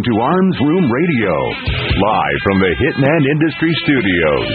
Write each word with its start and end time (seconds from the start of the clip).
Listening 0.00 0.16
to 0.16 0.22
Arms 0.22 0.56
Room 0.60 0.84
Radio, 0.90 1.34
live 2.00 2.40
from 2.44 2.58
the 2.60 2.72
Hitman 2.80 3.22
Industry 3.36 3.72
Studios. 3.84 4.48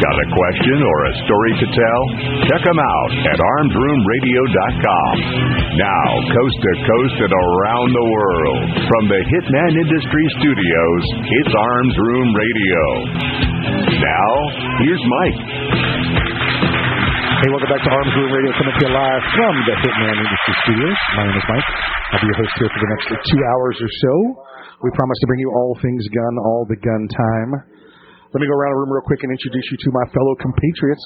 Got 0.00 0.16
a 0.16 0.28
question 0.32 0.78
or 0.80 0.98
a 1.06 1.12
story 1.22 1.52
to 1.60 1.66
tell? 1.70 2.02
Check 2.48 2.62
them 2.64 2.80
out 2.80 3.10
at 3.30 3.38
armsroomradio.com. 3.38 5.14
Now, 5.76 6.08
coast 6.34 6.58
to 6.58 6.72
coast 6.82 7.16
and 7.20 7.34
around 7.36 7.88
the 7.92 8.06
world, 8.10 8.60
from 8.88 9.04
the 9.06 9.20
Hitman 9.30 9.72
Industry 9.76 10.24
Studios, 10.40 11.04
it's 11.20 11.54
Arms 11.54 11.96
Room 11.98 12.28
Radio. 12.34 12.82
Now, 14.00 14.30
here's 14.82 15.04
Mike. 15.06 16.39
Hey, 17.40 17.48
welcome 17.48 17.72
back 17.72 17.80
to 17.80 17.88
Arms 17.88 18.12
Room 18.20 18.36
Radio, 18.36 18.52
coming 18.52 18.76
to 18.76 18.84
you 18.84 18.92
live 18.92 19.24
from 19.32 19.54
the 19.64 19.72
Hitman 19.80 20.12
Industry 20.12 20.54
Studios. 20.60 20.98
My 21.16 21.24
name 21.24 21.40
is 21.40 21.46
Mike. 21.48 21.68
I'll 22.12 22.20
be 22.20 22.28
your 22.28 22.36
host 22.36 22.52
here 22.60 22.68
for 22.68 22.80
the 22.84 22.90
next 22.92 23.06
two 23.16 23.40
hours 23.40 23.76
or 23.80 23.88
so. 23.88 24.14
We 24.84 24.92
promise 24.92 25.16
to 25.24 25.26
bring 25.32 25.40
you 25.40 25.48
all 25.48 25.72
things 25.80 26.04
gun, 26.12 26.36
all 26.36 26.68
the 26.68 26.76
gun 26.76 27.08
time. 27.08 27.50
Let 28.28 28.44
me 28.44 28.44
go 28.44 28.52
around 28.52 28.76
the 28.76 28.80
room 28.84 28.92
real 28.92 29.08
quick 29.08 29.24
and 29.24 29.32
introduce 29.32 29.66
you 29.72 29.80
to 29.80 29.88
my 29.88 30.04
fellow 30.12 30.36
compatriots. 30.36 31.00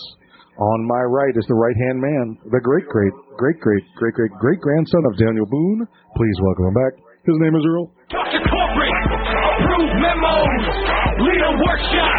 On 0.59 0.79
my 0.91 1.07
right 1.07 1.39
is 1.39 1.47
the 1.47 1.55
right 1.55 1.79
hand 1.87 2.03
man, 2.03 2.27
the 2.51 2.59
great, 2.59 2.91
great, 2.91 3.15
great, 3.39 3.63
great, 3.63 3.87
great, 3.95 4.19
great, 4.19 4.35
great 4.35 4.59
grandson 4.59 5.07
of 5.07 5.15
Daniel 5.15 5.47
Boone. 5.47 5.87
Please 6.19 6.37
welcome 6.43 6.67
him 6.67 6.75
back. 6.75 6.95
His 7.31 7.39
name 7.39 7.55
is 7.55 7.63
Earl. 7.63 7.95
Dr. 8.11 8.43
Corporate, 8.43 8.99
approve 9.07 9.93
memos, 10.03 10.67
lead 11.15 11.43
a 11.47 11.53
workshop, 11.63 12.19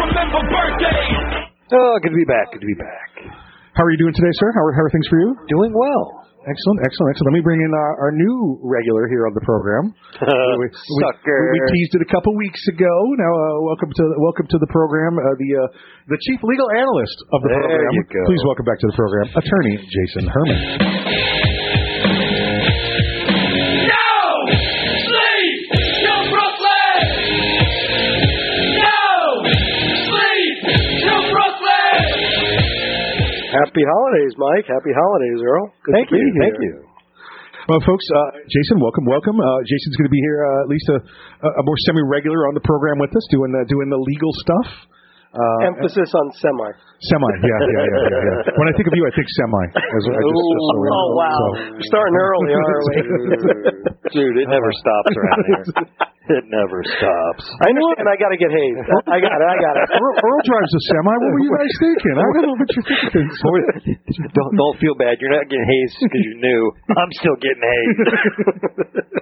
remember 0.00 0.48
birthdays. 0.48 1.52
Oh, 1.76 2.00
good 2.00 2.16
to 2.16 2.20
be 2.24 2.24
back. 2.24 2.56
Good 2.56 2.64
to 2.64 2.70
be 2.72 2.80
back. 2.80 3.49
How 3.74 3.86
are 3.86 3.92
you 3.94 4.00
doing 4.02 4.14
today, 4.14 4.32
sir? 4.34 4.50
How 4.54 4.62
are, 4.66 4.74
how 4.74 4.82
are 4.82 4.92
things 4.92 5.06
for 5.06 5.18
you? 5.22 5.30
Doing 5.46 5.70
well. 5.72 6.26
Excellent, 6.40 6.80
excellent, 6.88 7.12
excellent. 7.12 7.28
Let 7.30 7.36
me 7.36 7.44
bring 7.44 7.60
in 7.60 7.68
our, 7.68 7.92
our 8.08 8.12
new 8.16 8.56
regular 8.64 9.06
here 9.12 9.28
on 9.28 9.36
the 9.36 9.44
program. 9.44 9.92
we, 10.58 10.64
we, 10.64 10.66
Sucker. 10.72 11.52
We, 11.52 11.60
we 11.60 11.68
teased 11.68 11.92
it 12.00 12.02
a 12.02 12.08
couple 12.08 12.32
weeks 12.34 12.64
ago. 12.72 12.94
Now, 13.20 13.28
uh, 13.28 13.56
welcome 13.68 13.92
to 13.92 14.04
welcome 14.24 14.48
to 14.48 14.58
the 14.58 14.70
program, 14.72 15.20
uh, 15.20 15.36
the 15.36 15.50
uh, 15.52 15.68
the 16.08 16.18
chief 16.24 16.40
legal 16.40 16.66
analyst 16.80 17.16
of 17.36 17.44
the 17.44 17.50
There 17.52 17.60
program. 17.60 17.92
you 17.92 18.04
go. 18.08 18.20
Please 18.24 18.42
welcome 18.48 18.64
back 18.64 18.80
to 18.80 18.88
the 18.88 18.96
program, 18.96 19.26
attorney 19.36 19.76
Jason 19.84 20.24
Herman. 20.32 21.59
Happy 33.50 33.82
holidays, 33.82 34.32
Mike. 34.38 34.66
Happy 34.70 34.92
holidays, 34.94 35.38
Earl. 35.42 35.66
Good 35.82 35.94
Thank 35.98 36.08
to 36.08 36.14
be 36.14 36.22
you, 36.22 36.34
thank 36.38 36.56
you. 36.62 36.72
Well, 37.68 37.82
folks, 37.86 38.06
uh, 38.08 38.40
Jason, 38.50 38.78
welcome, 38.82 39.04
welcome. 39.06 39.36
Uh, 39.38 39.60
Jason's 39.66 39.94
going 39.98 40.08
to 40.08 40.14
be 40.14 40.22
here 40.22 40.42
uh, 40.42 40.64
at 40.64 40.68
least 40.70 40.86
a, 40.90 40.98
a 40.98 41.62
more 41.62 41.78
semi-regular 41.86 42.48
on 42.50 42.54
the 42.54 42.64
program 42.64 42.98
with 42.98 43.14
us, 43.14 43.22
doing 43.30 43.52
the, 43.52 43.62
doing 43.68 43.90
the 43.90 44.00
legal 44.00 44.32
stuff. 44.42 44.68
Uh, 45.30 45.70
Emphasis 45.70 46.10
on 46.14 46.26
semi. 46.34 46.70
Semi, 47.00 47.32
yeah, 47.40 47.48
yeah, 47.48 47.80
yeah, 47.80 48.12
yeah, 48.12 48.22
yeah. 48.28 48.58
When 48.60 48.68
I 48.68 48.72
think 48.76 48.84
of 48.84 48.92
you, 48.92 49.08
I 49.08 49.12
think 49.16 49.24
semi. 49.40 49.64
As, 49.72 50.04
I 50.04 50.20
just, 50.20 50.36
just 50.36 50.68
so 50.68 50.76
we 50.76 50.84
know. 50.84 51.00
oh, 51.00 51.08
wow. 51.16 51.32
So, 51.32 51.44
We're 51.72 51.88
starting 51.88 52.16
early, 52.20 52.50
aren't 52.52 52.84
we? 52.84 52.96
Dude, 54.20 54.36
it 54.36 54.48
never 54.52 54.68
stops 54.68 55.12
around 55.16 55.42
here. 55.48 55.64
It 56.30 56.44
never 56.52 56.84
stops. 56.84 57.44
I 57.64 57.72
understand 57.72 58.04
I 58.04 58.20
got 58.20 58.30
to 58.30 58.38
get 58.38 58.52
hazed. 58.52 58.84
I 59.08 59.16
got 59.16 59.32
it. 59.32 59.48
I 59.48 59.56
got 59.64 59.74
it. 59.80 59.86
Earl, 59.96 60.14
Earl 60.20 60.40
drives 60.44 60.72
a 60.76 60.80
semi. 60.92 61.14
What 61.24 61.30
were 61.32 61.42
you 61.42 61.52
guys 61.56 61.72
thinking? 61.80 62.16
I 62.20 62.26
don't 62.36 62.46
know 62.52 62.56
what 62.60 62.68
you're 62.68 62.88
thinking. 62.92 63.26
don't 64.36 64.52
don't 64.60 64.76
feel 64.76 64.92
bad. 65.00 65.16
You're 65.24 65.32
not 65.32 65.48
getting 65.48 65.64
hazed 65.64 65.96
because 66.04 66.20
you're 66.20 66.42
new. 66.44 66.62
I'm 67.00 67.12
still 67.16 67.36
getting 67.40 67.64
hazed. 67.64 68.08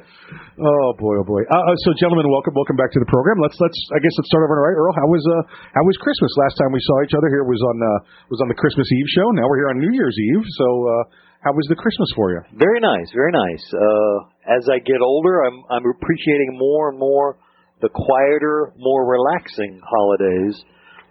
Oh 0.58 0.90
boy, 0.98 1.14
oh 1.22 1.26
boy. 1.26 1.46
Uh, 1.46 1.54
uh, 1.54 1.76
so, 1.86 1.94
gentlemen, 2.02 2.26
welcome, 2.26 2.50
welcome 2.50 2.74
back 2.74 2.90
to 2.90 2.98
the 2.98 3.06
program. 3.06 3.38
Let's 3.38 3.54
let's. 3.62 3.78
I 3.94 4.02
guess 4.02 4.10
let's 4.18 4.26
start 4.26 4.42
over. 4.42 4.58
All 4.58 4.66
right, 4.66 4.74
Earl. 4.74 4.90
How 4.90 5.06
was 5.06 5.22
uh 5.22 5.42
how 5.70 5.86
was 5.86 5.94
Christmas? 6.02 6.34
Last 6.34 6.58
time 6.58 6.74
we 6.74 6.82
saw 6.82 6.96
each 7.06 7.14
other 7.14 7.30
here 7.30 7.46
was 7.46 7.62
on 7.68 7.76
uh 7.78 7.98
was 8.32 8.40
on 8.40 8.48
the 8.48 8.56
Christmas 8.56 8.88
Eve 8.88 9.08
show. 9.12 9.28
Now 9.36 9.44
we're 9.44 9.60
here 9.60 9.70
on 9.72 9.78
New 9.78 9.92
Year's 9.92 10.16
Eve. 10.16 10.44
So, 10.56 10.66
uh 10.88 11.04
how 11.38 11.54
was 11.54 11.66
the 11.70 11.78
Christmas 11.78 12.10
for 12.18 12.34
you? 12.34 12.42
Very 12.58 12.82
nice, 12.82 13.06
very 13.14 13.30
nice. 13.30 13.62
Uh, 13.70 14.16
as 14.58 14.66
I 14.74 14.82
get 14.82 14.98
older, 14.98 15.46
I'm 15.46 15.62
I'm 15.70 15.86
appreciating 15.86 16.58
more 16.58 16.90
and 16.90 16.98
more 16.98 17.38
the 17.78 17.88
quieter, 17.94 18.74
more 18.74 19.06
relaxing 19.06 19.78
holidays. 19.86 20.54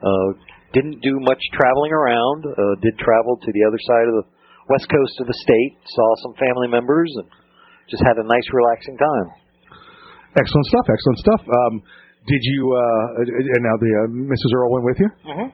Uh, 0.03 0.29
didn't 0.75 0.99
do 0.99 1.15
much 1.23 1.39
traveling 1.55 1.95
around. 1.95 2.43
Uh, 2.43 2.75
did 2.83 2.99
travel 2.99 3.39
to 3.39 3.49
the 3.55 3.63
other 3.63 3.79
side 3.79 4.07
of 4.11 4.15
the 4.19 4.25
west 4.67 4.91
coast 4.91 5.15
of 5.23 5.27
the 5.31 5.37
state. 5.47 5.79
Saw 5.95 6.09
some 6.27 6.33
family 6.35 6.67
members 6.67 7.07
and 7.23 7.27
just 7.87 8.03
had 8.03 8.19
a 8.19 8.25
nice, 8.27 8.47
relaxing 8.51 8.99
time. 8.99 9.27
Excellent 10.35 10.67
stuff. 10.67 10.85
Excellent 10.91 11.19
stuff. 11.23 11.41
Um, 11.47 11.73
did 12.27 12.41
you? 12.43 12.59
uh 12.75 13.23
And 13.23 13.63
now 13.63 13.75
the 13.79 13.91
uh, 13.95 14.07
Mrs. 14.27 14.51
Earl 14.51 14.71
went 14.75 14.85
with 14.85 14.99
you. 14.99 15.09
Mm-hmm. 15.23 15.49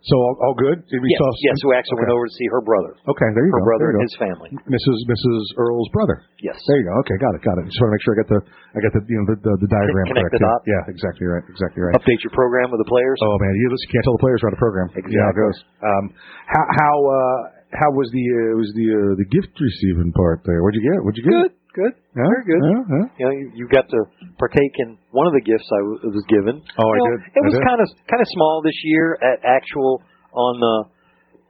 So 0.00 0.16
all, 0.16 0.32
all 0.40 0.56
good. 0.56 0.80
Did 0.88 0.96
we 1.04 1.12
Yes, 1.12 1.20
saw? 1.20 1.28
yes. 1.44 1.56
We 1.60 1.76
actually 1.76 2.00
okay. 2.00 2.08
went 2.08 2.16
over 2.16 2.24
to 2.24 2.32
see 2.32 2.48
her 2.56 2.64
brother, 2.64 2.96
Okay, 3.04 3.28
there 3.36 3.44
you 3.44 3.52
her 3.52 3.60
go. 3.60 3.64
Her 3.64 3.68
brother 3.68 3.86
and 3.92 4.00
his 4.00 4.16
family. 4.16 4.48
Mrs. 4.64 4.96
Mrs. 5.04 5.42
Earl's 5.60 5.92
brother. 5.92 6.24
Yes. 6.40 6.56
There 6.64 6.80
you 6.80 6.88
go. 6.88 6.96
Okay, 7.04 7.20
got 7.20 7.36
it, 7.36 7.44
got 7.44 7.52
it. 7.60 7.68
Just 7.68 7.76
want 7.84 7.92
to 7.92 7.94
make 8.00 8.04
sure 8.08 8.12
I 8.16 8.18
got 8.24 8.30
the 8.32 8.40
I 8.40 8.78
got 8.80 8.92
the 8.96 9.02
you 9.04 9.16
know 9.20 9.26
the 9.28 9.36
the, 9.44 9.52
the 9.60 9.68
diagram 9.68 10.08
Connect 10.08 10.32
correct. 10.32 10.40
the 10.40 10.44
dots. 10.48 10.64
Yeah, 10.64 10.82
exactly 10.88 11.28
right. 11.28 11.44
Exactly 11.52 11.80
right. 11.84 11.92
Update 12.00 12.16
your 12.24 12.32
program 12.32 12.72
with 12.72 12.80
the 12.80 12.88
players. 12.88 13.20
Oh 13.20 13.36
man, 13.44 13.52
you 13.60 13.68
listen, 13.68 13.92
can't 13.92 14.04
tell 14.08 14.16
the 14.16 14.24
players 14.24 14.40
around 14.40 14.56
the 14.56 14.62
program. 14.64 14.88
Exactly. 14.96 15.12
Yeah, 15.12 15.28
how 15.28 15.36
it 15.36 15.40
goes. 15.44 15.56
Um, 15.84 16.04
how 16.48 16.64
how 16.80 16.94
uh, 17.04 17.38
how 17.76 17.90
was 17.92 18.08
the 18.16 18.24
uh, 18.24 18.56
was 18.56 18.72
the 18.72 18.86
uh, 18.88 19.12
the 19.20 19.28
gift 19.28 19.52
receiving 19.60 20.16
part 20.16 20.40
there? 20.48 20.64
What'd 20.64 20.80
you 20.80 20.86
get? 20.88 20.96
What'd 21.04 21.20
you 21.20 21.28
get? 21.28 21.36
Good, 21.44 21.52
good, 21.74 21.92
Yeah? 22.16 22.26
very 22.26 22.44
good. 22.46 22.60
Yeah, 22.62 22.80
yeah. 22.82 23.06
You 23.18 23.24
know, 23.26 23.34
you, 23.34 23.46
you 23.54 23.64
got 23.70 23.86
to 23.88 24.00
partake 24.38 24.74
in 24.86 24.98
one 25.14 25.26
of 25.26 25.34
the 25.34 25.44
gifts 25.44 25.66
I 25.70 25.80
w- 25.86 26.00
was 26.10 26.26
given. 26.30 26.58
Oh, 26.60 26.88
I 26.90 26.98
know, 26.98 27.10
did. 27.14 27.18
It 27.34 27.40
I 27.40 27.46
was 27.46 27.56
kind 27.64 27.80
of 27.80 27.88
kind 28.10 28.22
of 28.22 28.28
small 28.34 28.60
this 28.64 28.78
year 28.84 29.18
at 29.20 29.44
actual 29.46 30.02
on 30.34 30.54
the 30.60 30.76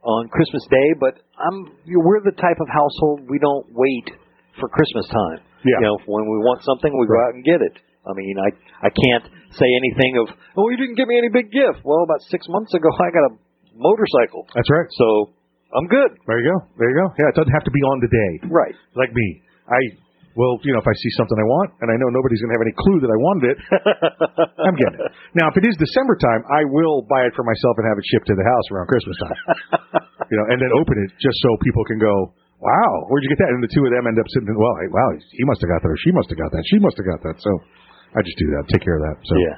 on 0.01 0.21
Christmas 0.33 0.65
Day, 0.71 0.87
but 0.97 1.13
I'm 1.37 1.73
you 1.85 1.97
know, 1.97 2.03
we're 2.05 2.25
the 2.25 2.33
type 2.37 2.57
of 2.57 2.69
household 2.69 3.29
we 3.29 3.37
don't 3.37 3.69
wait 3.73 4.07
for 4.57 4.65
Christmas 4.69 5.05
time. 5.13 5.39
Yeah. 5.61 5.77
You 5.77 5.85
know, 5.93 5.97
when 6.09 6.25
we 6.25 6.37
want 6.41 6.65
something, 6.65 6.89
we 6.89 7.05
go 7.05 7.17
out 7.29 7.37
and 7.37 7.45
get 7.45 7.61
it. 7.61 7.77
I 8.01 8.11
mean, 8.17 8.33
I 8.41 8.49
I 8.85 8.89
can't 8.89 9.25
say 9.53 9.69
anything 9.69 10.17
of 10.25 10.33
oh 10.57 10.65
you 10.73 10.77
didn't 10.81 10.97
give 10.97 11.05
me 11.05 11.21
any 11.21 11.29
big 11.29 11.53
gift. 11.53 11.85
Well, 11.85 12.01
about 12.01 12.21
six 12.33 12.45
months 12.49 12.73
ago, 12.73 12.89
I 13.05 13.09
got 13.13 13.25
a 13.29 13.33
motorcycle, 13.77 14.49
That's 14.57 14.69
right. 14.73 14.89
so 14.97 15.07
I'm 15.77 15.87
good. 15.87 16.11
There 16.27 16.39
you 16.41 16.49
go. 16.51 16.57
There 16.81 16.89
you 16.91 16.97
go. 16.97 17.07
Yeah, 17.21 17.29
it 17.31 17.35
doesn't 17.37 17.53
have 17.53 17.63
to 17.63 17.71
be 17.71 17.79
on 17.93 17.97
the 18.03 18.09
day. 18.11 18.31
Right. 18.51 18.75
Like 18.97 19.13
me, 19.13 19.27
I 19.69 19.79
well, 20.35 20.55
you 20.63 20.71
know, 20.71 20.79
if 20.79 20.87
I 20.87 20.95
see 20.95 21.11
something 21.19 21.35
I 21.35 21.47
want 21.47 21.69
and 21.83 21.87
I 21.91 21.95
know 21.99 22.07
nobody's 22.11 22.39
going 22.39 22.51
to 22.53 22.57
have 22.57 22.65
any 22.65 22.75
clue 22.75 22.99
that 23.03 23.11
I 23.11 23.19
wanted 23.19 23.45
it, 23.51 23.57
I'm 24.67 24.77
getting 24.79 24.99
it. 25.03 25.11
Now, 25.35 25.51
if 25.51 25.55
it 25.59 25.65
is 25.67 25.75
December 25.75 26.15
time, 26.19 26.41
I 26.47 26.63
will 26.71 27.03
buy 27.07 27.27
it 27.27 27.33
for 27.35 27.43
myself 27.43 27.75
and 27.81 27.85
have 27.91 27.99
it 27.99 28.05
shipped 28.07 28.27
to 28.31 28.35
the 28.35 28.47
house 28.47 28.67
around 28.71 28.87
Christmas 28.87 29.17
time. 29.19 29.37
you 30.31 30.37
know, 30.39 30.45
and 30.51 30.57
then 30.63 30.71
open 30.75 30.95
it 31.03 31.11
just 31.19 31.35
so 31.43 31.49
people 31.59 31.83
can 31.83 31.99
go, 31.99 32.13
"Wow, 32.63 32.91
where'd 33.11 33.23
you 33.27 33.31
get 33.31 33.43
that?" 33.43 33.51
And 33.51 33.59
the 33.59 33.71
two 33.71 33.83
of 33.83 33.91
them 33.91 34.07
end 34.07 34.17
up 34.19 34.27
sitting, 34.31 34.47
well, 34.55 34.75
wow, 34.91 35.09
he 35.19 35.43
must 35.47 35.59
have 35.63 35.71
got 35.71 35.83
that, 35.83 35.91
or 35.91 35.99
she 35.99 36.11
must 36.15 36.31
have 36.31 36.39
got 36.39 36.51
that, 36.55 36.63
she 36.71 36.79
must 36.79 36.95
have 36.95 37.07
got 37.07 37.19
that. 37.27 37.35
So 37.43 37.51
I 38.15 38.19
just 38.23 38.37
do 38.39 38.47
that, 38.55 38.63
take 38.71 38.83
care 38.83 38.95
of 38.95 39.03
that. 39.07 39.17
So 39.23 39.33
Yeah. 39.35 39.55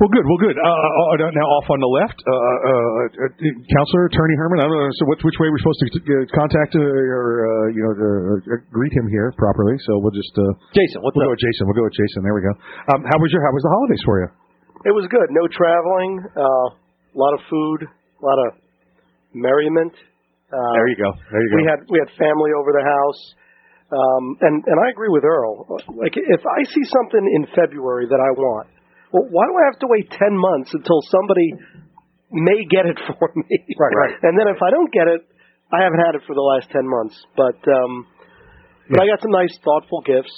Well, 0.00 0.10
good. 0.12 0.24
Well, 0.24 0.40
good. 0.40 0.56
Uh, 0.56 0.68
uh, 0.68 1.30
now, 1.32 1.46
off 1.58 1.66
on 1.72 1.80
the 1.82 1.92
left, 1.92 2.18
uh, 2.24 2.32
uh, 2.32 3.28
uh, 3.28 3.52
counselor 3.68 4.08
Attorney 4.08 4.36
Herman. 4.40 4.58
I 4.62 4.66
don't 4.70 4.78
know. 4.78 4.92
So, 5.00 5.04
which, 5.10 5.22
which 5.24 5.38
way 5.40 5.48
we're 5.52 5.62
supposed 5.62 5.80
to 5.84 5.88
uh, 5.92 6.24
contact 6.32 6.72
uh, 6.76 6.80
or 6.82 7.26
uh, 7.44 7.66
you 7.76 7.82
know 7.84 7.92
uh, 7.92 8.56
uh, 8.56 8.60
greet 8.72 8.92
him 8.96 9.06
here 9.12 9.32
properly? 9.36 9.76
So 9.84 9.98
we'll 10.00 10.14
just 10.16 10.32
uh, 10.38 10.44
Jason, 10.72 11.02
what's 11.04 11.14
we'll 11.18 11.28
up? 11.28 11.32
go 11.32 11.36
with 11.36 11.42
Jason. 11.44 11.62
We'll 11.68 11.78
go 11.78 11.86
with 11.86 11.96
Jason. 11.98 12.18
There 12.24 12.36
we 12.36 12.44
go. 12.46 12.54
Um, 12.94 13.00
how 13.06 13.18
was 13.20 13.28
your 13.34 13.42
How 13.44 13.52
was 13.52 13.62
the 13.64 13.72
holidays 13.72 14.02
for 14.06 14.16
you? 14.24 14.28
It 14.88 14.94
was 14.96 15.06
good. 15.10 15.28
No 15.30 15.44
traveling. 15.52 16.12
Uh, 16.34 16.66
a 17.12 17.18
lot 17.18 17.32
of 17.36 17.40
food. 17.46 17.86
A 17.86 18.22
lot 18.24 18.38
of 18.50 18.62
merriment. 19.34 19.92
Uh, 20.52 20.58
There 20.76 20.88
you 20.90 20.98
go. 21.00 21.10
There 21.32 21.40
you 21.40 21.50
go. 21.52 21.56
We 21.56 21.64
had 21.64 21.80
we 21.88 21.96
had 22.02 22.10
family 22.20 22.52
over 22.60 22.70
the 22.76 22.84
house, 22.84 23.20
um, 23.92 24.24
and 24.44 24.54
and 24.66 24.76
I 24.84 24.92
agree 24.92 25.08
with 25.08 25.24
Earl. 25.24 25.64
Like 25.96 26.12
if 26.16 26.42
I 26.44 26.60
see 26.68 26.84
something 26.92 27.24
in 27.40 27.42
February 27.56 28.04
that 28.10 28.20
I 28.20 28.30
want, 28.36 28.68
well, 29.12 29.28
why 29.28 29.44
do 29.46 29.54
I 29.60 29.64
have 29.68 29.78
to 29.84 29.88
wait 29.88 30.08
ten 30.10 30.32
months 30.32 30.72
until 30.72 30.98
somebody 31.12 31.48
may 32.32 32.64
get 32.66 32.88
it 32.88 32.98
for 33.06 33.28
me? 33.36 33.56
Right, 33.76 33.94
right. 33.94 34.14
And 34.24 34.34
then 34.34 34.48
if 34.48 34.60
I 34.64 34.72
don't 34.72 34.90
get 34.90 35.06
it, 35.06 35.22
I 35.72 35.84
haven't 35.84 36.00
had 36.00 36.16
it 36.16 36.24
for 36.26 36.34
the 36.34 36.44
last 36.44 36.72
ten 36.72 36.84
months. 36.88 37.16
But 37.36 37.60
um, 37.68 38.08
but 38.90 39.04
I 39.04 39.06
got 39.08 39.20
some 39.20 39.32
nice, 39.32 39.52
thoughtful 39.64 40.02
gifts. 40.04 40.34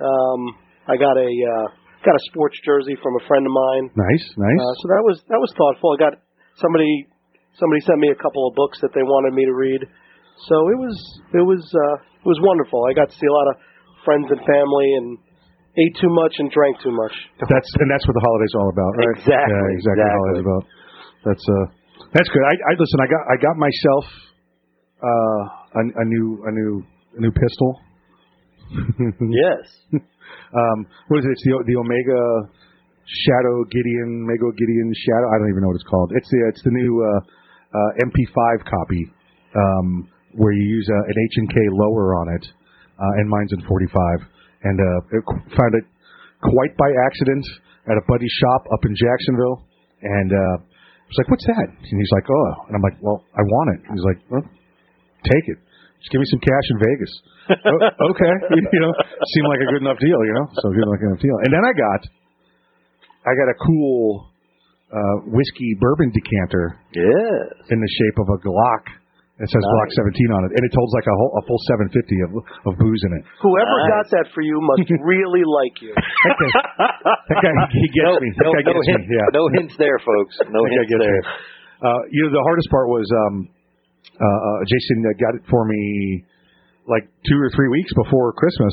Um, 0.00 0.40
I 0.88 0.96
got 0.96 1.16
a 1.16 1.28
uh, 1.28 1.66
got 2.04 2.16
a 2.16 2.22
sports 2.32 2.56
jersey 2.64 2.96
from 3.00 3.16
a 3.16 3.22
friend 3.24 3.44
of 3.44 3.52
mine. 3.52 3.84
nice, 3.96 4.26
nice. 4.36 4.60
Uh, 4.60 4.74
so 4.80 4.84
that 4.92 5.02
was 5.04 5.16
that 5.28 5.40
was 5.40 5.50
thoughtful. 5.56 5.96
I 5.96 5.98
got 6.00 6.14
somebody 6.60 7.08
somebody 7.56 7.80
sent 7.84 8.00
me 8.00 8.12
a 8.12 8.18
couple 8.20 8.48
of 8.48 8.52
books 8.56 8.80
that 8.80 8.92
they 8.92 9.04
wanted 9.04 9.32
me 9.32 9.44
to 9.44 9.54
read. 9.56 9.80
So 10.48 10.56
it 10.72 10.78
was 10.78 10.96
it 11.32 11.44
was 11.44 11.64
uh, 11.64 11.96
it 12.00 12.28
was 12.28 12.40
wonderful. 12.44 12.84
I 12.84 12.92
got 12.92 13.08
to 13.08 13.16
see 13.16 13.28
a 13.28 13.36
lot 13.36 13.48
of 13.52 13.56
friends 14.04 14.28
and 14.28 14.40
family 14.44 14.88
and 15.00 15.08
ate 15.76 15.94
too 16.00 16.08
much 16.12 16.34
and 16.40 16.48
drank 16.50 16.80
too 16.80 16.92
much. 16.92 17.12
That's 17.40 17.68
and 17.80 17.88
that's 17.92 18.04
what 18.08 18.14
the 18.16 18.24
holidays 18.24 18.52
are 18.56 18.60
all 18.64 18.72
about, 18.72 18.92
right? 18.96 19.12
Exactly, 19.20 19.32
Yeah, 19.32 19.76
exactly. 19.76 19.76
What 19.76 19.76
the 19.76 19.76
exactly. 19.76 20.16
holidays 20.16 20.44
about. 20.46 20.64
That's 21.26 21.44
uh, 21.46 21.64
that's 22.16 22.28
good. 22.32 22.44
I, 22.48 22.54
I 22.54 22.72
listen. 22.78 22.98
I 23.02 23.08
got 23.10 23.22
I 23.28 23.36
got 23.42 23.54
myself 23.60 24.04
uh 25.04 25.42
a, 25.76 25.82
a 26.00 26.04
new 26.08 26.26
a 26.48 26.50
new 26.52 26.72
a 27.16 27.20
new 27.20 27.32
pistol. 27.32 27.70
Yes. 29.30 29.64
Um, 29.94 30.78
what 31.08 31.18
is 31.20 31.24
it? 31.26 31.32
It's 31.38 31.44
the 31.46 31.54
the 31.70 31.76
Omega 31.78 32.20
Shadow 33.06 33.62
Gideon, 33.70 34.26
Mego 34.26 34.50
Gideon 34.58 34.90
Shadow. 35.06 35.26
I 35.30 35.38
don't 35.38 35.50
even 35.54 35.62
know 35.62 35.70
what 35.70 35.78
it's 35.78 35.86
called. 35.90 36.10
It's 36.16 36.28
the 36.30 36.40
it's 36.50 36.62
the 36.62 36.74
new 36.74 36.92
uh, 36.98 37.20
uh, 37.76 37.90
MP5 38.10 38.64
copy 38.66 39.02
um, 39.54 40.08
where 40.34 40.52
you 40.52 40.64
use 40.66 40.86
uh, 40.90 41.10
an 41.10 41.14
H 41.14 41.34
and 41.36 41.48
K 41.50 41.56
lower 41.78 42.14
on 42.18 42.26
it, 42.34 42.44
uh, 42.98 43.18
and 43.22 43.28
mine's 43.30 43.52
in 43.52 43.62
45. 43.66 44.26
And 44.66 44.76
uh, 44.82 45.20
found 45.54 45.72
it 45.78 45.86
quite 46.42 46.72
by 46.80 46.90
accident 47.06 47.44
at 47.86 47.94
a 47.94 48.04
buddy 48.10 48.26
shop 48.42 48.62
up 48.74 48.82
in 48.82 48.92
Jacksonville, 48.98 49.62
and 50.02 50.30
uh, 50.32 50.54
I 50.58 51.06
was 51.06 51.18
like, 51.22 51.28
"What's 51.30 51.46
that?" 51.46 51.66
And 51.70 51.96
he's 52.02 52.12
like, 52.16 52.26
"Oh," 52.26 52.50
and 52.66 52.72
I'm 52.74 52.82
like, 52.82 52.98
"Well, 52.98 53.22
I 53.36 53.42
want 53.46 53.68
it." 53.78 53.80
He's 53.94 54.06
like, 54.08 54.18
well, 54.32 54.42
"Take 55.22 55.46
it." 55.54 55.58
Just 56.02 56.10
give 56.12 56.20
me 56.20 56.28
some 56.28 56.42
cash 56.44 56.66
in 56.72 56.76
Vegas. 56.82 57.12
oh, 57.70 58.10
okay, 58.12 58.32
you 58.74 58.80
know, 58.82 58.92
seemed 59.32 59.48
like 59.48 59.62
a 59.62 59.68
good 59.70 59.82
enough 59.86 59.98
deal, 60.02 60.20
you 60.26 60.34
know. 60.34 60.46
So 60.60 60.70
good 60.74 60.86
like 60.90 61.02
enough 61.02 61.22
deal. 61.22 61.36
And 61.46 61.50
then 61.54 61.62
I 61.64 61.72
got, 61.72 62.00
I 63.26 63.32
got 63.38 63.48
a 63.48 63.56
cool 63.64 64.28
uh, 64.92 65.16
whiskey 65.30 65.74
bourbon 65.80 66.10
decanter 66.12 66.78
Yes. 66.94 67.70
in 67.70 67.78
the 67.80 67.90
shape 68.02 68.16
of 68.22 68.28
a 68.34 68.38
Glock. 68.42 68.84
It 69.36 69.52
says 69.52 69.60
Glock 69.60 69.90
17 69.92 70.32
on 70.32 70.48
it, 70.48 70.52
and 70.56 70.62
it 70.64 70.72
holds 70.72 70.96
like 70.96 71.04
a 71.04 71.12
whole, 71.12 71.32
a 71.36 71.42
full 71.44 71.60
750 71.68 71.92
of 72.24 72.30
of 72.40 72.72
booze 72.80 73.02
in 73.04 73.12
it. 73.20 73.22
Whoever 73.44 73.76
Nice. 73.84 73.92
got 73.92 74.06
that 74.16 74.26
for 74.32 74.40
you 74.40 74.56
must 74.64 74.88
really 75.04 75.44
like 75.44 75.76
you. 75.84 75.92
That 75.92 76.36
guy, 76.40 76.52
that 77.28 77.38
guy 77.44 77.52
he 77.68 77.84
gets 77.92 78.08
no, 78.08 78.16
me. 78.16 78.28
That 78.32 78.48
no, 78.48 78.52
guy 78.56 78.64
no, 78.64 78.72
gets 78.72 78.88
hint, 78.88 79.04
me. 79.04 79.12
Yeah. 79.12 79.36
no 79.36 79.44
hints 79.52 79.76
there, 79.76 80.00
folks. 80.00 80.40
No 80.48 80.64
That 80.64 80.72
guy 80.72 80.88
hints 80.88 80.92
gets 80.96 81.04
there. 81.04 81.20
Uh, 81.84 82.00
you 82.08 82.24
know, 82.24 82.32
the 82.32 82.44
hardest 82.48 82.68
part 82.72 82.88
was 82.88 83.04
um, 83.12 83.34
uh, 84.16 84.24
uh, 84.24 84.58
Jason 84.72 85.04
uh, 85.04 85.12
got 85.20 85.36
it 85.36 85.44
for 85.52 85.68
me 85.68 86.24
like 86.88 87.04
two 87.28 87.36
or 87.36 87.52
three 87.52 87.68
weeks 87.68 87.92
before 87.92 88.32
Christmas, 88.32 88.72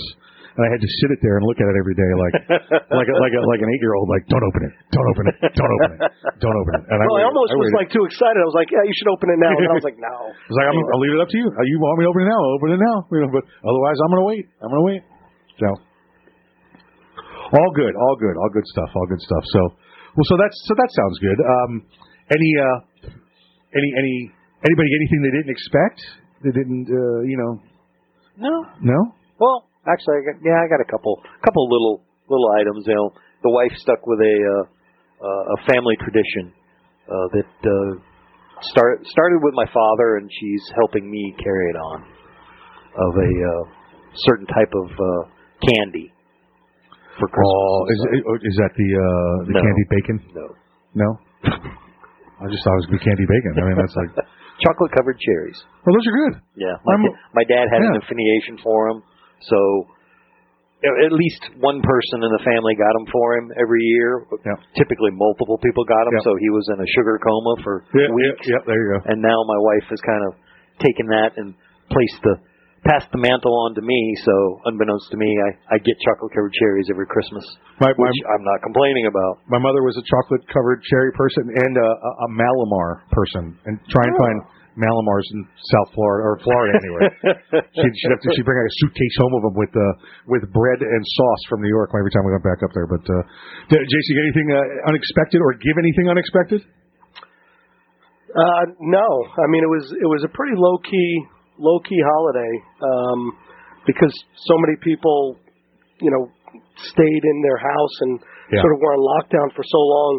and 0.53 0.61
I 0.61 0.69
had 0.69 0.81
to 0.85 0.89
sit 1.01 1.09
it 1.13 1.19
there 1.25 1.41
and 1.41 1.43
look 1.49 1.57
at 1.57 1.65
it 1.65 1.75
every 1.81 1.97
day, 1.97 2.11
like 2.13 2.35
like 3.01 3.09
a, 3.09 3.15
like 3.17 3.33
a, 3.33 3.41
like 3.41 3.61
an 3.65 3.69
eight 3.73 3.81
year 3.81 3.93
old, 3.97 4.05
like 4.09 4.21
don't 4.29 4.45
open 4.45 4.61
it, 4.69 4.73
don't 4.93 5.07
open 5.09 5.23
it, 5.33 5.35
don't 5.57 5.73
open 5.81 5.89
it, 5.97 5.99
don't 6.37 6.57
open 6.61 6.73
it. 6.77 6.83
And 6.93 6.97
Well, 7.09 7.17
I 7.17 7.25
waited- 7.25 7.29
almost 7.33 7.49
was 7.57 7.73
like 7.79 7.89
too 7.89 8.05
excited. 8.05 8.37
I 8.37 8.47
was 8.47 8.57
like, 8.57 8.69
"Yeah, 8.69 8.85
you 8.85 8.93
should 8.93 9.09
open 9.09 9.27
it 9.33 9.39
now." 9.41 9.49
And 9.53 9.69
I 9.73 9.77
was 9.77 9.87
like, 9.87 9.97
"No." 9.97 10.13
I 10.29 10.49
was 10.53 10.57
like, 10.61 10.67
I'm, 10.69 10.77
I'll 10.93 11.01
leave 11.01 11.15
it 11.17 11.21
up 11.25 11.29
to 11.33 11.37
you. 11.41 11.47
Uh, 11.49 11.65
You 11.65 11.77
want 11.81 11.97
me 11.97 12.05
to 12.05 12.11
open 12.13 12.21
it 12.25 12.29
now? 12.29 12.39
I'll 12.43 12.55
open 12.61 12.69
it 12.77 12.81
now. 12.81 12.97
You 13.09 13.19
know, 13.25 13.31
but 13.33 13.43
otherwise, 13.65 13.97
I'm 14.01 14.11
gonna 14.13 14.29
wait. 14.29 14.45
I'm 14.61 14.69
gonna 14.69 14.87
wait. 14.87 15.01
So, 15.57 15.67
all 17.53 17.71
good, 17.77 17.93
all 17.97 18.15
good, 18.17 18.35
all 18.37 18.49
good 18.53 18.65
stuff, 18.65 18.89
all 18.93 19.07
good 19.09 19.21
stuff. 19.21 19.43
So, 19.53 19.61
well, 20.17 20.27
so 20.29 20.35
that's 20.37 20.57
so 20.65 20.73
that 20.77 20.89
sounds 20.93 21.17
good. 21.21 21.39
Um, 21.41 21.71
any 22.33 22.49
uh, 22.57 22.77
any 23.73 23.89
any 23.97 24.15
anybody 24.65 24.89
anything 24.89 25.19
they 25.21 25.33
didn't 25.37 25.53
expect? 25.53 25.97
They 26.43 26.51
didn't, 26.51 26.87
uh, 26.91 27.19
you 27.23 27.37
know, 27.39 27.51
No. 28.35 28.53
no. 28.81 28.99
Well, 29.39 29.63
actually, 29.87 30.15
I 30.19 30.21
got, 30.31 30.37
yeah, 30.43 30.57
I 30.59 30.67
got 30.69 30.81
a 30.81 30.89
couple, 30.89 31.19
couple 31.43 31.63
little, 31.69 32.03
little 32.29 32.49
items. 32.59 32.85
You 32.87 32.95
know, 32.95 33.09
the 33.43 33.51
wife 33.51 33.73
stuck 33.79 34.05
with 34.07 34.19
a, 34.19 34.35
uh, 34.35 34.63
uh, 35.23 35.55
a 35.55 35.57
family 35.67 35.95
tradition 36.03 36.51
uh, 37.07 37.27
that 37.35 37.51
uh, 37.63 37.91
start, 38.73 39.03
started 39.07 39.39
with 39.43 39.53
my 39.55 39.67
father, 39.71 40.17
and 40.19 40.29
she's 40.31 40.63
helping 40.75 41.09
me 41.09 41.35
carry 41.39 41.65
it 41.71 41.77
on. 41.79 41.97
Of 42.93 43.13
a 43.17 43.31
uh, 43.33 43.63
certain 44.29 44.45
type 44.45 44.69
of 44.69 44.87
uh, 44.93 45.21
candy 45.65 46.13
for 47.17 47.25
Christmas. 47.25 47.57
Oh, 47.57 47.79
is 47.89 47.99
is 48.53 48.55
that 48.61 48.69
the 48.77 48.89
uh, 48.93 49.35
the 49.49 49.53
No. 49.57 49.61
candied 49.65 49.89
bacon? 49.89 50.15
no 50.37 50.45
No. 50.93 51.09
I 52.43 52.45
just 52.53 52.61
thought 52.61 52.77
it 52.77 52.81
was 52.85 52.89
good 52.93 53.01
candy 53.01 53.25
bacon. 53.25 53.51
I 53.57 53.61
mean, 53.65 53.77
that's 53.81 53.97
like, 53.97 54.13
chocolate 54.65 54.93
covered 54.93 55.17
cherries? 55.25 55.57
well, 55.81 55.93
those 55.97 56.05
are 56.05 56.17
good. 56.21 56.33
Yeah, 56.53 56.75
my, 56.85 56.95
da- 57.01 57.17
my 57.33 57.45
dad 57.49 57.65
had 57.73 57.81
an 57.81 57.97
yeah. 57.97 58.01
affiliation 58.05 58.61
for 58.61 58.93
him, 58.93 58.97
so 59.49 59.59
at 60.83 61.15
least 61.15 61.39
one 61.63 61.79
person 61.79 62.17
in 62.27 62.31
the 62.35 62.43
family 62.43 62.75
got 62.75 62.91
them 62.91 63.07
for 63.07 63.39
him 63.39 63.47
every 63.55 63.79
year. 63.79 64.27
Yeah. 64.43 64.59
Typically, 64.75 65.15
multiple 65.15 65.55
people 65.63 65.87
got 65.87 66.03
them, 66.11 66.19
Yeah. 66.19 66.27
so 66.27 66.35
he 66.35 66.49
was 66.51 66.67
in 66.75 66.77
a 66.83 66.87
sugar 66.99 67.15
coma 67.23 67.53
for 67.63 67.75
Yeah, 67.95 68.11
weeks. 68.11 68.43
yeah, 68.43 68.59
there 68.67 68.75
you 68.75 68.89
go. 68.99 68.99
And 69.07 69.23
now 69.23 69.39
my 69.47 69.59
wife 69.63 69.87
has 69.87 70.01
kind 70.03 70.23
of 70.27 70.31
taken 70.83 71.07
that 71.07 71.39
and 71.39 71.55
placed 71.87 72.19
the 72.23 72.35
passed 72.83 73.07
the 73.15 73.21
mantle 73.23 73.55
on 73.63 73.71
to 73.75 73.81
me. 73.81 73.95
So 74.27 74.59
unbeknownst 74.67 75.07
to 75.11 75.17
me, 75.17 75.31
I 75.31 75.75
I 75.75 75.77
get 75.79 75.95
chocolate 76.03 76.35
covered 76.35 76.51
cherries 76.51 76.91
every 76.91 77.07
Christmas, 77.07 77.45
My, 77.79 77.87
my, 77.87 77.93
which 77.95 78.19
I'm 78.27 78.43
not 78.43 78.59
complaining 78.59 79.07
about. 79.07 79.39
my 79.47 79.59
mother 79.63 79.83
was 79.87 79.95
a 79.95 80.03
chocolate 80.03 80.43
covered 80.51 80.83
cherry 80.91 81.11
person 81.15 81.47
and 81.47 81.73
a, 81.79 81.89
a, 81.95 82.11
a 82.27 82.29
Mallomar 82.35 83.07
person, 83.15 83.55
and 83.71 83.79
try 83.87 84.03
and 84.03 84.15
oh. 84.19 84.19
find 84.19 84.37
Mallomars 84.73 85.27
in 85.37 85.45
South 85.69 85.93
Florida 85.93 86.21
or 86.25 86.35
Florida 86.41 86.73
anyway. 86.81 87.03
she'd, 87.77 87.93
she'd 87.93 88.13
have 88.13 88.23
to 88.25 88.29
she'd 88.33 88.47
bring 88.47 88.57
a 88.57 88.67
suitcase 88.81 89.15
home 89.21 89.33
of 89.37 89.41
them 89.45 89.55
with 89.57 89.73
uh, 89.73 89.85
with 90.25 90.43
bread 90.49 90.81
and 90.81 91.01
sauce 91.05 91.43
from 91.49 91.61
New 91.61 91.69
York 91.69 91.93
every 91.93 92.09
time 92.09 92.25
we 92.25 92.33
went 92.33 92.45
back 92.45 92.61
up 92.65 92.73
there. 92.73 92.89
But 92.89 93.05
uh, 93.05 93.21
did, 93.69 93.79
get 93.85 94.23
anything 94.25 94.47
uh, 94.49 94.89
unexpected 94.89 95.39
or 95.45 95.53
give 95.61 95.77
anything 95.77 96.09
unexpected? 96.09 96.61
Uh, 98.33 98.63
no, 98.81 99.07
I 99.37 99.45
mean 99.53 99.61
it 99.61 99.69
was 99.69 99.85
it 99.93 100.09
was 100.09 100.25
a 100.25 100.31
pretty 100.33 100.57
low 100.57 100.81
key 100.81 101.11
low 101.61 101.77
key 101.85 102.01
holiday 102.01 102.53
um, 102.81 103.19
because 103.85 104.09
so 104.49 104.55
many 104.57 104.73
people, 104.81 105.37
you 106.01 106.09
know, 106.09 106.33
stayed 106.81 107.23
in 107.29 107.37
their 107.45 107.61
house 107.61 107.95
and 108.09 108.13
Yeah. 108.51 108.61
sort 108.61 108.73
of 108.73 108.79
were 108.81 108.93
on 108.93 109.01
lockdown 109.05 109.47
for 109.55 109.63
so 109.63 109.77
long. 109.77 110.13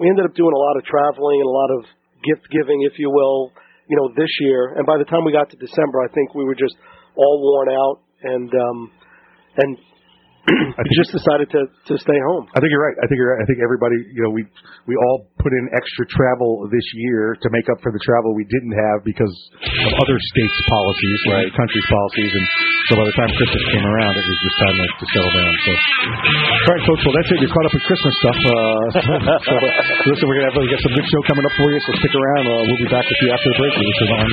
We 0.00 0.08
ended 0.08 0.24
up 0.26 0.34
doing 0.34 0.52
a 0.54 0.58
lot 0.60 0.76
of 0.80 0.84
traveling 0.88 1.38
and 1.40 1.48
a 1.48 1.56
lot 1.56 1.70
of 1.76 1.80
gift 2.24 2.48
giving, 2.50 2.82
if 2.88 2.98
you 2.98 3.10
will, 3.10 3.52
you 3.88 3.96
know, 3.96 4.08
this 4.16 4.30
year. 4.40 4.74
And 4.76 4.86
by 4.86 4.98
the 4.98 5.04
time 5.04 5.24
we 5.24 5.32
got 5.32 5.50
to 5.50 5.56
December, 5.56 6.00
I 6.04 6.08
think 6.12 6.34
we 6.34 6.44
were 6.44 6.54
just 6.54 6.76
all 7.16 7.40
worn 7.40 7.68
out 7.72 8.00
and 8.22 8.50
um, 8.52 8.90
and 9.56 9.76
we 10.48 10.92
just 10.96 11.12
decided 11.12 11.50
to 11.52 11.68
to 11.68 11.94
stay 12.00 12.16
home. 12.32 12.48
I 12.56 12.60
think 12.60 12.72
you're 12.72 12.80
right. 12.80 12.96
I 12.96 13.06
think 13.06 13.20
you're 13.20 13.36
right. 13.36 13.42
I 13.42 13.46
think 13.46 13.60
everybody, 13.60 14.00
you 14.12 14.22
know, 14.24 14.32
we 14.32 14.48
we 14.88 14.96
all 14.96 15.28
put 15.36 15.52
in 15.52 15.68
extra 15.76 16.08
travel 16.08 16.64
this 16.72 16.84
year 16.96 17.36
to 17.40 17.48
make 17.52 17.68
up 17.68 17.80
for 17.84 17.92
the 17.92 18.00
travel 18.00 18.32
we 18.32 18.48
didn't 18.48 18.72
have 18.72 19.04
because 19.04 19.32
of 19.60 19.92
other 20.00 20.16
states' 20.32 20.60
policies, 20.68 21.20
right? 21.28 21.52
Countries' 21.52 21.84
policies, 21.88 22.32
and 22.32 22.46
so 22.88 22.96
by 22.96 23.04
the 23.04 23.16
time 23.16 23.30
Christmas 23.36 23.64
came 23.72 23.84
around, 23.84 24.16
it 24.16 24.24
was 24.24 24.38
just 24.40 24.56
time 24.62 24.76
to, 24.76 24.86
to 24.88 25.06
settle 25.12 25.32
down. 25.36 25.52
So, 25.52 25.72
all 25.72 26.72
right, 26.72 26.84
folks. 26.88 27.02
Well, 27.04 27.16
that's 27.20 27.28
it. 27.28 27.38
You're 27.44 27.52
caught 27.52 27.68
up 27.68 27.74
with 27.76 27.84
Christmas 27.84 28.14
stuff. 28.24 28.38
Uh, 28.38 28.84
so, 29.44 29.54
listen, 30.10 30.24
we're 30.24 30.40
gonna 30.40 30.48
have 30.48 30.56
we 30.56 30.72
got 30.72 30.80
some 30.80 30.96
good 30.96 31.08
show 31.12 31.20
coming 31.28 31.44
up 31.44 31.52
for 31.60 31.68
you. 31.68 31.80
So 31.84 31.92
stick 32.00 32.14
around. 32.16 32.44
Uh, 32.48 32.64
we'll 32.64 32.82
be 32.82 32.88
back 32.88 33.04
with 33.04 33.20
you 33.20 33.28
after 33.34 33.48
the 33.52 33.58
break. 33.60 33.72
This 33.76 34.00
is 34.00 34.10
Arms 34.16 34.32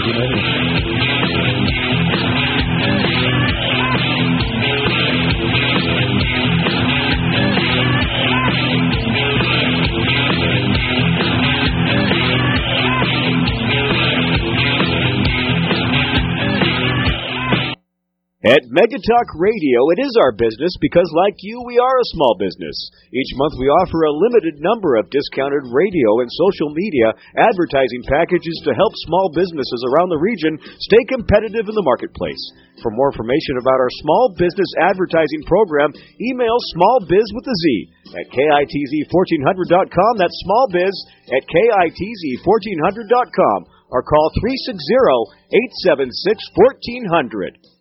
At 18.45 18.69
Megatalk 18.69 19.33
Radio, 19.41 19.89
it 19.97 20.05
is 20.05 20.13
our 20.21 20.29
business 20.29 20.69
because, 20.77 21.09
like 21.17 21.33
you, 21.41 21.65
we 21.65 21.81
are 21.81 21.97
a 21.97 22.13
small 22.13 22.37
business. 22.37 22.77
Each 23.09 23.33
month 23.41 23.57
we 23.57 23.65
offer 23.81 24.05
a 24.05 24.13
limited 24.13 24.61
number 24.61 25.01
of 25.01 25.09
discounted 25.09 25.65
radio 25.73 26.21
and 26.21 26.29
social 26.29 26.69
media 26.69 27.17
advertising 27.41 28.05
packages 28.05 28.53
to 28.61 28.77
help 28.77 28.93
small 29.09 29.33
businesses 29.33 29.81
around 29.89 30.13
the 30.13 30.21
region 30.21 30.61
stay 30.77 31.01
competitive 31.09 31.65
in 31.65 31.73
the 31.73 31.89
marketplace. 31.89 32.37
For 32.85 32.93
more 32.93 33.09
information 33.09 33.57
about 33.57 33.81
our 33.81 33.89
small 34.05 34.37
business 34.37 34.69
advertising 34.77 35.41
program, 35.49 35.89
email 36.21 36.61
smallbiz 36.77 37.25
with 37.33 37.49
a 37.49 37.57
Z 37.65 37.89
at 38.13 38.29
kitz1400.com. 38.29 40.21
That's 40.21 40.37
smallbiz 40.45 40.93
at 41.33 41.49
kitz1400.com 41.49 43.59
or 43.89 44.05
call 44.05 44.29
360 44.37 45.49
876 45.49 47.09
1400. 47.09 47.73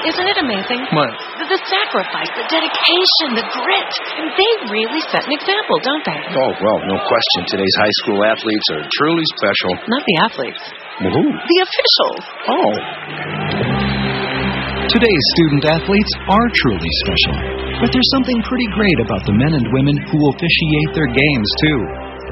Honey, 0.00 0.16
isn't 0.16 0.28
it 0.32 0.38
amazing? 0.40 0.80
What? 0.96 1.12
The, 1.36 1.44
the 1.44 1.60
sacrifice, 1.68 2.32
the 2.32 2.46
dedication, 2.48 3.36
the 3.36 3.44
grit. 3.44 3.92
They 4.32 4.52
really 4.72 5.02
set 5.12 5.28
an 5.28 5.32
example, 5.36 5.76
don't 5.84 6.04
they? 6.08 6.20
Oh, 6.40 6.52
well, 6.56 6.78
no 6.88 6.96
question. 7.04 7.40
Today's 7.52 7.76
high 7.84 7.94
school 8.00 8.18
athletes 8.24 8.66
are 8.80 8.84
truly 8.96 9.26
special. 9.36 9.72
Not 9.92 10.00
the 10.08 10.16
athletes, 10.24 10.62
Well, 11.04 11.12
who? 11.12 11.24
the 11.36 11.58
officials. 11.68 12.22
Oh. 12.48 12.72
Today's 14.88 15.24
student 15.36 15.64
athletes 15.68 16.12
are 16.32 16.48
truly 16.64 16.92
special. 17.04 17.36
But 17.84 17.92
there's 17.92 18.10
something 18.16 18.40
pretty 18.48 18.68
great 18.72 18.98
about 19.04 19.22
the 19.28 19.36
men 19.36 19.52
and 19.52 19.66
women 19.68 19.96
who 20.08 20.18
officiate 20.32 20.90
their 20.96 21.10
games, 21.12 21.50
too. 21.60 21.78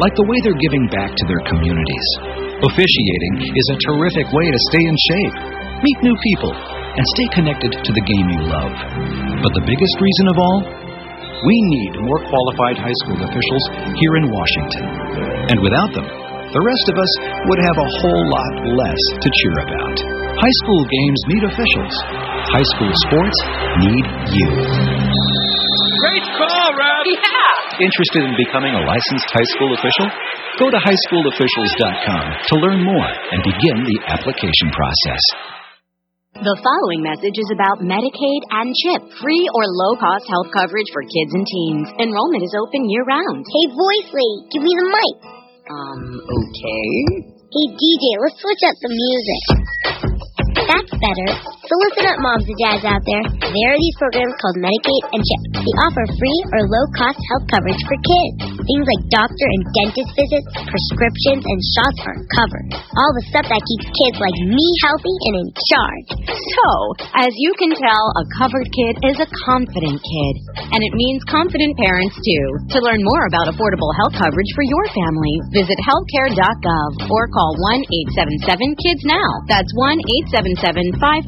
Like 0.00 0.14
the 0.16 0.24
way 0.24 0.38
they're 0.40 0.62
giving 0.64 0.88
back 0.88 1.12
to 1.12 1.24
their 1.28 1.42
communities. 1.52 2.08
Officiating 2.64 3.34
is 3.44 3.66
a 3.76 3.80
terrific 3.92 4.26
way 4.32 4.46
to 4.48 4.60
stay 4.72 4.84
in 4.88 4.96
shape, 5.12 5.36
meet 5.84 5.98
new 6.02 6.16
people, 6.32 6.52
and 6.98 7.04
stay 7.14 7.28
connected 7.30 7.72
to 7.78 7.92
the 7.94 8.04
game 8.10 8.26
you 8.26 8.42
love. 8.50 8.74
But 9.38 9.54
the 9.54 9.62
biggest 9.70 9.94
reason 10.02 10.26
of 10.34 10.36
all? 10.42 10.58
We 11.38 11.56
need 11.70 11.92
more 12.02 12.20
qualified 12.26 12.82
high 12.82 12.98
school 13.06 13.22
officials 13.22 13.64
here 13.94 14.14
in 14.18 14.26
Washington. 14.26 14.84
And 15.54 15.58
without 15.62 15.94
them, 15.94 16.08
the 16.50 16.64
rest 16.64 16.86
of 16.90 16.96
us 16.98 17.12
would 17.46 17.60
have 17.62 17.78
a 17.78 17.90
whole 18.02 18.24
lot 18.34 18.54
less 18.82 19.02
to 19.22 19.28
cheer 19.30 19.56
about. 19.62 19.96
High 20.42 20.56
school 20.66 20.82
games 20.90 21.20
need 21.30 21.44
officials. 21.46 21.94
High 22.50 22.66
school 22.74 22.90
sports 23.06 23.38
need 23.78 24.04
you. 24.34 24.48
Great 26.02 26.26
call, 26.34 26.68
Rob. 26.74 27.04
Yeah. 27.06 27.78
Interested 27.78 28.26
in 28.26 28.34
becoming 28.34 28.74
a 28.74 28.82
licensed 28.82 29.30
high 29.30 29.50
school 29.54 29.70
official? 29.78 30.08
Go 30.58 30.66
to 30.66 30.78
highschoolofficials.com 30.82 32.24
to 32.42 32.54
learn 32.66 32.82
more 32.82 33.10
and 33.30 33.40
begin 33.46 33.78
the 33.86 33.98
application 34.10 34.68
process. 34.74 35.57
The 36.38 36.54
following 36.62 37.02
message 37.02 37.34
is 37.34 37.50
about 37.50 37.82
Medicaid 37.82 38.42
and 38.54 38.70
CHIP, 38.70 39.10
free 39.18 39.44
or 39.58 39.66
low 39.74 39.98
cost 39.98 40.22
health 40.30 40.54
coverage 40.54 40.86
for 40.94 41.02
kids 41.02 41.34
and 41.34 41.42
teens. 41.42 41.90
Enrollment 41.98 42.46
is 42.46 42.54
open 42.54 42.86
year 42.86 43.02
round. 43.02 43.42
Hey, 43.42 43.66
voice 43.74 44.10
lady, 44.14 44.46
give 44.54 44.62
me 44.62 44.70
the 44.70 44.86
mic. 44.86 45.16
Um, 45.66 45.98
okay. 46.14 46.94
Hey, 47.42 47.66
DJ, 47.74 48.22
let's 48.22 48.38
switch 48.38 48.62
up 48.70 48.76
the 48.78 48.86
music. 48.86 50.27
That's 50.54 50.92
better. 50.96 51.28
So 51.68 51.76
listen 51.84 52.08
up, 52.08 52.16
moms 52.24 52.48
and 52.48 52.58
dads 52.64 52.84
out 52.88 53.04
there. 53.04 53.24
There 53.44 53.70
are 53.72 53.80
these 53.80 53.96
programs 54.00 54.32
called 54.40 54.56
Medicaid 54.56 55.02
and 55.12 55.20
CHIP. 55.20 55.42
They 55.60 55.74
offer 55.84 56.04
free 56.16 56.40
or 56.56 56.64
low-cost 56.64 57.20
health 57.20 57.46
coverage 57.52 57.82
for 57.84 57.98
kids. 58.00 58.56
Things 58.56 58.86
like 58.88 59.02
doctor 59.12 59.46
and 59.52 59.62
dentist 59.76 60.10
visits, 60.16 60.48
prescriptions, 60.64 61.44
and 61.44 61.60
shots 61.76 62.00
are 62.08 62.18
covered. 62.40 62.68
All 62.72 63.12
the 63.20 63.24
stuff 63.28 63.46
that 63.52 63.60
keeps 63.60 63.84
kids 63.84 64.16
like 64.16 64.38
me 64.48 64.64
healthy 64.80 65.16
and 65.28 65.36
in 65.44 65.48
charge. 65.68 66.08
So, 66.32 66.68
as 67.20 67.32
you 67.36 67.52
can 67.60 67.76
tell, 67.76 68.04
a 68.16 68.24
covered 68.40 68.68
kid 68.72 68.94
is 69.04 69.20
a 69.20 69.28
confident 69.44 70.00
kid. 70.00 70.34
And 70.72 70.80
it 70.80 70.94
means 70.96 71.20
confident 71.28 71.76
parents, 71.76 72.16
too. 72.16 72.46
To 72.72 72.78
learn 72.80 73.04
more 73.04 73.28
about 73.28 73.52
affordable 73.52 73.92
health 74.00 74.16
coverage 74.16 74.52
for 74.56 74.64
your 74.64 74.86
family, 74.96 75.36
visit 75.52 75.76
healthcare.gov 75.84 76.90
or 77.12 77.28
call 77.28 77.52
1 77.76 77.84
877 78.16 78.72
KIDS 78.80 79.04
NOW. 79.04 79.32
That's 79.52 79.72
1 79.76 80.00
877 80.38 81.02
543 81.02 81.26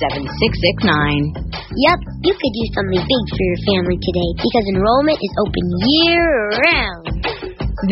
7669. 0.00 1.36
Yep, 1.68 1.98
you 2.24 2.32
could 2.32 2.54
do 2.56 2.64
something 2.72 3.04
big 3.04 3.24
for 3.28 3.44
your 3.44 3.60
family 3.68 4.00
today 4.00 4.30
because 4.40 4.64
enrollment 4.72 5.20
is 5.20 5.32
open 5.44 5.64
year 5.84 6.48
round. 6.64 7.04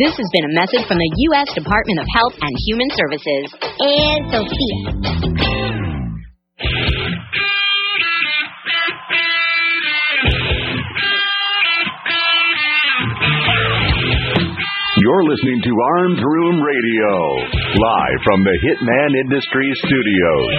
This 0.01 0.17
has 0.17 0.29
been 0.33 0.49
a 0.49 0.53
message 0.57 0.81
from 0.89 0.97
the 0.97 1.11
U.S. 1.29 1.53
Department 1.53 2.01
of 2.01 2.09
Health 2.09 2.33
and 2.41 2.53
Human 2.65 2.89
Services. 2.97 3.53
And 3.85 4.33
Sophia. 4.33 4.81
You're 15.07 15.23
listening 15.23 15.63
to 15.63 15.71
Arms 16.03 16.19
Room 16.19 16.59
Radio, 16.59 17.11
live 17.79 18.19
from 18.27 18.39
the 18.43 18.55
Hitman 18.59 19.11
Industries 19.23 19.77
studios. 19.87 20.51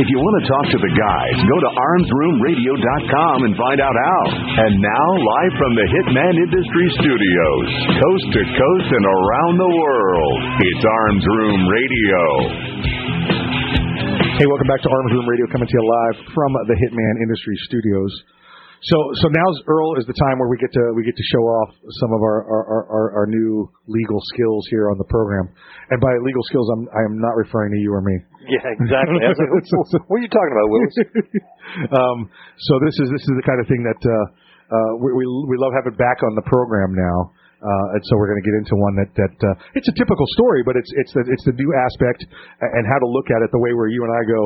If 0.00 0.06
you 0.08 0.16
want 0.16 0.34
to 0.40 0.44
talk 0.48 0.66
to 0.72 0.80
the 0.80 0.92
guys, 0.96 1.36
go 1.44 1.56
to 1.60 1.70
armsroomradio.com 1.76 3.36
and 3.44 3.52
find 3.52 3.78
out 3.84 3.92
how. 3.92 4.22
And 4.64 4.80
now, 4.80 5.08
live 5.12 5.52
from 5.60 5.76
the 5.76 5.84
Hitman 5.84 6.40
Industries 6.40 6.94
studios, 7.04 7.68
coast 8.00 8.26
to 8.32 8.42
coast 8.56 8.88
and 8.96 9.04
around 9.04 9.54
the 9.60 9.72
world, 9.76 10.40
it's 10.40 10.84
Arms 10.88 11.24
Room 11.36 11.60
Radio. 11.68 12.22
Hey, 14.40 14.48
welcome 14.48 14.72
back 14.72 14.80
to 14.80 14.88
Arms 14.88 15.12
Room 15.12 15.28
Radio, 15.28 15.44
coming 15.52 15.68
to 15.68 15.76
you 15.76 15.84
live 15.84 16.16
from 16.32 16.50
the 16.64 16.76
Hitman 16.80 17.14
Industries 17.28 17.60
Studios. 17.68 18.24
So, 18.82 18.96
so 19.24 19.26
now's 19.32 19.58
Earl 19.66 19.96
is 19.96 20.04
the 20.04 20.16
time 20.20 20.36
where 20.36 20.52
we 20.52 20.60
get 20.60 20.68
to 20.76 20.92
we 20.92 21.00
get 21.00 21.16
to 21.16 21.26
show 21.32 21.40
off 21.40 21.70
some 22.04 22.12
of 22.12 22.20
our 22.20 22.44
our, 22.44 22.84
our, 22.92 23.06
our, 23.24 23.26
new 23.26 23.64
legal 23.88 24.20
skills 24.32 24.68
here 24.68 24.92
on 24.92 24.98
the 25.00 25.08
program. 25.08 25.48
And 25.88 25.98
by 26.00 26.12
legal 26.20 26.44
skills, 26.52 26.68
I'm 26.76 26.84
I 26.92 27.00
am 27.08 27.16
not 27.16 27.34
referring 27.40 27.72
to 27.72 27.80
you 27.80 27.90
or 27.92 28.04
me. 28.04 28.16
Yeah, 28.46 28.62
exactly. 28.78 29.18
Like, 29.24 29.32
what, 29.32 30.02
what 30.06 30.16
are 30.20 30.24
you 30.24 30.30
talking 30.30 30.54
about, 30.54 30.68
Willis? 30.68 30.96
um, 31.98 32.18
so 32.68 32.72
this 32.84 32.94
is 33.00 33.08
this 33.10 33.24
is 33.24 33.34
the 33.40 33.46
kind 33.48 33.58
of 33.58 33.66
thing 33.66 33.82
that 33.82 34.02
uh, 34.04 34.14
uh, 34.68 34.92
we, 35.00 35.08
we 35.18 35.24
we 35.24 35.56
love 35.56 35.72
having 35.72 35.96
back 35.96 36.20
on 36.22 36.36
the 36.36 36.44
program 36.44 36.92
now. 36.92 37.32
Uh, 37.56 37.96
and 37.96 38.02
so 38.04 38.20
we're 38.20 38.28
going 38.28 38.38
to 38.38 38.46
get 38.46 38.56
into 38.60 38.76
one 38.76 38.94
that 39.00 39.10
that 39.16 39.36
uh, 39.40 39.56
it's 39.72 39.88
a 39.88 39.96
typical 39.96 40.28
story, 40.36 40.60
but 40.62 40.76
it's 40.76 40.92
it's 41.00 41.12
the 41.16 41.24
it's 41.32 41.46
the 41.48 41.56
new 41.56 41.72
aspect 41.88 42.28
and 42.60 42.84
how 42.84 43.00
to 43.00 43.08
look 43.08 43.32
at 43.32 43.40
it 43.40 43.48
the 43.48 43.58
way 43.58 43.72
where 43.72 43.88
you 43.88 44.04
and 44.04 44.12
I 44.12 44.22
go. 44.28 44.40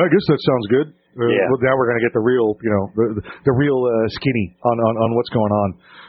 I 0.00 0.08
guess 0.08 0.24
that 0.32 0.40
sounds 0.40 0.66
good. 0.72 0.88
Uh, 1.14 1.30
Yeah. 1.30 1.46
Well, 1.46 1.62
now 1.62 1.74
we're 1.78 1.88
going 1.94 2.00
to 2.02 2.06
get 2.06 2.14
the 2.14 2.24
real, 2.26 2.58
you 2.58 2.70
know, 2.74 2.84
the 2.98 3.06
the 3.46 3.54
real 3.54 3.78
uh, 3.86 4.06
skinny 4.18 4.46
on, 4.66 4.76
on 4.82 4.94
on 4.98 5.08
what's 5.14 5.30
going 5.30 5.52
on. 5.54 5.68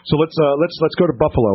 So 0.09 0.17
let's 0.17 0.33
uh, 0.33 0.55
let's 0.61 0.75
let's 0.81 0.97
go 0.97 1.05
to 1.05 1.15
Buffalo, 1.17 1.53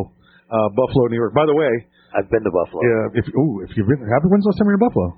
uh, 0.55 0.69
Buffalo, 0.75 1.11
New 1.11 1.19
York. 1.19 1.35
By 1.35 1.47
the 1.51 1.55
way, 1.59 1.73
I've 2.15 2.31
been 2.31 2.43
to 2.47 2.53
Buffalo. 2.55 2.81
yeah. 2.87 3.19
If 3.21 3.27
ooh, 3.35 3.67
if 3.67 3.71
you've 3.75 3.91
been, 3.91 4.01
have 4.07 4.23
when's 4.31 4.47
the 4.47 4.51
last 4.55 4.59
time 4.63 4.71
you 4.71 4.75
were 4.75 4.79
in 4.79 4.85
Buffalo? 4.87 5.09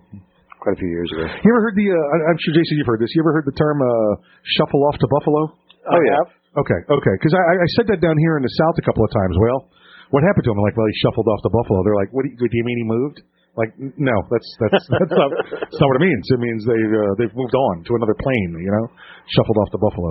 Quite 0.62 0.74
a 0.76 0.80
few 0.80 0.88
years 0.94 1.10
ago. 1.12 1.26
You 1.26 1.48
ever 1.52 1.62
heard 1.66 1.76
the? 1.76 1.88
Uh, 1.90 1.98
I- 2.16 2.24
I'm 2.32 2.38
sure 2.40 2.54
Jason, 2.54 2.78
you've 2.78 2.86
heard 2.88 3.02
this. 3.02 3.10
You 3.12 3.20
ever 3.26 3.34
heard 3.34 3.44
the 3.50 3.56
term 3.58 3.82
uh, 3.82 4.12
"shuffle 4.56 4.80
off 4.88 4.96
to 5.02 5.08
Buffalo"? 5.10 5.42
Oh, 5.90 5.98
yeah. 6.06 6.22
Okay, 6.62 6.80
okay. 6.86 7.14
Because 7.18 7.34
I, 7.34 7.42
I 7.58 7.68
said 7.80 7.90
that 7.90 7.98
down 7.98 8.14
here 8.22 8.38
in 8.38 8.44
the 8.46 8.54
South 8.60 8.76
a 8.78 8.84
couple 8.86 9.02
of 9.02 9.10
times. 9.10 9.34
Well, 9.42 9.66
what 10.14 10.22
happened 10.22 10.44
to 10.46 10.54
him? 10.54 10.60
I'm 10.60 10.66
like, 10.68 10.76
well, 10.78 10.86
he 10.86 10.94
shuffled 11.02 11.26
off 11.26 11.40
to 11.42 11.50
Buffalo. 11.50 11.80
They're 11.82 11.96
like, 11.98 12.12
what 12.14 12.22
do 12.22 12.30
you, 12.30 12.36
do 12.38 12.46
you 12.54 12.62
mean 12.62 12.78
he 12.78 12.86
moved? 12.86 13.18
Like, 13.52 13.76
no, 13.76 14.16
that's 14.32 14.48
that's 14.64 14.80
that's 14.96 15.12
not, 15.12 15.28
that's 15.60 15.76
not 15.76 15.86
what 15.92 15.98
it 16.00 16.04
means. 16.08 16.24
It 16.32 16.40
means 16.40 16.60
they 16.64 16.82
uh, 16.88 17.12
they've 17.20 17.36
moved 17.36 17.52
on 17.52 17.84
to 17.84 17.92
another 18.00 18.16
plane. 18.16 18.50
You 18.56 18.72
know, 18.72 18.84
shuffled 19.28 19.58
off 19.60 19.70
to 19.76 19.80
Buffalo. 19.80 20.10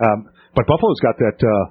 Um, 0.00 0.18
but 0.56 0.64
Buffalo's 0.64 1.00
got 1.04 1.16
that. 1.20 1.36
Uh, 1.36 1.64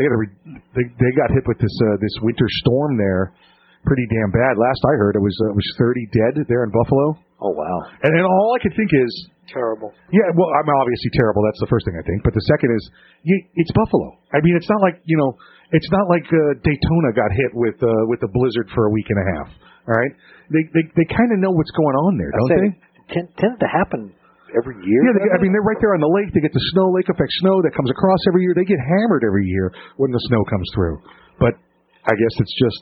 they 0.00 0.08
got 0.08 0.16
a, 0.16 0.20
re- 0.20 0.38
they 0.72 0.84
they 0.96 1.10
got 1.12 1.28
hit 1.36 1.44
with 1.44 1.60
this 1.60 1.76
uh, 1.84 2.00
this 2.00 2.14
winter 2.24 2.48
storm 2.64 2.96
there, 2.96 3.36
pretty 3.84 4.08
damn 4.08 4.32
bad. 4.32 4.56
Last 4.56 4.80
I 4.88 4.96
heard, 4.96 5.16
it 5.16 5.24
was 5.24 5.36
uh, 5.44 5.52
it 5.52 5.56
was 5.60 5.68
30 5.76 6.08
dead 6.16 6.34
there 6.48 6.64
in 6.64 6.72
Buffalo. 6.72 7.20
Oh 7.44 7.52
wow. 7.52 7.76
And, 8.00 8.16
and 8.16 8.24
all 8.24 8.56
I 8.56 8.60
could 8.64 8.72
think 8.72 8.88
is, 8.96 9.12
Terrible. 9.52 9.92
yeah, 10.08 10.24
well, 10.32 10.48
I'm 10.56 10.68
obviously 10.80 11.12
terrible. 11.20 11.44
That's 11.52 11.60
the 11.60 11.68
first 11.68 11.84
thing 11.84 12.00
I 12.00 12.04
think. 12.08 12.24
But 12.24 12.32
the 12.32 12.44
second 12.48 12.72
is, 12.72 12.82
you, 13.28 13.36
it's 13.60 13.72
Buffalo. 13.76 14.16
I 14.32 14.40
mean, 14.40 14.56
it's 14.56 14.68
not 14.72 14.80
like 14.80 15.04
you 15.04 15.20
know, 15.20 15.36
it's 15.76 15.90
not 15.92 16.08
like 16.08 16.24
uh, 16.32 16.56
Daytona 16.64 17.12
got 17.12 17.28
hit 17.36 17.52
with 17.52 17.76
uh, 17.84 17.88
with 18.08 18.24
a 18.24 18.30
blizzard 18.32 18.72
for 18.72 18.88
a 18.88 18.92
week 18.92 19.08
and 19.12 19.20
a 19.20 19.26
half. 19.36 19.48
All 19.86 19.94
right, 19.94 20.12
they 20.50 20.62
they 20.74 20.84
they 20.98 21.06
kind 21.06 21.30
of 21.30 21.38
know 21.38 21.54
what's 21.54 21.70
going 21.70 21.96
on 22.06 22.18
there, 22.18 22.30
don't 22.34 22.50
they? 22.50 22.70
Tend, 23.06 23.26
tends 23.38 23.58
to 23.62 23.68
happen 23.70 24.10
every 24.54 24.74
year. 24.82 25.00
Yeah, 25.06 25.14
they, 25.14 25.26
I 25.30 25.38
mean, 25.38 25.54
they're 25.54 25.62
right 25.62 25.78
there 25.78 25.94
on 25.94 26.02
the 26.02 26.10
lake. 26.10 26.34
They 26.34 26.42
get 26.42 26.50
the 26.50 26.66
snow, 26.74 26.90
lake 26.90 27.06
effect 27.06 27.30
snow 27.42 27.62
that 27.62 27.70
comes 27.74 27.90
across 27.90 28.18
every 28.26 28.42
year. 28.42 28.54
They 28.54 28.66
get 28.66 28.82
hammered 28.82 29.22
every 29.22 29.46
year 29.46 29.70
when 29.98 30.10
the 30.10 30.22
snow 30.26 30.42
comes 30.50 30.66
through. 30.74 30.98
But 31.38 31.54
I 32.02 32.14
guess 32.18 32.34
it's 32.42 32.56
just 32.58 32.78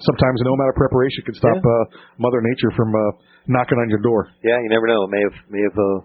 sometimes 0.00 0.40
no 0.42 0.56
amount 0.56 0.72
of 0.72 0.78
preparation 0.80 1.28
can 1.28 1.36
stop 1.36 1.60
uh, 1.60 1.84
Mother 2.16 2.40
Nature 2.40 2.72
from 2.72 2.88
uh, 2.92 3.00
knocking 3.48 3.78
on 3.78 3.88
your 3.92 4.00
door. 4.00 4.32
Yeah, 4.42 4.58
you 4.64 4.70
never 4.72 4.88
know. 4.88 5.04
It 5.04 5.12
may 5.12 5.22
have 5.28 5.36
may 5.52 5.62
have 5.64 5.76
uh, 5.76 5.98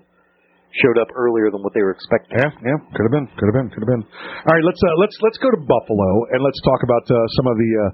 showed 0.83 0.97
up 1.01 1.09
earlier 1.17 1.49
than 1.49 1.65
what 1.65 1.73
they 1.73 1.81
were 1.81 1.95
expecting. 1.95 2.37
Yeah, 2.37 2.51
yeah, 2.61 2.77
could 2.93 3.05
have 3.07 3.15
been, 3.15 3.27
could 3.39 3.47
have 3.49 3.57
been, 3.57 3.69
could 3.73 3.83
have 3.83 3.91
been. 3.95 4.05
All 4.05 4.53
right, 4.53 4.65
let's 4.65 4.81
uh, 4.83 4.95
let's 5.01 5.15
let's 5.23 5.39
go 5.41 5.49
to 5.49 5.59
Buffalo 5.63 6.09
and 6.35 6.43
let's 6.43 6.59
talk 6.61 6.81
about 6.85 7.05
uh, 7.09 7.15
some 7.39 7.47
of 7.49 7.55
the 7.57 7.71
uh, 7.73 7.89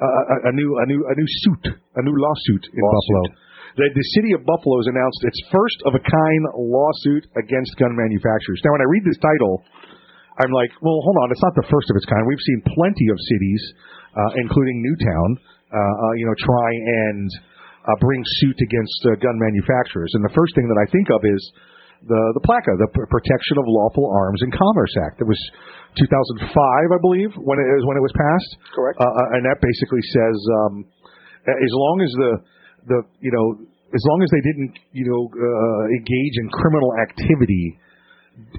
uh, 0.00 0.32
a, 0.32 0.36
a 0.48 0.52
new 0.56 0.70
a 0.80 0.84
new 0.88 1.00
a 1.04 1.14
new 1.14 1.28
suit, 1.44 1.64
a 1.76 2.02
new 2.02 2.16
lawsuit 2.16 2.64
in 2.72 2.80
Lawsuit. 2.80 3.36
Buffalo. 3.36 3.84
that 3.84 3.92
the 3.92 4.06
city 4.16 4.32
of 4.32 4.42
Buffalo 4.48 4.80
has 4.80 4.88
announced 4.88 5.20
its 5.28 5.38
first 5.52 5.78
of 5.84 5.92
a 5.94 6.02
kind 6.02 6.42
lawsuit 6.56 7.28
against 7.36 7.76
gun 7.76 7.92
manufacturers. 7.92 8.58
Now, 8.64 8.72
when 8.74 8.82
I 8.82 8.88
read 8.88 9.04
this 9.04 9.20
title, 9.20 9.62
I'm 10.40 10.52
like, 10.56 10.72
well, 10.80 10.98
hold 11.04 11.16
on, 11.20 11.28
it's 11.30 11.44
not 11.44 11.52
the 11.52 11.68
first 11.68 11.92
of 11.92 12.00
its 12.00 12.08
kind. 12.08 12.24
We've 12.24 12.46
seen 12.48 12.60
plenty 12.72 13.06
of 13.12 13.18
cities, 13.20 13.62
uh, 14.16 14.40
including 14.40 14.80
Newtown, 14.80 15.30
uh, 15.68 15.76
uh, 15.76 16.12
you 16.16 16.24
know, 16.24 16.36
try 16.40 16.68
and 17.12 17.28
uh, 17.84 17.96
bring 18.00 18.24
suit 18.40 18.56
against 18.56 19.00
uh, 19.04 19.20
gun 19.20 19.36
manufacturers. 19.36 20.10
And 20.16 20.24
the 20.24 20.32
first 20.32 20.56
thing 20.56 20.64
that 20.64 20.80
I 20.80 20.86
think 20.88 21.12
of 21.12 21.20
is 21.28 21.42
the 22.04 22.22
the 22.36 22.42
PLCAA, 22.44 22.80
the 22.80 22.90
P- 22.96 23.08
Protection 23.12 23.56
of 23.60 23.66
Lawful 23.68 24.08
Arms 24.08 24.40
and 24.40 24.50
Commerce 24.52 24.94
Act. 25.04 25.20
It 25.20 25.28
was 25.28 25.40
2005, 26.00 26.48
I 26.48 27.00
believe, 27.04 27.32
when 27.36 27.60
it 27.60 27.68
is 27.76 27.82
when 27.84 27.96
it 28.00 28.04
was 28.04 28.14
passed. 28.16 28.50
Correct. 28.72 28.96
Uh, 28.96 29.04
uh, 29.04 29.34
and 29.36 29.42
that 29.44 29.60
basically 29.60 30.04
says, 30.14 30.36
um, 30.64 30.74
as 31.44 31.72
long 31.72 31.96
as 32.00 32.12
the 32.16 32.32
the 32.88 32.98
you 33.20 33.32
know 33.32 33.46
as 33.92 34.02
long 34.06 34.18
as 34.24 34.30
they 34.32 34.42
didn't 34.48 34.72
you 34.96 35.04
know 35.04 35.22
uh, 35.28 35.82
engage 36.00 36.34
in 36.40 36.46
criminal 36.56 36.90
activity 37.04 37.76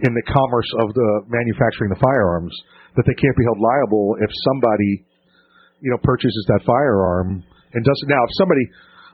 in 0.06 0.12
the 0.14 0.26
commerce 0.30 0.70
of 0.86 0.94
the 0.94 1.10
manufacturing 1.26 1.90
the 1.90 1.98
firearms, 1.98 2.54
that 2.94 3.06
they 3.10 3.18
can't 3.18 3.38
be 3.38 3.46
held 3.50 3.58
liable 3.58 4.22
if 4.22 4.30
somebody 4.54 5.02
you 5.82 5.90
know 5.90 6.00
purchases 6.06 6.46
that 6.54 6.62
firearm 6.62 7.42
and 7.74 7.82
doesn't. 7.82 8.10
Now, 8.12 8.22
if 8.22 8.32
somebody 8.38 8.66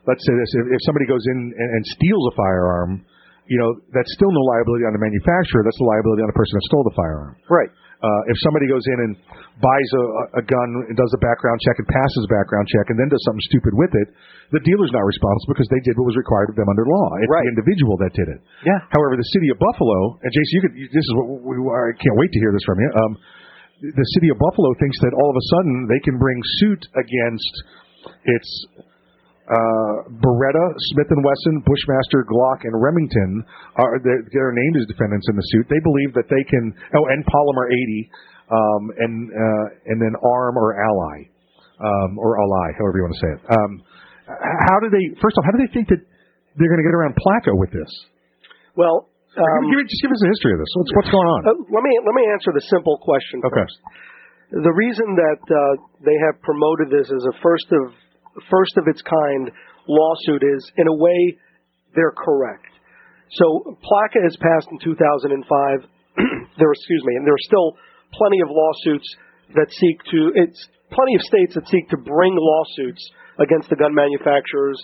let's 0.08 0.24
say 0.24 0.36
this, 0.36 0.52
if, 0.56 0.66
if 0.76 0.82
somebody 0.88 1.06
goes 1.08 1.24
in 1.32 1.38
and, 1.56 1.70
and 1.80 1.84
steals 1.96 2.24
a 2.32 2.36
firearm, 2.36 3.08
you 3.48 3.58
know, 3.60 3.80
that's 3.96 4.12
still 4.14 4.32
no 4.32 4.44
liability 4.56 4.86
on 4.86 4.94
the 4.94 5.02
manufacturer. 5.02 5.64
That's 5.64 5.80
the 5.80 5.88
liability 5.88 6.22
on 6.24 6.30
the 6.30 6.38
person 6.38 6.54
that 6.60 6.66
stole 6.68 6.86
the 6.86 6.96
firearm. 6.96 7.36
Right. 7.48 7.72
Uh, 7.98 8.22
if 8.30 8.38
somebody 8.46 8.70
goes 8.70 8.86
in 8.86 8.98
and 9.10 9.12
buys 9.58 9.90
a, 9.98 10.04
a 10.38 10.44
gun 10.46 10.70
and 10.86 10.94
does 10.94 11.10
a 11.18 11.22
background 11.24 11.58
check 11.66 11.82
and 11.82 11.88
passes 11.90 12.30
a 12.30 12.32
background 12.32 12.70
check 12.70 12.94
and 12.94 12.98
then 13.02 13.10
does 13.10 13.24
something 13.26 13.42
stupid 13.50 13.74
with 13.74 13.90
it, 13.90 14.14
the 14.54 14.62
dealer's 14.62 14.94
not 14.94 15.02
responsible 15.02 15.58
because 15.58 15.66
they 15.74 15.82
did 15.82 15.98
what 15.98 16.06
was 16.06 16.14
required 16.14 16.54
of 16.54 16.56
them 16.62 16.70
under 16.70 16.86
law. 16.86 17.10
It's 17.18 17.26
the 17.26 17.50
individual 17.58 17.98
that 18.06 18.14
did 18.14 18.30
it. 18.30 18.40
Yeah. 18.70 18.78
However, 18.94 19.18
the 19.18 19.26
city 19.34 19.50
of 19.50 19.58
Buffalo, 19.58 20.22
and 20.22 20.30
Jason, 20.30 20.54
you 20.54 20.62
could, 20.62 20.76
you, 20.78 20.86
this 20.94 21.02
is 21.02 21.14
what 21.18 21.42
we, 21.42 21.58
I 21.58 21.98
can't 21.98 22.18
wait 22.22 22.30
to 22.30 22.40
hear 22.44 22.54
this 22.54 22.62
from 22.70 22.78
you. 22.78 22.90
Um, 23.02 23.12
the 23.82 24.08
city 24.14 24.30
of 24.30 24.38
Buffalo 24.38 24.78
thinks 24.78 25.02
that 25.02 25.18
all 25.18 25.30
of 25.34 25.38
a 25.38 25.46
sudden 25.58 25.90
they 25.90 26.02
can 26.06 26.22
bring 26.22 26.38
suit 26.62 26.86
against 26.94 27.54
its 28.30 28.50
uh, 29.48 29.96
Beretta, 30.20 30.66
Smith 30.92 31.08
and 31.08 31.24
Wesson, 31.24 31.56
Bushmaster, 31.64 32.28
Glock, 32.28 32.68
and 32.68 32.76
Remington 32.76 33.48
are 33.80 33.96
they're, 34.04 34.24
they're 34.36 34.52
named 34.52 34.76
as 34.84 34.86
defendants 34.92 35.24
in 35.32 35.36
the 35.40 35.46
suit. 35.56 35.66
They 35.72 35.80
believe 35.84 36.12
that 36.20 36.28
they 36.28 36.44
can. 36.52 36.76
Oh, 36.96 37.06
and 37.08 37.24
Polymer 37.24 37.68
80, 37.72 38.12
um, 38.52 38.82
and 39.00 39.14
uh, 39.32 39.66
and 39.92 39.98
then 40.04 40.14
Arm 40.20 40.56
or 40.60 40.76
Ally, 40.76 41.18
um, 41.80 42.20
or 42.20 42.36
Ally, 42.44 42.68
however 42.76 42.96
you 43.00 43.04
want 43.08 43.16
to 43.16 43.24
say 43.24 43.32
it. 43.40 43.42
Um, 43.48 43.72
how 44.68 44.78
do 44.84 44.92
they? 44.92 45.04
First 45.24 45.40
off, 45.40 45.48
how 45.48 45.56
do 45.56 45.64
they 45.64 45.72
think 45.72 45.88
that 45.96 46.04
they're 46.60 46.72
going 46.72 46.84
to 46.84 46.88
get 46.88 46.96
around 46.96 47.16
PLCAA 47.16 47.56
with 47.56 47.72
this? 47.72 47.92
Well, 48.76 49.08
um, 49.40 49.62
give, 49.72 49.80
me- 49.80 49.88
just 49.88 50.04
give 50.04 50.12
us 50.12 50.22
a 50.28 50.30
history 50.36 50.52
of 50.54 50.60
this. 50.60 50.72
What's 50.76 50.92
what's 51.00 51.12
going 51.16 51.30
on? 51.32 51.40
Uh, 51.48 51.56
let 51.72 51.84
me 51.88 51.94
let 52.04 52.12
me 52.20 52.24
answer 52.36 52.52
the 52.52 52.64
simple 52.68 53.00
question 53.00 53.40
Okay. 53.48 53.64
first. 53.64 53.80
The 54.52 54.76
reason 54.76 55.08
that 55.16 55.44
uh, 55.44 55.60
they 56.04 56.16
have 56.28 56.40
promoted 56.44 56.88
this 56.92 57.08
as 57.12 57.24
a 57.28 57.36
first 57.44 57.68
of 57.72 57.92
first 58.50 58.78
of 58.78 58.86
its 58.88 59.02
kind 59.02 59.52
lawsuit 59.88 60.44
is, 60.44 60.62
in 60.78 60.88
a 60.88 60.96
way, 60.96 61.38
they're 61.96 62.14
correct. 62.14 62.70
So 63.32 63.78
PLCAA 63.84 64.24
has 64.24 64.36
passed 64.40 64.68
in 64.72 64.80
2005. 64.80 65.36
there, 66.60 66.72
excuse 66.72 67.04
me, 67.06 67.16
and 67.18 67.26
there 67.28 67.36
are 67.36 67.48
still 67.48 67.76
plenty 68.14 68.40
of 68.42 68.50
lawsuits 68.50 69.08
that 69.56 69.68
seek 69.70 69.98
to. 70.12 70.32
It's 70.36 70.60
plenty 70.92 71.16
of 71.16 71.22
states 71.22 71.54
that 71.56 71.68
seek 71.68 71.90
to 71.90 71.98
bring 71.98 72.34
lawsuits 72.36 73.04
against 73.40 73.70
the 73.70 73.76
gun 73.76 73.94
manufacturers, 73.94 74.80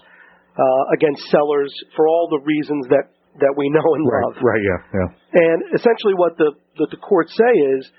uh, 0.54 0.84
against 0.94 1.24
sellers, 1.32 1.72
for 1.96 2.08
all 2.08 2.28
the 2.30 2.44
reasons 2.44 2.88
that 2.90 3.14
that 3.40 3.54
we 3.58 3.70
know 3.70 3.82
and 3.82 4.04
love. 4.06 4.38
Right. 4.44 4.62
Yeah. 4.62 4.80
Yeah. 4.94 5.10
And 5.34 5.60
essentially, 5.74 6.14
what 6.14 6.38
the 6.38 6.54
what 6.78 6.92
the 6.92 7.02
courts 7.02 7.34
say 7.34 7.54
is, 7.80 7.90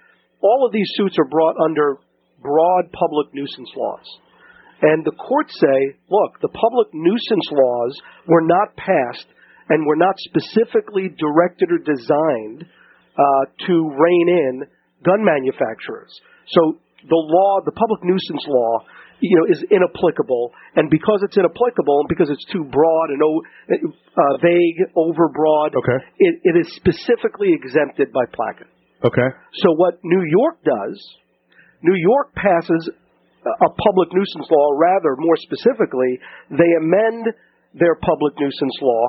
all 0.41 0.67
of 0.67 0.73
these 0.73 0.87
suits 0.95 1.17
are 1.19 1.27
brought 1.27 1.57
under 1.59 1.99
broad 2.43 2.93
public 2.93 3.33
nuisance 3.33 3.71
laws. 3.75 4.07
And 4.85 5.01
the 5.05 5.17
courts 5.17 5.57
say, 5.57 5.97
look, 6.13 6.37
the 6.45 6.53
public 6.53 6.89
nuisance 6.93 7.49
laws 7.51 7.93
were 8.29 8.45
not 8.45 8.77
passed 8.77 9.27
and 9.73 9.87
were 9.89 9.97
not 9.97 10.13
specifically 10.29 11.09
directed 11.17 11.73
or 11.73 11.81
designed 11.81 12.69
uh, 13.17 13.45
to 13.65 13.75
rein 13.89 14.29
in 14.29 14.55
gun 15.05 15.25
manufacturers. 15.25 16.13
So 16.53 16.77
the 17.01 17.17
law, 17.17 17.65
the 17.65 17.73
public 17.73 18.05
nuisance 18.05 18.45
law, 18.45 18.85
you 19.21 19.37
know, 19.41 19.47
is 19.49 19.65
inapplicable, 19.71 20.53
and 20.77 20.91
because 20.91 21.23
it's 21.25 21.37
inapplicable, 21.39 22.01
and 22.05 22.09
because 22.09 22.29
it's 22.29 22.45
too 22.53 22.65
broad 22.69 23.09
and 23.09 23.23
o- 23.23 23.45
uh, 23.73 24.37
vague, 24.43 24.81
overbroad, 24.97 25.73
Okay. 25.81 26.05
it, 26.19 26.35
it 26.45 26.55
is 26.61 26.69
specifically 26.77 27.55
exempted 27.57 28.13
by 28.13 28.25
PLCAA. 28.37 28.69
Okay. 29.05 29.29
So 29.65 29.73
what 29.77 29.97
New 30.03 30.25
York 30.29 30.61
does, 30.65 30.97
New 31.83 31.97
York 31.97 32.35
passes 32.35 32.91
a 33.45 33.71
public 33.71 34.09
nuisance 34.13 34.49
law, 34.51 34.67
rather, 34.81 35.17
more 35.21 35.37
specifically, 35.45 36.19
they 36.51 36.71
amend 36.81 37.29
their 37.77 37.95
public 38.01 38.33
nuisance 38.41 38.77
law 38.81 39.05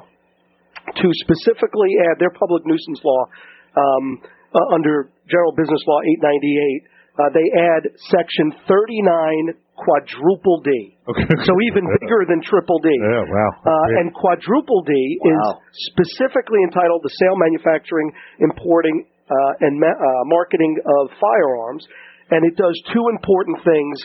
to 0.99 1.07
specifically 1.25 1.91
add 2.11 2.19
their 2.19 2.33
public 2.35 2.65
nuisance 2.65 3.01
law 3.03 3.23
um, 3.79 4.05
uh, 4.53 4.75
under 4.75 5.09
General 5.29 5.53
Business 5.57 5.81
Law 5.87 5.99
898. 6.21 6.87
Uh, 7.15 7.31
they 7.31 7.47
add 7.55 7.83
Section 8.11 8.51
39 8.67 9.55
quadruple 9.79 10.59
D. 10.63 10.99
Okay. 11.07 11.23
So 11.47 11.53
even 11.71 11.83
bigger 11.99 12.27
than 12.27 12.43
triple 12.43 12.79
D. 12.83 12.91
Yeah. 12.91 13.23
Wow. 13.23 13.51
Uh, 13.63 13.99
and 14.03 14.11
quadruple 14.13 14.83
D 14.83 14.91
Wow. 14.91 15.31
is 15.31 15.43
specifically 15.95 16.59
entitled 16.67 17.01
the 17.03 17.11
sale, 17.15 17.35
manufacturing, 17.39 18.11
importing, 18.39 19.07
uh, 19.31 19.63
and 19.65 19.79
ma- 19.79 19.95
uh, 19.95 20.23
marketing 20.27 20.75
of 21.01 21.09
firearms, 21.17 21.83
and 22.31 22.45
it 22.45 22.55
does 22.59 22.75
two 22.93 23.05
important 23.15 23.57
things 23.63 23.95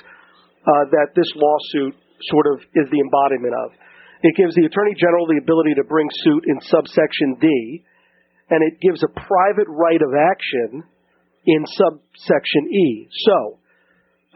that 0.67 1.17
this 1.17 1.29
lawsuit 1.37 1.95
sort 2.29 2.47
of 2.53 2.61
is 2.77 2.87
the 2.93 3.01
embodiment 3.01 3.55
of. 3.65 3.73
It 4.23 4.37
gives 4.37 4.53
the 4.55 4.69
Attorney 4.69 4.93
General 5.01 5.25
the 5.33 5.41
ability 5.41 5.75
to 5.81 5.85
bring 5.89 6.05
suit 6.25 6.45
in 6.45 6.61
subsection 6.69 7.41
D, 7.41 7.49
and 8.53 8.61
it 8.61 8.77
gives 8.85 9.01
a 9.03 9.09
private 9.09 9.69
right 9.69 10.01
of 10.03 10.13
action 10.13 10.85
in 11.49 11.61
subsection 11.65 12.63
E. 12.69 13.09
So, 13.25 13.37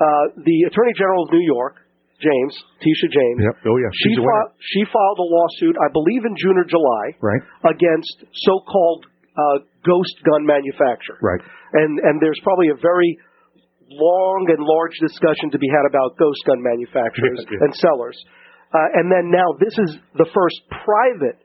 uh, 0.00 0.24
the 0.40 0.58
Attorney 0.72 0.96
General 0.96 1.28
of 1.28 1.30
New 1.36 1.44
York, 1.44 1.76
James, 2.16 2.54
Tisha 2.80 3.08
James, 3.12 3.38
Yep. 3.44 3.56
Oh 3.68 3.76
yeah. 3.76 3.92
she, 3.92 4.16
fi- 4.16 4.50
she 4.58 4.80
filed 4.88 5.18
a 5.20 5.28
lawsuit, 5.28 5.76
I 5.76 5.92
believe 5.92 6.24
in 6.24 6.32
June 6.40 6.56
or 6.56 6.64
July, 6.64 7.04
Right. 7.20 7.42
against 7.68 8.24
so-called 8.48 9.04
uh, 9.36 9.58
ghost 9.84 10.16
gun 10.24 10.46
manufacturer. 10.46 11.18
Right. 11.20 11.42
And 11.74 11.98
and 12.00 12.22
there's 12.22 12.38
probably 12.46 12.70
a 12.70 12.78
very 12.80 13.18
long 13.90 14.46
and 14.48 14.60
large 14.60 14.96
discussion 15.00 15.50
to 15.52 15.58
be 15.58 15.68
had 15.68 15.84
about 15.88 16.16
ghost 16.16 16.40
gun 16.46 16.60
manufacturers 16.62 17.44
Yeah, 17.48 17.64
and 17.64 17.72
sellers. 17.74 18.16
Uh, 18.74 18.98
and 18.98 19.06
then 19.12 19.30
now 19.30 19.54
this 19.60 19.76
is 19.78 19.90
the 20.18 20.26
first 20.34 20.58
private 20.70 21.38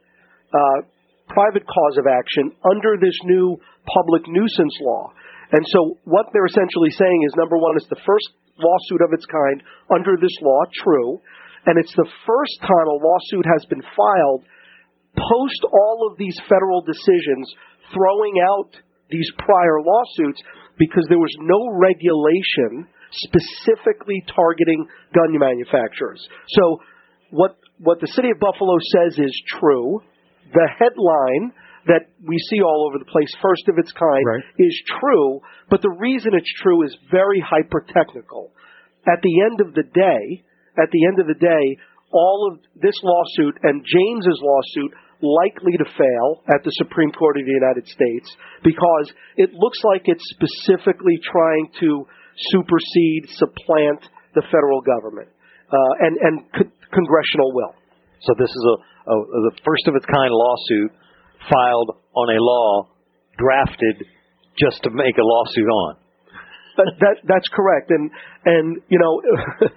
uh, 0.50 0.80
private 1.30 1.62
cause 1.62 1.96
of 1.98 2.10
action 2.10 2.50
under 2.66 2.98
this 2.98 3.14
new 3.24 3.54
public 3.86 4.26
nuisance 4.26 4.76
law. 4.82 5.14
And 5.52 5.62
so 5.70 5.94
what 6.04 6.26
they're 6.32 6.50
essentially 6.50 6.90
saying 6.90 7.20
is 7.26 7.34
number 7.38 7.58
one, 7.58 7.78
it's 7.78 7.90
the 7.90 8.02
first 8.02 8.34
lawsuit 8.58 9.02
of 9.02 9.14
its 9.14 9.26
kind 9.26 9.62
under 9.94 10.18
this 10.18 10.34
law, 10.42 10.62
true, 10.82 11.22
and 11.66 11.78
it's 11.78 11.94
the 11.94 12.10
first 12.26 12.56
time 12.62 12.86
a 12.86 12.98
lawsuit 12.98 13.46
has 13.46 13.62
been 13.70 13.82
filed 13.94 14.42
post 15.14 15.62
all 15.70 16.06
of 16.10 16.18
these 16.18 16.38
federal 16.48 16.82
decisions 16.82 17.46
throwing 17.94 18.34
out 18.46 18.70
these 19.10 19.26
prior 19.38 19.82
lawsuits 19.82 20.40
because 20.80 21.04
there 21.12 21.20
was 21.20 21.36
no 21.44 21.60
regulation 21.76 22.88
specifically 23.12 24.24
targeting 24.34 24.88
gun 25.12 25.36
manufacturers. 25.36 26.24
So 26.56 26.80
what 27.30 27.60
what 27.78 28.00
the 28.00 28.08
city 28.08 28.30
of 28.32 28.40
Buffalo 28.40 28.76
says 28.96 29.18
is 29.20 29.34
true. 29.60 30.00
The 30.52 30.68
headline 30.78 31.52
that 31.86 32.08
we 32.26 32.36
see 32.50 32.60
all 32.60 32.88
over 32.88 32.98
the 32.98 33.10
place, 33.10 33.32
first 33.40 33.68
of 33.68 33.78
its 33.78 33.92
kind, 33.92 34.24
is 34.58 34.74
true, 35.00 35.40
but 35.70 35.80
the 35.80 35.96
reason 36.00 36.32
it's 36.34 36.52
true 36.60 36.84
is 36.84 36.96
very 37.10 37.40
hyper 37.40 37.84
technical. 37.88 38.52
At 39.06 39.22
the 39.22 39.40
end 39.48 39.60
of 39.60 39.74
the 39.74 39.84
day, 39.84 40.44
at 40.76 40.90
the 40.92 41.06
end 41.06 41.20
of 41.20 41.26
the 41.26 41.40
day, 41.40 41.76
all 42.12 42.52
of 42.52 42.60
this 42.80 42.96
lawsuit 43.02 43.56
and 43.62 43.84
James's 43.84 44.40
lawsuit 44.42 44.92
likely 45.22 45.76
to 45.78 45.84
fail 45.84 46.28
at 46.48 46.64
the 46.64 46.72
Supreme 46.80 47.12
Court 47.12 47.36
of 47.36 47.44
the 47.44 47.52
United 47.52 47.86
States 47.86 48.28
because 48.64 49.12
it 49.36 49.52
looks 49.52 49.78
like 49.84 50.02
it's 50.04 50.24
specifically 50.36 51.20
trying 51.24 51.68
to 51.80 52.06
supersede, 52.52 53.28
supplant 53.36 54.00
the 54.34 54.42
federal 54.48 54.80
government 54.80 55.28
uh, 55.70 55.92
and 56.00 56.14
and 56.18 56.34
co- 56.52 56.72
congressional 56.92 57.52
will. 57.54 57.74
So 58.22 58.34
this 58.38 58.50
is 58.50 58.64
a, 58.64 58.76
a 59.10 59.14
the 59.50 59.54
first 59.64 59.84
of 59.88 59.94
its 59.96 60.06
kind 60.06 60.30
lawsuit 60.30 60.92
filed 61.48 61.96
on 62.14 62.26
a 62.36 62.38
law 62.40 62.88
drafted 63.38 64.04
just 64.58 64.82
to 64.84 64.90
make 64.90 65.16
a 65.16 65.24
lawsuit 65.24 65.68
on. 65.68 65.96
That, 66.76 66.92
that 67.00 67.16
that's 67.24 67.48
correct, 67.52 67.90
and 67.90 68.10
and 68.44 68.82
you 68.88 68.98
know, 68.98 69.14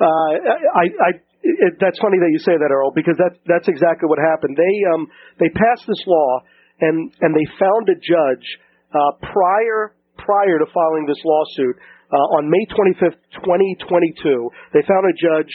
uh, 0.00 0.30
I, 0.74 0.84
I 1.00 1.10
it, 1.46 1.72
that's 1.78 1.98
funny 2.02 2.18
that 2.18 2.30
you 2.34 2.40
say 2.42 2.58
that, 2.58 2.70
Earl, 2.70 2.90
because 2.90 3.14
that's 3.18 3.38
that's 3.46 3.68
exactly 3.68 4.10
what 4.10 4.18
happened. 4.18 4.58
They 4.58 4.74
um 4.90 5.06
they 5.38 5.50
passed 5.50 5.86
this 5.86 6.02
law 6.06 6.42
and 6.80 7.12
and 7.20 7.30
they 7.34 7.46
found 7.58 7.88
a 7.88 7.96
judge 7.96 8.46
uh, 8.92 9.12
prior 9.22 9.94
prior 10.18 10.58
to 10.58 10.66
filing 10.72 11.06
this 11.06 11.20
lawsuit 11.24 11.76
uh, 12.12 12.36
on 12.40 12.48
May 12.48 12.64
25th, 12.72 13.20
2022. 13.44 14.50
They 14.72 14.82
found 14.88 15.04
a 15.04 15.14
judge 15.16 15.52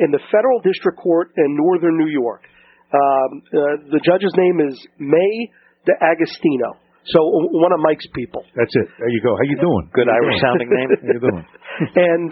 in 0.00 0.10
the 0.10 0.20
federal 0.32 0.60
district 0.60 0.98
court 0.98 1.32
in 1.36 1.56
northern 1.56 1.96
New 1.96 2.10
York. 2.10 2.42
Um, 2.88 3.42
uh, 3.52 3.58
the 3.92 4.00
judge's 4.00 4.32
name 4.36 4.60
is 4.64 4.74
May 4.98 5.50
de 5.84 5.94
Agostino. 6.00 6.80
So 7.08 7.20
one 7.56 7.72
of 7.72 7.80
Mike's 7.80 8.08
people. 8.12 8.44
That's 8.52 8.72
it. 8.76 8.88
There 8.98 9.08
you 9.08 9.20
go. 9.24 9.32
How 9.32 9.44
you 9.48 9.56
doing? 9.60 9.88
Good 9.92 10.08
Irish 10.08 10.40
sounding 10.44 10.68
name. 10.68 10.88
How 10.92 11.08
you 11.08 11.20
doing? 11.20 11.46
and 11.96 12.28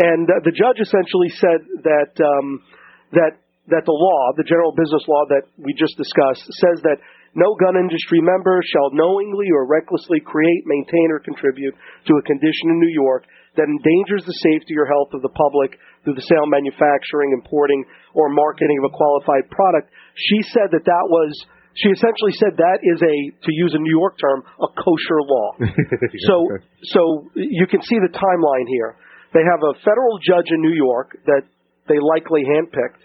and 0.00 0.24
uh, 0.24 0.40
the 0.42 0.54
judge 0.56 0.80
essentially 0.80 1.28
said 1.36 1.60
that 1.84 2.12
um, 2.16 2.64
that 3.12 3.36
that 3.68 3.84
the 3.84 3.94
law, 3.94 4.32
the 4.34 4.48
general 4.48 4.72
business 4.72 5.04
law 5.06 5.28
that 5.30 5.44
we 5.60 5.76
just 5.76 5.94
discussed, 5.94 6.42
says 6.58 6.82
that 6.82 6.98
no 7.36 7.54
gun 7.54 7.78
industry 7.78 8.18
member 8.18 8.58
shall 8.66 8.90
knowingly 8.90 9.46
or 9.54 9.68
recklessly 9.68 10.18
create, 10.18 10.66
maintain, 10.66 11.14
or 11.14 11.22
contribute 11.22 11.76
to 12.08 12.12
a 12.18 12.22
condition 12.26 12.74
in 12.74 12.82
New 12.82 12.90
York 12.90 13.28
that 13.54 13.70
endangers 13.70 14.26
the 14.26 14.34
safety 14.50 14.74
or 14.74 14.88
health 14.88 15.14
of 15.14 15.22
the 15.22 15.30
public 15.30 15.78
through 16.02 16.18
the 16.18 16.26
sale, 16.26 16.48
manufacturing, 16.50 17.30
importing, 17.30 17.84
or 18.14 18.32
marketing 18.32 18.74
of 18.82 18.90
a 18.90 18.94
qualified 18.96 19.46
product. 19.52 19.92
She 20.16 20.42
said 20.50 20.74
that 20.74 20.82
that 20.82 21.06
was 21.06 21.30
she 21.78 21.88
essentially 21.94 22.34
said 22.34 22.58
that 22.58 22.82
is 22.82 22.98
a, 22.98 23.16
to 23.46 23.50
use 23.54 23.72
a 23.74 23.80
New 23.80 23.94
York 23.94 24.18
term, 24.18 24.42
a 24.42 24.68
kosher 24.74 25.22
law. 25.22 25.48
so, 26.26 26.36
so 26.82 27.30
you 27.38 27.66
can 27.70 27.80
see 27.82 27.94
the 28.02 28.10
timeline 28.10 28.66
here. 28.66 28.98
They 29.32 29.44
have 29.46 29.62
a 29.62 29.78
federal 29.86 30.18
judge 30.22 30.50
in 30.50 30.60
New 30.60 30.74
York 30.74 31.14
that 31.26 31.46
they 31.86 31.98
likely 31.98 32.42
handpicked, 32.42 33.02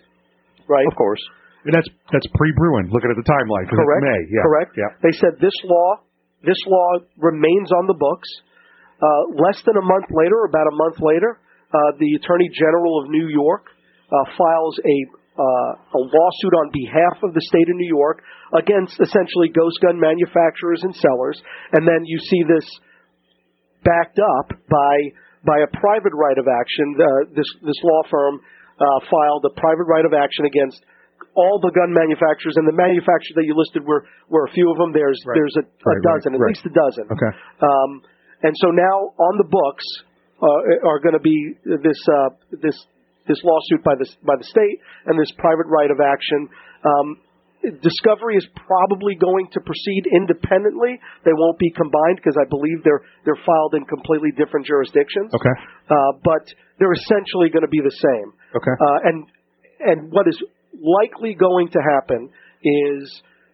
right? 0.68 0.88
Of 0.90 0.98
course. 0.98 1.22
And 1.66 1.74
that's 1.74 1.90
that's 2.14 2.26
pre-Bruen. 2.38 2.94
Looking 2.94 3.10
at 3.10 3.18
the 3.18 3.26
timeline, 3.26 3.66
Correct. 3.70 4.06
May. 4.06 4.22
Yeah. 4.30 4.46
Correct. 4.46 4.72
Yeah. 4.78 4.92
They 5.02 5.14
said 5.18 5.42
this 5.42 5.56
law, 5.66 6.06
this 6.46 6.62
law 6.70 7.02
remains 7.18 7.74
on 7.74 7.90
the 7.90 7.98
books. 7.98 8.30
Uh, 9.02 9.34
less 9.34 9.60
than 9.66 9.76
a 9.76 9.86
month 9.86 10.06
later, 10.14 10.46
about 10.48 10.70
a 10.70 10.76
month 10.78 10.98
later, 11.02 11.42
uh, 11.74 11.78
the 12.00 12.16
Attorney 12.22 12.50
General 12.54 13.04
of 13.04 13.10
New 13.10 13.28
York 13.28 13.66
uh, 14.14 14.26
files 14.38 14.78
a 14.80 14.98
uh, 15.36 15.72
a 15.76 16.00
lawsuit 16.00 16.54
on 16.64 16.72
behalf 16.72 17.20
of 17.24 17.34
the 17.34 17.44
state 17.44 17.68
of 17.68 17.76
New 17.76 17.92
York 17.92 18.24
against 18.56 18.96
essentially 19.02 19.52
ghost 19.52 19.76
gun 19.82 20.00
manufacturers 20.00 20.80
and 20.84 20.96
sellers, 20.96 21.42
and 21.74 21.84
then 21.84 22.06
you 22.06 22.18
see 22.30 22.42
this 22.48 22.64
backed 23.84 24.20
up 24.40 24.56
by 24.70 24.96
by 25.46 25.62
a 25.62 25.70
private 25.80 26.14
right 26.18 26.38
of 26.38 26.48
action. 26.50 26.88
Uh, 26.98 27.06
this 27.38 27.48
this 27.62 27.80
law 27.86 28.02
firm 28.10 28.42
uh, 28.82 29.00
filed 29.08 29.46
a 29.46 29.54
private 29.56 29.86
right 29.88 30.04
of 30.04 30.14
action 30.14 30.46
against 30.50 30.82
all 31.38 31.60
the 31.64 31.72
gun 31.72 31.92
manufacturers, 31.96 32.56
and 32.60 32.68
the 32.68 32.76
manufacturers 32.76 33.36
that 33.40 33.46
you 33.48 33.56
listed 33.56 33.86
were 33.86 34.04
were 34.28 34.46
a 34.50 34.52
few 34.52 34.68
of 34.72 34.78
them. 34.82 34.92
There's 34.92 35.20
Right. 35.24 35.38
there's 35.38 35.56
a, 35.62 35.64
a 35.64 35.70
Right, 35.86 35.96
right, 35.96 36.10
dozen, 36.18 36.30
at 36.36 36.40
right. 36.42 36.52
least 36.52 36.66
a 36.66 36.74
dozen. 36.74 37.06
Okay. 37.12 37.32
Um, 37.62 37.90
and 38.44 38.54
so 38.60 38.68
now 38.74 39.16
on 39.16 39.34
the 39.40 39.48
books 39.48 39.86
uh, 40.44 40.88
are 40.90 41.00
going 41.00 41.16
to 41.16 41.24
be 41.24 41.56
this 41.64 42.00
uh, 42.12 42.30
this 42.62 42.76
this 43.28 43.40
lawsuit 43.44 43.82
by 43.84 43.96
the 43.96 44.08
by 44.26 44.36
the 44.38 44.48
state 44.48 44.78
and 45.08 45.18
this 45.20 45.32
private 45.40 45.68
right 45.72 45.90
of 45.90 46.00
action. 46.04 46.50
Um, 46.86 47.08
discovery 47.82 48.36
is 48.38 48.48
probably 48.54 49.16
going 49.16 49.48
to 49.54 49.60
proceed 49.62 50.04
independently. 50.12 51.00
They 51.24 51.34
won't 51.34 51.60
be 51.60 51.72
combined 51.72 52.18
because 52.18 52.38
I 52.38 52.46
believe 52.50 52.84
they're 52.84 53.02
they're 53.24 53.42
filed 53.46 53.74
in 53.76 53.86
completely 53.86 54.32
different 54.38 54.66
jurisdictions. 54.66 55.34
Okay. 55.34 55.56
Uh, 55.90 56.18
but 56.24 56.46
they're 56.80 56.94
essentially 56.94 57.50
going 57.50 57.66
to 57.66 57.72
be 57.72 57.82
the 57.82 57.94
same. 57.94 58.28
Okay. 58.56 58.76
Uh, 58.76 59.00
and 59.10 59.18
and 59.82 59.98
what 60.12 60.28
is 60.28 60.38
likely 60.76 61.34
going 61.34 61.70
to 61.70 61.80
happen 61.82 62.30
is 62.64 63.04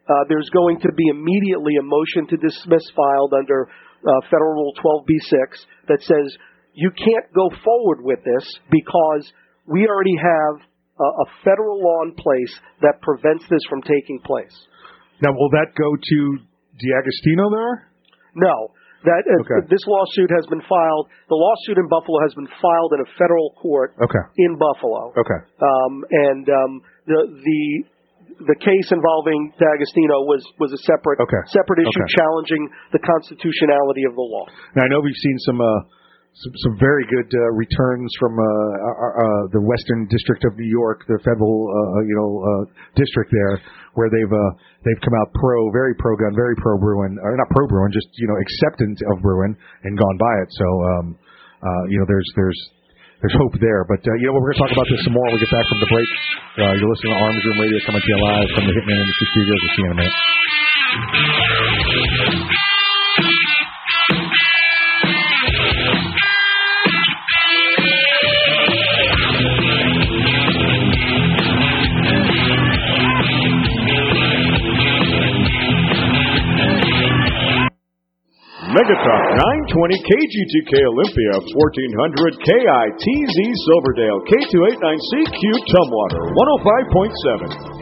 uh, 0.10 0.24
there's 0.28 0.50
going 0.50 0.80
to 0.82 0.92
be 0.92 1.08
immediately 1.10 1.76
a 1.80 1.86
motion 1.86 2.28
to 2.28 2.38
dismiss 2.38 2.84
filed 2.96 3.34
under 3.38 3.68
uh, 3.68 4.12
Federal 4.30 4.54
Rule 4.54 4.74
12b6 4.82 5.62
that 5.88 6.02
says 6.02 6.38
you 6.74 6.92
can't 6.92 7.28
go 7.34 7.50
forward 7.64 8.02
with 8.02 8.20
this 8.24 8.46
because 8.72 9.32
we 9.68 9.88
already 9.88 10.18
have 10.18 10.66
a, 11.02 11.08
a 11.26 11.28
federal 11.44 11.82
law 11.82 12.06
in 12.06 12.14
place 12.14 12.54
that 12.86 13.02
prevents 13.02 13.44
this 13.50 13.62
from 13.70 13.82
taking 13.82 14.22
place. 14.22 14.54
Now, 15.22 15.34
will 15.34 15.50
that 15.58 15.74
go 15.78 15.90
to 15.98 16.18
D'Agostino 16.78 17.50
there? 17.50 17.76
No. 18.36 18.74
That 19.02 19.26
uh, 19.26 19.42
Okay. 19.42 19.66
this 19.66 19.82
lawsuit 19.90 20.30
has 20.30 20.46
been 20.46 20.62
filed. 20.70 21.10
The 21.26 21.34
lawsuit 21.38 21.82
in 21.82 21.90
Buffalo 21.90 22.22
has 22.22 22.34
been 22.38 22.50
filed 22.62 22.92
in 22.94 23.02
a 23.02 23.10
federal 23.18 23.50
court 23.58 23.98
Okay. 23.98 24.24
in 24.38 24.54
Buffalo. 24.62 25.10
Okay. 25.18 25.42
Um, 25.58 26.06
and 26.30 26.46
um, 26.50 26.72
the 27.10 27.20
the 27.34 27.62
the 28.46 28.58
case 28.62 28.88
involving 28.94 29.54
D'Agostino 29.58 30.22
was 30.30 30.46
was 30.62 30.70
a 30.74 30.82
separate 30.86 31.18
Okay. 31.18 31.42
separate 31.50 31.82
issue 31.82 32.06
Okay. 32.06 32.14
challenging 32.14 32.64
the 32.94 33.02
constitutionality 33.02 34.06
of 34.06 34.14
the 34.14 34.22
law. 34.26 34.46
Now 34.78 34.86
I 34.86 34.90
know 34.94 35.02
we've 35.02 35.18
seen 35.18 35.38
some 35.50 35.58
uh, 35.62 35.82
some, 36.32 36.56
some 36.64 36.76
very 36.80 37.04
good 37.12 37.28
uh, 37.28 37.52
returns 37.60 38.08
from 38.16 38.40
uh, 38.40 38.44
our, 38.88 39.14
uh, 39.20 39.44
the 39.52 39.60
Western 39.60 40.08
District 40.08 40.48
of 40.48 40.56
New 40.56 40.70
York, 40.72 41.04
the 41.08 41.20
federal 41.28 41.68
uh, 41.68 42.00
you 42.08 42.16
know 42.16 42.32
uh, 42.40 42.64
district 42.96 43.36
there, 43.36 43.60
where 44.00 44.08
they've 44.08 44.32
uh, 44.32 44.52
they've 44.88 45.02
come 45.04 45.12
out 45.20 45.28
pro, 45.36 45.70
very 45.76 45.92
pro 46.00 46.16
gun, 46.16 46.32
very 46.32 46.56
pro 46.56 46.80
Bruen, 46.80 47.20
or 47.20 47.36
not 47.36 47.52
pro 47.52 47.68
Bruen, 47.68 47.92
just 47.92 48.08
you 48.16 48.28
know 48.32 48.38
acceptance 48.40 49.00
of 49.12 49.20
Bruen 49.20 49.52
and 49.84 49.92
gone 50.00 50.18
by 50.18 50.34
it. 50.40 50.50
So 50.56 50.68
um, 50.96 51.06
uh, 51.60 51.84
you 51.92 52.00
know 52.00 52.08
there's 52.08 52.30
there's 52.40 52.60
there's 53.20 53.36
hope 53.36 53.60
there. 53.60 53.84
But 53.84 54.00
uh, 54.00 54.16
you 54.24 54.32
know 54.32 54.40
we're 54.40 54.56
going 54.56 54.64
to 54.64 54.72
talk 54.72 54.74
about 54.74 54.88
this 54.88 55.04
some 55.04 55.12
more 55.14 55.28
when 55.28 55.36
we 55.36 55.44
get 55.44 55.52
back 55.52 55.68
from 55.68 55.84
the 55.84 55.90
break. 55.92 56.08
Uh, 56.64 56.80
you're 56.80 56.88
listening 56.88 57.12
to 57.12 57.20
Arms 57.28 57.44
Room 57.44 57.60
Radio 57.60 57.80
coming 57.84 58.02
to 58.02 58.08
you 58.08 58.20
live 58.24 58.48
from 58.56 58.64
the 58.72 58.74
Hitman 58.74 59.04
Industry 59.04 59.28
Studios. 59.36 59.60
We'll 59.60 59.76
see 59.76 59.84
you 59.84 59.92
in 59.92 60.00
a 60.00 60.00
minute. 60.00 60.16
Megatalk 78.72 79.26
920 79.76 80.00
KGTK 80.00 80.72
Olympia 80.96 81.34
1400 81.44 82.40
KITZ 82.40 83.38
Silverdale 83.68 84.20
K289CQ 84.32 85.42
Tumwater 85.68 86.24
105.7. 87.76 87.81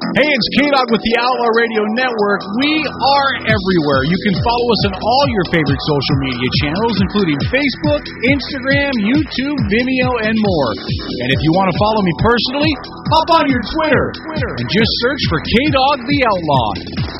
Hey, 0.00 0.24
it's 0.24 0.48
K-Dog 0.56 0.88
with 0.88 1.04
the 1.04 1.14
Outlaw 1.20 1.50
Radio 1.60 1.84
Network. 1.92 2.40
We 2.64 2.72
are 2.88 3.30
everywhere. 3.52 4.02
You 4.08 4.18
can 4.24 4.34
follow 4.40 4.66
us 4.72 4.82
on 4.88 4.94
all 4.96 5.24
your 5.28 5.46
favorite 5.52 5.82
social 5.84 6.16
media 6.24 6.48
channels, 6.64 6.94
including 7.04 7.36
Facebook, 7.52 8.02
Instagram, 8.32 8.92
YouTube, 8.96 9.58
Vimeo, 9.60 10.10
and 10.24 10.34
more. 10.40 10.70
And 11.20 11.28
if 11.36 11.40
you 11.44 11.52
want 11.52 11.68
to 11.68 11.76
follow 11.76 12.00
me 12.00 12.14
personally, 12.16 12.72
hop 13.12 13.28
on 13.38 13.44
your 13.44 13.60
Twitter 13.76 14.06
and 14.40 14.66
just 14.72 14.90
search 15.04 15.22
for 15.28 15.38
K-Dog 15.44 15.96
the 16.00 16.18
Outlaw. 16.32 16.68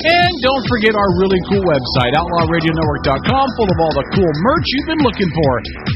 And 0.01 0.31
don't 0.41 0.65
forget 0.65 0.97
our 0.97 1.09
really 1.21 1.41
cool 1.53 1.61
website, 1.61 2.17
outlawradionetwork.com, 2.17 3.45
full 3.61 3.69
of 3.71 3.77
all 3.77 3.93
the 3.93 4.05
cool 4.17 4.31
merch 4.41 4.65
you've 4.73 4.89
been 4.89 5.03
looking 5.05 5.29
for. 5.29 5.51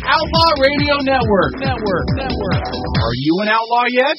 Outlaw 0.06 0.50
Radio 0.62 0.96
Network. 1.02 1.52
Network. 1.66 2.08
Network. 2.14 2.62
Are 3.02 3.16
you 3.18 3.34
an 3.42 3.50
outlaw 3.50 3.90
yet? 3.90 4.18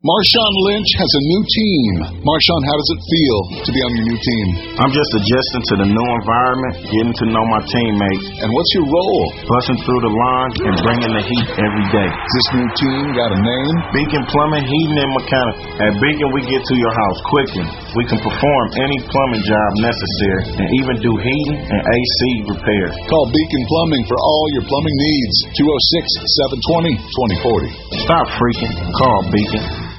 Marshawn 0.00 0.54
Lynch 0.64 0.88
has 0.96 1.12
a 1.12 1.22
new 1.28 1.42
team. 1.44 1.92
Marshawn, 2.24 2.62
how 2.64 2.72
does 2.72 2.90
it 2.96 3.00
feel 3.04 3.38
to 3.60 3.68
be 3.68 3.80
on 3.84 3.92
your 4.00 4.06
new 4.08 4.16
team? 4.16 4.46
I'm 4.80 4.88
just 4.96 5.12
adjusting 5.12 5.64
to 5.68 5.74
the 5.84 5.88
new 5.92 6.08
environment, 6.16 6.88
getting 6.88 7.16
to 7.20 7.24
know 7.28 7.44
my 7.44 7.60
teammates. 7.68 8.24
And 8.40 8.48
what's 8.48 8.72
your 8.80 8.88
role? 8.88 9.24
Busting 9.44 9.76
through 9.84 10.00
the 10.00 10.08
lines 10.08 10.56
and 10.56 10.74
bringing 10.88 11.12
the 11.12 11.20
heat 11.20 11.48
every 11.52 11.86
day. 11.92 12.08
This 12.08 12.48
new 12.48 12.68
team 12.80 13.12
got 13.12 13.28
a 13.28 13.40
name? 13.44 13.74
Beacon 13.92 14.24
Plumbing, 14.24 14.64
Heating, 14.64 15.00
and 15.04 15.12
Mechanical. 15.20 15.68
At 15.84 15.92
Beacon, 15.92 16.32
we 16.32 16.48
get 16.48 16.64
to 16.64 16.76
your 16.80 16.94
house 16.96 17.20
quickly. 17.28 17.68
We 17.92 18.08
can 18.08 18.24
perform 18.24 18.64
any 18.80 19.04
plumbing 19.04 19.44
job 19.44 19.68
necessary 19.84 20.64
and 20.64 20.68
even 20.80 20.94
do 21.04 21.12
heating 21.12 21.60
and 21.60 21.80
AC 21.84 22.48
repairs. 22.48 22.96
Call 23.04 23.28
Beacon 23.28 23.62
Plumbing 23.68 24.04
for 24.08 24.16
all 24.16 24.46
your 24.56 24.64
plumbing 24.64 24.96
needs. 24.96 25.36
206 25.60 26.56
720 26.64 27.68
2040. 27.76 28.00
Stop 28.08 28.24
freaking. 28.40 28.72
Call 28.96 29.28
Beacon. 29.28 29.89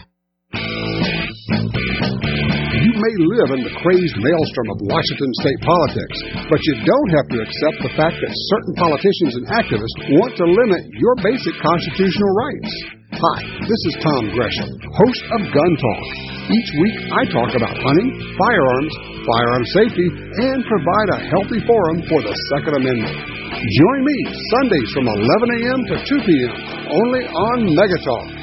May 3.02 3.16
live 3.34 3.50
in 3.58 3.62
the 3.66 3.74
crazed 3.82 4.18
maelstrom 4.22 4.68
of 4.78 4.86
Washington 4.86 5.32
state 5.42 5.62
politics, 5.66 6.18
but 6.46 6.62
you 6.62 6.74
don't 6.86 7.12
have 7.18 7.28
to 7.34 7.42
accept 7.42 7.78
the 7.82 7.94
fact 7.98 8.18
that 8.22 8.34
certain 8.54 8.76
politicians 8.78 9.34
and 9.42 9.46
activists 9.50 10.00
want 10.22 10.38
to 10.38 10.46
limit 10.46 10.86
your 11.02 11.16
basic 11.26 11.56
constitutional 11.58 12.32
rights. 12.38 12.72
Hi, 13.12 13.40
this 13.66 13.82
is 13.90 13.96
Tom 14.06 14.24
Gresham, 14.34 14.72
host 14.94 15.24
of 15.34 15.42
Gun 15.50 15.74
Talk. 15.78 16.06
Each 16.48 16.72
week 16.78 16.98
I 17.10 17.22
talk 17.34 17.52
about 17.58 17.76
hunting, 17.76 18.10
firearms, 18.38 18.94
firearm 19.26 19.66
safety, 19.78 20.08
and 20.42 20.62
provide 20.66 21.10
a 21.18 21.24
healthy 21.30 21.62
forum 21.66 22.06
for 22.06 22.22
the 22.22 22.34
Second 22.54 22.82
Amendment. 22.82 23.18
Join 23.52 24.00
me 24.06 24.18
Sundays 24.58 24.90
from 24.94 25.06
11 25.06 25.58
a.m. 25.58 25.80
to 25.90 25.96
2 26.02 26.26
p.m. 26.26 26.54
only 26.88 27.24
on 27.30 27.58
Megatalk. 27.78 28.41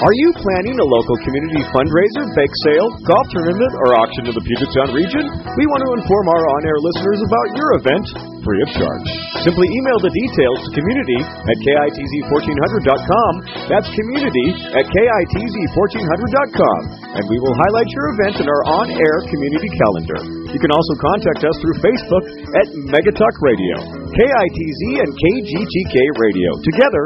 Are 0.00 0.16
you 0.16 0.32
planning 0.32 0.80
a 0.80 0.86
local 0.88 1.12
community 1.28 1.60
fundraiser, 1.76 2.24
bake 2.32 2.56
sale, 2.64 2.88
golf 3.04 3.26
tournament, 3.36 3.68
or 3.84 4.00
auction 4.00 4.24
in 4.24 4.32
the 4.32 4.40
Puget 4.40 4.72
Sound 4.72 4.96
region? 4.96 5.28
We 5.28 5.64
want 5.68 5.84
to 5.84 5.92
inform 6.00 6.24
our 6.32 6.40
on-air 6.56 6.80
listeners 6.80 7.20
about 7.20 7.46
your 7.52 7.68
event 7.76 8.06
free 8.40 8.64
of 8.64 8.72
charge. 8.80 9.08
Simply 9.44 9.68
email 9.68 10.00
the 10.00 10.08
details 10.08 10.56
to 10.64 10.72
community 10.72 11.20
at 11.20 11.56
kitz1400.com. 11.60 13.32
That's 13.68 13.92
community 13.92 14.72
at 14.72 14.88
kitz1400.com, 14.88 16.80
and 17.20 17.24
we 17.28 17.36
will 17.36 17.56
highlight 17.60 17.92
your 17.92 18.06
event 18.16 18.40
in 18.40 18.48
our 18.48 18.62
on-air 18.80 19.16
community 19.28 19.68
calendar. 19.68 20.48
You 20.48 20.60
can 20.64 20.72
also 20.72 20.96
contact 20.96 21.44
us 21.44 21.56
through 21.60 21.76
Facebook 21.84 22.24
at 22.56 22.72
Megatalk 22.88 23.36
Radio, 23.44 23.76
KITZ 24.16 24.80
and 24.96 25.10
KGTK 25.12 25.96
Radio. 26.16 26.50
Together, 26.72 27.04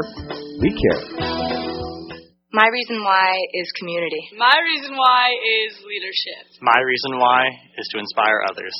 we 0.63 0.71
care. 0.71 1.44
My 2.55 2.71
reason 2.71 3.03
why 3.03 3.35
is 3.51 3.67
community. 3.75 4.31
My 4.39 4.55
reason 4.63 4.95
why 4.95 5.27
is 5.27 5.75
leadership. 5.83 6.55
My 6.63 6.79
reason 6.87 7.19
why 7.19 7.51
is 7.51 7.83
to 7.91 7.99
inspire 7.99 8.47
others. 8.47 8.71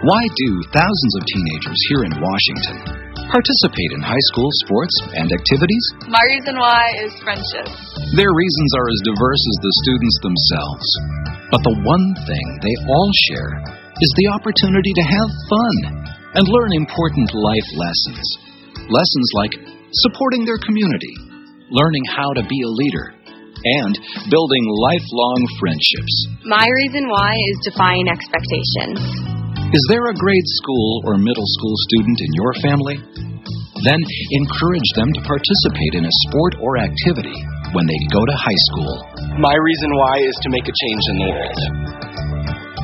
Why 0.00 0.22
do 0.24 0.48
thousands 0.72 1.14
of 1.20 1.28
teenagers 1.28 1.76
here 1.92 2.08
in 2.08 2.16
Washington 2.16 2.76
participate 3.28 3.92
in 3.92 4.00
high 4.00 4.24
school 4.32 4.48
sports 4.64 4.96
and 5.20 5.28
activities? 5.36 5.84
My 6.08 6.24
reason 6.32 6.56
why 6.56 6.80
is 7.04 7.12
friendship. 7.20 7.68
Their 8.16 8.32
reasons 8.32 8.70
are 8.72 8.88
as 8.88 9.00
diverse 9.12 9.44
as 9.52 9.58
the 9.60 9.74
students 9.84 10.16
themselves. 10.24 10.88
But 11.52 11.60
the 11.60 11.76
one 11.76 12.06
thing 12.24 12.46
they 12.64 12.76
all 12.88 13.10
share 13.28 13.52
is 14.00 14.12
the 14.16 14.32
opportunity 14.32 14.96
to 14.96 15.04
have 15.12 15.44
fun 15.44 15.76
and 16.40 16.48
learn 16.48 16.72
important 16.72 17.28
life 17.36 17.68
lessons. 17.76 18.24
Lessons 18.88 19.28
like 19.44 19.60
supporting 20.08 20.48
their 20.48 20.56
community 20.64 21.31
learning 21.72 22.04
how 22.12 22.28
to 22.36 22.44
be 22.44 22.60
a 22.60 22.72
leader, 22.76 23.06
and 23.80 23.94
building 24.28 24.64
lifelong 24.76 25.40
friendships. 25.58 26.14
My 26.44 26.68
reason 26.68 27.08
why 27.08 27.32
is 27.32 27.72
defying 27.72 28.06
expectations. 28.12 29.00
Is 29.72 29.84
there 29.88 30.04
a 30.04 30.20
grade 30.20 30.48
school 30.60 31.00
or 31.08 31.16
middle 31.16 31.48
school 31.56 31.76
student 31.88 32.18
in 32.20 32.30
your 32.36 32.52
family? 32.60 32.96
Then 33.82 33.98
encourage 33.98 34.90
them 34.94 35.10
to 35.16 35.26
participate 35.26 35.94
in 35.96 36.04
a 36.04 36.18
sport 36.28 36.60
or 36.60 36.78
activity 36.78 37.34
when 37.72 37.88
they 37.88 37.98
go 38.12 38.20
to 38.20 38.36
high 38.36 38.62
school. 38.70 38.92
My 39.40 39.56
reason 39.56 39.90
why 39.96 40.14
is 40.28 40.36
to 40.44 40.52
make 40.52 40.68
a 40.68 40.76
change 40.76 41.04
in 41.08 41.16
the 41.18 41.30
world. 41.32 41.60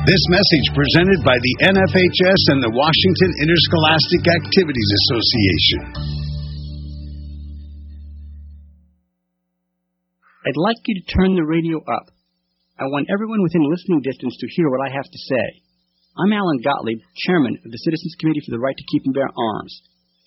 This 0.09 0.23
message 0.33 0.67
presented 0.73 1.21
by 1.21 1.37
the 1.37 1.55
NFHS 1.77 2.41
and 2.57 2.59
the 2.65 2.73
Washington 2.73 3.31
Interscholastic 3.37 4.23
Activities 4.41 4.91
Association. 5.05 6.28
I'd 10.49 10.57
like 10.57 10.81
you 10.89 10.97
to 10.97 11.13
turn 11.13 11.37
the 11.37 11.45
radio 11.45 11.77
up. 11.77 12.09
I 12.81 12.89
want 12.89 13.13
everyone 13.13 13.45
within 13.45 13.69
listening 13.69 14.01
distance 14.01 14.33
to 14.33 14.49
hear 14.57 14.65
what 14.73 14.81
I 14.81 14.89
have 14.89 15.05
to 15.05 15.25
say. 15.29 15.45
I'm 16.17 16.33
Alan 16.33 16.65
Gottlieb, 16.65 17.05
chairman 17.21 17.61
of 17.61 17.69
the 17.69 17.77
Citizens 17.85 18.17
Committee 18.17 18.41
for 18.41 18.57
the 18.57 18.63
Right 18.65 18.73
to 18.73 18.89
Keep 18.89 19.05
and 19.05 19.13
Bear 19.13 19.29
Arms. 19.29 19.73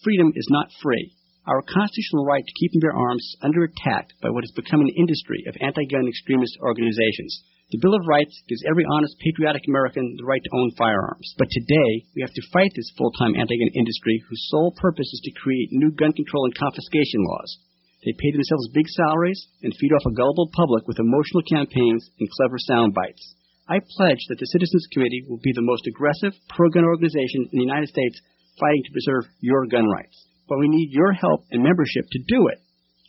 Freedom 0.06 0.30
is 0.30 0.46
not 0.46 0.70
free. 0.78 1.10
Our 1.50 1.66
constitutional 1.66 2.22
right 2.22 2.46
to 2.46 2.54
keep 2.54 2.70
and 2.70 2.86
bear 2.86 2.94
arms 2.94 3.34
is 3.34 3.42
under 3.42 3.66
attack 3.66 4.14
by 4.22 4.30
what 4.30 4.46
has 4.46 4.54
become 4.54 4.78
an 4.78 4.94
industry 4.94 5.42
of 5.50 5.58
anti-gun 5.58 6.06
extremist 6.06 6.54
organizations. 6.62 7.42
The 7.74 7.82
Bill 7.82 7.98
of 7.98 8.06
Rights 8.06 8.46
gives 8.46 8.62
every 8.62 8.86
honest, 8.94 9.18
patriotic 9.18 9.66
American 9.66 10.06
the 10.06 10.22
right 10.22 10.38
to 10.38 10.54
own 10.54 10.70
firearms. 10.78 11.34
But 11.34 11.50
today, 11.50 12.06
we 12.14 12.22
have 12.22 12.30
to 12.38 12.50
fight 12.54 12.70
this 12.78 12.94
full-time 12.94 13.34
anti-gun 13.34 13.74
industry 13.74 14.22
whose 14.30 14.46
sole 14.54 14.70
purpose 14.78 15.10
is 15.10 15.22
to 15.26 15.34
create 15.42 15.74
new 15.74 15.90
gun 15.90 16.14
control 16.14 16.46
and 16.46 16.54
confiscation 16.54 17.26
laws. 17.26 17.58
They 18.02 18.18
pay 18.18 18.34
themselves 18.34 18.74
big 18.74 18.88
salaries 18.88 19.46
and 19.62 19.72
feed 19.78 19.92
off 19.94 20.10
a 20.10 20.14
gullible 20.14 20.50
public 20.50 20.88
with 20.90 20.98
emotional 20.98 21.46
campaigns 21.46 22.10
and 22.18 22.28
clever 22.34 22.58
sound 22.58 22.94
bites. 22.94 23.36
I 23.70 23.78
pledge 23.78 24.26
that 24.28 24.42
the 24.42 24.50
Citizens 24.50 24.88
Committee 24.90 25.22
will 25.30 25.38
be 25.38 25.54
the 25.54 25.62
most 25.62 25.86
aggressive 25.86 26.34
pro-gun 26.50 26.82
organization 26.84 27.46
in 27.54 27.62
the 27.62 27.68
United 27.70 27.88
States 27.88 28.20
fighting 28.58 28.82
to 28.84 28.92
preserve 28.92 29.30
your 29.38 29.66
gun 29.70 29.86
rights. 29.86 30.18
But 30.48 30.58
we 30.58 30.66
need 30.68 30.90
your 30.90 31.12
help 31.12 31.46
and 31.50 31.62
membership 31.62 32.10
to 32.10 32.18
do 32.26 32.48
it. 32.50 32.58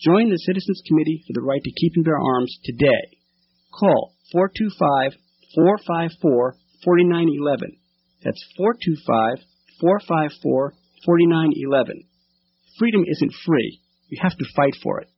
Join 0.06 0.30
the 0.30 0.38
Citizens 0.38 0.84
Committee 0.88 1.24
for 1.26 1.34
the 1.34 1.42
Right 1.42 1.64
to 1.64 1.74
Keep 1.74 1.94
and 1.96 2.06
Bear 2.06 2.20
Arms 2.20 2.60
today. 2.64 3.18
Call 3.74 4.14
425-454-4911. 6.86 7.82
That's 8.24 8.46
425-454-4911. 9.82 12.06
Freedom 12.78 13.04
isn't 13.08 13.34
free. 13.46 13.82
You 14.14 14.20
have 14.22 14.38
to 14.38 14.46
fight 14.56 14.76
for 14.84 15.02
it. 15.02 15.10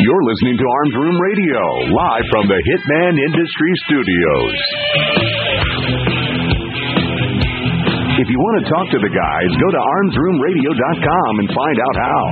You're 0.00 0.24
listening 0.26 0.58
to 0.58 0.66
Arms 0.66 0.94
Room 0.98 1.14
Radio, 1.22 1.62
live 1.94 2.26
from 2.34 2.48
the 2.48 2.58
Hitman 2.66 3.14
Industry 3.30 3.72
Studios. 3.86 4.85
If 8.16 8.32
you 8.32 8.40
want 8.40 8.64
to 8.64 8.66
talk 8.72 8.86
to 8.96 9.00
the 9.04 9.12
guys, 9.12 9.50
go 9.60 9.68
to 9.76 9.76
armsroomradio.com 9.76 11.32
and 11.36 11.48
find 11.52 11.76
out 11.84 11.96
how. 12.00 12.22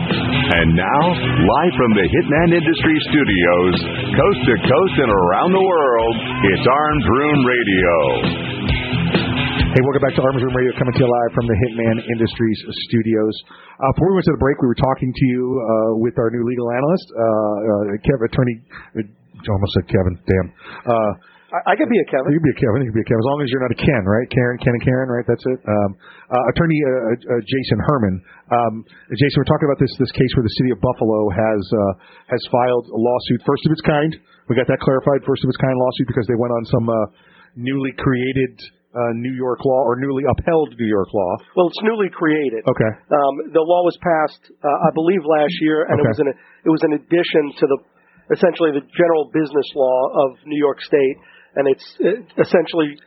And 0.56 0.68
now, 0.80 1.02
live 1.44 1.74
from 1.76 1.92
the 1.92 2.08
Hitman 2.08 2.56
Industry 2.56 2.96
Studios, 3.12 3.76
coast 4.16 4.40
to 4.48 4.54
coast 4.64 4.96
and 5.04 5.12
around 5.12 5.52
the 5.52 5.60
world, 5.60 6.14
it's 6.40 6.64
Arms 6.64 7.04
Room 7.04 7.38
Radio. 7.44 7.96
Hey, 9.76 9.84
welcome 9.84 10.00
back 10.00 10.16
to 10.16 10.24
Arms 10.24 10.40
Room 10.40 10.56
Radio, 10.56 10.72
coming 10.80 10.96
to 10.96 11.04
you 11.04 11.10
live 11.12 11.32
from 11.36 11.52
the 11.52 11.56
Hitman 11.68 12.00
Industries 12.00 12.58
studios. 12.88 13.36
Uh, 13.76 13.92
before 13.92 14.16
we 14.16 14.24
went 14.24 14.26
to 14.32 14.34
the 14.40 14.40
break, 14.40 14.56
we 14.64 14.72
were 14.72 14.80
talking 14.80 15.12
to 15.12 15.24
you 15.36 15.44
uh, 15.52 16.00
with 16.00 16.16
our 16.16 16.32
new 16.32 16.48
legal 16.48 16.64
analyst, 16.80 17.06
uh, 17.12 17.20
uh 17.20 18.00
Kevin, 18.00 18.24
attorney. 18.32 18.56
Uh, 18.96 19.52
almost 19.52 19.72
said 19.76 19.84
Kevin. 19.92 20.16
Damn. 20.24 20.48
Uh, 21.54 21.62
I, 21.62 21.72
I 21.72 21.74
could 21.78 21.86
be 21.86 21.98
a 22.02 22.06
Kevin. 22.10 22.34
You 22.34 22.42
could 22.42 22.50
be 22.50 22.56
a 22.58 22.60
Kevin. 22.60 22.78
You 22.82 22.90
could 22.90 22.98
be 22.98 23.06
a 23.06 23.10
Kevin 23.10 23.22
as 23.22 23.28
long 23.30 23.38
as 23.42 23.48
you're 23.54 23.62
not 23.62 23.70
a 23.70 23.78
Ken, 23.78 24.02
right? 24.02 24.26
Karen, 24.34 24.58
Ken, 24.58 24.74
and 24.74 24.82
Karen, 24.82 25.08
right? 25.08 25.26
That's 25.26 25.46
it. 25.46 25.58
Um, 25.62 25.90
uh, 26.34 26.50
attorney 26.50 26.78
uh, 26.82 26.90
uh, 27.14 27.40
Jason 27.46 27.78
Herman. 27.86 28.14
Um, 28.50 28.74
Jason, 29.14 29.36
we're 29.38 29.46
talking 29.50 29.70
about 29.70 29.78
this 29.78 29.94
this 30.02 30.10
case 30.10 30.30
where 30.34 30.42
the 30.42 30.56
city 30.58 30.74
of 30.74 30.82
Buffalo 30.82 31.30
has 31.30 31.62
uh, 31.70 31.92
has 32.34 32.42
filed 32.50 32.90
a 32.90 32.98
lawsuit, 32.98 33.40
first 33.46 33.62
of 33.66 33.70
its 33.70 33.84
kind. 33.86 34.12
We 34.50 34.58
got 34.58 34.66
that 34.68 34.82
clarified, 34.82 35.22
first 35.22 35.40
of 35.46 35.48
its 35.48 35.56
kind 35.62 35.72
lawsuit 35.72 36.10
because 36.10 36.26
they 36.26 36.36
went 36.36 36.52
on 36.52 36.62
some 36.68 36.86
uh, 36.90 36.96
newly 37.56 37.94
created 37.96 38.58
uh, 38.94 39.14
New 39.18 39.32
York 39.32 39.62
law 39.64 39.82
or 39.86 39.96
newly 39.98 40.22
upheld 40.26 40.74
New 40.78 40.86
York 40.90 41.10
law. 41.14 41.32
Well, 41.56 41.66
it's 41.70 41.82
newly 41.82 42.10
created. 42.12 42.62
Okay. 42.66 42.92
Um, 43.10 43.34
the 43.50 43.64
law 43.64 43.82
was 43.82 43.96
passed, 43.98 44.42
uh, 44.54 44.68
I 44.86 44.90
believe, 44.94 45.22
last 45.24 45.54
year, 45.62 45.86
and 45.88 45.98
Okay. 45.98 46.04
it 46.04 46.10
was 46.12 46.20
an 46.20 46.28
it 46.66 46.70
was 46.70 46.82
an 46.84 46.92
addition 46.98 47.44
to 47.62 47.64
the 47.70 47.78
essentially 48.32 48.72
the 48.72 48.84
general 48.96 49.28
business 49.32 49.68
law 49.76 50.00
of 50.28 50.40
New 50.48 50.56
York 50.56 50.80
State, 50.80 51.16
and 51.56 51.64
it's 51.68 51.86
uh, 52.02 52.20
essentially 52.40 52.98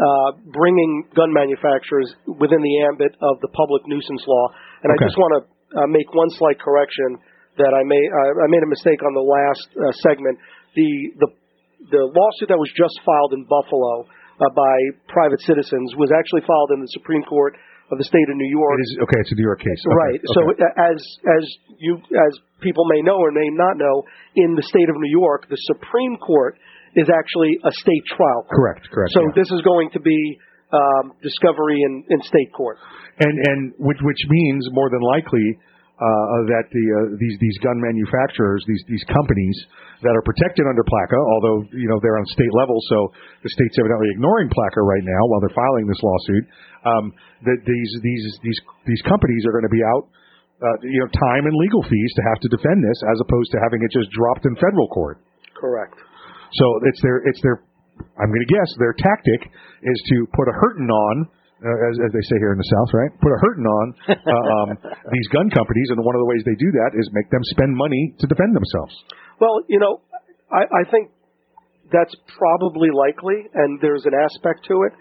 uh, 0.00 0.30
bringing 0.48 1.04
gun 1.12 1.32
manufacturers 1.32 2.08
within 2.24 2.60
the 2.62 2.74
ambit 2.88 3.12
of 3.20 3.36
the 3.44 3.50
public 3.52 3.84
nuisance 3.84 4.24
law. 4.24 4.46
And 4.82 4.88
I 4.88 4.96
just 4.96 5.18
want 5.20 5.32
to 5.36 5.40
uh, 5.76 5.88
make 5.92 6.08
one 6.16 6.30
slight 6.40 6.56
correction 6.56 7.20
that 7.60 7.76
I 7.76 7.82
made. 7.84 8.08
Uh, 8.08 8.44
I 8.44 8.48
made 8.48 8.64
a 8.64 8.70
mistake 8.70 9.04
on 9.04 9.12
the 9.12 9.26
last 9.26 9.66
uh, 9.76 9.92
segment. 10.00 10.40
The 10.74 10.90
the 11.20 11.28
the 11.92 12.02
lawsuit 12.08 12.48
that 12.48 12.60
was 12.60 12.70
just 12.76 12.96
filed 13.04 13.36
in 13.36 13.44
Buffalo 13.44 14.08
uh, 14.40 14.48
by 14.56 14.76
private 15.08 15.40
citizens 15.44 15.92
was 16.00 16.08
actually 16.12 16.44
filed 16.48 16.72
in 16.72 16.80
the 16.80 16.90
Supreme 16.96 17.24
Court 17.24 17.56
of 17.90 17.98
the 17.98 18.06
state 18.06 18.28
of 18.30 18.36
New 18.38 18.50
York. 18.54 18.78
It 18.78 18.86
is 18.86 18.92
okay. 19.02 19.18
It's 19.20 19.32
a 19.34 19.38
New 19.38 19.48
York 19.48 19.60
case. 19.60 19.80
Okay, 19.82 19.98
Right. 19.98 20.20
So 20.32 20.40
okay. 20.54 20.64
uh, 20.64 20.90
as 20.94 20.98
as 21.26 21.44
you 21.76 21.98
as 21.98 22.32
people 22.62 22.86
may 22.88 23.02
know 23.02 23.18
or 23.18 23.34
may 23.34 23.50
not 23.52 23.76
know, 23.76 24.06
in 24.38 24.54
the 24.54 24.62
state 24.62 24.88
of 24.88 24.96
New 24.96 25.12
York, 25.12 25.50
the 25.50 25.60
Supreme 25.68 26.16
Court 26.22 26.56
is 26.96 27.08
actually 27.10 27.52
a 27.62 27.72
state 27.72 28.04
trial. 28.10 28.42
court. 28.48 28.56
Correct, 28.80 28.84
correct, 28.90 29.10
So 29.14 29.22
yeah. 29.22 29.36
this 29.38 29.50
is 29.50 29.60
going 29.62 29.90
to 29.94 30.00
be 30.00 30.18
um, 30.72 31.12
discovery 31.22 31.78
in, 31.82 32.04
in 32.10 32.18
state 32.22 32.50
court. 32.54 32.78
and 33.18 33.34
and 33.34 33.60
which 33.78 33.98
which 34.02 34.22
means 34.28 34.62
more 34.72 34.88
than 34.90 35.02
likely 35.02 35.58
uh, 36.00 36.48
that 36.48 36.64
the 36.72 36.84
uh, 36.96 36.98
these 37.20 37.36
these 37.42 37.58
gun 37.60 37.76
manufacturers, 37.76 38.64
these 38.64 38.84
these 38.88 39.04
companies 39.10 39.56
that 40.00 40.16
are 40.16 40.24
protected 40.24 40.64
under 40.64 40.80
PLCAA, 40.80 41.20
although 41.20 41.58
you 41.76 41.84
know 41.90 42.00
they're 42.00 42.16
on 42.16 42.24
state 42.32 42.48
level, 42.56 42.78
so 42.88 43.12
the 43.44 43.50
state's 43.52 43.76
evidently 43.82 44.08
ignoring 44.16 44.48
PLCAA 44.48 44.80
right 44.80 45.04
now 45.04 45.22
while 45.28 45.40
they're 45.44 45.58
filing 45.58 45.84
this 45.84 46.00
lawsuit. 46.00 46.44
Um, 46.88 47.04
that 47.44 47.60
these 47.68 47.90
these 48.00 48.24
these 48.40 48.60
these 48.88 49.02
companies 49.04 49.42
are 49.44 49.52
going 49.52 49.68
to 49.68 49.74
be 49.74 49.84
out. 49.84 50.08
Uh, 50.60 50.76
you 50.84 51.00
know, 51.00 51.08
time 51.08 51.48
and 51.48 51.56
legal 51.56 51.80
fees 51.88 52.12
to 52.16 52.22
have 52.28 52.36
to 52.44 52.48
defend 52.52 52.84
this, 52.84 52.98
as 53.08 53.16
opposed 53.24 53.48
to 53.48 53.56
having 53.64 53.80
it 53.80 53.88
just 53.96 54.12
dropped 54.12 54.44
in 54.44 54.52
federal 54.60 54.88
court. 54.92 55.16
Correct. 55.56 55.96
So 56.54 56.64
it's 56.88 57.00
their 57.02 57.18
it's 57.26 57.40
their 57.42 57.62
I'm 58.16 58.30
going 58.32 58.46
to 58.46 58.52
guess 58.52 58.70
their 58.80 58.96
tactic 58.96 59.40
is 59.84 59.98
to 60.12 60.16
put 60.32 60.48
a 60.48 60.54
hurting 60.56 60.88
on 60.88 61.28
uh, 61.60 61.88
as, 61.92 61.94
as 62.08 62.10
they 62.16 62.24
say 62.24 62.40
here 62.40 62.56
in 62.56 62.60
the 62.60 62.70
South, 62.72 62.90
right? 62.96 63.12
Put 63.20 63.36
a 63.36 63.40
hurting 63.44 63.68
on 63.68 63.86
uh, 64.08 64.16
um, 64.16 64.68
these 65.12 65.28
gun 65.28 65.52
companies, 65.52 65.92
and 65.92 66.00
one 66.00 66.16
of 66.16 66.20
the 66.24 66.28
ways 66.32 66.40
they 66.48 66.56
do 66.56 66.72
that 66.72 66.96
is 66.96 67.04
make 67.12 67.28
them 67.28 67.44
spend 67.52 67.76
money 67.76 68.16
to 68.16 68.24
defend 68.24 68.56
themselves. 68.56 68.96
Well, 69.36 69.60
you 69.68 69.76
know, 69.76 70.00
I, 70.48 70.64
I 70.64 70.82
think 70.88 71.12
that's 71.92 72.16
probably 72.32 72.88
likely, 72.88 73.44
and 73.52 73.76
there's 73.84 74.08
an 74.08 74.16
aspect 74.16 74.64
to 74.72 74.88
it, 74.88 74.92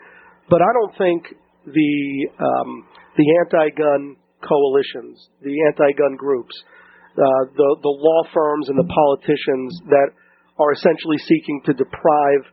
but 0.50 0.60
I 0.60 0.72
don't 0.76 0.96
think 1.00 1.22
the 1.64 1.96
um, 2.44 2.84
the 3.16 3.28
anti-gun 3.46 4.16
coalitions, 4.44 5.16
the 5.40 5.56
anti-gun 5.72 6.16
groups, 6.18 6.56
uh, 7.16 7.44
the 7.56 7.70
the 7.84 7.94
law 7.96 8.24
firms 8.34 8.68
and 8.68 8.78
the 8.78 8.90
politicians 8.90 9.80
that 9.96 10.10
are 10.60 10.72
essentially 10.74 11.17
seeking 11.24 11.62
to 11.65 11.74
deprive 11.74 12.43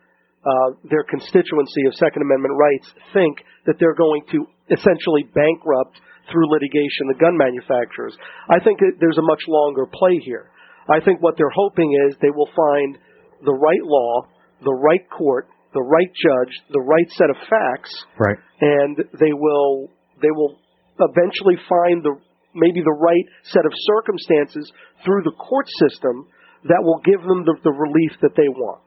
uh, 0.47 0.79
their 0.89 1.03
constituency 1.11 1.87
of 1.91 1.95
Second 1.99 2.23
Amendment 2.23 2.55
rights 2.55 2.95
think 3.13 3.43
that 3.67 3.77
they're 3.83 3.99
going 3.99 4.23
to 4.31 4.47
essentially 4.71 5.27
bankrupt 5.35 5.99
through 6.31 6.47
litigation 6.51 7.11
the 7.11 7.19
gun 7.19 7.37
manufacturers. 7.37 8.15
I 8.51 8.63
think 8.63 8.79
that 8.79 8.99
there's 8.99 9.19
a 9.19 9.27
much 9.27 9.43
longer 9.49 9.87
play 9.87 10.19
here. 10.23 10.51
I 10.89 11.03
think 11.03 11.21
what 11.21 11.35
they're 11.37 11.55
hoping 11.55 11.91
is 12.07 12.17
they 12.23 12.31
will 12.31 12.51
find 12.55 12.99
the 13.45 13.55
right 13.55 13.83
law, 13.83 14.27
the 14.63 14.75
right 14.75 15.03
court, 15.11 15.49
the 15.75 15.83
right 15.83 16.11
judge, 16.15 16.53
the 16.71 16.81
right 16.81 17.11
set 17.19 17.31
of 17.31 17.37
facts, 17.51 17.93
Right. 18.19 18.39
and 18.61 18.97
they 19.19 19.35
will 19.35 19.91
they 20.23 20.31
will 20.31 20.57
eventually 20.99 21.59
find 21.69 22.03
the 22.03 22.15
maybe 22.55 22.81
the 22.81 22.97
right 22.97 23.27
set 23.45 23.67
of 23.67 23.73
circumstances 23.75 24.73
through 25.05 25.23
the 25.25 25.37
court 25.37 25.67
system 25.85 26.27
that 26.69 26.83
will 26.83 27.01
give 27.03 27.23
them 27.23 27.47
the, 27.47 27.55
the 27.63 27.75
relief 27.75 28.13
that 28.23 28.35
they 28.37 28.49
want. 28.51 28.85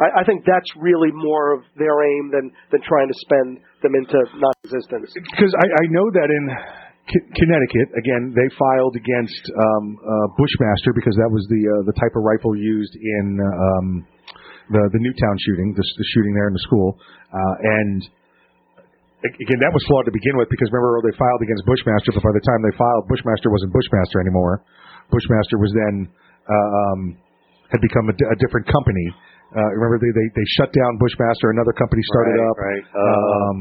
I, 0.00 0.20
I 0.20 0.22
think 0.24 0.46
that's 0.48 0.70
really 0.80 1.12
more 1.12 1.54
of 1.54 1.66
their 1.76 1.92
aim 1.92 2.32
than 2.32 2.50
than 2.72 2.80
trying 2.82 3.08
to 3.08 3.16
spend 3.26 3.48
them 3.82 3.92
into 3.94 4.16
non-existence. 4.38 5.12
Because 5.14 5.52
I, 5.52 5.66
I 5.66 5.84
know 5.92 6.06
that 6.14 6.28
in 6.30 6.44
Connecticut, 7.10 7.88
again, 7.98 8.32
they 8.32 8.48
filed 8.54 8.94
against 8.94 9.44
um, 9.50 9.98
uh, 9.98 10.26
Bushmaster 10.38 10.94
because 10.94 11.16
that 11.18 11.30
was 11.30 11.42
the 11.50 11.62
uh, 11.62 11.72
the 11.90 11.96
type 11.98 12.14
of 12.14 12.22
rifle 12.22 12.54
used 12.54 12.94
in 12.96 13.26
um, 13.42 13.86
the 14.70 14.82
the 14.94 15.00
Newtown 15.02 15.36
shooting, 15.44 15.74
the, 15.74 15.82
the 15.82 16.06
shooting 16.14 16.32
there 16.32 16.48
in 16.48 16.54
the 16.54 16.64
school, 16.64 16.96
uh, 17.34 17.54
and 17.84 17.98
again, 19.20 19.60
that 19.60 19.72
was 19.74 19.84
flawed 19.84 20.08
to 20.08 20.14
begin 20.14 20.38
with 20.40 20.48
because 20.48 20.72
remember 20.72 21.04
they 21.04 21.16
filed 21.18 21.42
against 21.44 21.66
Bushmaster, 21.68 22.16
but 22.16 22.24
by 22.24 22.32
the 22.32 22.44
time 22.46 22.60
they 22.64 22.74
filed, 22.78 23.04
Bushmaster 23.10 23.52
wasn't 23.52 23.72
Bushmaster 23.74 24.18
anymore. 24.24 24.64
Bushmaster 25.12 25.60
was 25.60 25.72
then 25.74 26.08
um, 26.48 27.18
had 27.68 27.80
become 27.84 28.08
a, 28.08 28.14
a 28.14 28.36
different 28.40 28.66
company. 28.70 29.06
Uh, 29.50 29.66
remember 29.74 29.98
they, 29.98 30.12
they 30.14 30.28
they 30.38 30.46
shut 30.62 30.70
down 30.70 30.94
Bushmaster, 31.02 31.50
another 31.50 31.74
company 31.74 32.02
started 32.14 32.38
Right, 32.38 32.46
up, 32.48 32.56
right. 32.56 32.84
um, 32.94 33.56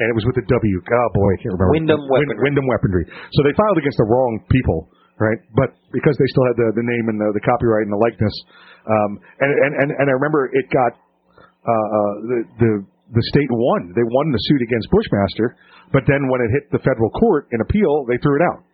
and 0.00 0.06
it 0.08 0.16
was 0.16 0.24
with 0.24 0.40
the 0.40 0.46
W. 0.48 0.74
Oh 0.80 1.08
boy, 1.12 1.28
I 1.30 1.38
can't 1.44 1.52
remember. 1.54 1.70
Windham 1.76 2.02
Weaponry. 2.08 2.40
Windham 2.48 2.66
Weaponry. 2.66 3.04
So 3.06 3.38
they 3.44 3.52
filed 3.54 3.76
against 3.76 4.00
the 4.00 4.08
wrong 4.08 4.40
people, 4.48 4.88
right? 5.20 5.36
But 5.52 5.76
because 5.92 6.16
they 6.16 6.28
still 6.32 6.46
had 6.48 6.56
the, 6.56 6.68
the 6.80 6.86
name 6.88 7.12
and 7.12 7.20
the, 7.20 7.28
the 7.36 7.44
copyright 7.44 7.84
and 7.84 7.92
the 7.92 8.00
likeness, 8.00 8.34
um, 8.88 9.10
and, 9.44 9.50
and 9.52 9.72
and 9.84 9.88
and 10.00 10.06
I 10.08 10.14
remember 10.16 10.48
it 10.48 10.64
got 10.72 10.92
uh, 10.96 11.68
uh, 11.68 12.12
the 12.24 12.38
the 12.64 12.70
the 13.20 13.24
state 13.36 13.50
won. 13.52 13.92
They 13.92 14.02
won 14.02 14.26
the 14.32 14.40
suit 14.48 14.64
against 14.64 14.88
Bushmaster, 14.88 15.60
but 15.92 16.08
then 16.08 16.24
when 16.32 16.40
it 16.40 16.50
hit 16.56 16.64
the 16.72 16.80
federal 16.80 17.12
court 17.20 17.52
in 17.52 17.60
appeal, 17.60 18.08
they 18.08 18.16
threw 18.24 18.40
it 18.40 18.44
out. 18.48 18.64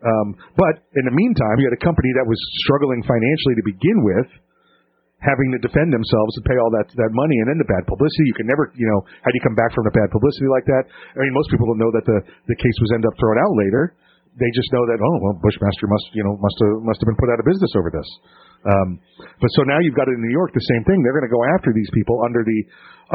Um, 0.00 0.36
but 0.56 0.80
in 0.96 1.04
the 1.04 1.14
meantime, 1.14 1.60
you 1.60 1.68
had 1.68 1.76
a 1.76 1.84
company 1.84 2.10
that 2.16 2.24
was 2.24 2.40
struggling 2.64 3.04
financially 3.04 3.56
to 3.60 3.64
begin 3.68 3.98
with, 4.00 4.28
having 5.20 5.52
to 5.52 5.60
defend 5.60 5.92
themselves 5.92 6.32
and 6.40 6.44
pay 6.48 6.56
all 6.56 6.72
that 6.72 6.88
that 6.96 7.12
money, 7.12 7.36
and 7.44 7.52
then 7.52 7.58
the 7.60 7.68
bad 7.68 7.84
publicity. 7.84 8.24
You 8.24 8.36
can 8.40 8.48
never, 8.48 8.72
you 8.72 8.88
know, 8.88 9.04
how 9.20 9.28
do 9.28 9.36
you 9.36 9.44
come 9.44 9.56
back 9.56 9.72
from 9.76 9.84
a 9.84 9.92
bad 9.92 10.08
publicity 10.08 10.48
like 10.48 10.64
that? 10.64 10.88
I 10.88 11.20
mean, 11.20 11.36
most 11.36 11.52
people 11.52 11.68
don't 11.68 11.80
know 11.80 11.92
that 11.92 12.06
the 12.08 12.18
the 12.48 12.56
case 12.56 12.76
was 12.80 12.96
end 12.96 13.04
up 13.04 13.12
thrown 13.20 13.36
out 13.36 13.54
later. 13.60 13.96
They 14.38 14.50
just 14.54 14.70
know 14.70 14.84
that 14.86 14.98
oh 15.02 15.16
well, 15.22 15.36
Bushmaster 15.42 15.90
must 15.90 16.06
you 16.14 16.22
know 16.22 16.38
must 16.38 16.58
have 16.62 16.74
must 16.86 16.98
have 17.02 17.08
been 17.10 17.18
put 17.18 17.30
out 17.34 17.42
of 17.42 17.46
business 17.46 17.72
over 17.74 17.90
this. 17.90 18.08
Um, 18.60 19.00
but 19.40 19.50
so 19.56 19.64
now 19.64 19.80
you've 19.80 19.96
got 19.96 20.04
it 20.04 20.14
in 20.14 20.22
New 20.22 20.36
York, 20.36 20.52
the 20.52 20.68
same 20.76 20.84
thing. 20.84 21.00
They're 21.00 21.16
going 21.16 21.24
to 21.24 21.32
go 21.32 21.40
after 21.56 21.72
these 21.72 21.88
people 21.96 22.20
under 22.20 22.44
the 22.44 22.58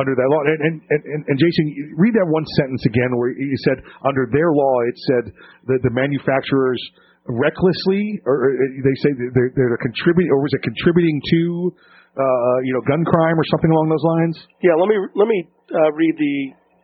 under 0.01 0.17
that 0.17 0.27
law. 0.27 0.41
And 0.41 0.59
and, 0.59 0.75
and, 0.89 1.21
and 1.29 1.35
Jason, 1.37 1.95
read 2.01 2.17
that 2.17 2.25
one 2.27 2.43
sentence 2.57 2.81
again 2.89 3.13
where 3.15 3.29
you 3.31 3.59
said 3.69 3.77
under 4.01 4.25
their 4.33 4.49
law, 4.51 4.75
it 4.89 4.97
said 5.13 5.23
that 5.69 5.79
the 5.85 5.93
manufacturers 5.93 6.81
recklessly, 7.29 8.21
or 8.25 8.49
or 8.49 8.51
they 8.57 8.95
say 9.05 9.13
they're, 9.33 9.53
they're 9.53 9.77
contributing, 9.81 10.33
or 10.33 10.41
was 10.41 10.53
it 10.53 10.61
contributing 10.65 11.17
to, 11.21 11.41
uh, 12.17 12.57
you 12.65 12.73
know, 12.73 12.81
gun 12.89 13.05
crime 13.05 13.37
or 13.37 13.45
something 13.49 13.69
along 13.69 13.87
those 13.89 14.05
lines? 14.05 14.35
Yeah, 14.61 14.77
let 14.77 14.89
me 14.89 14.97
let 15.13 15.27
me 15.29 15.39
uh, 15.73 15.89
read 15.93 16.15
the 16.17 16.35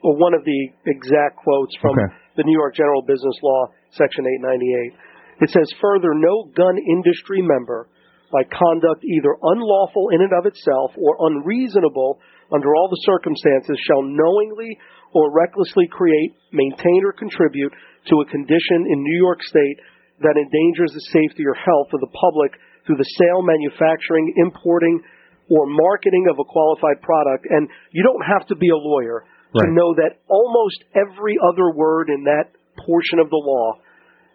well, 0.06 0.18
one 0.18 0.34
of 0.34 0.46
the 0.46 0.60
exact 0.86 1.38
quotes 1.42 1.74
from 1.82 1.98
Okay. 1.98 2.10
The 2.36 2.44
New 2.44 2.58
York 2.58 2.76
General 2.76 3.02
Business 3.02 3.36
Law, 3.44 3.68
Section 3.92 4.26
898. 4.26 4.94
It 5.42 5.50
says, 5.50 5.72
"Further, 5.82 6.14
no 6.14 6.46
gun 6.54 6.78
industry 6.78 7.42
member, 7.42 7.88
by 8.32 8.44
conduct 8.48 9.04
either 9.04 9.36
unlawful 9.44 10.10
in 10.16 10.24
and 10.24 10.34
of 10.34 10.48
itself 10.48 10.96
or 10.98 11.28
unreasonable 11.28 12.20
under 12.52 12.76
all 12.76 12.88
the 12.88 13.04
circumstances, 13.04 13.78
shall 13.88 14.02
knowingly 14.02 14.80
or 15.14 15.32
recklessly 15.32 15.88
create, 15.88 16.32
maintain, 16.52 17.04
or 17.04 17.12
contribute 17.12 17.74
to 18.08 18.22
a 18.22 18.26
condition 18.32 18.88
in 18.88 19.04
New 19.04 19.20
York 19.20 19.44
State 19.44 19.78
that 20.24 20.40
endangers 20.40 20.94
the 20.94 21.08
safety 21.12 21.44
or 21.46 21.54
health 21.54 21.92
of 21.94 22.00
the 22.00 22.16
public 22.16 22.56
through 22.86 22.98
the 22.98 23.12
sale, 23.20 23.42
manufacturing, 23.44 24.34
importing, 24.38 25.04
or 25.50 25.68
marketing 25.68 26.28
of 26.32 26.40
a 26.40 26.48
qualified 26.48 27.02
product. 27.02 27.46
And 27.50 27.68
you 27.92 28.04
don't 28.04 28.24
have 28.24 28.48
to 28.48 28.56
be 28.56 28.70
a 28.70 28.78
lawyer 28.78 29.26
to 29.56 29.68
know 29.72 29.94
that 30.00 30.24
almost 30.28 30.84
every 30.96 31.36
other 31.44 31.76
word 31.76 32.10
in 32.10 32.24
that 32.24 32.56
portion 32.86 33.20
of 33.20 33.30
the 33.30 33.42
law 33.42 33.76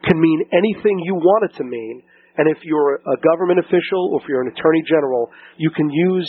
can 0.05 0.21
mean 0.21 0.45
anything 0.53 1.01
you 1.05 1.15
want 1.15 1.51
it 1.51 1.57
to 1.57 1.65
mean. 1.65 2.03
And 2.37 2.49
if 2.53 2.63
you're 2.65 3.01
a 3.01 3.17
government 3.33 3.61
official 3.61 4.13
or 4.13 4.21
if 4.21 4.29
you're 4.29 4.43
an 4.43 4.53
attorney 4.53 4.85
general, 4.87 5.31
you 5.57 5.71
can 5.71 5.89
use 5.89 6.29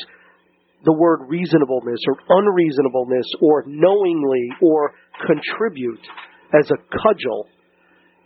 the 0.86 0.94
word 0.94 1.28
reasonableness 1.28 2.00
or 2.08 2.16
unreasonableness 2.30 3.28
or 3.42 3.64
knowingly 3.68 4.48
or 4.62 4.94
contribute 5.26 6.00
as 6.56 6.70
a 6.72 6.80
cudgel 6.96 7.48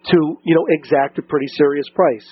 to, 0.05 0.17
you 0.43 0.53
know, 0.53 0.65
exact 0.69 1.17
a 1.17 1.23
pretty 1.23 1.47
serious 1.57 1.85
price. 1.95 2.27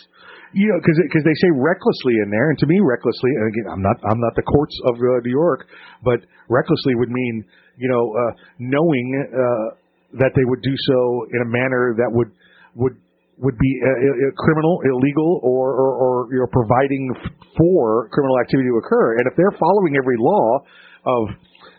You 0.51 0.65
know, 0.65 0.81
because 0.81 0.97
because 0.97 1.21
they 1.21 1.37
say 1.45 1.53
recklessly 1.61 2.17
in 2.25 2.33
there, 2.33 2.49
and 2.49 2.57
to 2.57 2.65
me, 2.65 2.81
recklessly. 2.81 3.29
And 3.37 3.45
again, 3.53 3.67
I'm 3.69 3.85
not 3.85 3.97
I'm 4.01 4.17
not 4.17 4.33
the 4.33 4.41
courts 4.41 4.73
of 4.89 4.97
uh, 4.97 5.21
New 5.21 5.29
York, 5.29 5.69
but 6.01 6.25
recklessly 6.49 6.97
would 6.97 7.13
mean 7.13 7.45
you 7.79 7.87
know 7.87 8.03
uh, 8.11 8.31
knowing 8.59 9.07
uh, 9.31 9.79
that 10.19 10.35
they 10.35 10.43
would 10.43 10.61
do 10.61 10.75
so 10.91 11.25
in 11.31 11.39
a 11.41 11.49
manner 11.49 11.95
that 11.97 12.11
would 12.11 12.29
would 12.75 12.95
would 13.39 13.55
be 13.55 13.71
uh, 13.79 14.35
criminal, 14.35 14.83
illegal, 14.83 15.39
or, 15.47 15.71
or, 15.71 15.91
or 15.95 16.11
you 16.27 16.43
know 16.43 16.49
providing 16.51 17.07
for 17.55 18.11
criminal 18.11 18.35
activity 18.43 18.67
to 18.67 18.77
occur. 18.83 19.15
And 19.15 19.31
if 19.31 19.33
they're 19.39 19.55
following 19.55 19.95
every 19.95 20.19
law 20.19 20.59
of 21.07 21.21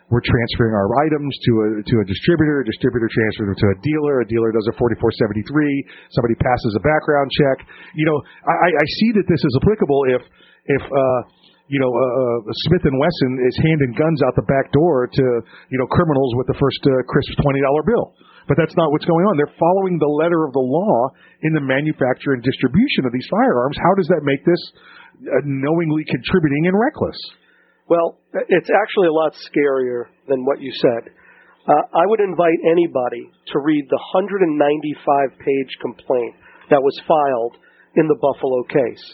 we're 0.08 0.24
transferring 0.26 0.74
our 0.74 0.90
items 1.06 1.30
to 1.46 1.52
a 1.62 1.68
to 1.86 1.94
a 2.02 2.04
distributor, 2.08 2.64
a 2.64 2.66
distributor 2.66 3.06
transfers 3.06 3.46
them 3.46 3.58
to 3.60 3.68
a 3.70 3.78
dealer, 3.78 4.24
a 4.24 4.26
dealer 4.26 4.50
does 4.50 4.66
a 4.66 4.74
4473, 4.74 6.10
somebody 6.10 6.34
passes 6.40 6.72
a 6.74 6.82
background 6.82 7.30
check. 7.30 7.62
You 7.94 8.08
know, 8.10 8.18
I, 8.42 8.74
I 8.74 8.86
see 9.04 9.10
that 9.22 9.26
this 9.30 9.38
is 9.38 9.52
applicable 9.62 10.00
if 10.10 10.22
if 10.66 10.82
uh, 10.82 11.20
you 11.70 11.78
know 11.78 11.92
uh, 11.94 12.50
uh, 12.50 12.54
Smith 12.66 12.82
and 12.82 12.98
Wesson 12.98 13.32
is 13.46 13.54
handing 13.62 13.94
guns 13.94 14.18
out 14.26 14.34
the 14.34 14.46
back 14.50 14.74
door 14.74 15.06
to 15.06 15.24
you 15.70 15.78
know 15.78 15.86
criminals 15.86 16.34
with 16.34 16.50
the 16.50 16.58
first 16.58 16.82
uh, 16.82 16.92
crisp 17.06 17.30
twenty 17.38 17.62
dollar 17.62 17.86
bill. 17.86 18.06
But 18.50 18.58
that's 18.58 18.74
not 18.74 18.90
what's 18.90 19.06
going 19.06 19.22
on. 19.30 19.38
They're 19.38 19.54
following 19.54 20.02
the 20.02 20.10
letter 20.10 20.42
of 20.42 20.50
the 20.50 20.64
law 20.64 21.14
in 21.46 21.54
the 21.54 21.62
manufacture 21.62 22.34
and 22.34 22.42
distribution 22.42 23.06
of 23.06 23.14
these 23.14 23.28
firearms. 23.30 23.78
How 23.78 23.94
does 23.94 24.10
that 24.10 24.26
make 24.26 24.42
this 24.42 24.62
uh, 25.22 25.46
knowingly 25.46 26.02
contributing 26.02 26.66
and 26.66 26.74
reckless? 26.74 27.14
Well, 27.86 28.18
it's 28.34 28.70
actually 28.70 29.06
a 29.06 29.14
lot 29.14 29.38
scarier 29.38 30.10
than 30.26 30.42
what 30.42 30.58
you 30.58 30.74
said. 30.82 31.14
Uh, 31.70 31.84
I 31.94 32.06
would 32.10 32.18
invite 32.18 32.58
anybody 32.66 33.30
to 33.54 33.56
read 33.62 33.86
the 33.86 34.02
195 34.18 35.38
page 35.38 35.72
complaint 35.78 36.34
that 36.70 36.82
was 36.82 36.98
filed 37.06 37.54
in 37.94 38.06
the 38.06 38.18
Buffalo 38.18 38.62
case. 38.66 39.04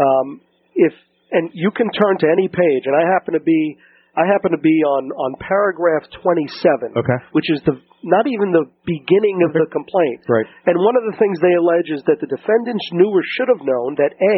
Um, 0.00 0.40
if 0.74 0.92
and 1.32 1.50
you 1.54 1.70
can 1.70 1.90
turn 1.90 2.14
to 2.22 2.28
any 2.30 2.48
page, 2.48 2.84
and 2.86 2.94
I 2.94 3.04
happen 3.12 3.34
to 3.34 3.44
be 3.44 3.76
I 4.16 4.24
happen 4.24 4.48
to 4.56 4.62
be 4.62 4.72
on 4.96 5.12
on 5.12 5.36
paragraph 5.44 6.08
27, 6.24 6.96
Okay. 6.96 7.18
which 7.36 7.52
is 7.52 7.60
the 7.68 7.76
not 8.04 8.24
even 8.24 8.48
the 8.48 8.64
beginning 8.88 9.44
of 9.44 9.52
the 9.52 9.68
complaint. 9.68 10.24
Right. 10.28 10.48
And 10.64 10.78
one 10.78 10.96
of 10.96 11.04
the 11.10 11.16
things 11.20 11.36
they 11.40 11.52
allege 11.52 11.90
is 11.92 12.02
that 12.08 12.22
the 12.24 12.30
defendants 12.30 12.86
knew 12.96 13.12
or 13.12 13.20
should 13.36 13.52
have 13.52 13.60
known 13.60 13.98
that 14.00 14.16
A, 14.16 14.36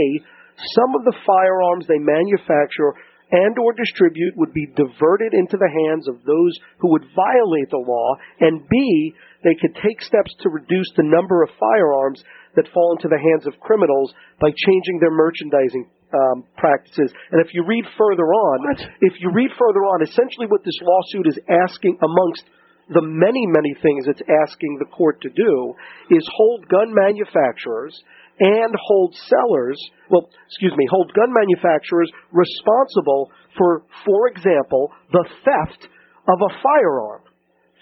some 0.74 0.98
of 0.98 1.06
the 1.06 1.14
firearms 1.22 1.86
they 1.86 2.02
manufacture 2.02 2.96
and 3.30 3.54
or 3.60 3.76
distribute 3.76 4.34
would 4.40 4.52
be 4.56 4.66
diverted 4.74 5.36
into 5.36 5.60
the 5.60 5.68
hands 5.86 6.08
of 6.08 6.16
those 6.24 6.54
who 6.80 6.90
would 6.90 7.04
violate 7.14 7.68
the 7.70 7.84
law, 7.84 8.16
and 8.40 8.66
B, 8.66 9.14
they 9.44 9.54
could 9.60 9.76
take 9.76 10.00
steps 10.00 10.32
to 10.40 10.48
reduce 10.48 10.88
the 10.96 11.04
number 11.04 11.44
of 11.44 11.50
firearms 11.60 12.24
that 12.56 12.72
fall 12.72 12.96
into 12.96 13.06
the 13.06 13.20
hands 13.20 13.46
of 13.46 13.60
criminals 13.60 14.10
by 14.40 14.48
changing 14.48 14.98
their 14.98 15.12
merchandising 15.12 15.86
um, 16.14 16.44
practices. 16.56 17.12
And 17.30 17.44
if 17.44 17.52
you 17.52 17.64
read 17.66 17.84
further 17.96 18.24
on, 18.24 18.76
if 19.00 19.14
you 19.20 19.30
read 19.32 19.50
further 19.58 19.84
on, 19.84 20.02
essentially 20.02 20.46
what 20.48 20.64
this 20.64 20.78
lawsuit 20.82 21.26
is 21.28 21.38
asking 21.48 21.98
amongst 22.00 22.44
the 22.88 23.04
many, 23.04 23.44
many 23.46 23.74
things 23.82 24.08
it's 24.08 24.24
asking 24.48 24.78
the 24.80 24.88
court 24.88 25.20
to 25.20 25.28
do 25.28 25.74
is 26.10 26.24
hold 26.32 26.66
gun 26.68 26.88
manufacturers 26.88 27.92
and 28.40 28.72
hold 28.80 29.14
sellers, 29.28 29.76
well, 30.10 30.30
excuse 30.46 30.72
me, 30.76 30.86
hold 30.90 31.12
gun 31.12 31.28
manufacturers 31.28 32.10
responsible 32.32 33.30
for, 33.56 33.82
for 34.06 34.28
example, 34.28 34.92
the 35.12 35.26
theft 35.44 35.88
of 36.28 36.38
a 36.40 36.54
firearm 36.62 37.22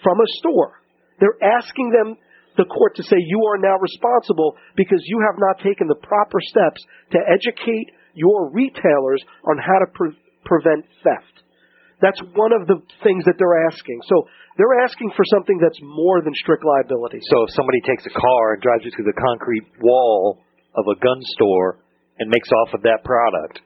from 0.03 0.19
a 0.19 0.29
store. 0.39 0.81
They're 1.19 1.39
asking 1.41 1.91
them, 1.91 2.17
the 2.57 2.65
court, 2.65 2.95
to 2.95 3.03
say 3.03 3.15
you 3.17 3.41
are 3.53 3.61
now 3.61 3.77
responsible 3.77 4.57
because 4.75 5.01
you 5.05 5.21
have 5.29 5.37
not 5.37 5.63
taken 5.63 5.87
the 5.87 6.01
proper 6.01 6.39
steps 6.41 6.81
to 7.11 7.19
educate 7.21 7.93
your 8.17 8.49
retailers 8.49 9.21
on 9.45 9.61
how 9.61 9.77
to 9.85 9.87
pre- 9.93 10.17
prevent 10.43 10.83
theft. 11.05 11.45
That's 12.01 12.21
one 12.37 12.53
of 12.53 12.65
the 12.69 12.77
things 13.01 13.25
that 13.25 13.37
they're 13.41 13.65
asking. 13.69 14.01
So 14.05 14.25
they're 14.57 14.81
asking 14.85 15.13
for 15.17 15.25
something 15.33 15.57
that's 15.57 15.81
more 15.81 16.21
than 16.21 16.33
strict 16.41 16.61
liability. 16.65 17.17
So 17.33 17.45
if 17.45 17.53
somebody 17.57 17.81
takes 17.89 18.05
a 18.05 18.13
car 18.13 18.53
and 18.53 18.61
drives 18.61 18.85
it 18.85 18.93
through 18.93 19.09
the 19.09 19.17
concrete 19.17 19.65
wall 19.81 20.41
of 20.77 20.85
a 20.85 20.97
gun 21.01 21.17
store 21.37 21.81
and 22.21 22.29
makes 22.29 22.49
off 22.65 22.77
of 22.77 22.81
that 22.85 23.01
product, 23.01 23.65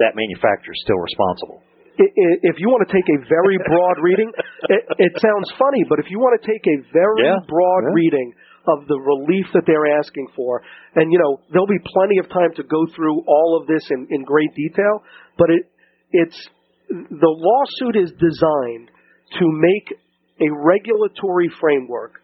that 0.00 0.16
manufacturer 0.16 0.72
is 0.72 0.80
still 0.84 1.00
responsible. 1.00 1.60
If 1.98 2.62
you 2.62 2.70
want 2.70 2.86
to 2.86 2.92
take 2.94 3.04
a 3.10 3.18
very 3.26 3.58
broad 3.66 3.98
reading, 4.00 4.30
it, 4.70 4.82
it 5.02 5.12
sounds 5.18 5.50
funny, 5.58 5.82
but 5.90 5.98
if 5.98 6.06
you 6.08 6.22
want 6.22 6.38
to 6.40 6.44
take 6.46 6.62
a 6.62 6.76
very 6.94 7.26
Yeah, 7.26 7.42
broad 7.50 7.90
yeah. 7.90 7.98
reading 7.98 8.28
of 8.68 8.86
the 8.86 8.98
relief 8.98 9.46
that 9.54 9.64
they're 9.66 9.98
asking 9.98 10.28
for, 10.36 10.62
and 10.94 11.12
you 11.12 11.18
know 11.18 11.40
there'll 11.50 11.66
be 11.66 11.82
plenty 11.84 12.18
of 12.18 12.28
time 12.28 12.52
to 12.56 12.62
go 12.62 12.86
through 12.94 13.22
all 13.26 13.58
of 13.60 13.66
this 13.66 13.82
in, 13.90 14.06
in 14.10 14.24
great 14.24 14.54
detail, 14.54 15.02
but 15.36 15.50
it 15.50 15.64
it's 16.12 16.48
the 16.88 17.32
lawsuit 17.32 17.96
is 17.96 18.10
designed 18.16 18.90
to 19.38 19.44
make 19.44 19.92
a 20.40 20.48
regulatory 20.64 21.50
framework 21.60 22.20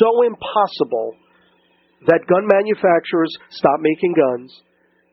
so 0.00 0.26
impossible 0.26 1.14
that 2.06 2.20
gun 2.28 2.46
manufacturers 2.46 3.32
stop 3.50 3.80
making 3.80 4.14
guns 4.14 4.52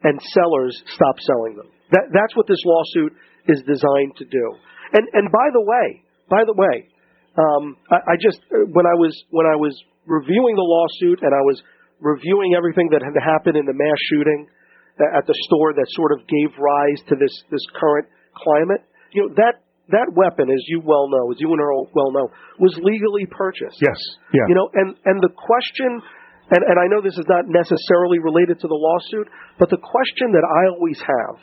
and 0.04 0.20
sellers 0.34 0.76
stop 0.94 1.16
selling 1.22 1.56
them. 1.56 1.70
That, 1.92 2.06
that's 2.14 2.36
what 2.36 2.48
this 2.48 2.62
lawsuit 2.66 3.14
is 3.48 3.62
designed 3.66 4.18
to 4.18 4.26
do. 4.26 4.46
And 4.94 5.06
and 5.14 5.32
by 5.32 5.48
the 5.54 5.62
way, 5.62 6.04
by 6.30 6.44
the 6.46 6.54
way, 6.54 6.90
um, 7.38 7.78
I, 7.90 8.14
I 8.14 8.16
just 8.22 8.40
when 8.50 8.86
I 8.86 8.96
was 8.98 9.14
when 9.30 9.46
I 9.46 9.56
was 9.56 9.74
reviewing 10.06 10.56
the 10.56 10.66
lawsuit 10.66 11.20
and 11.22 11.34
I 11.34 11.44
was 11.46 11.62
reviewing 12.00 12.54
everything 12.54 12.90
that 12.92 13.02
had 13.02 13.16
happened 13.18 13.58
in 13.58 13.66
the 13.66 13.74
mass 13.74 14.00
shooting 14.10 14.48
at 15.02 15.28
the 15.28 15.36
store 15.50 15.74
that 15.74 15.88
sort 15.92 16.12
of 16.16 16.24
gave 16.28 16.56
rise 16.56 17.02
to 17.12 17.16
this 17.20 17.34
this 17.52 17.64
current 17.76 18.08
climate. 18.36 18.84
You 19.12 19.28
know 19.28 19.36
that 19.36 19.66
that 19.90 20.10
weapon, 20.16 20.50
as 20.50 20.64
you 20.68 20.82
well 20.82 21.10
know, 21.10 21.30
as 21.32 21.38
you 21.40 21.52
and 21.52 21.62
Earl 21.62 21.90
well 21.94 22.12
know, 22.12 22.32
was 22.60 22.74
legally 22.82 23.28
purchased. 23.30 23.78
Yes. 23.82 24.00
Yeah. 24.34 24.48
You 24.50 24.56
know, 24.56 24.68
and 24.74 24.96
and 25.06 25.18
the 25.22 25.30
question, 25.36 26.02
and 26.50 26.62
and 26.64 26.78
I 26.80 26.88
know 26.88 27.02
this 27.02 27.18
is 27.18 27.28
not 27.28 27.46
necessarily 27.48 28.20
related 28.20 28.60
to 28.62 28.68
the 28.68 28.78
lawsuit, 28.78 29.28
but 29.60 29.70
the 29.70 29.82
question 29.82 30.32
that 30.34 30.46
I 30.46 30.74
always 30.74 31.00
have 31.00 31.36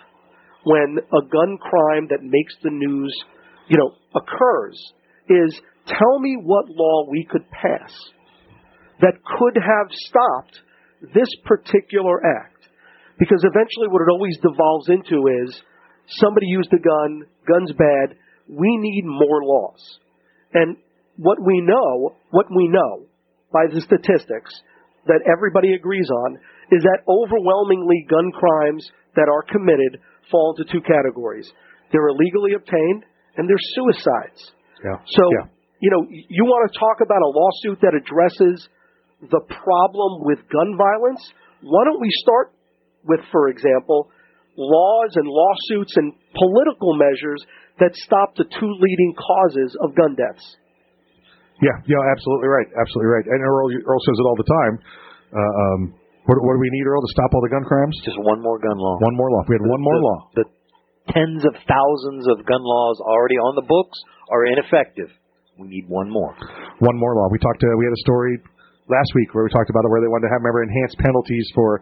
when 0.65 0.99
a 0.99 1.23
gun 1.27 1.59
crime 1.59 2.07
that 2.11 2.23
makes 2.23 2.55
the 2.63 2.71
news, 2.71 3.13
you 3.69 3.79
know, 3.79 3.91
occurs 4.15 4.79
is 5.29 5.61
tell 5.87 6.19
me 6.19 6.39
what 6.41 6.67
law 6.71 7.07
we 7.11 7.27
could 7.29 7.45
pass 7.51 7.93
that 9.01 9.15
could 9.25 9.57
have 9.57 9.89
stopped 9.91 10.61
this 11.15 11.29
particular 11.45 12.21
act. 12.25 12.69
Because 13.19 13.45
eventually 13.45 13.89
what 13.89 14.03
it 14.03 14.11
always 14.11 14.37
devolves 14.43 14.89
into 14.89 15.27
is 15.45 15.63
somebody 16.19 16.47
used 16.47 16.73
a 16.73 16.79
gun, 16.79 17.23
gun's 17.47 17.73
bad, 17.73 18.17
we 18.49 18.69
need 18.79 19.05
more 19.05 19.45
laws. 19.45 19.99
And 20.55 20.77
what 21.17 21.39
we 21.45 21.61
know, 21.61 22.17
what 22.31 22.47
we 22.55 22.69
know 22.69 23.07
by 23.53 23.67
the 23.73 23.81
statistics 23.81 24.53
that 25.07 25.21
everybody 25.27 25.75
agrees 25.75 26.09
on 26.25 26.39
is 26.71 26.83
that 26.83 27.05
overwhelmingly 27.09 28.07
gun 28.09 28.31
crimes 28.33 28.91
that 29.15 29.29
are 29.29 29.43
committed 29.43 30.01
fall 30.31 30.55
into 30.57 30.71
two 30.73 30.81
categories. 30.81 31.51
They're 31.93 32.09
illegally 32.09 32.55
obtained 32.55 33.05
and 33.37 33.49
they're 33.49 33.67
suicides. 33.77 34.53
Yeah. 34.85 34.97
So, 35.05 35.25
Yeah. 35.33 35.47
you 35.81 35.91
know, 35.91 36.07
you 36.09 36.45
want 36.45 36.73
to 36.73 36.79
talk 36.79 37.01
about 37.03 37.21
a 37.21 37.31
lawsuit 37.31 37.81
that 37.83 37.95
addresses 37.95 38.69
the 39.31 39.43
problem 39.47 40.27
with 40.27 40.39
gun 40.51 40.75
violence? 40.75 41.23
Why 41.63 41.85
don't 41.87 42.01
we 42.03 42.11
start 42.27 42.51
with, 43.07 43.21
for 43.31 43.49
example, 43.49 44.11
laws 44.59 45.11
and 45.15 45.27
lawsuits 45.27 45.95
and 45.97 46.13
political 46.35 46.99
measures 46.99 47.41
that 47.79 47.95
stop 47.95 48.35
the 48.35 48.45
two 48.45 48.73
leading 48.83 49.13
causes 49.15 49.77
of 49.81 49.95
gun 49.95 50.19
deaths? 50.19 50.45
Yeah, 51.63 51.79
yeah, 51.87 52.03
absolutely 52.11 52.51
right, 52.51 52.67
absolutely 52.75 53.11
right. 53.15 53.27
And 53.31 53.39
Earl, 53.39 53.71
Earl 53.71 54.03
says 54.03 54.19
it 54.19 54.27
all 54.27 54.39
the 54.39 54.51
time. 54.51 54.75
Uh, 55.31 55.39
um, 55.39 55.81
what, 56.27 56.39
what 56.43 56.59
do 56.59 56.61
we 56.61 56.71
need, 56.75 56.87
Earl, 56.87 57.03
to 57.03 57.13
stop 57.15 57.31
all 57.31 57.43
the 57.43 57.55
gun 57.55 57.63
crimes? 57.63 57.95
Just 58.03 58.19
one 58.19 58.43
more 58.43 58.59
gun 58.59 58.75
law. 58.75 58.99
One 58.99 59.15
more 59.15 59.31
law. 59.31 59.47
If 59.47 59.49
we 59.51 59.57
had 59.63 59.67
one 59.71 59.83
more 59.83 59.99
the, 59.99 60.03
law. 60.03 60.19
The 60.43 60.47
tens 61.15 61.43
of 61.47 61.55
thousands 61.63 62.27
of 62.27 62.43
gun 62.47 62.63
laws 62.63 62.99
already 63.03 63.39
on 63.39 63.55
the 63.55 63.67
books 63.67 63.99
are 64.31 64.47
ineffective. 64.47 65.11
We 65.59 65.69
need 65.69 65.87
one 65.87 66.11
more. 66.11 66.35
One 66.79 66.99
more 66.99 67.15
law. 67.15 67.29
We 67.31 67.39
talked. 67.39 67.61
To, 67.61 67.69
we 67.79 67.87
had 67.87 67.95
a 67.95 68.05
story 68.07 68.39
last 68.93 69.11
week 69.17 69.33
where 69.33 69.49
we 69.49 69.51
talked 69.51 69.73
about 69.73 69.83
it, 69.83 69.91
where 69.91 70.05
they 70.05 70.13
wanted 70.13 70.29
to 70.29 70.33
have 70.37 70.45
remember 70.45 70.63
enhanced 70.69 71.01
penalties 71.01 71.49
for 71.57 71.81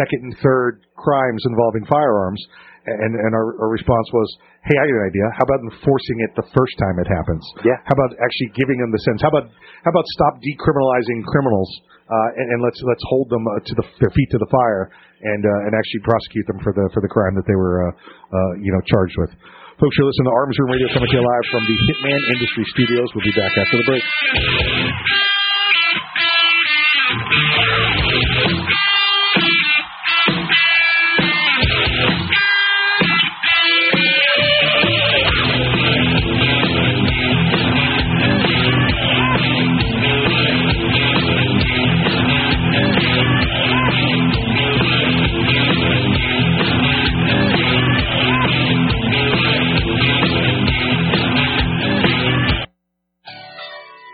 second 0.00 0.32
and 0.32 0.34
third 0.40 0.80
crimes 0.96 1.44
involving 1.44 1.84
firearms. 1.84 2.40
And 2.86 3.18
and 3.18 3.34
our, 3.34 3.66
our 3.66 3.70
response 3.74 4.06
was, 4.14 4.28
hey, 4.62 4.78
I 4.78 4.86
got 4.86 4.94
an 4.94 5.06
idea. 5.10 5.26
How 5.34 5.42
about 5.42 5.58
enforcing 5.74 6.22
it 6.22 6.30
the 6.38 6.46
first 6.54 6.74
time 6.78 7.02
it 7.02 7.10
happens? 7.10 7.42
Yeah. 7.66 7.82
How 7.82 7.98
about 7.98 8.14
actually 8.22 8.54
giving 8.54 8.78
them 8.78 8.94
the 8.94 9.02
sense? 9.02 9.18
How 9.26 9.34
about 9.34 9.50
how 9.82 9.90
about 9.90 10.06
stop 10.14 10.38
decriminalizing 10.38 11.26
criminals 11.26 11.70
uh, 12.06 12.38
and, 12.38 12.46
and 12.54 12.58
let's 12.62 12.78
let's 12.86 13.02
hold 13.10 13.26
them 13.26 13.42
uh, 13.42 13.58
to 13.58 13.72
the, 13.74 13.84
their 13.98 14.12
feet 14.14 14.30
to 14.30 14.38
the 14.38 14.46
fire 14.46 14.94
and 15.26 15.42
uh, 15.42 15.66
and 15.66 15.74
actually 15.74 16.02
prosecute 16.06 16.46
them 16.46 16.62
for 16.62 16.70
the 16.70 16.86
for 16.94 17.02
the 17.02 17.10
crime 17.10 17.34
that 17.34 17.46
they 17.50 17.58
were 17.58 17.90
uh, 17.90 17.90
uh, 17.90 18.52
you 18.62 18.70
know 18.70 18.82
charged 18.86 19.18
with. 19.18 19.34
Folks, 19.82 19.92
you're 19.98 20.06
listening 20.06 20.30
to 20.30 20.36
Arms 20.38 20.56
Room 20.56 20.70
Radio 20.70 20.88
coming 20.94 21.10
to 21.10 21.16
you 21.18 21.26
live 21.26 21.46
from 21.50 21.62
the 21.66 21.76
Hitman 21.90 22.22
Industry 22.38 22.64
Studios. 22.72 23.10
We'll 23.12 23.26
be 23.26 23.34
back 23.34 23.52
after 23.58 23.76
the 23.76 23.86
break. 23.90 25.25
Thank 27.28 27.60
you. 27.60 27.65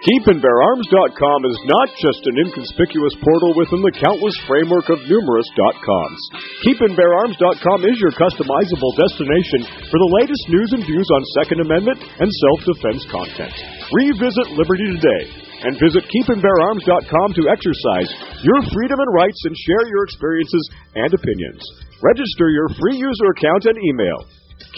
KeepandBearArms.com 0.03 1.41
is 1.47 1.59
not 1.71 1.89
just 2.03 2.27
an 2.27 2.35
inconspicuous 2.43 3.15
portal 3.23 3.55
within 3.55 3.87
the 3.87 3.95
countless 4.03 4.35
framework 4.51 4.91
of 4.91 4.99
numerous 5.07 5.47
.coms. 5.55 6.23
KeepandBearArms.com 6.67 7.87
is 7.87 8.03
your 8.03 8.11
customizable 8.19 8.99
destination 8.99 9.63
for 9.87 10.03
the 10.03 10.15
latest 10.19 10.43
news 10.51 10.75
and 10.75 10.83
views 10.83 11.07
on 11.07 11.23
Second 11.39 11.63
Amendment 11.63 12.03
and 12.19 12.27
self-defense 12.27 13.07
content. 13.15 13.55
Revisit 13.95 14.59
Liberty 14.59 14.91
today 14.99 15.39
and 15.71 15.79
visit 15.79 16.03
KeepandBearArms.com 16.11 17.39
to 17.39 17.47
exercise 17.47 18.11
your 18.43 18.59
freedom 18.75 18.99
and 18.99 19.11
rights 19.15 19.39
and 19.47 19.55
share 19.55 19.87
your 19.87 20.03
experiences 20.11 20.67
and 20.99 21.15
opinions. 21.15 21.63
Register 22.03 22.51
your 22.51 22.75
free 22.75 22.99
user 22.99 23.29
account 23.39 23.71
and 23.71 23.79
email. 23.79 24.19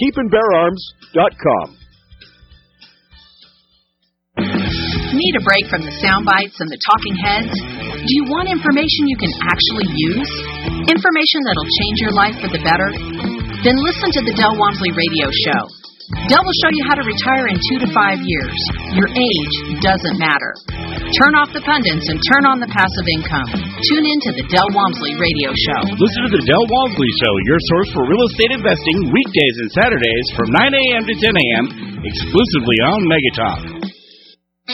KeepandBearArms.com. 0.04 1.83
Need 5.14 5.34
a 5.38 5.44
break 5.46 5.70
from 5.70 5.86
the 5.86 5.94
sound 6.02 6.26
bites 6.26 6.58
and 6.58 6.66
the 6.66 6.80
talking 6.90 7.14
heads? 7.22 7.54
Do 8.02 8.12
you 8.18 8.26
want 8.34 8.50
information 8.50 9.06
you 9.06 9.14
can 9.14 9.30
actually 9.46 9.86
use? 9.94 10.32
Information 10.90 11.38
that'll 11.46 11.70
change 11.78 11.96
your 12.02 12.14
life 12.18 12.36
for 12.42 12.50
the 12.50 12.58
better? 12.66 12.90
Then 13.62 13.78
listen 13.78 14.10
to 14.10 14.22
the 14.26 14.34
Del 14.34 14.58
Walmsley 14.58 14.90
Radio 14.90 15.30
Show. 15.30 15.62
Del 16.26 16.42
will 16.42 16.58
show 16.66 16.72
you 16.74 16.84
how 16.90 16.98
to 16.98 17.06
retire 17.06 17.46
in 17.46 17.56
two 17.70 17.78
to 17.86 17.88
five 17.94 18.18
years. 18.26 18.58
Your 18.98 19.06
age 19.06 19.54
doesn't 19.80 20.18
matter. 20.18 20.52
Turn 21.14 21.38
off 21.38 21.54
the 21.54 21.62
pundits 21.62 22.10
and 22.10 22.18
turn 22.34 22.44
on 22.50 22.58
the 22.58 22.68
passive 22.68 23.06
income. 23.14 23.48
Tune 23.86 24.04
in 24.04 24.18
to 24.28 24.30
the 24.34 24.44
Del 24.50 24.66
Walmsley 24.74 25.14
Radio 25.14 25.54
Show. 25.54 25.94
Listen 25.94 26.20
to 26.26 26.32
the 26.34 26.42
Del 26.42 26.66
Walmsley 26.74 27.10
Show, 27.22 27.32
your 27.46 27.60
source 27.70 27.90
for 27.94 28.02
real 28.02 28.24
estate 28.34 28.50
investing, 28.50 29.14
weekdays 29.14 29.56
and 29.62 29.70
Saturdays 29.78 30.26
from 30.34 30.48
9 30.50 30.58
a.m. 30.58 31.02
to 31.06 31.14
10 31.22 31.38
a.m., 31.38 31.64
exclusively 32.02 32.78
on 32.82 32.98
Megatalk. 33.06 33.83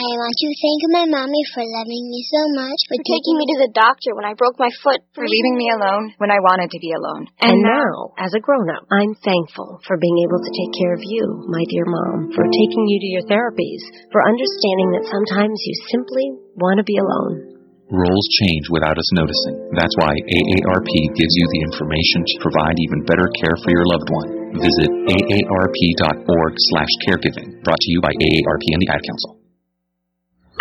I 0.01 0.17
want 0.17 0.33
to 0.33 0.49
thank 0.57 0.81
my 0.97 1.05
mommy 1.13 1.43
for 1.53 1.61
loving 1.61 2.09
me 2.09 2.25
so 2.25 2.41
much, 2.57 2.79
for, 2.89 2.97
For 2.97 3.05
taking 3.05 3.35
me 3.37 3.45
to 3.53 3.57
the 3.61 3.73
doctor 3.77 4.17
when 4.17 4.25
I 4.25 4.33
broke 4.33 4.57
my 4.57 4.73
foot, 4.81 4.97
for 5.13 5.21
mm-hmm. 5.21 5.29
leaving 5.29 5.55
me 5.61 5.67
alone 5.77 6.17
when 6.17 6.33
I 6.33 6.41
wanted 6.41 6.73
to 6.73 6.81
be 6.81 6.89
alone. 6.89 7.29
And 7.45 7.61
now, 7.61 8.17
as 8.17 8.33
a 8.33 8.41
grown-up, 8.41 8.89
I'm 8.89 9.13
thankful 9.21 9.77
for 9.85 10.01
being 10.01 10.17
able 10.25 10.41
to 10.41 10.51
take 10.57 10.73
care 10.73 10.97
of 10.97 11.05
you, 11.05 11.45
my 11.53 11.61
dear 11.69 11.85
mom, 11.85 12.33
for 12.33 12.41
taking 12.49 12.83
you 12.89 12.97
to 12.97 13.09
your 13.13 13.25
therapies, 13.29 13.83
for 14.09 14.25
understanding 14.25 14.89
that 14.97 15.05
sometimes 15.05 15.57
you 15.69 15.75
simply 15.93 16.25
want 16.57 16.81
to 16.81 16.85
be 16.89 16.97
alone. 16.97 17.61
Roles 17.93 18.27
change 18.41 18.73
without 18.73 18.97
us 18.97 19.09
noticing. 19.13 19.53
That's 19.77 19.93
why 20.01 20.17
AARP 20.17 20.93
gives 21.13 21.33
you 21.37 21.45
the 21.45 21.63
information 21.69 22.25
to 22.25 22.41
provide 22.41 22.73
even 22.89 23.05
better 23.05 23.29
care 23.37 23.57
for 23.61 23.69
your 23.69 23.85
loved 23.85 24.09
one. 24.09 24.29
Visit 24.65 24.89
aarp.org 25.13 26.53
slash 26.73 26.93
caregiving. 27.05 27.61
Brought 27.61 27.83
to 27.83 27.91
you 27.91 28.01
by 28.01 28.15
AARP 28.15 28.65
and 28.73 28.81
the 28.81 28.89
Ad 28.95 29.03
Council. 29.05 29.40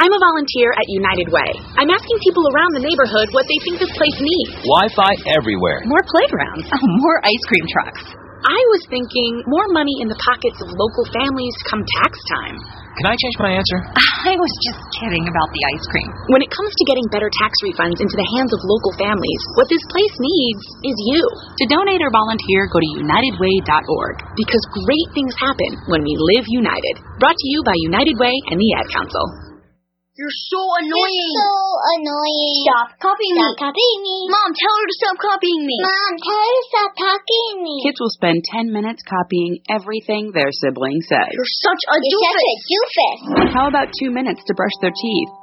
I'm 0.01 0.17
a 0.17 0.23
volunteer 0.33 0.73
at 0.81 0.89
United 0.89 1.29
Way. 1.29 1.51
I'm 1.77 1.93
asking 1.93 2.17
people 2.25 2.41
around 2.57 2.73
the 2.73 2.81
neighborhood 2.89 3.29
what 3.37 3.45
they 3.45 3.59
think 3.69 3.85
this 3.85 3.93
place 3.93 4.17
needs. 4.17 4.57
Wi-Fi 4.65 5.13
everywhere. 5.37 5.85
More 5.85 6.01
playgrounds. 6.09 6.73
Oh, 6.73 6.81
more 7.05 7.21
ice 7.21 7.45
cream 7.53 7.67
trucks. 7.69 8.03
I 8.41 8.61
was 8.73 8.81
thinking 8.89 9.45
more 9.45 9.69
money 9.77 9.93
in 10.01 10.09
the 10.09 10.17
pockets 10.25 10.57
of 10.65 10.73
local 10.73 11.05
families 11.13 11.53
come 11.69 11.85
tax 12.01 12.17
time. 12.33 12.57
Can 12.97 13.13
I 13.13 13.17
change 13.21 13.37
my 13.45 13.53
answer? 13.53 13.77
I 14.33 14.41
was 14.41 14.53
just 14.65 14.81
kidding 15.05 15.29
about 15.29 15.53
the 15.53 15.63
ice 15.77 15.85
cream. 15.93 16.09
When 16.33 16.41
it 16.41 16.49
comes 16.49 16.73
to 16.73 16.89
getting 16.89 17.05
better 17.13 17.29
tax 17.37 17.53
refunds 17.61 18.01
into 18.01 18.17
the 18.17 18.29
hands 18.41 18.57
of 18.57 18.65
local 18.65 18.97
families, 18.97 19.43
what 19.61 19.69
this 19.69 19.85
place 19.93 20.17
needs 20.17 20.65
is 20.81 20.97
you. 21.13 21.21
To 21.61 21.65
donate 21.77 22.01
or 22.01 22.09
volunteer, 22.09 22.73
go 22.73 22.81
to 22.81 22.91
unitedway.org 23.05 24.17
because 24.33 24.65
great 24.81 25.09
things 25.13 25.37
happen 25.37 25.77
when 25.93 26.01
we 26.01 26.17
live 26.33 26.49
united. 26.49 27.05
Brought 27.21 27.37
to 27.37 27.49
you 27.53 27.61
by 27.69 27.77
United 27.85 28.17
Way 28.17 28.33
and 28.49 28.57
the 28.57 28.71
Ad 28.81 28.89
Council. 28.89 29.50
You're 30.21 30.37
so 30.53 30.61
annoying. 30.85 31.33
You're 31.33 31.49
so 31.49 31.57
annoying. 31.97 32.61
Stop 32.69 32.89
copying 33.01 33.41
Stop 33.41 33.57
me. 33.57 33.65
copying 33.73 34.01
me. 34.05 34.17
Mom, 34.29 34.53
tell 34.53 34.77
her 34.77 34.85
to 34.85 34.97
stop 35.01 35.17
copying 35.17 35.63
me. 35.65 35.77
Mom, 35.81 36.13
tell 36.21 36.41
her 36.45 36.53
to 36.61 36.65
stop 36.69 36.93
copying 36.93 37.57
me. 37.65 37.75
Kids 37.89 37.97
will 37.97 38.13
spend 38.13 38.45
10 38.45 38.69
minutes 38.69 39.01
copying 39.09 39.65
everything 39.73 40.37
their 40.37 40.53
sibling 40.53 41.01
says. 41.09 41.33
You're 41.33 41.57
such 41.65 41.83
a 41.89 41.97
You're 42.05 42.21
such 42.21 42.45
a 42.53 42.57
doofus. 42.69 43.19
How 43.57 43.73
about 43.73 43.97
two 43.97 44.13
minutes 44.13 44.45
to 44.45 44.53
brush 44.53 44.77
their 44.85 44.93
teeth? 44.93 45.40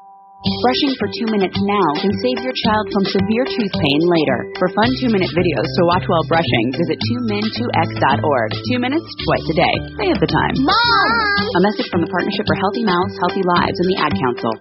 Brushing 0.47 0.95
for 0.95 1.11
two 1.11 1.27
minutes 1.27 1.59
now 1.59 1.89
can 1.99 2.13
save 2.23 2.39
your 2.39 2.55
child 2.55 2.85
from 2.95 3.03
severe 3.19 3.43
tooth 3.43 3.75
pain 3.75 4.01
later. 4.07 4.39
For 4.55 4.71
fun 4.79 4.89
two 5.03 5.11
minute 5.11 5.27
videos 5.35 5.67
to 5.67 5.83
watch 5.91 6.07
while 6.07 6.23
brushing, 6.31 6.71
visit 6.71 6.97
2min2x.org. 7.03 8.49
Two 8.71 8.79
minutes, 8.79 9.07
twice 9.27 9.47
a 9.51 9.55
day. 9.59 9.75
They 9.99 10.07
have 10.07 10.21
the 10.23 10.31
time. 10.31 10.55
Mom! 10.63 11.11
A 11.51 11.61
message 11.67 11.91
from 11.91 11.99
the 11.99 12.07
Partnership 12.07 12.47
for 12.47 12.55
Healthy 12.63 12.83
Mouths, 12.87 13.15
Healthy 13.27 13.43
Lives, 13.43 13.75
and 13.75 13.87
the 13.91 13.97
Ad 13.99 14.13
Council. 14.15 14.53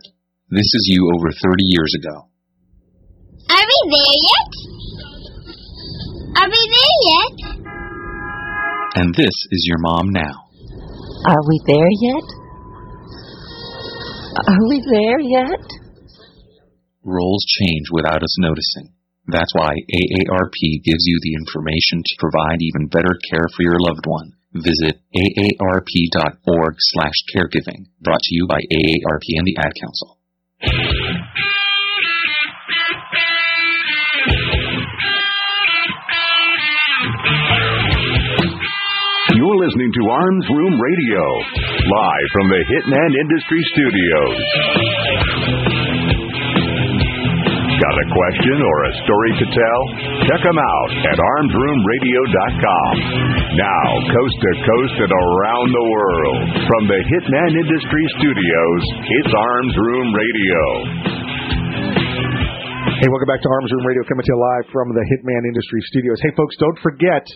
This 0.50 0.66
is 0.66 0.84
you 0.90 1.06
over 1.14 1.30
30 1.30 1.62
years 1.70 1.92
ago. 2.02 2.14
Are 3.46 3.66
we 3.66 3.78
there 3.94 4.16
yet? 4.26 4.50
Are 6.34 6.50
we 6.50 6.60
there 6.66 6.94
yet? 7.14 7.34
And 8.98 9.14
this 9.14 9.36
is 9.54 9.62
your 9.70 9.78
mom 9.86 10.10
now. 10.10 10.50
Are 11.30 11.42
we 11.46 11.56
there 11.66 11.92
yet? 12.10 12.26
Are 14.36 14.64
we 14.68 14.82
there 14.90 15.20
yet? 15.20 15.75
Roles 17.06 17.46
change 17.62 17.86
without 17.94 18.18
us 18.18 18.34
noticing. 18.42 18.90
That's 19.30 19.54
why 19.54 19.70
AARP 19.70 20.58
gives 20.82 21.06
you 21.06 21.18
the 21.22 21.34
information 21.38 22.02
to 22.02 22.18
provide 22.18 22.58
even 22.58 22.90
better 22.90 23.14
care 23.30 23.46
for 23.54 23.62
your 23.62 23.78
loved 23.78 24.06
one. 24.06 24.34
Visit 24.54 24.98
aarp.org 25.14 26.74
slash 26.78 27.18
caregiving. 27.30 27.86
Brought 28.02 28.22
to 28.22 28.34
you 28.34 28.46
by 28.48 28.58
AARP 28.58 29.26
and 29.38 29.46
the 29.46 29.56
Ad 29.58 29.72
Council. 29.78 30.18
You're 39.36 39.58
listening 39.62 39.92
to 39.92 40.10
Arms 40.10 40.46
Room 40.50 40.80
Radio, 40.80 41.22
live 41.22 42.28
from 42.32 42.48
the 42.48 42.62
Hitman 42.66 43.12
Industry 43.20 43.60
Studios. 43.74 44.95
Got 47.76 47.92
a 47.92 48.08
question 48.08 48.56
or 48.56 48.76
a 48.88 48.92
story 49.04 49.32
to 49.36 49.46
tell? 49.52 49.80
Check 50.32 50.40
them 50.48 50.56
out 50.56 50.90
at 51.12 51.18
armsroomradio.com. 51.20 52.92
Now, 53.52 53.86
coast 54.16 54.36
to 54.40 54.50
coast 54.64 54.96
and 54.96 55.12
around 55.12 55.68
the 55.76 55.84
world, 55.84 56.40
from 56.56 56.82
the 56.88 57.00
Hitman 57.04 57.52
Industry 57.52 58.04
Studios, 58.16 58.82
it's 59.20 59.28
Arms 59.28 59.76
Room 59.76 60.08
Radio. 60.08 60.62
Hey, 62.96 63.12
welcome 63.12 63.28
back 63.28 63.44
to 63.44 63.50
Arms 63.60 63.68
Room 63.68 63.84
Radio, 63.84 64.08
coming 64.08 64.24
to 64.24 64.32
you 64.32 64.40
live 64.40 64.72
from 64.72 64.96
the 64.96 65.04
Hitman 65.12 65.44
Industry 65.44 65.84
Studios. 65.92 66.16
Hey, 66.24 66.32
folks, 66.32 66.56
don't 66.56 66.80
forget. 66.80 67.28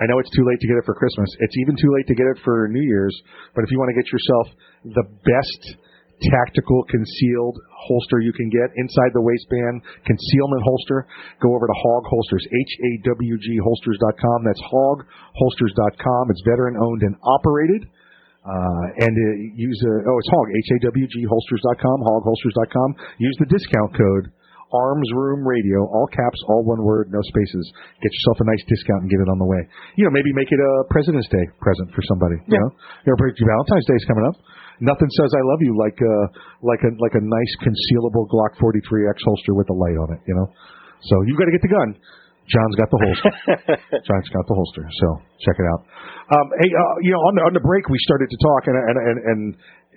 I 0.00 0.08
know 0.08 0.16
it's 0.16 0.32
too 0.32 0.48
late 0.48 0.64
to 0.64 0.68
get 0.72 0.80
it 0.80 0.88
for 0.88 0.96
Christmas. 0.96 1.28
It's 1.44 1.60
even 1.60 1.76
too 1.76 1.92
late 1.92 2.08
to 2.08 2.16
get 2.16 2.24
it 2.24 2.40
for 2.40 2.72
New 2.72 2.88
Year's. 2.88 3.12
But 3.52 3.68
if 3.68 3.70
you 3.70 3.76
want 3.76 3.92
to 3.92 4.00
get 4.00 4.08
yourself 4.08 4.46
the 4.96 5.04
best 5.28 5.76
tactical 6.32 6.88
concealed 6.88 7.58
holster 7.82 8.22
you 8.22 8.32
can 8.32 8.48
get 8.48 8.70
inside 8.78 9.10
the 9.14 9.22
waistband, 9.22 9.82
concealment 10.06 10.62
holster, 10.62 11.06
go 11.42 11.54
over 11.54 11.66
to 11.66 11.76
Hawg 11.76 12.04
Holsters, 12.06 12.44
H-A-W-G 12.46 13.46
holsters.com. 13.62 14.38
That's 14.46 14.62
hawgholsters.com. 14.70 16.22
It's 16.30 16.42
veteran 16.46 16.78
owned 16.78 17.02
and 17.02 17.14
operated. 17.22 17.88
Uh, 18.42 19.06
and 19.06 19.14
uh, 19.14 19.54
use 19.54 19.78
a, 19.86 19.94
oh, 20.02 20.16
it's 20.18 20.30
Hawg, 20.34 20.48
H-A-W-G 20.50 21.14
holsters.com, 21.26 21.98
hawgholsters.com. 22.02 22.88
Use 23.18 23.36
the 23.38 23.46
discount 23.46 23.94
code 23.94 24.34
Arms 24.72 25.08
Room 25.12 25.44
Radio, 25.44 25.84
all 25.84 26.08
caps, 26.08 26.40
all 26.48 26.64
one 26.64 26.80
word, 26.80 27.12
no 27.12 27.20
spaces. 27.28 27.64
Get 28.00 28.08
yourself 28.08 28.40
a 28.40 28.46
nice 28.48 28.64
discount 28.64 29.04
and 29.04 29.10
get 29.12 29.20
it 29.20 29.28
on 29.28 29.38
the 29.38 29.44
way. 29.44 29.60
You 30.00 30.08
know, 30.08 30.12
maybe 30.16 30.32
make 30.32 30.48
it 30.48 30.58
a 30.58 30.72
President's 30.88 31.28
Day 31.28 31.44
present 31.60 31.92
for 31.92 32.00
somebody. 32.08 32.40
You 32.48 32.56
know, 32.56 32.70
you 33.04 33.08
know, 33.12 33.18
Valentine's 33.20 33.86
Day 33.86 33.98
is 34.00 34.06
coming 34.08 34.24
up. 34.32 34.36
Nothing 34.82 35.06
says 35.14 35.30
I 35.30 35.42
love 35.46 35.60
you 35.62 35.72
like 35.78 35.94
uh 36.02 36.24
like 36.66 36.82
a 36.82 36.90
like 36.98 37.14
a 37.14 37.22
nice 37.22 37.52
concealable 37.62 38.26
Glock 38.26 38.58
43 38.58 38.82
X 39.14 39.22
holster 39.22 39.54
with 39.54 39.70
a 39.70 39.76
light 39.78 39.94
on 39.94 40.10
it. 40.18 40.20
You 40.26 40.34
know, 40.34 40.46
so 41.06 41.14
you've 41.30 41.38
got 41.38 41.46
to 41.46 41.54
get 41.54 41.62
the 41.62 41.70
gun. 41.70 41.94
John's 42.50 42.74
got 42.74 42.90
the 42.90 42.98
holster. 42.98 43.30
John's 44.10 44.30
got 44.34 44.44
the 44.50 44.56
holster. 44.58 44.82
So 44.82 45.06
check 45.46 45.54
it 45.62 45.66
out. 45.70 45.80
Um, 46.34 46.46
hey, 46.58 46.66
uh, 46.74 46.94
you 47.06 47.14
know, 47.14 47.22
on 47.22 47.32
the 47.38 47.42
on 47.46 47.52
the 47.54 47.62
break 47.62 47.86
we 47.86 47.98
started 48.02 48.26
to 48.26 48.38
talk 48.42 48.62
and 48.66 48.76
and 48.76 48.96
and. 48.98 49.16
and 49.30 49.42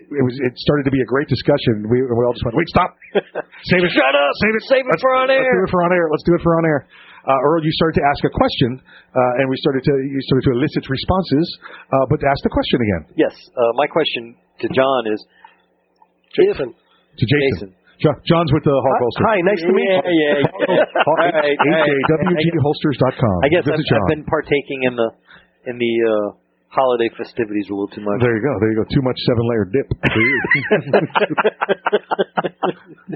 it 0.06 0.22
was. 0.22 0.38
It 0.38 0.54
started 0.62 0.86
to 0.86 0.94
be 0.94 1.02
a 1.02 1.10
great 1.10 1.26
discussion. 1.26 1.90
We, 1.90 1.98
we 1.98 2.22
all 2.30 2.36
just 2.38 2.46
went, 2.46 2.54
"Wait, 2.54 2.70
stop! 2.70 2.94
Save 3.74 3.82
it! 3.82 3.90
Shut 3.90 4.14
up! 4.14 4.32
Save 4.38 4.54
it! 4.54 4.64
Save 4.70 4.86
it 4.86 4.94
Let's- 4.94 5.02
for 5.02 5.18
on 5.18 5.34
air. 5.34 5.42
Let's 5.42 5.58
do 5.58 5.66
it 5.66 5.72
for 5.74 5.82
on 5.82 5.92
air. 5.98 6.06
Let's 6.14 6.26
do 6.30 6.34
it 6.38 6.44
for 6.46 6.54
on 6.62 6.66
air." 6.70 6.80
Uh, 7.26 7.34
Earl, 7.50 7.66
you 7.66 7.74
started 7.74 7.98
to 7.98 8.06
ask 8.06 8.22
a 8.22 8.30
question, 8.30 8.86
uh, 8.86 9.40
and 9.42 9.50
we 9.50 9.58
started 9.66 9.82
to 9.82 9.94
you 10.06 10.22
started 10.30 10.46
to 10.46 10.54
elicit 10.62 10.86
responses. 10.94 11.48
Uh, 11.90 12.06
but 12.14 12.22
ask 12.22 12.38
the 12.46 12.54
question 12.54 12.78
again 12.86 13.04
Yes, 13.18 13.34
uh, 13.34 13.74
my 13.82 13.90
question 13.90 14.38
to 14.62 14.68
John 14.72 15.02
is, 15.12 15.20
Jason. 16.36 16.72
to 16.76 17.26
Jason. 17.26 17.76
Jo- 17.96 18.20
John's 18.28 18.52
with 18.52 18.64
the 18.68 18.76
Hawg 18.76 18.98
Holster. 19.00 19.24
Hi, 19.24 19.38
nice 19.48 19.62
to 19.64 19.72
meet 19.72 19.88
you. 19.88 19.96
Yeah, 19.96 20.04
yeah, 20.04 20.44
yeah. 20.44 20.84
Hawg- 20.84 21.16
All 21.16 21.32
right, 21.32 21.56
all 21.56 21.72
right. 21.72 21.88
HAWGholsters.com. 22.12 23.36
I 23.44 23.48
guess 23.48 23.64
I've, 23.68 23.80
is 23.80 23.88
John. 23.88 24.04
I've 24.04 24.12
been 24.20 24.28
partaking 24.28 24.84
in 24.84 24.94
the 25.00 25.10
in 25.72 25.76
the 25.80 25.94
uh, 26.04 26.36
holiday 26.76 27.08
festivities 27.16 27.72
a 27.72 27.74
little 27.74 27.88
too 27.88 28.04
much. 28.04 28.20
There 28.20 28.36
you 28.36 28.44
go. 28.44 28.52
There 28.60 28.72
you 28.76 28.78
go. 28.84 28.86
Too 28.92 29.00
much 29.04 29.16
seven 29.24 29.44
layer 29.48 29.66
dip 29.72 29.88
for 29.96 30.20
you. 30.20 30.40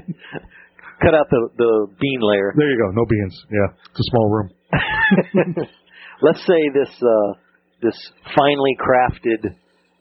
Cut 1.00 1.14
out 1.14 1.28
the 1.30 1.48
the 1.56 1.70
bean 2.00 2.20
layer. 2.20 2.52
there 2.56 2.68
you 2.70 2.76
go. 2.76 2.88
No 2.92 3.04
beans. 3.08 3.36
Yeah, 3.52 3.68
it's 3.90 4.00
a 4.00 4.08
small 4.12 4.28
room. 4.28 4.48
Let's 6.22 6.40
say 6.44 6.60
this 6.74 6.92
uh, 7.00 7.32
this 7.80 7.96
finely 8.36 8.76
crafted 8.80 9.56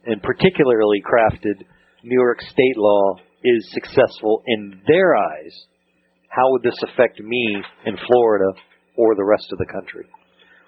and 0.06 0.22
particularly 0.22 1.02
crafted 1.04 1.66
New 2.04 2.20
York 2.20 2.42
state 2.42 2.78
law 2.78 3.16
is 3.44 3.72
successful 3.72 4.44
in 4.48 4.82
their 4.88 5.16
eyes. 5.16 5.54
How 6.30 6.46
would 6.52 6.64
this 6.64 6.78
affect 6.84 7.20
me 7.20 7.58
in 7.86 7.96
Florida 8.08 8.52
or 8.96 9.16
the 9.16 9.26
rest 9.26 9.48
of 9.52 9.58
the 9.58 9.66
country? 9.66 10.06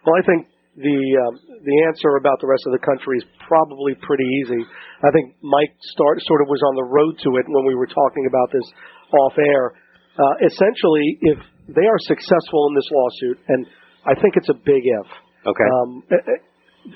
Well, 0.06 0.16
I 0.18 0.26
think 0.26 0.48
the 0.76 1.00
um, 1.28 1.36
the 1.62 1.78
answer 1.92 2.16
about 2.16 2.40
the 2.40 2.48
rest 2.48 2.64
of 2.66 2.72
the 2.72 2.84
country 2.84 3.20
is 3.20 3.28
probably 3.44 3.94
pretty 4.02 4.26
easy. 4.42 4.64
I 5.04 5.12
think 5.12 5.36
Mike 5.44 5.76
start 5.94 6.24
sort 6.24 6.42
of 6.42 6.48
was 6.48 6.64
on 6.64 6.76
the 6.80 6.88
road 6.88 7.14
to 7.28 7.30
it 7.38 7.46
when 7.52 7.68
we 7.68 7.76
were 7.76 7.92
talking 7.92 8.26
about 8.26 8.50
this 8.56 8.68
off 9.12 9.36
air. 9.38 9.76
Uh, 10.16 10.36
essentially, 10.48 11.08
if 11.36 11.40
they 11.68 11.86
are 11.86 12.02
successful 12.08 12.72
in 12.72 12.74
this 12.76 12.90
lawsuit, 12.92 13.38
and 13.48 13.62
I 14.08 14.16
think 14.16 14.36
it's 14.40 14.50
a 14.50 14.58
big 14.58 14.84
if. 14.84 15.08
Okay. 15.46 15.68
Um, 15.68 16.04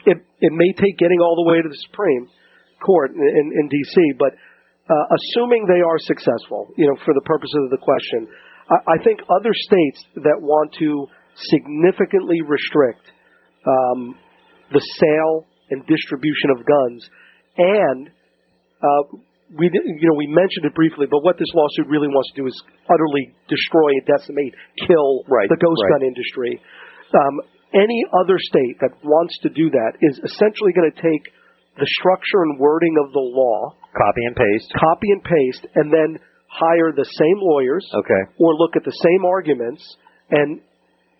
it, 0.05 0.17
it 0.41 0.53
may 0.53 0.71
take 0.77 0.97
getting 0.97 1.19
all 1.19 1.35
the 1.35 1.47
way 1.49 1.61
to 1.61 1.69
the 1.69 1.81
Supreme 1.89 2.27
Court 2.83 3.11
in, 3.11 3.21
in, 3.21 3.45
in 3.59 3.65
D.C., 3.69 3.95
but 4.19 4.33
uh, 4.85 5.05
assuming 5.17 5.65
they 5.65 5.81
are 5.81 5.97
successful, 6.05 6.69
you 6.77 6.85
know, 6.85 6.97
for 7.03 7.13
the 7.13 7.25
purposes 7.25 7.57
of 7.65 7.71
the 7.73 7.81
question, 7.81 8.27
I, 8.69 8.99
I 8.99 9.03
think 9.03 9.19
other 9.29 9.53
states 9.53 10.05
that 10.21 10.37
want 10.37 10.73
to 10.79 11.07
significantly 11.35 12.41
restrict 12.45 13.05
um, 13.65 14.15
the 14.71 14.81
sale 15.01 15.45
and 15.69 15.81
distribution 15.87 16.53
of 16.53 16.65
guns 16.65 17.01
and 17.57 18.09
uh, 18.83 19.03
we 19.55 19.69
you 19.71 20.07
know 20.09 20.17
we 20.17 20.27
mentioned 20.27 20.65
it 20.65 20.73
briefly, 20.75 21.07
but 21.09 21.21
what 21.23 21.37
this 21.37 21.47
lawsuit 21.53 21.87
really 21.87 22.09
wants 22.09 22.33
to 22.33 22.41
do 22.41 22.45
is 22.47 22.57
utterly 22.89 23.31
destroy 23.47 23.89
and 24.01 24.05
decimate, 24.05 24.53
kill 24.89 25.23
the 25.29 25.59
ghost 25.61 25.81
right. 25.85 25.91
gun 25.95 26.03
industry. 26.03 26.59
Um, 27.13 27.35
any 27.75 28.01
other 28.15 28.39
state 28.39 28.79
that 28.81 28.95
wants 29.03 29.35
to 29.43 29.49
do 29.51 29.69
that 29.69 29.99
is 30.01 30.15
essentially 30.23 30.71
going 30.73 30.89
to 30.91 30.97
take 31.01 31.23
the 31.75 31.87
structure 31.99 32.41
and 32.47 32.55
wording 32.59 32.95
of 33.03 33.11
the 33.11 33.19
law, 33.35 33.75
Copy 33.91 34.23
and 34.31 34.35
paste. 34.35 34.71
copy 34.79 35.11
and 35.11 35.21
paste, 35.23 35.63
and 35.75 35.91
then 35.91 36.19
hire 36.47 36.95
the 36.95 37.03
same 37.03 37.37
lawyers 37.43 37.83
Okay. 37.93 38.21
or 38.39 38.55
look 38.55 38.75
at 38.79 38.83
the 38.87 38.95
same 38.95 39.25
arguments 39.27 39.83
and 40.31 40.61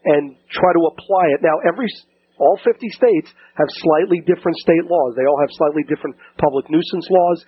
and 0.05 0.37
try 0.53 0.71
to 0.71 0.83
apply 0.95 1.33
it. 1.35 1.41
Now, 1.41 1.57
every 1.67 1.89
all 2.37 2.59
50 2.63 2.77
states 2.93 3.27
have 3.57 3.67
slightly 3.83 4.21
different 4.27 4.55
state 4.61 4.85
laws. 4.85 5.15
They 5.17 5.25
all 5.25 5.39
have 5.41 5.49
slightly 5.57 5.83
different 5.89 6.15
public 6.37 6.69
nuisance 6.69 7.07
laws. 7.09 7.39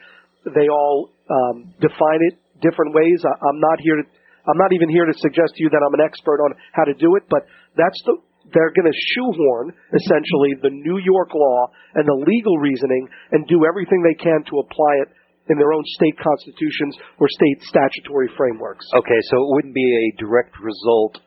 They 0.56 0.68
all 0.68 1.12
um, 1.30 1.70
define 1.80 2.22
it 2.32 2.40
different 2.64 2.96
ways. 2.96 3.20
I, 3.24 3.34
I'm 3.48 3.60
not 3.62 3.78
here 3.80 3.98
to 4.02 4.06
I'm 4.48 4.58
not 4.58 4.72
even 4.72 4.88
here 4.90 5.04
to 5.06 5.14
suggest 5.20 5.56
to 5.56 5.64
you 5.64 5.70
that 5.70 5.84
I'm 5.84 5.94
an 6.00 6.04
expert 6.08 6.40
on 6.40 6.56
how 6.72 6.84
to 6.88 6.96
do 6.96 7.16
it, 7.20 7.24
but 7.30 7.44
that's 7.76 8.00
the 8.08 8.16
they're 8.54 8.72
going 8.72 8.88
to 8.88 9.00
shoehorn 9.16 9.74
essentially 9.92 10.56
the 10.62 10.72
New 10.72 11.00
York 11.04 11.34
law 11.34 11.68
and 11.96 12.08
the 12.08 12.24
legal 12.28 12.58
reasoning 12.58 13.08
and 13.32 13.48
do 13.48 13.66
everything 13.68 14.04
they 14.04 14.18
can 14.18 14.44
to 14.48 14.60
apply 14.60 14.94
it 15.04 15.10
in 15.50 15.58
their 15.58 15.74
own 15.74 15.84
state 15.96 16.16
constitutions 16.20 16.96
or 17.20 17.28
state 17.30 17.60
statutory 17.64 18.30
frameworks. 18.38 18.86
Okay, 18.96 19.22
so 19.32 19.36
it 19.44 19.50
wouldn't 19.56 19.76
be 19.76 19.88
a 19.88 20.20
direct 20.20 20.56
result 20.60 21.20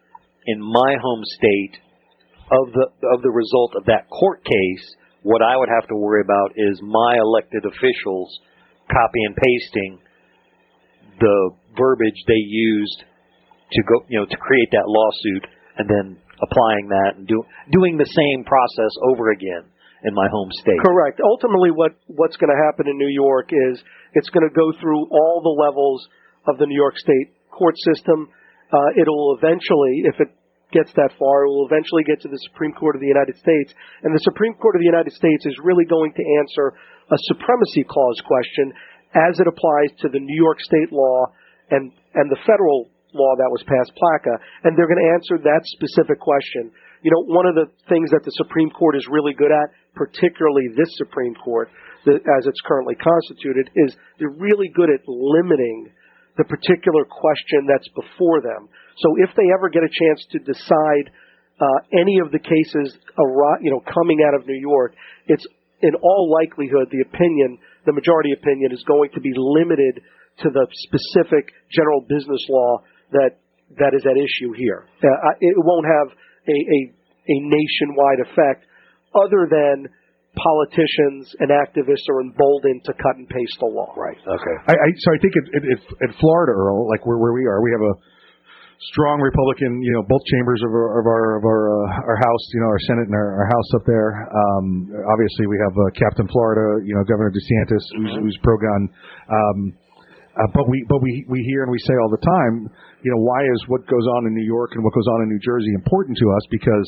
in 0.47 0.61
my 0.61 0.97
home 1.01 1.23
state 1.37 1.77
of 2.51 2.73
the 2.73 2.87
of 3.15 3.23
the 3.23 3.31
result 3.31 3.73
of 3.77 3.85
that 3.87 4.09
court 4.11 4.45
case. 4.45 4.87
What 5.23 5.43
I 5.43 5.57
would 5.57 5.69
have 5.69 5.89
to 5.89 5.97
worry 5.97 6.23
about 6.25 6.53
is 6.57 6.81
my 6.83 7.19
elected 7.21 7.65
officials 7.65 8.29
copy 8.89 9.23
and 9.25 9.37
pasting 9.37 9.99
the 11.21 11.51
verbiage 11.77 12.21
they 12.27 12.43
used 12.43 13.05
to 13.73 13.83
go, 13.85 14.05
you 14.09 14.19
know, 14.19 14.27
to 14.27 14.37
create 14.37 14.71
that 14.73 14.89
lawsuit, 14.89 15.47
and 15.79 15.89
then 15.89 16.07
applying 16.43 16.89
that 16.89 17.17
and 17.17 17.27
do, 17.27 17.43
doing 17.71 17.97
the 17.97 18.09
same 18.09 18.45
process 18.45 18.93
over 19.13 19.31
again 19.31 19.69
in 20.05 20.13
my 20.15 20.29
home 20.33 20.49
state. 20.61 20.81
Correct. 20.81 21.21
Ultimately, 21.21 21.71
what 21.71 21.93
what's 22.09 22.37
going 22.37 22.49
to 22.49 22.61
happen 22.65 22.89
in 22.89 22.97
New 22.97 23.13
York 23.13 23.53
is 23.53 23.83
it's 24.17 24.31
going 24.33 24.49
to 24.49 24.55
go 24.55 24.73
through 24.81 25.09
all 25.13 25.45
the 25.45 25.57
levels 25.61 26.09
of 26.49 26.57
the 26.57 26.67
New 26.67 26.77
York 26.77 26.97
State 26.97 27.37
court 27.53 27.77
system. 27.85 28.29
Uh, 28.73 28.91
it'll 28.97 29.37
eventually, 29.37 30.09
if 30.09 30.17
it 30.21 30.31
gets 30.73 30.93
that 30.95 31.11
far, 31.19 31.45
it 31.45 31.51
will 31.51 31.67
eventually 31.67 32.07
get 32.07 32.23
to 32.23 32.31
the 32.31 32.41
Supreme 32.49 32.73
Court 32.73 32.95
of 32.95 33.03
the 33.03 33.11
United 33.11 33.37
States, 33.37 33.75
and 34.03 34.15
the 34.15 34.25
Supreme 34.25 34.55
Court 34.55 34.79
of 34.79 34.81
the 34.81 34.89
United 34.89 35.13
States 35.13 35.45
is 35.45 35.59
really 35.67 35.85
going 35.85 36.15
to 36.15 36.25
answer 36.41 36.73
a 37.11 37.19
supremacy 37.35 37.85
clause 37.85 38.23
question 38.23 38.73
as 39.13 39.35
it 39.43 39.51
applies 39.51 39.91
to 40.01 40.09
the 40.09 40.23
New 40.23 40.39
York 40.39 40.63
State 40.63 40.95
law 40.95 41.27
and 41.71 41.93
and 42.15 42.31
the 42.31 42.41
federal 42.47 42.89
law 43.15 43.33
that 43.39 43.51
was 43.51 43.63
passed, 43.67 43.93
PLCAA, 43.97 44.39
and 44.65 44.77
they're 44.77 44.91
going 44.91 45.03
to 45.03 45.13
answer 45.15 45.37
that 45.43 45.63
specific 45.77 46.19
question. 46.19 46.71
You 47.03 47.11
know, 47.11 47.23
one 47.33 47.47
of 47.49 47.57
the 47.57 47.69
things 47.89 48.11
that 48.13 48.23
the 48.25 48.35
Supreme 48.37 48.71
Court 48.71 48.97
is 48.97 49.07
really 49.09 49.33
good 49.33 49.51
at, 49.51 49.73
particularly 49.95 50.69
this 50.77 50.91
Supreme 51.01 51.35
Court, 51.35 51.71
the, 52.05 52.21
as 52.21 52.43
it's 52.47 52.61
currently 52.65 52.95
constituted, 52.97 53.71
is 53.89 53.97
they're 54.19 54.37
really 54.37 54.69
good 54.73 54.93
at 54.93 55.01
limiting 55.09 55.93
the 56.37 56.45
particular 56.45 57.05
question 57.05 57.69
that's 57.69 57.89
before 57.93 58.41
them. 58.41 58.69
So 59.01 59.09
if 59.21 59.33
they 59.37 59.49
ever 59.53 59.69
get 59.69 59.83
a 59.83 59.93
chance 59.93 60.21
to 60.33 60.39
decide 60.41 61.07
uh, 61.61 61.81
any 61.93 62.21
of 62.25 62.33
the 62.33 62.41
cases, 62.41 62.97
you 63.61 63.71
know, 63.71 63.85
coming 63.85 64.25
out 64.25 64.33
of 64.33 64.47
New 64.47 64.57
York, 64.57 64.95
it's 65.27 65.45
in 65.83 65.93
all 66.01 66.33
likelihood 66.33 66.89
the 66.93 67.05
opinion, 67.05 67.59
the 67.85 67.93
majority 67.93 68.33
opinion, 68.33 68.73
is 68.73 68.85
going 68.89 69.11
to 69.13 69.21
be 69.21 69.33
limited 69.37 70.01
to 70.45 70.49
the 70.49 70.65
specific 70.89 71.53
general 71.73 72.01
business 72.09 72.41
law 72.49 72.81
that 73.13 73.39
that 73.79 73.95
is 73.95 74.03
at 74.07 74.17
issue 74.17 74.53
here. 74.57 74.87
Uh, 75.03 75.35
it 75.41 75.55
won't 75.59 75.87
have 75.87 76.09
a, 76.49 76.57
a 76.57 76.79
a 77.31 77.37
nationwide 77.47 78.21
effect, 78.27 78.67
other 79.15 79.47
than 79.47 79.87
politicians 80.35 81.35
and 81.43 81.51
activists 81.51 82.07
are 82.07 82.23
emboldened 82.23 82.83
to 82.87 82.93
cut 82.95 83.19
and 83.19 83.29
paste 83.29 83.59
the 83.59 83.67
law. 83.67 83.91
Right. 83.99 84.17
Okay. 84.17 84.57
I, 84.67 84.75
I 84.75 84.89
so 84.97 85.09
I 85.15 85.19
think 85.19 85.35
it, 85.35 85.47
it, 85.59 85.63
it, 85.75 85.81
in 86.07 86.13
Florida, 86.19 86.55
Earl, 86.55 86.89
like 86.89 87.05
where 87.07 87.19
where 87.19 87.35
we 87.35 87.45
are, 87.47 87.63
we 87.63 87.71
have 87.75 87.83
a 87.83 87.95
strong 88.95 89.21
Republican, 89.21 89.83
you 89.83 89.93
know, 89.93 90.03
both 90.09 90.23
chambers 90.33 90.63
of 90.65 90.73
our 90.73 90.89
of 91.03 91.07
our 91.07 91.25
of 91.37 91.45
our, 91.45 91.63
uh, 91.69 92.09
our 92.09 92.19
House, 92.19 92.45
you 92.55 92.61
know, 92.65 92.71
our 92.73 92.83
Senate 92.89 93.07
and 93.11 93.17
our, 93.17 93.31
our 93.45 93.49
House 93.51 93.71
up 93.77 93.85
there. 93.85 94.11
Um, 94.31 94.89
obviously, 95.05 95.47
we 95.51 95.59
have 95.61 95.75
uh, 95.77 95.85
Captain 95.99 96.27
Florida, 96.33 96.81
you 96.87 96.95
know, 96.95 97.05
Governor 97.05 97.35
DeSantis, 97.35 97.85
who's, 97.99 98.13
who's 98.25 98.39
pro 98.43 98.57
gun. 98.57 98.83
Um, 99.29 99.59
uh, 100.39 100.49
but 100.55 100.65
we 100.71 100.79
but 100.89 101.03
we 101.03 101.27
we 101.29 101.43
hear 101.45 101.67
and 101.67 101.73
we 101.73 101.79
say 101.85 101.95
all 102.01 102.09
the 102.09 102.25
time, 102.25 102.55
you 103.03 103.11
know, 103.13 103.23
why 103.25 103.41
is 103.43 103.61
what 103.69 103.83
goes 103.89 104.07
on 104.21 104.29
in 104.29 104.33
New 104.37 104.47
York 104.47 104.77
and 104.77 104.85
what 104.85 104.93
goes 104.95 105.09
on 105.17 105.25
in 105.25 105.29
New 105.33 105.43
Jersey 105.43 105.73
important 105.75 106.17
to 106.21 106.27
us? 106.37 106.45
Because 106.53 106.87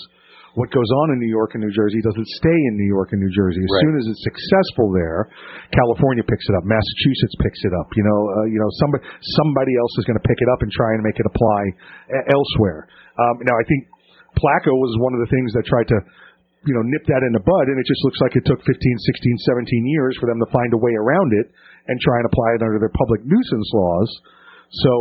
what 0.52 0.68
goes 0.68 0.90
on 1.04 1.16
in 1.16 1.18
New 1.24 1.32
York 1.32 1.56
and 1.56 1.64
New 1.64 1.72
Jersey 1.72 2.04
doesn't 2.04 2.28
stay 2.36 2.58
in 2.68 2.76
New 2.76 2.84
York 2.92 3.16
and 3.16 3.20
New 3.24 3.32
Jersey. 3.32 3.64
As 3.64 3.72
Right. 3.72 3.84
soon 3.88 3.94
as 3.96 4.04
it's 4.12 4.20
successful 4.20 4.92
there, 4.92 5.32
California 5.72 6.20
picks 6.28 6.44
it 6.44 6.54
up, 6.60 6.64
Massachusetts 6.68 7.36
picks 7.40 7.60
it 7.64 7.72
up. 7.72 7.88
You 7.96 8.04
know, 8.04 8.20
uh, 8.28 8.46
you 8.52 8.60
know, 8.60 8.68
somebody 8.84 9.00
somebody 9.40 9.72
else 9.80 9.92
is 9.96 10.04
going 10.04 10.20
to 10.20 10.26
pick 10.28 10.36
it 10.36 10.48
up 10.52 10.60
and 10.60 10.68
try 10.72 10.92
and 10.92 11.00
make 11.00 11.16
it 11.16 11.24
apply 11.24 11.62
elsewhere. 12.36 12.84
Um, 13.16 13.40
now, 13.48 13.56
I 13.56 13.64
think 13.64 13.88
PLCAA 14.36 14.76
was 14.76 14.92
one 15.00 15.16
of 15.16 15.20
the 15.24 15.30
things 15.32 15.56
that 15.56 15.64
tried 15.64 15.88
to, 15.88 15.96
you 16.68 16.74
know, 16.76 16.84
nip 16.84 17.04
that 17.08 17.24
in 17.24 17.32
the 17.32 17.40
bud, 17.44 17.64
and 17.72 17.76
it 17.80 17.86
just 17.88 18.04
looks 18.04 18.20
like 18.20 18.36
it 18.36 18.44
took 18.44 18.60
15, 18.60 18.68
16, 18.76 19.36
17 19.48 19.88
years 19.88 20.16
for 20.20 20.28
them 20.28 20.36
to 20.40 20.48
find 20.52 20.68
a 20.76 20.80
way 20.80 20.92
around 21.00 21.32
it 21.32 21.48
and 21.88 21.96
try 22.04 22.16
and 22.20 22.26
apply 22.28 22.48
it 22.56 22.62
under 22.64 22.76
their 22.76 22.92
public 22.92 23.24
nuisance 23.24 23.68
laws. 23.72 24.08
So, 24.84 24.92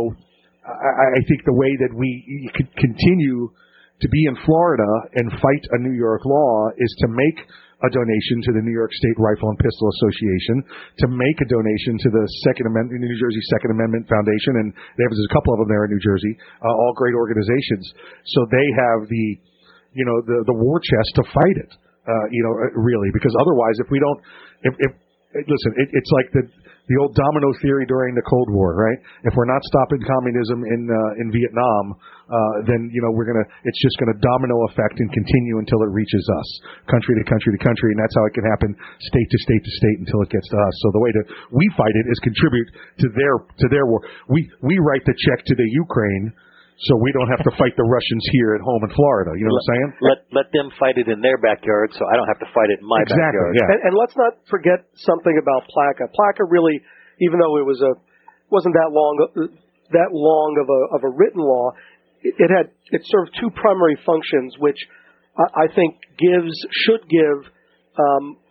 I, 0.62 1.18
I 1.18 1.20
think 1.26 1.42
the 1.44 1.56
way 1.58 1.70
that 1.82 1.92
we 1.94 2.50
could 2.54 2.70
continue 2.78 3.50
to 4.02 4.08
be 4.08 4.22
in 4.26 4.36
Florida 4.46 4.90
and 5.14 5.30
fight 5.38 5.64
a 5.74 5.78
New 5.78 5.94
York 5.94 6.22
law 6.26 6.70
is 6.78 6.92
to 7.02 7.08
make 7.10 7.38
a 7.82 7.90
donation 7.90 8.38
to 8.46 8.50
the 8.54 8.62
New 8.62 8.70
York 8.70 8.94
State 8.94 9.18
Rifle 9.18 9.50
and 9.50 9.58
Pistol 9.58 9.90
Association, 9.90 10.62
to 11.02 11.06
make 11.10 11.38
a 11.42 11.48
donation 11.50 11.98
to 12.06 12.08
the 12.14 12.24
Second 12.46 12.70
Amendment, 12.70 13.02
New 13.02 13.18
Jersey 13.18 13.42
Second 13.50 13.74
Amendment 13.74 14.06
Foundation, 14.06 14.62
and 14.62 14.68
there's 14.94 15.18
a 15.18 15.34
couple 15.34 15.50
of 15.54 15.66
them 15.66 15.70
there 15.70 15.82
in 15.86 15.90
New 15.90 16.02
Jersey, 16.02 16.30
uh, 16.62 16.70
all 16.70 16.94
great 16.94 17.18
organizations. 17.18 17.82
So 18.38 18.46
they 18.54 18.66
have 18.86 19.10
the, 19.10 19.26
you 19.98 20.06
know, 20.06 20.22
the 20.22 20.46
the 20.46 20.56
war 20.62 20.78
chest 20.78 21.10
to 21.18 21.24
fight 21.34 21.56
it. 21.58 21.72
Uh, 22.06 22.26
you 22.30 22.42
know, 22.46 22.54
uh, 22.54 22.70
really, 22.78 23.10
because 23.14 23.34
otherwise, 23.38 23.78
if 23.82 23.90
we 23.90 23.98
don't, 23.98 24.18
if, 24.62 24.74
if 24.78 24.92
listen, 25.42 25.70
it, 25.78 25.88
it's 25.90 26.12
like 26.14 26.28
the 26.34 26.42
the 26.90 26.98
old 26.98 27.14
domino 27.14 27.54
theory 27.62 27.86
during 27.86 28.18
the 28.18 28.26
Cold 28.26 28.50
War, 28.50 28.74
right? 28.74 28.98
If 29.22 29.38
we're 29.38 29.46
not 29.46 29.62
stopping 29.70 30.02
communism 30.02 30.66
in 30.66 30.80
uh, 30.90 31.22
in 31.22 31.30
Vietnam, 31.30 31.84
uh, 32.26 32.66
then 32.66 32.90
you 32.90 32.98
know 33.06 33.14
we're 33.14 33.28
gonna 33.28 33.46
it's 33.62 33.78
just 33.78 33.94
gonna 34.02 34.18
domino 34.18 34.56
effect 34.66 34.98
and 34.98 35.06
continue 35.14 35.62
until 35.62 35.78
it 35.86 35.90
reaches 35.94 36.24
us, 36.26 36.48
country 36.90 37.14
to 37.14 37.24
country 37.30 37.54
to 37.54 37.60
country, 37.62 37.94
and 37.94 38.00
that's 38.02 38.16
how 38.18 38.24
it 38.26 38.34
can 38.34 38.46
happen, 38.50 38.74
state 38.98 39.28
to 39.30 39.38
state 39.46 39.62
to 39.62 39.72
state 39.78 39.98
until 40.02 40.20
it 40.26 40.30
gets 40.34 40.48
to 40.50 40.58
us. 40.58 40.74
So 40.82 40.86
the 40.90 41.02
way 41.02 41.10
to 41.14 41.22
we 41.54 41.66
fight 41.78 41.94
it 41.94 42.06
is 42.10 42.18
contribute 42.18 42.68
to 42.98 43.06
their 43.14 43.34
to 43.46 43.66
their 43.70 43.86
war. 43.86 44.02
We 44.26 44.42
we 44.66 44.74
write 44.82 45.06
the 45.06 45.14
check 45.14 45.46
to 45.46 45.54
the 45.54 45.68
Ukraine. 45.86 46.34
So 46.90 46.98
we 46.98 47.14
don't 47.14 47.30
have 47.30 47.46
to 47.46 47.52
fight 47.54 47.78
the 47.78 47.86
Russians 47.86 48.24
here 48.34 48.58
at 48.58 48.62
home 48.66 48.82
in 48.82 48.90
Florida. 48.90 49.30
You 49.38 49.46
know 49.46 49.54
what 49.54 49.62
I'm 49.62 49.70
saying? 49.70 49.88
Let 50.02 50.18
let 50.34 50.48
them 50.50 50.66
fight 50.82 50.98
it 50.98 51.06
in 51.06 51.22
their 51.22 51.38
backyard, 51.38 51.94
so 51.94 52.02
I 52.02 52.18
don't 52.18 52.26
have 52.26 52.42
to 52.42 52.50
fight 52.50 52.74
it 52.74 52.82
in 52.82 52.86
my 52.90 52.98
Exactly, 53.06 53.22
backyard. 53.22 53.52
yeah. 53.54 53.70
And, 53.70 53.80
and 53.86 53.94
let's 53.94 54.16
not 54.18 54.42
forget 54.50 54.82
something 54.98 55.36
about 55.38 55.62
PLCAA. 55.70 56.10
PLCAA 56.10 56.50
really, 56.50 56.76
even 57.22 57.38
though 57.38 57.54
it 57.62 57.66
was 57.66 57.78
a 57.86 57.92
wasn't 58.50 58.74
that 58.74 58.90
long 58.90 59.14
that 59.94 60.10
long 60.10 60.50
of 60.58 60.66
a 60.66 60.80
of 60.98 61.00
a 61.06 61.10
written 61.14 61.38
law, 61.46 61.70
it, 62.26 62.34
it 62.42 62.50
had 62.50 62.74
it 62.90 63.02
served 63.06 63.30
two 63.38 63.54
primary 63.54 63.94
functions, 64.02 64.58
which 64.58 64.78
I, 65.38 65.70
I 65.70 65.74
think 65.78 66.02
gives 66.18 66.50
should 66.82 67.06
give 67.06 67.46
um, 67.94 68.41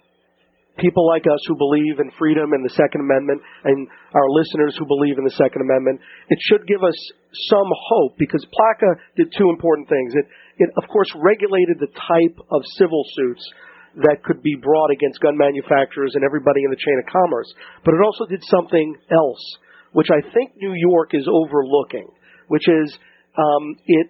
people 0.82 1.06
like 1.08 1.24
us 1.30 1.40
who 1.46 1.56
believe 1.56 2.02
in 2.02 2.10
freedom 2.18 2.52
and 2.52 2.66
the 2.66 2.74
Second 2.74 3.06
Amendment, 3.06 3.40
and 3.64 3.88
our 4.18 4.28
listeners 4.34 4.76
who 4.76 4.90
believe 4.90 5.22
in 5.22 5.24
the 5.24 5.38
Second 5.38 5.62
Amendment, 5.62 6.02
it 6.28 6.40
should 6.50 6.66
give 6.66 6.82
us 6.84 6.98
some 7.54 7.70
hope 7.70 8.18
because 8.18 8.42
PLCAA 8.50 8.98
did 9.16 9.30
two 9.38 9.50
important 9.54 9.88
things. 9.88 10.18
It, 10.18 10.26
it 10.66 10.70
of 10.76 10.90
course 10.90 11.14
regulated 11.16 11.78
the 11.80 11.94
type 11.94 12.38
of 12.50 12.62
civil 12.76 13.06
suits 13.14 13.46
that 14.04 14.24
could 14.24 14.42
be 14.42 14.56
brought 14.58 14.90
against 14.92 15.22
gun 15.22 15.38
manufacturers 15.38 16.16
and 16.16 16.24
everybody 16.24 16.64
in 16.64 16.72
the 16.72 16.80
chain 16.80 16.98
of 16.98 17.12
commerce, 17.12 17.54
but 17.86 17.94
it 17.94 18.02
also 18.02 18.26
did 18.26 18.42
something 18.48 18.96
else, 19.12 19.44
which 19.92 20.08
I 20.10 20.24
think 20.34 20.56
New 20.58 20.74
York 20.74 21.14
is 21.14 21.28
overlooking, 21.28 22.08
which 22.48 22.68
is 22.68 22.98
um, 23.38 23.76
it 23.86 24.08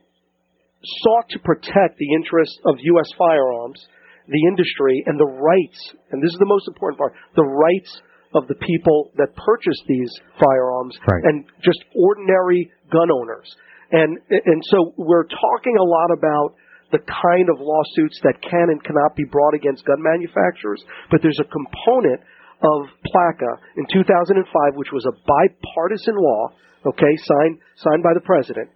sought 1.04 1.30
to 1.30 1.40
protect 1.40 1.98
the 1.98 2.14
interests 2.14 2.58
of 2.66 2.76
U.S. 2.80 3.10
firearms 3.18 3.82
the 4.28 4.42
industry 4.48 5.04
and 5.06 5.20
the 5.20 5.26
rights, 5.26 5.80
and 6.12 6.22
this 6.22 6.32
is 6.32 6.40
the 6.40 6.50
most 6.50 6.68
important 6.68 6.98
part, 6.98 7.14
the 7.36 7.46
rights 7.46 8.02
of 8.34 8.48
the 8.48 8.56
people 8.56 9.12
that 9.18 9.28
purchase 9.36 9.80
these 9.88 10.12
firearms 10.40 10.98
Right. 11.08 11.24
and 11.26 11.46
just 11.64 11.84
ordinary 11.96 12.72
gun 12.92 13.12
owners. 13.12 13.48
And 13.92 14.20
and 14.30 14.64
so 14.72 14.94
we're 14.96 15.28
talking 15.28 15.76
a 15.78 15.84
lot 15.84 16.12
about 16.16 16.56
the 16.92 17.00
kind 17.00 17.48
of 17.50 17.60
lawsuits 17.60 18.20
that 18.24 18.40
can 18.42 18.72
and 18.72 18.84
cannot 18.84 19.16
be 19.16 19.24
brought 19.26 19.54
against 19.54 19.84
gun 19.86 20.00
manufacturers, 20.00 20.84
but 21.10 21.22
there's 21.22 21.40
a 21.40 21.48
component 21.48 22.22
of 22.62 22.88
PLCAA 23.12 23.58
in 23.78 23.86
2005, 23.92 24.76
which 24.76 24.92
was 24.94 25.06
a 25.08 25.16
bipartisan 25.26 26.16
law, 26.16 26.52
okay, 26.88 27.14
signed 27.18 27.60
signed 27.76 28.04
by 28.04 28.14
the 28.14 28.22
president, 28.22 28.70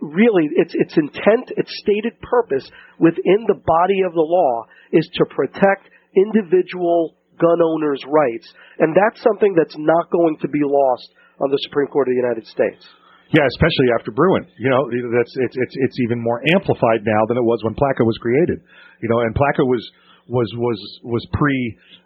really 0.00 0.48
its 0.56 0.74
its 0.74 0.96
intent, 0.96 1.50
its 1.56 1.70
stated 1.82 2.20
purpose 2.20 2.68
within 2.98 3.46
the 3.46 3.58
body 3.58 4.00
of 4.06 4.12
the 4.12 4.24
law 4.24 4.66
is 4.92 5.08
to 5.18 5.24
protect 5.34 5.90
individual 6.16 7.16
gun 7.40 7.58
owners' 7.62 8.04
rights, 8.06 8.46
and 8.78 8.94
that's 8.94 9.22
something 9.22 9.54
that's 9.56 9.76
not 9.78 10.10
going 10.10 10.36
to 10.44 10.48
be 10.48 10.60
lost 10.62 11.08
on 11.40 11.48
the 11.50 11.58
Supreme 11.64 11.88
Court 11.88 12.08
of 12.08 12.12
the 12.12 12.20
United 12.20 12.44
States. 12.46 12.84
Yeah, 13.30 13.46
especially 13.46 13.88
after 13.94 14.10
Bruen. 14.10 14.42
You 14.58 14.70
know, 14.74 14.82
that's 14.90 15.32
it's 15.38 15.56
it's 15.56 15.76
it's 15.78 15.98
even 16.02 16.18
more 16.18 16.42
amplified 16.50 17.06
now 17.06 17.22
than 17.30 17.38
it 17.38 17.46
was 17.46 17.62
when 17.62 17.78
PLCAA 17.78 18.02
was 18.02 18.18
created. 18.18 18.58
You 19.00 19.08
know, 19.08 19.22
and 19.22 19.30
PLCAA 19.34 19.64
was 19.70 19.82
was 20.26 20.50
was 20.58 20.78
was 21.06 21.22
pre 21.38 21.54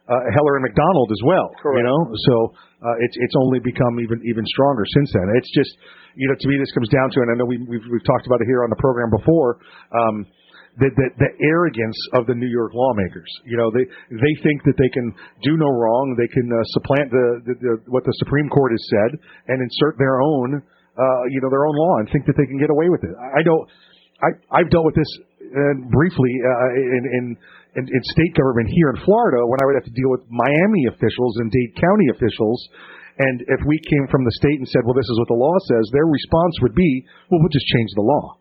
uh, 0.05 0.21
Heller 0.37 0.61
and 0.61 0.65
McDonald 0.69 1.09
as 1.13 1.23
well. 1.25 1.49
Correct. 1.61 1.81
You 1.81 1.85
know, 1.89 2.01
so 2.13 2.35
uh, 2.85 3.05
it's 3.09 3.17
it's 3.17 3.37
only 3.41 3.61
become 3.65 4.05
even 4.05 4.21
even 4.29 4.45
stronger 4.53 4.85
since 4.85 5.17
then. 5.17 5.27
It's 5.41 5.53
just 5.57 5.73
you 6.17 6.27
know 6.31 6.37
to 6.39 6.47
me 6.49 6.57
this 6.59 6.73
comes 6.73 6.89
down 6.89 7.11
to, 7.15 7.19
and 7.23 7.29
I 7.31 7.35
know 7.39 7.47
we, 7.47 7.59
we've 7.67 7.85
we've 7.91 8.07
talked 8.07 8.27
about 8.27 8.41
it 8.41 8.49
here 8.49 8.63
on 8.65 8.71
the 8.71 8.81
program 8.81 9.11
before. 9.11 9.59
Um, 9.93 10.27
the, 10.75 10.91
the 10.91 11.07
the 11.23 11.31
arrogance 11.39 11.99
of 12.19 12.27
the 12.27 12.35
New 12.35 12.51
York 12.51 12.75
lawmakers. 12.75 13.31
You 13.47 13.55
know, 13.55 13.71
they 13.71 13.87
they 14.11 14.35
think 14.43 14.67
that 14.67 14.75
they 14.75 14.91
can 14.91 15.15
do 15.47 15.55
no 15.55 15.71
wrong. 15.71 16.19
They 16.19 16.27
can 16.27 16.51
uh, 16.51 16.59
supplant 16.75 17.15
the, 17.15 17.27
the, 17.47 17.55
the 17.63 17.73
what 17.87 18.03
the 18.03 18.15
Supreme 18.19 18.51
Court 18.51 18.75
has 18.75 18.83
said 18.91 19.11
and 19.55 19.63
insert 19.63 19.95
their 20.03 20.19
own 20.19 20.59
uh, 20.99 21.23
you 21.31 21.39
know 21.43 21.51
their 21.51 21.67
own 21.67 21.77
law 21.79 21.95
and 22.03 22.11
think 22.11 22.27
that 22.27 22.35
they 22.35 22.47
can 22.47 22.59
get 22.59 22.71
away 22.75 22.91
with 22.91 23.07
it. 23.07 23.15
I 23.15 23.43
know 23.47 23.67
I 24.19 24.29
I've 24.51 24.71
dealt 24.71 24.87
with 24.87 24.99
this 24.99 25.11
uh, 25.47 25.75
briefly 25.95 26.33
uh, 26.43 26.71
in, 26.75 27.03
in 27.07 27.25
in 27.79 27.83
in 27.87 28.01
state 28.11 28.35
government 28.35 28.71
here 28.75 28.91
in 28.95 28.99
Florida 29.07 29.47
when 29.47 29.59
I 29.63 29.65
would 29.71 29.79
have 29.79 29.87
to 29.87 29.95
deal 29.95 30.11
with 30.11 30.27
Miami 30.27 30.91
officials 30.91 31.39
and 31.39 31.51
Dade 31.51 31.75
County 31.79 32.07
officials. 32.19 32.59
And 33.19 33.47
if 33.47 33.61
we 33.67 33.79
came 33.79 34.07
from 34.11 34.27
the 34.27 34.35
state 34.43 34.59
and 34.59 34.67
said, 34.67 34.83
well, 34.83 34.99
this 34.99 35.07
is 35.07 35.17
what 35.23 35.31
the 35.31 35.39
law 35.39 35.55
says, 35.71 35.87
their 35.95 36.07
response 36.07 36.55
would 36.67 36.75
be, 36.75 36.91
well, 37.31 37.39
we'll 37.39 37.55
just 37.55 37.71
change 37.71 37.91
the 37.95 38.03
law. 38.03 38.39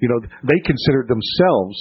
You 0.00 0.08
know, 0.12 0.20
they 0.44 0.60
considered 0.64 1.08
themselves, 1.08 1.76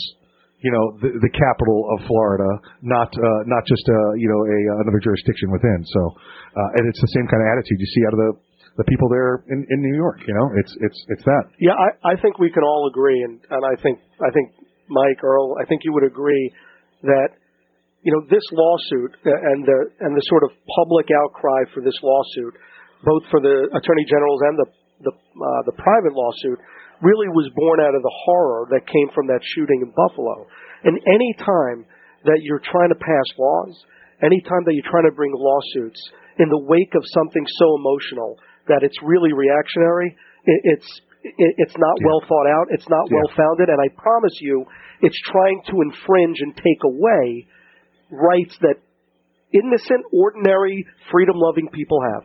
you 0.60 0.72
know, 0.72 0.86
the, 1.00 1.12
the 1.20 1.32
capital 1.32 1.88
of 1.96 2.04
Florida, 2.08 2.52
not 2.84 3.08
uh, 3.16 3.42
not 3.48 3.64
just 3.64 3.84
a 3.88 4.00
you 4.20 4.28
know 4.28 4.42
a 4.44 4.60
another 4.84 5.00
jurisdiction 5.00 5.48
within. 5.56 5.80
So, 5.88 6.02
uh, 6.52 6.76
and 6.76 6.84
it's 6.92 7.00
the 7.00 7.12
same 7.16 7.32
kind 7.32 7.40
of 7.40 7.48
attitude 7.48 7.80
you 7.80 7.88
see 7.96 8.04
out 8.04 8.14
of 8.16 8.20
the 8.20 8.32
the 8.84 8.88
people 8.92 9.08
there 9.08 9.44
in, 9.48 9.64
in 9.72 9.80
New 9.80 9.96
York. 9.96 10.20
You 10.28 10.36
know, 10.36 10.48
it's 10.60 10.76
it's 10.84 11.00
it's 11.16 11.24
that. 11.24 11.44
Yeah, 11.64 11.80
I, 11.80 12.12
I 12.12 12.14
think 12.20 12.44
we 12.44 12.52
can 12.52 12.64
all 12.64 12.92
agree, 12.92 13.24
and, 13.24 13.40
and 13.52 13.64
I 13.64 13.80
think 13.80 14.04
I 14.20 14.32
think 14.36 14.52
Mike 14.92 15.24
Earl, 15.24 15.56
I 15.56 15.64
think 15.64 15.88
you 15.88 15.96
would 15.96 16.04
agree 16.04 16.52
that 17.04 17.39
you 18.02 18.12
know 18.16 18.24
this 18.32 18.44
lawsuit 18.52 19.12
and 19.26 19.66
the 19.68 19.80
and 20.00 20.16
the 20.16 20.24
sort 20.32 20.44
of 20.48 20.52
public 20.80 21.08
outcry 21.12 21.68
for 21.74 21.82
this 21.84 21.96
lawsuit, 22.04 22.56
both 23.04 23.24
for 23.32 23.40
the 23.44 23.68
attorney 23.76 24.06
generals 24.08 24.40
and 24.48 24.56
the 24.60 24.68
the 25.10 25.14
uh, 25.16 25.62
the 25.68 25.76
private 25.76 26.14
lawsuit, 26.16 26.60
really 27.02 27.28
was 27.32 27.52
born 27.56 27.80
out 27.80 27.96
of 27.96 28.02
the 28.04 28.16
horror 28.28 28.68
that 28.72 28.84
came 28.88 29.10
from 29.16 29.28
that 29.28 29.40
shooting 29.56 29.84
in 29.84 29.92
Buffalo. 29.96 30.48
And 30.84 30.96
any 31.08 31.32
time 31.40 31.84
that 32.28 32.40
you're 32.44 32.64
trying 32.64 32.92
to 32.92 33.00
pass 33.00 33.28
laws, 33.40 33.74
any 34.24 34.40
time 34.44 34.64
that 34.68 34.76
you're 34.76 34.92
trying 34.92 35.08
to 35.08 35.16
bring 35.16 35.32
lawsuits 35.36 36.00
in 36.40 36.48
the 36.48 36.64
wake 36.68 36.92
of 36.96 37.04
something 37.16 37.44
so 37.60 37.68
emotional 37.80 38.40
that 38.68 38.84
it's 38.84 38.96
really 39.04 39.32
reactionary, 39.36 40.16
it, 40.48 40.60
it's 40.76 40.90
it, 41.24 41.52
it's 41.68 41.76
not 41.76 41.96
Yeah. 42.00 42.08
well 42.08 42.22
thought 42.28 42.48
out, 42.48 42.68
it's 42.72 42.88
not 42.88 43.08
Yeah. 43.12 43.20
well 43.20 43.32
founded, 43.36 43.68
and 43.68 43.80
I 43.80 43.92
promise 44.00 44.36
you, 44.40 44.64
it's 45.04 45.20
trying 45.28 45.60
to 45.68 45.76
infringe 45.84 46.40
and 46.40 46.56
take 46.56 46.82
away 46.88 47.48
rights 48.12 48.58
that 48.62 48.78
innocent, 49.54 50.04
ordinary, 50.14 50.86
freedom-loving 51.12 51.70
people 51.74 51.98
have. 52.14 52.24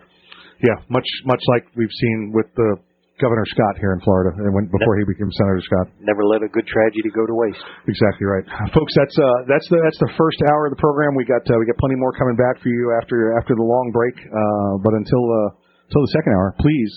Yeah, 0.61 0.81
much 0.89 1.07
much 1.25 1.43
like 1.53 1.69
we've 1.77 1.93
seen 1.93 2.33
with 2.33 2.49
the 2.57 2.77
Governor 3.23 3.47
Scott 3.47 3.79
here 3.79 3.95
in 3.95 4.01
Florida, 4.03 4.35
and 4.35 4.51
when 4.51 4.67
before 4.67 4.99
he 4.99 5.07
became 5.07 5.31
Senator 5.31 5.63
Scott. 5.63 5.87
Never 6.03 6.27
let 6.27 6.43
a 6.43 6.51
good 6.51 6.67
tragedy 6.67 7.07
go 7.15 7.23
to 7.23 7.35
waste. 7.35 7.63
Exactly 7.87 8.27
right, 8.27 8.43
folks. 8.75 8.91
That's 8.99 9.15
uh, 9.15 9.39
that's 9.47 9.67
the 9.71 9.79
that's 9.87 10.01
the 10.03 10.13
first 10.19 10.43
hour 10.51 10.67
of 10.67 10.75
the 10.75 10.81
program. 10.83 11.15
We 11.15 11.23
got 11.23 11.47
uh, 11.47 11.55
we 11.59 11.67
got 11.67 11.79
plenty 11.79 11.95
more 11.95 12.11
coming 12.19 12.35
back 12.35 12.59
for 12.59 12.71
you 12.71 12.91
after 12.99 13.39
after 13.39 13.55
the 13.55 13.63
long 13.63 13.87
break. 13.95 14.19
Uh, 14.19 14.83
but 14.83 14.99
until 14.99 15.25
uh, 15.31 15.55
until 15.87 16.03
the 16.03 16.13
second 16.17 16.33
hour, 16.35 16.59
please 16.59 16.91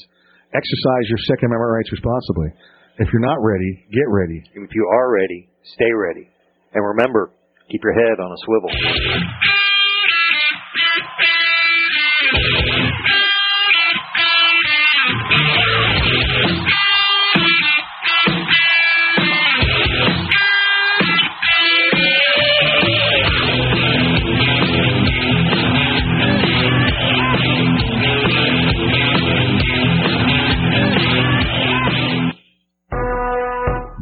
exercise 0.57 1.05
your 1.11 1.21
Second 1.29 1.53
Amendment 1.53 1.73
rights 1.77 1.91
responsibly. 1.93 2.49
If 2.97 3.13
you're 3.13 3.25
not 3.25 3.37
ready, 3.37 3.85
get 3.93 4.09
ready. 4.09 4.41
If 4.57 4.73
you 4.73 4.85
are 4.89 5.07
ready, 5.13 5.49
stay 5.77 5.91
ready. 5.93 6.25
And 6.73 6.81
remember, 6.81 7.29
keep 7.69 7.83
your 7.83 7.93
head 7.93 8.19
on 8.19 8.31
a 8.31 8.37
swivel. 8.45 8.69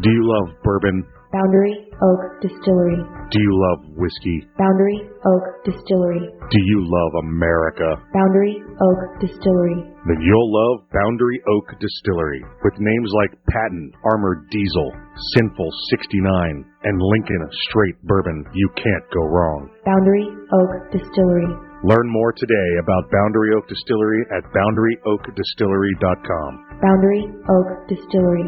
Do 0.02 0.12
you 0.12 0.22
love 0.24 0.56
bourbon? 0.64 1.15
Boundary 1.36 1.92
Oak 2.00 2.40
Distillery. 2.40 3.04
Do 3.28 3.38
you 3.44 3.54
love 3.68 3.92
whiskey? 4.00 4.48
Boundary 4.56 5.04
Oak 5.04 5.46
Distillery. 5.68 6.32
Do 6.32 6.60
you 6.64 6.80
love 6.80 7.28
America? 7.28 8.00
Boundary 8.16 8.64
Oak 8.64 9.02
Distillery. 9.20 9.84
Then 10.08 10.24
you'll 10.24 10.52
love 10.56 10.88
Boundary 10.96 11.36
Oak 11.52 11.76
Distillery. 11.76 12.40
With 12.64 12.80
names 12.80 13.12
like 13.20 13.36
Patton, 13.52 13.92
Armored 14.08 14.48
Diesel, 14.48 14.96
Sinful 15.36 15.68
69, 15.92 16.64
and 16.88 16.96
Lincoln 17.04 17.44
Straight 17.68 18.00
Bourbon, 18.08 18.48
you 18.54 18.70
can't 18.80 19.04
go 19.12 19.28
wrong. 19.28 19.68
Boundary 19.84 20.32
Oak 20.32 20.88
Distillery. 20.96 21.52
Learn 21.84 22.08
more 22.16 22.32
today 22.32 22.70
about 22.80 23.12
Boundary 23.12 23.52
Oak 23.60 23.68
Distillery 23.68 24.24
at 24.32 24.48
boundaryoakdistillery.com. 24.56 26.80
Boundary 26.80 27.28
Oak 27.28 27.70
Distillery. 27.92 28.48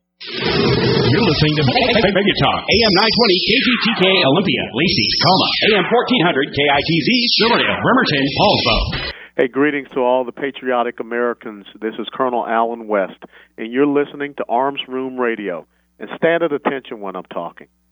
You're 0.21 1.25
listening 1.25 1.55
to 1.57 1.65
Mega 1.65 2.35
Talk, 2.45 2.61
AM 2.61 2.93
920 2.93 3.41
KGTK 3.41 4.03
Olympia, 4.29 4.63
Lacey, 4.77 5.07
Coma, 5.17 5.49
AM 5.73 5.85
1400 5.89 6.45
KITZ, 6.53 7.09
Silverdale, 7.41 7.77
Bremerton, 7.81 8.21
Poulsbo. 8.37 8.77
Hey, 9.35 9.47
greetings 9.47 9.89
to 9.95 10.01
all 10.01 10.23
the 10.23 10.31
patriotic 10.31 10.99
Americans. 10.99 11.65
This 11.81 11.95
is 11.97 12.05
Colonel 12.13 12.45
Allen 12.45 12.87
West, 12.87 13.17
and 13.57 13.73
you're 13.73 13.87
listening 13.87 14.35
to 14.37 14.45
Arms 14.47 14.81
Room 14.87 15.17
Radio. 15.17 15.65
And 15.97 16.07
stand 16.17 16.43
at 16.43 16.53
attention 16.53 17.01
when 17.01 17.15
I'm 17.15 17.25
talking. 17.33 17.65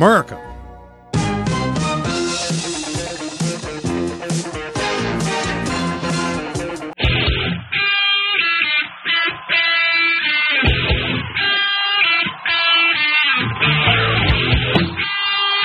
America! 0.00 0.32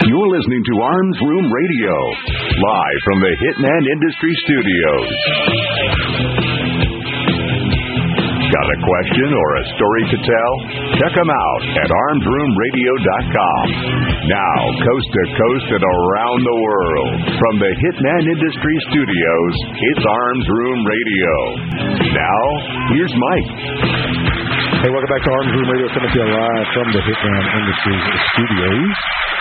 You're 0.03 0.27
listening 0.27 0.63
to 0.65 0.81
Arms 0.81 1.17
Room 1.21 1.49
Radio, 1.49 1.95
live 2.59 2.99
from 3.05 3.21
the 3.21 3.38
Hitman 3.39 3.88
Industry 3.88 4.36
Studios. 4.43 5.64
Got 8.55 8.71
a 8.71 8.79
question 8.87 9.29
or 9.35 9.49
a 9.59 9.63
story 9.75 10.03
to 10.15 10.17
tell? 10.23 10.51
Check 10.95 11.11
them 11.11 11.27
out 11.27 11.61
at 11.75 11.91
armsroomradio.com. 11.91 13.65
Now, 14.31 14.57
coast 14.79 15.09
to 15.11 15.23
coast 15.35 15.67
and 15.75 15.83
around 15.83 16.39
the 16.39 16.57
world, 16.63 17.35
from 17.35 17.53
the 17.59 17.71
Hitman 17.83 18.23
Industry 18.31 18.75
Studios, 18.95 19.55
it's 19.75 20.05
Arms 20.07 20.47
Room 20.47 20.79
Radio. 20.87 21.35
Now, 22.15 22.39
here's 22.95 23.15
Mike. 23.19 23.51
Hey, 24.79 24.87
welcome 24.87 25.11
back 25.11 25.23
to 25.27 25.31
Arms 25.35 25.51
Room 25.51 25.67
Radio, 25.75 25.91
coming 25.91 26.11
to 26.15 26.19
you 26.23 26.29
live 26.31 26.67
from 26.71 26.87
the 26.95 27.01
Hitman 27.03 27.43
Industries 27.59 28.07
Studios. 28.39 29.34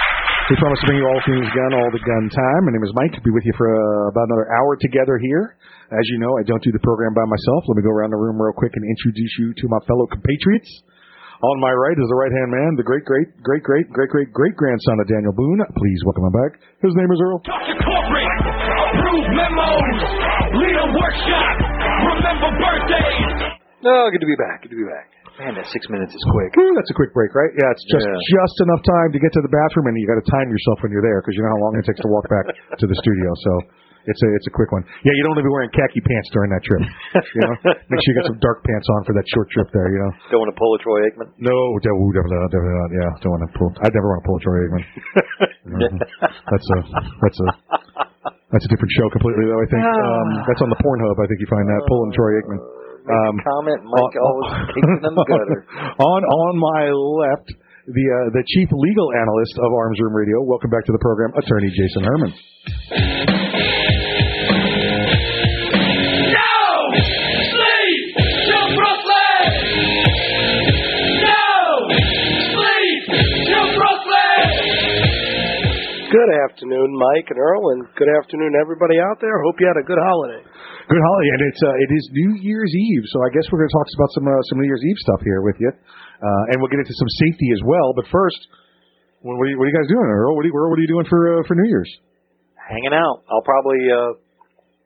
We 0.44 0.60
promise 0.60 0.76
to 0.84 0.86
bring 0.92 1.00
you 1.00 1.08
all 1.08 1.22
things 1.24 1.48
gun, 1.56 1.72
all 1.72 1.88
the 1.88 2.04
gun 2.04 2.28
time. 2.28 2.60
My 2.68 2.76
name 2.76 2.84
is 2.84 2.92
Mike. 2.92 3.16
I'll 3.16 3.24
be 3.24 3.32
with 3.32 3.48
you 3.48 3.56
for 3.56 3.64
uh, 3.64 4.12
about 4.12 4.28
another 4.28 4.44
hour 4.52 4.76
together 4.76 5.16
here. 5.16 5.56
As 5.88 6.04
you 6.12 6.20
know, 6.20 6.36
I 6.36 6.44
don't 6.44 6.60
do 6.60 6.68
the 6.68 6.84
program 6.84 7.16
by 7.16 7.24
myself. 7.24 7.64
Let 7.64 7.80
me 7.80 7.84
go 7.84 7.88
around 7.88 8.12
the 8.12 8.20
room 8.20 8.36
real 8.36 8.52
quick 8.52 8.76
and 8.76 8.84
introduce 8.84 9.32
you 9.40 9.56
to 9.56 9.64
my 9.72 9.80
fellow 9.88 10.04
compatriots. 10.04 10.68
On 11.40 11.56
my 11.64 11.72
right 11.72 11.96
is 11.96 12.08
the 12.12 12.20
right 12.20 12.28
hand 12.28 12.52
man, 12.52 12.76
the 12.76 12.84
great, 12.84 13.08
great, 13.08 13.32
great, 13.40 13.64
great, 13.64 13.88
great, 13.88 14.12
great, 14.12 14.28
great 14.36 14.52
grandson 14.52 15.00
of 15.00 15.08
Daniel 15.08 15.32
Boone. 15.32 15.64
Please 15.80 16.00
welcome 16.04 16.28
him 16.28 16.36
back. 16.36 16.60
His 16.84 16.92
name 16.92 17.08
is 17.08 17.18
Earl. 17.24 17.40
Dr. 17.40 17.80
Corporate, 17.80 18.32
approve 18.44 19.28
memos, 19.32 19.96
lead 20.60 20.76
a 20.76 20.88
workshop, 20.92 21.56
remember 22.04 22.48
birthdays. 22.60 23.64
No, 23.80 24.12
good 24.12 24.20
to 24.20 24.28
be 24.28 24.36
back. 24.36 24.60
Good 24.60 24.76
to 24.76 24.80
be 24.80 24.84
back. 24.92 25.08
Man, 25.34 25.52
that 25.58 25.66
six 25.74 25.82
minutes 25.90 26.14
is 26.14 26.24
quick. 26.30 26.54
Ooh, 26.62 26.72
that's 26.78 26.90
a 26.94 26.96
quick 26.96 27.10
break, 27.10 27.34
right? 27.34 27.50
Yeah, 27.58 27.74
it's 27.74 27.82
just 27.90 28.06
Yeah. 28.06 28.14
just 28.38 28.56
enough 28.62 28.82
time 28.86 29.10
to 29.10 29.18
get 29.18 29.34
to 29.34 29.42
the 29.42 29.50
bathroom, 29.50 29.90
and 29.90 29.98
you 29.98 30.06
got 30.06 30.18
to 30.22 30.26
time 30.30 30.46
yourself 30.46 30.78
when 30.86 30.94
you're 30.94 31.02
there 31.02 31.18
because 31.20 31.34
you 31.34 31.42
know 31.42 31.50
how 31.58 31.60
long 31.66 31.72
it 31.74 31.84
takes 31.86 31.98
to 32.06 32.10
walk 32.10 32.26
back 32.30 32.46
to 32.80 32.86
the 32.86 32.94
studio. 33.02 33.28
So 33.42 33.52
it's 34.06 34.20
a 34.22 34.28
it's 34.38 34.46
a 34.46 34.54
quick 34.54 34.70
one. 34.70 34.86
Yeah, 35.02 35.10
you 35.18 35.26
don't 35.26 35.34
want 35.34 35.42
to 35.42 35.48
be 35.48 35.50
wearing 35.50 35.74
khaki 35.74 35.98
pants 36.06 36.28
during 36.30 36.54
that 36.54 36.62
trip. 36.62 36.82
You 37.34 37.40
know, 37.50 37.54
make 37.90 37.98
sure 37.98 38.10
you 38.14 38.18
got 38.22 38.30
some 38.30 38.38
dark 38.38 38.62
pants 38.62 38.86
on 38.94 39.00
for 39.10 39.14
that 39.18 39.26
short 39.34 39.50
trip 39.50 39.68
there. 39.74 39.90
You 39.90 40.00
know. 40.06 40.10
Don't 40.30 40.42
want 40.46 40.52
to 40.54 40.58
pull 40.60 40.70
a 40.76 40.80
Troy 40.86 41.02
Aikman. 41.10 41.26
No, 41.42 41.56
definitely, 41.82 42.14
definitely 42.14 42.38
not. 42.38 42.50
Definitely 42.54 42.78
not. 42.78 42.90
Yeah, 42.94 43.10
don't 43.26 43.32
want 43.34 43.42
to 43.42 43.52
pull. 43.58 43.70
I'd 43.82 43.90
never 43.96 44.08
want 44.14 44.20
to 44.22 44.26
pull 44.30 44.38
a 44.38 44.42
Troy 44.46 44.58
Aikman. 44.70 44.82
Mhm. 45.64 45.96
That's 46.20 46.68
a 46.76 46.78
that's 47.24 47.38
a 47.40 47.48
that's 48.52 48.64
a 48.68 48.70
different 48.70 48.92
show 49.00 49.08
completely, 49.10 49.48
though. 49.48 49.58
I 49.58 49.66
think 49.72 49.80
um, 50.06 50.28
that's 50.46 50.60
on 50.62 50.68
the 50.70 50.76
Pornhub. 50.84 51.16
I 51.18 51.26
think 51.26 51.40
you 51.40 51.48
find 51.50 51.64
that 51.66 51.80
pulling 51.88 52.12
Troy 52.12 52.30
Aikman. 52.38 52.60
Um, 53.04 53.36
Comment, 53.36 53.84
Mike 53.84 54.16
always 54.24 54.52
takes 54.72 54.88
it 54.88 55.04
in 55.04 55.14
gutter. 55.28 55.60
on 56.00 56.20
on 56.24 56.52
my 56.56 56.88
left, 56.88 57.52
the 57.84 58.00
uh, 58.00 58.32
the 58.32 58.40
chief 58.48 58.68
legal 58.72 59.12
analyst 59.12 59.60
of 59.60 59.68
Arms 59.76 60.00
Room 60.00 60.16
Radio. 60.16 60.40
Welcome 60.40 60.70
back 60.70 60.88
to 60.88 60.92
the 60.92 61.02
program, 61.04 61.36
Attorney 61.36 61.68
Jason 61.76 62.00
Herman. 62.00 62.32
No! 66.32 66.56
Sleep! 67.52 68.04
Till 68.16 68.68
Brooklyn! 68.72 69.52
No! 71.28 71.44
Sleep! 72.56 73.04
Till 73.52 73.68
Brooklyn! 73.76 74.48
Good 76.08 76.32
afternoon, 76.48 76.88
Mike 76.96 77.28
and 77.28 77.36
Earl, 77.36 77.68
and 77.76 77.84
good 78.00 78.08
afternoon, 78.16 78.56
everybody 78.64 78.96
out 78.96 79.20
there. 79.20 79.44
Hope 79.44 79.60
you 79.60 79.68
had 79.68 79.76
a 79.76 79.84
good 79.84 80.00
holiday. 80.00 80.40
Good 80.84 81.00
holiday, 81.00 81.30
and 81.32 81.42
it's 81.48 81.62
uh, 81.64 81.76
it 81.80 81.90
is 81.96 82.04
New 82.12 82.32
Year's 82.44 82.68
Eve, 82.68 83.04
so 83.08 83.24
I 83.24 83.32
guess 83.32 83.48
we're 83.48 83.64
going 83.64 83.72
to 83.72 83.76
talk 83.80 83.88
about 83.88 84.12
some 84.12 84.26
uh, 84.28 84.36
some 84.52 84.60
New 84.60 84.68
Year's 84.68 84.84
Eve 84.84 85.00
stuff 85.00 85.24
here 85.24 85.40
with 85.40 85.56
you, 85.56 85.72
uh, 85.72 86.50
and 86.52 86.60
we'll 86.60 86.68
get 86.68 86.76
into 86.76 86.92
some 86.92 87.08
safety 87.24 87.48
as 87.56 87.64
well. 87.64 87.96
But 87.96 88.04
first, 88.12 88.36
what, 89.24 89.40
what, 89.40 89.48
are, 89.48 89.50
you, 89.50 89.56
what 89.56 89.64
are 89.64 89.72
you 89.72 89.78
guys 89.80 89.88
doing, 89.88 90.04
Earl? 90.04 90.36
What 90.36 90.44
are 90.44 90.50
you, 90.52 90.52
Earl, 90.52 90.68
what 90.68 90.76
are 90.76 90.84
you 90.84 90.92
doing 90.92 91.08
for 91.08 91.40
uh, 91.40 91.42
for 91.48 91.56
New 91.56 91.72
Year's? 91.72 91.88
Hanging 92.60 92.92
out. 92.92 93.24
I'll 93.32 93.40
probably. 93.48 93.80
Uh, 93.88 94.12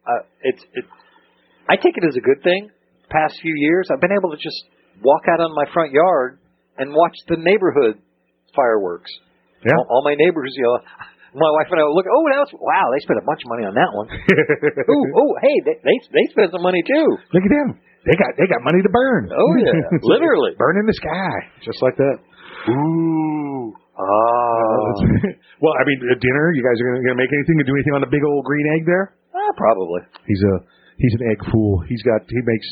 uh, 0.07 0.23
it's 0.47 0.63
it. 0.79 0.87
I 1.67 1.75
take 1.75 1.99
it 1.99 2.07
as 2.07 2.15
a 2.15 2.23
good 2.23 2.47
thing. 2.47 2.71
Past 3.11 3.35
few 3.43 3.59
years, 3.59 3.91
I've 3.91 3.99
been 3.99 4.15
able 4.15 4.31
to 4.31 4.39
just 4.39 4.71
walk 5.03 5.27
out 5.27 5.43
on 5.43 5.51
my 5.51 5.67
front 5.75 5.91
yard 5.91 6.39
and 6.79 6.95
watch 6.95 7.19
the 7.27 7.43
neighborhood 7.43 7.99
fireworks. 8.55 9.11
Yeah. 9.67 9.75
All, 9.75 9.99
all 9.99 10.03
my 10.07 10.15
neighbors, 10.15 10.55
you 10.55 10.63
know. 10.63 10.79
My 11.39 11.53
wife 11.55 11.71
and 11.71 11.79
I 11.79 11.87
will 11.87 11.95
look. 11.95 12.11
Oh, 12.11 12.25
that's 12.29 12.53
wow! 12.59 12.87
They 12.91 13.01
spent 13.07 13.23
a 13.23 13.27
bunch 13.27 13.41
of 13.47 13.49
money 13.55 13.65
on 13.65 13.75
that 13.79 13.91
one. 13.95 14.09
ooh, 14.95 15.07
oh, 15.15 15.31
hey, 15.41 15.57
they, 15.63 15.77
they 15.81 15.97
they 16.11 16.25
spent 16.35 16.51
some 16.51 16.63
money 16.67 16.83
too. 16.83 17.07
Look 17.31 17.47
at 17.47 17.53
them. 17.55 17.79
They 18.07 18.15
got 18.19 18.31
they 18.35 18.47
got 18.51 18.63
money 18.63 18.83
to 18.83 18.91
burn. 18.91 19.31
Oh 19.31 19.53
yeah, 19.63 19.75
literally 20.15 20.59
burn 20.59 20.79
in 20.83 20.87
the 20.87 20.97
sky, 20.99 21.35
just 21.63 21.79
like 21.83 21.97
that. 21.97 22.17
Ooh. 22.75 23.75
Ah. 23.99 24.95
well, 25.63 25.75
I 25.75 25.83
mean, 25.83 25.99
uh, 26.07 26.15
dinner. 26.23 26.55
You 26.55 26.63
guys 26.63 26.79
are 26.79 26.87
going 27.03 27.19
to 27.19 27.19
make 27.19 27.35
anything? 27.35 27.59
Or 27.59 27.67
do 27.67 27.75
anything 27.75 27.99
on 27.99 28.03
the 28.07 28.11
big 28.11 28.23
old 28.23 28.47
green 28.47 28.67
egg 28.79 28.87
there? 28.87 29.19
Ah, 29.35 29.53
probably. 29.59 30.07
He's 30.27 30.39
a 30.39 30.55
he's 31.03 31.15
an 31.19 31.35
egg 31.35 31.41
fool. 31.51 31.83
He's 31.91 32.03
got 32.07 32.23
he 32.31 32.39
makes 32.47 32.69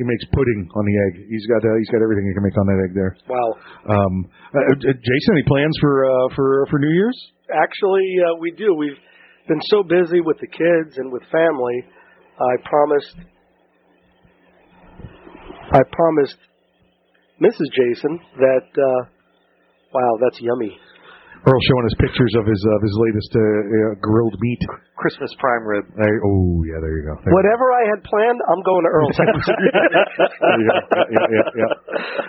he 0.00 0.04
makes 0.08 0.24
pudding 0.32 0.64
on 0.72 0.84
the 0.88 0.96
egg. 1.08 1.12
He's 1.28 1.44
got 1.44 1.60
uh, 1.60 1.76
he's 1.76 1.92
got 1.92 2.00
everything 2.00 2.24
he 2.24 2.32
can 2.32 2.44
make 2.44 2.56
on 2.56 2.66
that 2.72 2.80
egg 2.88 2.92
there. 2.96 3.12
Wow. 3.28 3.48
Um, 3.84 4.14
uh, 4.56 4.72
uh, 4.72 4.96
Jason, 4.96 5.30
any 5.36 5.44
plans 5.44 5.76
for 5.80 6.08
uh, 6.08 6.26
for 6.32 6.64
for 6.72 6.80
New 6.80 6.92
Year's? 6.96 7.18
Actually, 7.54 8.16
uh, 8.24 8.38
we 8.40 8.50
do. 8.52 8.74
We've 8.74 8.98
been 9.48 9.60
so 9.70 9.82
busy 9.82 10.20
with 10.20 10.38
the 10.40 10.46
kids 10.46 10.96
and 10.96 11.12
with 11.12 11.22
family. 11.30 11.84
I 12.40 12.56
promised. 12.64 13.16
I 15.72 15.80
promised 15.92 16.38
Mrs. 17.40 17.68
Jason 17.74 18.20
that. 18.38 18.66
Uh, 18.72 19.08
wow, 19.92 20.18
that's 20.22 20.40
yummy. 20.40 20.78
Earl 21.42 21.58
showing 21.66 21.86
us 21.90 21.96
pictures 21.98 22.32
of 22.38 22.46
his 22.46 22.62
of 22.62 22.80
his 22.86 22.94
latest 23.02 23.30
uh, 23.34 23.42
uh, 23.42 23.98
grilled 23.98 24.38
meat. 24.38 24.62
Christmas 24.94 25.34
prime 25.42 25.66
rib. 25.66 25.82
There, 25.98 26.18
oh 26.22 26.62
yeah, 26.62 26.78
there 26.78 26.94
you 26.94 27.02
go. 27.02 27.18
There 27.18 27.30
you 27.30 27.34
Whatever 27.34 27.66
I 27.74 27.82
had 27.90 28.00
planned, 28.06 28.38
I'm 28.46 28.62
going 28.62 28.84
to 28.86 28.90
Earl's 28.94 29.18
house. 29.18 29.46
There 29.50 30.58
you 30.62 30.66
go. 30.70 30.78
Yeah, 31.10 31.26
yeah, 31.34 31.46
yeah. 31.58 31.70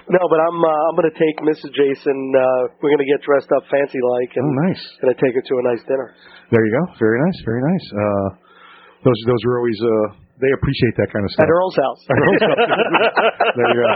no, 0.09 0.21
but 0.25 0.41
I'm 0.41 0.57
uh, 0.57 0.81
I'm 0.89 0.95
going 0.97 1.13
to 1.13 1.17
take 1.21 1.37
Mrs. 1.45 1.69
Jason. 1.77 2.17
Uh, 2.33 2.73
we're 2.81 2.89
going 2.89 3.05
to 3.05 3.11
get 3.13 3.21
dressed 3.21 3.53
up 3.53 3.61
fancy 3.69 4.01
like, 4.01 4.33
and 4.33 4.49
Oh, 4.49 4.55
nice. 4.65 4.81
going 5.05 5.13
to 5.13 5.19
take 5.21 5.37
her 5.37 5.45
to 5.45 5.55
a 5.61 5.63
nice 5.69 5.83
dinner. 5.85 6.09
There 6.49 6.63
you 6.65 6.73
go. 6.73 6.83
Very 6.97 7.21
nice. 7.21 7.37
Very 7.45 7.61
nice. 7.61 7.85
Uh, 7.93 8.27
those 9.05 9.19
those 9.29 9.41
are 9.45 9.55
always 9.61 9.79
uh, 9.85 10.07
they 10.41 10.49
appreciate 10.49 10.97
that 10.97 11.13
kind 11.13 11.21
of 11.21 11.29
stuff. 11.29 11.45
At 11.45 11.53
Earl's 11.53 11.77
house. 11.77 12.01
At 12.09 12.17
Earl's 12.17 12.41
house. 12.41 12.65
there 13.57 13.69
you 13.69 13.79
go. 13.85 13.89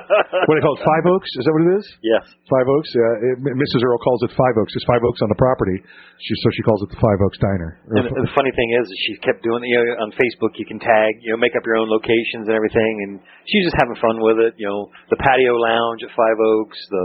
What 0.45 0.53
do 0.53 0.57
they 0.61 0.65
call 0.65 0.77
it? 0.77 0.85
Five 0.85 1.05
Oaks? 1.09 1.29
Is 1.33 1.43
that 1.49 1.53
what 1.57 1.65
it 1.65 1.73
is? 1.81 1.85
Yes. 2.05 2.23
Five 2.45 2.69
Oaks. 2.69 2.89
Uh, 2.93 3.27
it, 3.33 3.35
Mrs. 3.41 3.81
Earl 3.81 3.97
calls 4.05 4.21
it 4.21 4.31
Five 4.37 4.53
Oaks. 4.53 4.69
There's 4.77 4.85
Five 4.85 5.01
Oaks 5.01 5.17
on 5.25 5.33
the 5.33 5.39
property, 5.41 5.81
she, 6.21 6.31
so 6.45 6.47
she 6.53 6.61
calls 6.61 6.85
it 6.85 6.93
the 6.93 7.01
Five 7.01 7.17
Oaks 7.25 7.41
Diner. 7.41 7.81
And 7.89 8.05
the 8.05 8.33
funny 8.37 8.53
thing 8.53 8.69
is, 8.77 8.85
is 8.85 8.99
she 9.09 9.13
kept 9.25 9.41
doing 9.41 9.65
it. 9.65 9.69
You 9.73 9.77
know, 9.81 10.05
on 10.05 10.13
Facebook, 10.13 10.53
you 10.61 10.69
can 10.69 10.77
tag, 10.77 11.17
you 11.25 11.33
know, 11.33 11.41
make 11.41 11.57
up 11.57 11.65
your 11.65 11.81
own 11.81 11.89
locations 11.89 12.45
and 12.45 12.53
everything, 12.53 12.93
and 13.09 13.11
she's 13.49 13.65
just 13.65 13.77
having 13.81 13.97
fun 13.97 14.21
with 14.21 14.37
it. 14.37 14.53
You 14.61 14.69
know, 14.69 14.93
the 15.09 15.17
patio 15.17 15.57
lounge 15.57 16.05
at 16.05 16.13
Five 16.13 16.37
Oaks, 16.37 16.77
the 16.93 17.03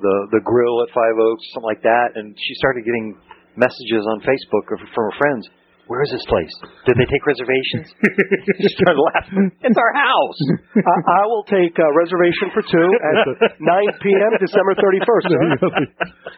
the 0.00 0.40
the 0.40 0.42
grill 0.42 0.80
at 0.82 0.90
Five 0.96 1.16
Oaks, 1.20 1.44
something 1.52 1.68
like 1.68 1.84
that. 1.84 2.16
And 2.16 2.32
she 2.32 2.56
started 2.56 2.88
getting 2.88 3.20
messages 3.60 4.08
on 4.08 4.24
Facebook 4.24 4.64
from 4.72 5.04
her 5.04 5.16
friends. 5.20 5.44
Where 5.90 6.06
is 6.06 6.10
this 6.14 6.22
place? 6.30 6.54
Did 6.86 6.94
they 7.02 7.08
take 7.10 7.24
reservations? 7.26 7.90
she 8.62 8.68
started 8.78 8.94
laughing. 9.10 9.50
It's 9.58 9.74
our 9.74 9.90
house. 9.98 10.38
I, 10.78 10.96
I 11.18 11.22
will 11.26 11.42
take 11.50 11.74
a 11.82 11.88
reservation 11.98 12.54
for 12.54 12.62
two 12.62 12.88
at 12.94 13.58
9 13.58 13.58
p.m. 13.98 14.32
December 14.38 14.78
31st. 14.78 15.24
sir. 15.26 15.42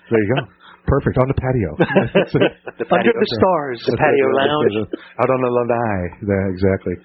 there 0.08 0.22
you 0.24 0.30
go. 0.32 0.40
Perfect 0.88 1.20
on 1.20 1.28
the 1.28 1.36
patio. 1.36 1.70
The 2.80 2.88
patio- 2.88 3.12
Under 3.12 3.12
the 3.12 3.28
stars. 3.36 3.78
The 3.84 4.00
patio 4.00 4.26
lounge. 4.40 4.88
out 5.20 5.28
on 5.28 5.40
the 5.44 5.52
lanai. 5.52 6.00
There, 6.24 6.46
exactly. 6.48 6.96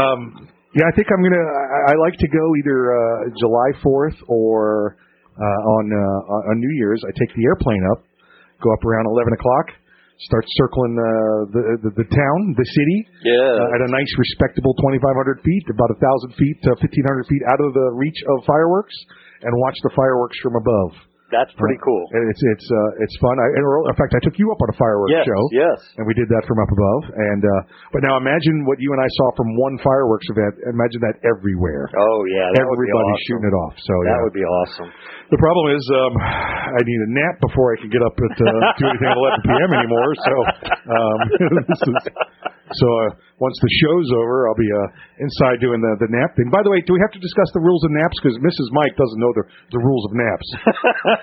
Um, 0.00 0.48
yeah, 0.72 0.88
I 0.88 0.92
think 0.96 1.12
I'm 1.12 1.20
gonna. 1.20 1.44
I, 1.44 1.92
I 1.92 1.94
like 2.00 2.16
to 2.16 2.28
go 2.32 2.44
either 2.64 2.78
uh, 2.96 3.28
July 3.36 3.70
4th 3.84 4.16
or 4.26 4.96
uh, 5.36 5.44
on 5.76 5.84
uh, 5.92 6.48
on 6.50 6.56
New 6.56 6.72
Year's. 6.80 7.04
I 7.04 7.12
take 7.20 7.36
the 7.36 7.44
airplane 7.44 7.84
up, 7.92 8.00
go 8.64 8.72
up 8.72 8.80
around 8.82 9.04
11 9.12 9.36
o'clock, 9.36 9.66
start 10.28 10.44
circling 10.58 10.94
uh, 10.94 11.04
the, 11.50 11.62
the 11.86 11.90
the 12.02 12.08
town, 12.08 12.38
the 12.54 12.68
city, 12.68 12.98
Yeah. 13.26 13.58
uh, 13.58 13.74
at 13.76 13.80
a 13.86 13.90
nice, 13.90 14.12
respectable 14.18 14.74
2,500 14.78 15.42
feet, 15.42 15.64
about 15.70 15.90
a 15.94 15.98
thousand 15.98 16.34
feet 16.38 16.56
to 16.66 16.78
1,500 16.78 17.26
feet 17.26 17.42
out 17.50 17.60
of 17.62 17.70
the 17.74 17.86
reach 17.98 18.20
of 18.30 18.46
fireworks, 18.46 18.94
and 19.42 19.50
watch 19.66 19.78
the 19.82 19.90
fireworks 19.94 20.38
from 20.42 20.54
above. 20.56 20.92
That's 21.32 21.50
pretty 21.56 21.80
cool. 21.80 22.04
And 22.12 22.22
it's 22.28 22.42
it's 22.44 22.66
uh, 22.68 23.02
it's 23.02 23.16
fun. 23.18 23.34
I, 23.40 23.46
in 23.56 23.96
fact, 23.96 24.12
I 24.12 24.20
took 24.20 24.36
you 24.36 24.52
up 24.52 24.60
on 24.60 24.68
a 24.70 24.76
fireworks 24.76 25.16
Yes, 25.16 25.24
show. 25.24 25.42
yes. 25.56 25.78
And 25.96 26.04
we 26.04 26.12
did 26.12 26.28
that 26.28 26.44
from 26.44 26.60
up 26.60 26.68
above. 26.68 27.02
And 27.16 27.42
uh, 27.42 27.50
but 27.96 28.04
now 28.04 28.20
imagine 28.20 28.68
what 28.68 28.76
you 28.78 28.92
and 28.92 29.00
I 29.00 29.08
saw 29.18 29.26
from 29.34 29.48
one 29.56 29.80
fireworks 29.80 30.28
event. 30.28 30.52
Imagine 30.68 31.00
that 31.08 31.16
everywhere. 31.24 31.88
Oh 31.96 32.20
yeah, 32.30 32.46
that 32.52 32.64
would 32.68 32.76
be 32.78 32.86
Everybody's 32.92 33.16
awesome. 33.16 33.26
shooting 33.32 33.48
it 33.48 33.56
off. 33.56 33.74
So 33.80 33.94
that 34.04 34.12
yeah. 34.12 34.22
would 34.28 34.36
be 34.36 34.44
awesome. 34.46 34.88
The 35.32 35.40
problem 35.40 35.66
is, 35.72 35.84
um, 35.96 36.12
I 36.76 36.80
need 36.84 37.00
a 37.08 37.10
nap 37.16 37.40
before 37.40 37.72
I 37.72 37.80
can 37.80 37.88
get 37.88 38.04
up 38.04 38.12
at 38.12 38.34
uh, 38.36 38.52
do 38.76 38.84
anything 38.92 39.08
at 39.08 39.16
11 39.16 39.48
p.m. 39.48 39.70
anymore. 39.80 40.10
So 40.20 40.34
um, 40.92 41.18
this 41.72 41.80
is 41.88 41.96
So 42.78 42.86
uh, 42.86 43.08
once 43.42 43.56
the 43.58 43.72
show's 43.82 44.08
over, 44.16 44.48
I'll 44.48 44.58
be 44.58 44.70
uh, 44.70 45.24
inside 45.24 45.58
doing 45.58 45.82
the, 45.82 45.92
the 46.00 46.10
nap 46.14 46.32
thing. 46.38 46.48
By 46.48 46.62
the 46.64 46.70
way, 46.70 46.80
do 46.84 46.94
we 46.96 47.02
have 47.02 47.12
to 47.12 47.22
discuss 47.22 47.48
the 47.52 47.62
rules 47.62 47.82
of 47.84 47.90
naps? 47.92 48.16
Because 48.22 48.38
Mrs. 48.38 48.68
Mike 48.72 48.94
doesn't 48.94 49.20
know 49.20 49.32
the, 49.34 49.44
the 49.74 49.80
rules 49.82 50.04
of 50.08 50.12
naps. 50.14 50.48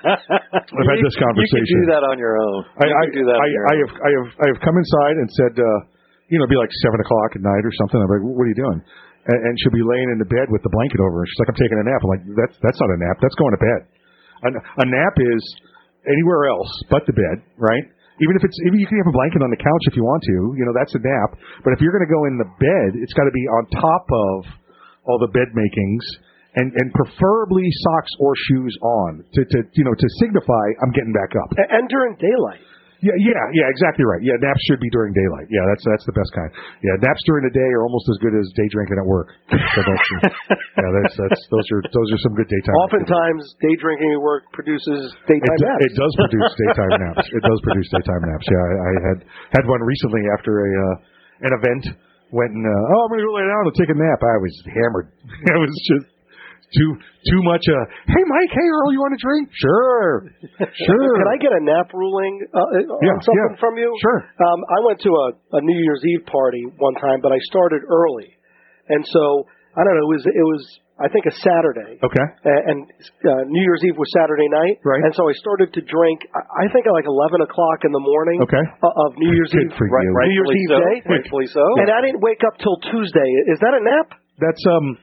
I've 0.75 0.89
had 0.89 1.01
this 1.01 1.17
conversation. 1.17 1.65
You 1.65 1.79
can 1.79 1.85
do 1.85 1.91
that 1.95 2.05
on 2.05 2.17
your 2.19 2.35
own. 2.37 2.59
I, 2.77 2.85
you 2.85 2.95
I, 2.95 3.03
can 3.07 3.15
do 3.17 3.25
that 3.29 3.39
I, 3.39 3.47
your 3.49 3.63
I 3.63 3.73
own. 3.73 3.79
have 3.79 3.93
I 3.95 4.09
have 4.13 4.27
I 4.39 4.45
have 4.53 4.59
come 4.61 4.75
inside 4.77 5.15
and 5.17 5.27
said, 5.33 5.53
uh, 5.57 5.67
you 6.29 6.37
know, 6.37 6.45
it'd 6.45 6.53
be 6.53 6.61
like 6.61 6.73
seven 6.85 6.99
o'clock 7.01 7.39
at 7.39 7.41
night 7.41 7.63
or 7.65 7.73
something. 7.81 7.97
I'm 7.97 8.09
like, 8.09 8.25
what 8.25 8.45
are 8.45 8.51
you 8.51 8.59
doing? 8.59 8.79
And, 9.29 9.39
and 9.49 9.53
she'll 9.59 9.75
be 9.75 9.83
laying 9.85 10.09
in 10.13 10.19
the 10.21 10.29
bed 10.29 10.47
with 10.53 10.61
the 10.61 10.71
blanket 10.71 11.01
over 11.01 11.21
her. 11.21 11.25
She's 11.25 11.39
like, 11.41 11.51
I'm 11.53 11.59
taking 11.59 11.79
a 11.81 11.85
nap. 11.85 11.99
I'm 12.05 12.11
like, 12.13 12.23
that's 12.37 12.55
that's 12.61 12.79
not 12.79 12.89
a 12.93 12.99
nap. 13.01 13.17
That's 13.19 13.37
going 13.37 13.53
to 13.57 13.61
bed. 13.61 13.81
A, 14.39 14.49
a 14.55 14.85
nap 14.87 15.15
is 15.19 15.43
anywhere 16.07 16.47
else 16.51 16.71
but 16.87 17.03
the 17.07 17.15
bed, 17.15 17.43
right? 17.57 17.85
Even 18.19 18.35
if 18.35 18.43
it's 18.43 18.57
even 18.67 18.77
you 18.79 18.87
can 18.87 18.99
have 18.99 19.09
a 19.09 19.15
blanket 19.15 19.41
on 19.41 19.51
the 19.51 19.59
couch 19.59 19.83
if 19.87 19.95
you 19.95 20.03
want 20.03 20.23
to, 20.27 20.37
you 20.59 20.63
know, 20.67 20.75
that's 20.75 20.93
a 20.95 21.01
nap. 21.01 21.39
But 21.63 21.73
if 21.75 21.79
you're 21.79 21.95
going 21.95 22.03
to 22.03 22.11
go 22.11 22.27
in 22.27 22.35
the 22.35 22.49
bed, 22.59 22.89
it's 22.99 23.15
got 23.15 23.25
to 23.25 23.35
be 23.35 23.45
on 23.47 23.61
top 23.79 24.05
of 24.07 24.37
all 25.07 25.19
the 25.19 25.31
bed 25.31 25.55
makings. 25.55 26.05
And, 26.49 26.73
and 26.73 26.89
preferably 26.97 27.69
socks 27.85 28.09
or 28.19 28.33
shoes 28.49 28.73
on 28.81 29.23
to, 29.37 29.45
to 29.45 29.57
you 29.77 29.85
know 29.85 29.93
to 29.93 30.07
signify 30.17 30.65
I'm 30.81 30.89
getting 30.97 31.13
back 31.13 31.29
up. 31.37 31.53
And 31.55 31.87
during 31.87 32.17
daylight. 32.17 32.65
Yeah, 32.99 33.15
yeah, 33.15 33.43
yeah, 33.55 33.67
exactly 33.71 34.03
right. 34.03 34.19
Yeah, 34.19 34.35
naps 34.43 34.59
should 34.67 34.83
be 34.83 34.91
during 34.91 35.15
daylight. 35.15 35.47
Yeah, 35.47 35.63
that's 35.71 35.83
that's 35.87 36.03
the 36.03 36.11
best 36.11 36.27
kind. 36.35 36.51
Yeah, 36.83 36.99
naps 36.99 37.23
during 37.23 37.47
the 37.47 37.55
day 37.55 37.69
are 37.79 37.87
almost 37.87 38.03
as 38.11 38.19
good 38.19 38.35
as 38.35 38.43
day 38.59 38.67
drinking 38.75 38.99
at 38.99 39.07
work. 39.07 39.31
So 39.47 39.79
that's, 39.87 40.07
yeah, 40.83 40.89
that's 40.99 41.15
that's 41.15 41.41
those 41.47 41.67
are 41.71 41.81
those 41.95 42.09
are 42.11 42.21
some 42.27 42.35
good 42.35 42.51
daytime. 42.51 42.75
Oftentimes, 42.83 43.43
day 43.63 43.71
drinking 43.79 44.11
at 44.11 44.21
work 44.21 44.51
produces 44.51 45.15
It, 45.31 45.39
daytime 45.39 45.59
do- 45.63 45.67
naps. 45.71 45.83
it 45.87 45.93
does 45.95 46.13
produce 46.19 46.51
daytime 46.59 46.93
naps. 47.07 47.25
It 47.31 47.43
does 47.47 47.59
produce 47.63 47.87
daytime 47.95 48.23
naps. 48.27 48.45
Yeah, 48.51 48.63
I, 48.67 48.71
I 48.75 48.91
had 49.07 49.17
had 49.55 49.63
one 49.71 49.79
recently 49.79 50.23
after 50.35 50.51
a 50.59 50.69
uh, 50.69 51.47
an 51.47 51.51
event. 51.55 51.83
Went 52.35 52.51
and 52.53 52.61
uh, 52.61 52.69
oh, 52.93 52.99
I'm 53.07 53.09
gonna 53.15 53.25
go 53.25 53.33
lay 53.33 53.47
down 53.47 53.63
and 53.65 53.73
take 53.79 53.89
a 53.89 53.97
nap. 53.97 54.19
I 54.21 54.37
was 54.43 54.53
hammered. 54.69 55.07
I 55.55 55.57
was 55.57 55.71
just 55.87 56.05
too 56.75 56.91
too 57.29 57.41
much. 57.45 57.63
Uh, 57.65 57.85
hey, 58.09 58.23
Mike. 58.29 58.51
Hey, 58.53 58.67
Earl, 58.69 58.89
you 58.93 59.01
want 59.01 59.13
a 59.17 59.21
drink? 59.21 59.49
Sure, 59.53 60.29
sure. 60.59 61.13
Can 61.19 61.29
I 61.29 61.37
get 61.41 61.51
a 61.53 61.61
nap 61.65 61.89
ruling 61.93 62.45
uh, 62.53 62.59
Yeah, 63.01 63.13
on 63.15 63.21
something 63.25 63.53
yeah. 63.53 63.61
from 63.61 63.73
you? 63.77 63.89
Sure. 64.01 64.19
Um, 64.39 64.59
I 64.69 64.79
went 64.85 64.99
to 65.05 65.11
a, 65.11 65.25
a 65.57 65.61
New 65.61 65.79
Year's 65.81 66.01
Eve 66.05 66.25
party 66.29 66.63
one 66.77 66.95
time, 67.01 67.19
but 67.21 67.31
I 67.33 67.39
started 67.49 67.81
early, 67.87 68.29
and 68.89 69.01
so 69.05 69.45
I 69.77 69.81
don't 69.85 69.93
know. 69.97 70.05
It 70.09 70.13
was 70.13 70.23
it 70.29 70.47
was 70.57 70.63
I 70.99 71.07
think 71.07 71.23
a 71.31 71.35
Saturday. 71.39 71.95
Okay. 72.03 72.25
A- 72.43 72.63
And 72.75 72.83
uh, 73.23 73.41
New 73.47 73.63
Year's 73.63 73.79
Eve 73.87 73.95
was 73.95 74.11
Saturday 74.11 74.51
night, 74.51 74.83
Right. 74.83 74.99
And 74.99 75.15
so 75.15 75.23
I 75.31 75.33
started 75.39 75.71
to 75.73 75.81
drink. 75.81 76.19
I 76.35 76.43
I 76.43 76.65
think 76.75 76.83
at 76.85 76.93
like 76.93 77.07
eleven 77.07 77.39
o'clock 77.41 77.87
in 77.87 77.91
the 77.95 78.03
morning. 78.03 78.43
Okay. 78.45 78.65
o- 78.83 78.95
Of 79.07 79.15
New 79.15 79.31
Year's 79.31 79.49
Good 79.55 79.71
Eve, 79.71 79.79
for 79.79 79.87
right, 79.87 80.03
you. 80.05 80.11
New 80.27 80.35
Year's 80.37 80.53
Eve 80.53 80.73
so. 80.75 80.79
day, 80.83 80.95
Rightfully 81.07 81.47
so. 81.55 81.63
and 81.81 81.87
I 81.89 81.99
didn't 82.03 82.19
wake 82.21 82.43
up 82.43 82.59
till 82.59 82.75
Tuesday. 82.91 83.29
Is 83.47 83.57
that 83.63 83.73
a 83.73 83.81
nap? 83.81 84.07
That's 84.43 84.63
um. 84.69 84.99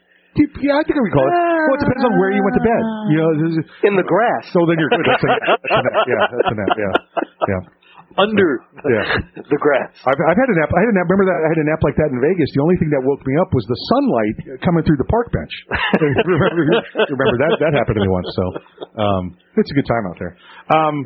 Yeah, 0.61 0.77
I 0.79 0.83
think 0.85 0.97
we 1.01 1.11
call 1.13 1.25
it. 1.25 1.33
Well, 1.33 1.77
it 1.77 1.83
depends 1.85 2.05
on 2.05 2.13
where 2.21 2.31
you 2.33 2.43
went 2.45 2.57
to 2.61 2.65
bed. 2.65 2.83
You 3.13 3.19
know, 3.21 3.31
In 3.89 3.95
the 3.97 4.07
grass. 4.07 4.45
so 4.53 4.61
then 4.69 4.77
you're 4.81 4.93
good. 4.93 5.07
That's 5.09 5.25
a, 5.25 5.31
that's 5.33 5.73
a 5.73 5.81
nap. 5.83 5.95
Yeah, 6.07 6.25
that's 6.31 6.51
a 6.53 6.57
nap. 6.57 6.73
Yeah, 6.77 6.95
yeah. 7.49 7.63
Under 8.17 8.49
Yeah. 8.89 9.05
the 9.45 9.61
grass. 9.61 9.93
I've, 10.09 10.17
I've 10.17 10.41
had 10.41 10.49
a 10.49 10.57
nap. 10.57 10.73
I 10.73 10.81
had 10.81 10.89
a 10.89 10.97
nap. 10.97 11.05
Remember 11.05 11.29
that 11.29 11.37
I 11.37 11.49
had 11.53 11.61
a 11.61 11.67
nap 11.69 11.81
like 11.85 11.97
that 12.01 12.09
in 12.09 12.17
Vegas. 12.25 12.49
The 12.57 12.65
only 12.65 12.81
thing 12.81 12.89
that 12.97 13.05
woke 13.05 13.21
me 13.29 13.35
up 13.37 13.53
was 13.53 13.61
the 13.69 13.77
sunlight 13.93 14.37
coming 14.65 14.81
through 14.89 14.97
the 14.97 15.09
park 15.13 15.29
bench. 15.37 15.53
remember, 16.01 16.81
remember 17.13 17.37
that 17.45 17.53
that 17.61 17.73
happened 17.77 18.01
to 18.01 18.05
me 18.05 18.09
once. 18.09 18.29
So 18.33 18.45
um, 18.97 19.23
it's 19.61 19.69
a 19.69 19.77
good 19.77 19.85
time 19.85 20.05
out 20.09 20.17
there. 20.17 20.33
Um, 20.73 20.97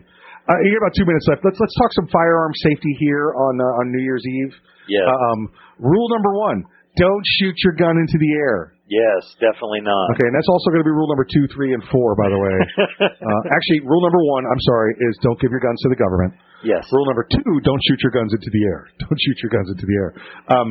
uh, 0.47 0.59
you 0.63 0.71
got 0.79 0.87
about 0.87 0.95
two 0.95 1.07
minutes 1.07 1.27
left. 1.31 1.43
Let's 1.43 1.59
let's 1.59 1.75
talk 1.83 1.91
some 1.99 2.07
firearm 2.15 2.55
safety 2.63 2.95
here 3.03 3.35
on 3.35 3.59
uh, 3.59 3.79
on 3.83 3.91
New 3.91 4.03
Year's 4.07 4.23
Eve. 4.23 4.55
Yes. 4.87 5.03
Um, 5.07 5.51
rule 5.83 6.09
number 6.15 6.31
one: 6.39 6.63
don't 6.95 7.25
shoot 7.43 7.55
your 7.67 7.75
gun 7.75 7.99
into 7.99 8.19
the 8.23 8.31
air. 8.39 8.75
Yes, 8.91 9.23
definitely 9.39 9.87
not. 9.87 10.19
Okay, 10.19 10.27
and 10.27 10.35
that's 10.35 10.51
also 10.51 10.75
going 10.75 10.83
to 10.83 10.89
be 10.89 10.91
rule 10.91 11.07
number 11.07 11.23
two, 11.23 11.47
three, 11.55 11.71
and 11.71 11.83
four, 11.95 12.19
by 12.19 12.27
the 12.27 12.41
way. 12.43 12.57
uh, 13.07 13.43
actually, 13.55 13.87
rule 13.87 14.03
number 14.03 14.19
one, 14.35 14.43
I'm 14.51 14.63
sorry, 14.67 14.99
is 14.99 15.15
don't 15.23 15.39
give 15.39 15.55
your 15.55 15.63
guns 15.63 15.79
to 15.87 15.95
the 15.95 16.01
government. 16.01 16.35
Yes. 16.67 16.83
Rule 16.91 17.07
number 17.07 17.23
two, 17.31 17.53
don't 17.63 17.79
shoot 17.87 18.03
your 18.03 18.11
guns 18.11 18.35
into 18.35 18.51
the 18.51 18.63
air. 18.67 18.91
Don't 19.01 19.21
shoot 19.23 19.39
your 19.47 19.53
guns 19.55 19.69
into 19.73 19.87
the 19.87 19.97
air. 19.97 20.11
Um, 20.53 20.69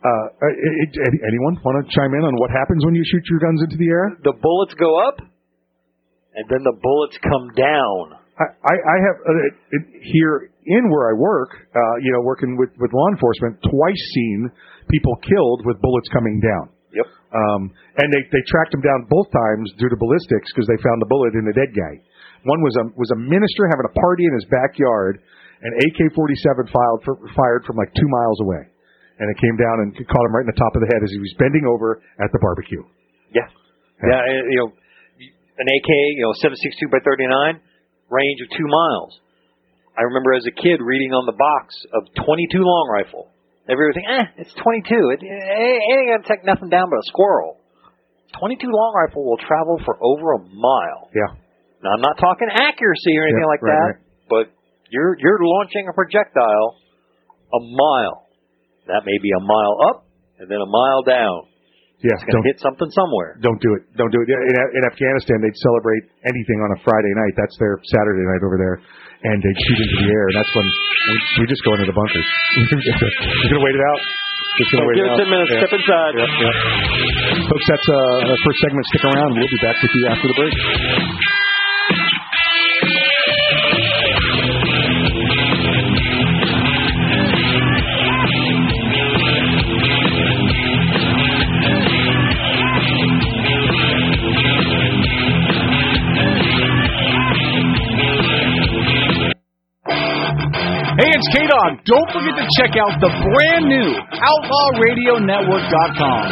uh, 0.00 0.26
it, 0.48 0.90
it, 0.96 1.12
anyone 1.28 1.60
want 1.60 1.84
to 1.84 1.84
chime 1.92 2.14
in 2.16 2.24
on 2.24 2.34
what 2.40 2.50
happens 2.50 2.82
when 2.88 2.96
you 2.96 3.04
shoot 3.04 3.22
your 3.28 3.38
guns 3.38 3.60
into 3.60 3.76
the 3.76 3.90
air? 3.92 4.16
The 4.24 4.34
bullets 4.34 4.72
go 4.74 4.90
up, 5.04 5.20
and 5.20 6.44
then 6.48 6.64
the 6.64 6.74
bullets 6.80 7.20
come 7.20 7.52
down. 7.52 8.16
I, 8.38 8.46
I, 8.64 8.74
I 8.78 8.96
have 9.04 9.16
uh, 9.20 9.46
it, 9.46 9.54
it, 9.76 9.82
here 10.08 10.50
in 10.64 10.88
where 10.88 11.10
I 11.10 11.14
work, 11.18 11.50
uh, 11.52 11.94
you 12.00 12.16
know, 12.16 12.22
working 12.22 12.56
with, 12.56 12.70
with 12.78 12.94
law 12.94 13.08
enforcement, 13.12 13.60
twice 13.60 14.02
seen 14.14 14.50
people 14.88 15.18
killed 15.20 15.66
with 15.66 15.76
bullets 15.82 16.08
coming 16.14 16.40
down. 16.40 16.77
Yep. 16.94 17.06
Um, 17.34 17.68
and 18.00 18.08
they, 18.08 18.22
they 18.32 18.42
tracked 18.48 18.72
him 18.72 18.80
down 18.80 19.04
both 19.12 19.28
times 19.28 19.68
due 19.76 19.92
to 19.92 19.98
ballistics 20.00 20.48
because 20.52 20.64
they 20.68 20.80
found 20.80 20.98
the 21.04 21.10
bullet 21.12 21.36
in 21.36 21.44
the 21.44 21.52
dead 21.52 21.72
guy. 21.76 22.00
One 22.48 22.62
was 22.64 22.74
a 22.80 22.84
was 22.94 23.10
a 23.12 23.18
minister 23.18 23.66
having 23.68 23.84
a 23.84 23.94
party 23.98 24.24
in 24.24 24.32
his 24.38 24.46
backyard, 24.48 25.20
and 25.60 25.70
AK-47 25.90 26.70
filed 26.70 27.00
for, 27.04 27.18
fired 27.34 27.66
from 27.66 27.76
like 27.76 27.90
two 27.92 28.08
miles 28.08 28.38
away, 28.40 28.62
and 29.18 29.26
it 29.26 29.36
came 29.42 29.58
down 29.58 29.76
and 29.84 29.88
caught 30.06 30.24
him 30.24 30.32
right 30.32 30.46
in 30.46 30.52
the 30.54 30.60
top 30.60 30.72
of 30.78 30.80
the 30.80 30.88
head 30.88 31.02
as 31.02 31.10
he 31.10 31.20
was 31.20 31.34
bending 31.36 31.66
over 31.66 32.00
at 32.22 32.30
the 32.30 32.40
barbecue. 32.40 32.80
Yeah. 33.34 33.50
Yeah, 33.98 34.22
and, 34.22 34.46
you 34.54 34.58
know, 34.62 34.70
an 35.58 35.66
AK, 35.66 35.90
you 36.14 36.22
know, 36.22 36.30
7.62 36.38 36.86
by 36.86 37.02
39, 37.02 37.58
range 38.14 38.38
of 38.46 38.48
two 38.54 38.68
miles. 38.70 39.18
I 39.98 40.06
remember 40.06 40.32
as 40.38 40.46
a 40.46 40.54
kid 40.54 40.78
reading 40.78 41.10
on 41.10 41.26
the 41.26 41.34
box 41.34 41.74
of 41.90 42.06
22 42.22 42.62
long 42.62 42.86
rifle. 42.86 43.34
Everybody 43.68 43.94
think, 44.00 44.08
eh, 44.08 44.26
it's 44.42 44.54
22. 44.56 44.88
It, 45.12 45.20
it, 45.20 45.28
it 45.28 45.94
ain't 46.00 46.08
gonna 46.16 46.24
take 46.28 46.42
nothing 46.44 46.72
down 46.72 46.88
but 46.88 46.96
a 46.98 47.06
squirrel. 47.12 47.60
22 48.40 48.64
long 48.68 48.92
rifle 48.96 49.24
will 49.24 49.40
travel 49.40 49.76
for 49.84 49.96
over 50.00 50.36
a 50.36 50.40
mile. 50.48 51.12
Yeah. 51.12 51.36
Now 51.84 51.92
I'm 51.96 52.04
not 52.04 52.16
talking 52.18 52.48
accuracy 52.48 53.12
or 53.16 53.24
anything 53.28 53.44
Yeah, 53.44 53.52
like 53.54 53.62
right, 53.62 53.72
that, 53.72 53.88
right. 53.92 54.00
but 54.28 54.44
you're 54.90 55.16
you're 55.20 55.38
launching 55.40 55.84
a 55.88 55.94
projectile 55.94 56.80
a 57.52 57.60
mile. 57.60 58.24
That 58.88 59.04
may 59.04 59.16
be 59.20 59.30
a 59.36 59.40
mile 59.44 59.76
up 59.92 59.96
and 60.40 60.48
then 60.48 60.60
a 60.60 60.68
mile 60.68 61.02
down. 61.04 61.48
Yeah, 62.00 62.14
It's 62.14 62.24
gonna 62.30 62.46
hit 62.46 62.60
something 62.62 62.88
somewhere. 62.94 63.36
don't 63.42 63.58
do 63.60 63.74
it. 63.74 63.82
Don't 63.98 64.12
do 64.14 64.20
it. 64.22 64.28
In, 64.30 64.54
in 64.78 64.82
Afghanistan, 64.86 65.42
they'd 65.42 65.60
celebrate 65.60 66.04
anything 66.24 66.58
on 66.62 66.78
a 66.78 66.78
Friday 66.86 67.10
night. 67.10 67.34
That's 67.36 67.56
their 67.58 67.74
Saturday 67.90 68.22
night 68.22 68.42
over 68.46 68.54
there, 68.56 68.76
and 69.26 69.36
they'd 69.42 69.60
shoot 69.66 69.78
into 69.82 69.96
the 69.98 70.08
air. 70.08 70.24
And 70.30 70.36
that's 70.38 70.52
when 70.54 70.66
we, 70.66 71.14
we 71.42 71.44
just 71.50 71.62
go 71.66 71.74
into 71.74 71.86
the 71.90 71.96
bunkers. 71.96 72.28
Just 72.78 73.50
gonna 73.50 73.64
wait 73.64 73.74
it 73.74 73.82
out. 73.82 74.00
Just 74.58 74.70
gonna 74.74 74.86
wait 74.86 74.96
Give 74.98 75.06
it 75.06 75.14
out. 75.14 75.22
10 75.22 75.30
minutes. 75.30 75.50
Yeah. 75.50 75.60
Step 75.62 75.74
inside. 75.78 76.14
Folks, 77.50 77.66
that's 77.66 77.88
uh, 77.88 78.28
the 78.30 78.36
first 78.46 78.58
segment. 78.62 78.84
Stick 78.90 79.04
around. 79.06 79.30
We'll 79.34 79.50
be 79.50 79.60
back 79.62 79.76
with 79.82 79.92
you 79.94 80.02
after 80.06 80.26
the 80.28 80.36
break. 80.38 80.54
It's 101.18 101.26
K-Dog. 101.34 101.82
Don't 101.82 102.06
forget 102.14 102.38
to 102.38 102.46
check 102.62 102.78
out 102.78 102.94
the 103.02 103.10
brand 103.10 103.66
new 103.66 103.90
OutlawRadioNetwork.com. 103.90 106.22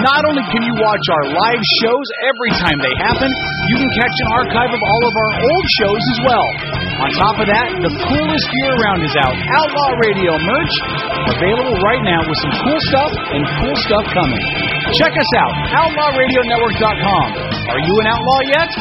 Not 0.00 0.24
only 0.24 0.40
can 0.48 0.64
you 0.64 0.72
watch 0.80 1.04
our 1.12 1.28
live 1.28 1.60
shows 1.84 2.08
every 2.24 2.48
time 2.56 2.80
they 2.80 2.88
happen, 3.04 3.28
you 3.68 3.84
can 3.84 3.92
catch 4.00 4.16
an 4.24 4.32
archive 4.40 4.72
of 4.72 4.80
all 4.80 5.02
of 5.04 5.12
our 5.12 5.44
old 5.44 5.66
shows 5.76 6.00
as 6.16 6.24
well. 6.24 6.48
On 7.04 7.12
top 7.20 7.36
of 7.36 7.52
that, 7.52 7.68
the 7.84 7.92
coolest 7.92 8.46
gear 8.48 8.72
around 8.80 9.04
is 9.04 9.12
out. 9.20 9.36
Outlaw 9.36 9.92
Radio 10.08 10.40
merch, 10.40 10.72
available 11.36 11.76
right 11.84 12.00
now 12.00 12.24
with 12.24 12.40
some 12.40 12.56
cool 12.64 12.80
stuff 12.88 13.12
and 13.36 13.44
cool 13.60 13.76
stuff 13.92 14.08
coming. 14.08 14.40
Check 14.96 15.20
us 15.20 15.30
out, 15.36 15.52
OutlawRadioNetwork.com. 15.84 17.28
Are 17.76 17.82
you 17.84 17.92
an 17.92 18.08
outlaw 18.08 18.40
yet? 18.56 18.72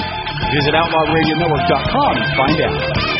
Visit 0.55 0.71
OutlawRadioNetwork.com 0.71 2.15
and 2.15 2.31
find 2.39 2.63
out. 2.63 3.18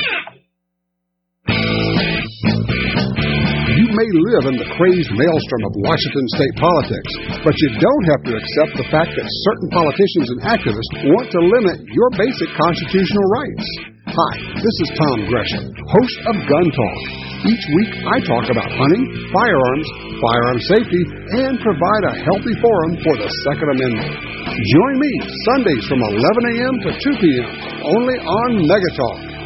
May 4.00 4.08
live 4.32 4.46
in 4.48 4.56
the 4.56 4.70
crazed 4.80 5.12
maelstrom 5.12 5.64
of 5.68 5.74
Washington 5.84 6.26
state 6.40 6.56
politics, 6.56 7.12
but 7.44 7.52
you 7.52 7.70
don't 7.84 8.06
have 8.16 8.24
to 8.32 8.34
accept 8.40 8.72
the 8.80 8.88
fact 8.88 9.12
that 9.12 9.28
certain 9.52 9.70
politicians 9.76 10.28
and 10.32 10.40
activists 10.48 10.96
want 11.12 11.28
to 11.28 11.42
limit 11.44 11.84
your 11.92 12.08
basic 12.16 12.48
constitutional 12.56 13.26
rights. 13.28 13.68
Hi, 14.08 14.34
this 14.56 14.78
is 14.88 14.90
Tom 14.96 15.18
Gresham, 15.28 15.68
host 15.84 16.20
of 16.32 16.36
Gun 16.48 16.68
Talk. 16.72 17.02
Each 17.44 17.66
week 17.76 17.92
I 18.08 18.18
talk 18.24 18.48
about 18.48 18.72
hunting, 18.72 19.04
firearms, 19.36 19.88
firearm 20.24 20.60
safety, 20.72 21.04
and 21.44 21.60
provide 21.60 22.04
a 22.08 22.18
healthy 22.24 22.56
forum 22.64 23.04
for 23.04 23.20
the 23.20 23.28
Second 23.52 23.68
Amendment. 23.68 24.16
Join 24.48 24.94
me 24.96 25.12
Sundays 25.44 25.84
from 25.92 26.00
11 26.08 26.24
a.m. 26.56 26.76
to 26.88 26.90
2 26.96 27.20
p.m. 27.20 27.50
only 27.84 28.18
on 28.24 28.50
Megatalk. 28.64 29.39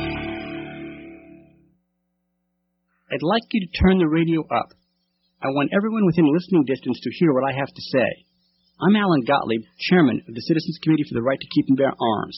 I'd 3.14 3.22
like 3.22 3.45
you 3.53 3.61
to 3.61 3.78
turn 3.78 4.01
the 4.01 4.09
radio 4.09 4.41
up. 4.41 4.74
I 5.38 5.53
want 5.53 5.70
everyone 5.70 6.09
within 6.09 6.34
listening 6.34 6.66
distance 6.66 6.97
to 6.97 7.14
hear 7.22 7.30
what 7.30 7.45
I 7.45 7.53
have 7.53 7.70
to 7.70 7.89
say. 7.93 8.09
I'm 8.82 8.97
Alan 8.97 9.22
Gottlieb, 9.22 9.70
Chairman 9.86 10.26
of 10.26 10.34
the 10.34 10.41
Citizens 10.49 10.82
Committee 10.82 11.05
for 11.05 11.14
the 11.14 11.22
Right 11.22 11.38
to 11.38 11.53
Keep 11.53 11.70
and 11.70 11.78
Bear 11.78 11.93
Arms. 11.93 12.38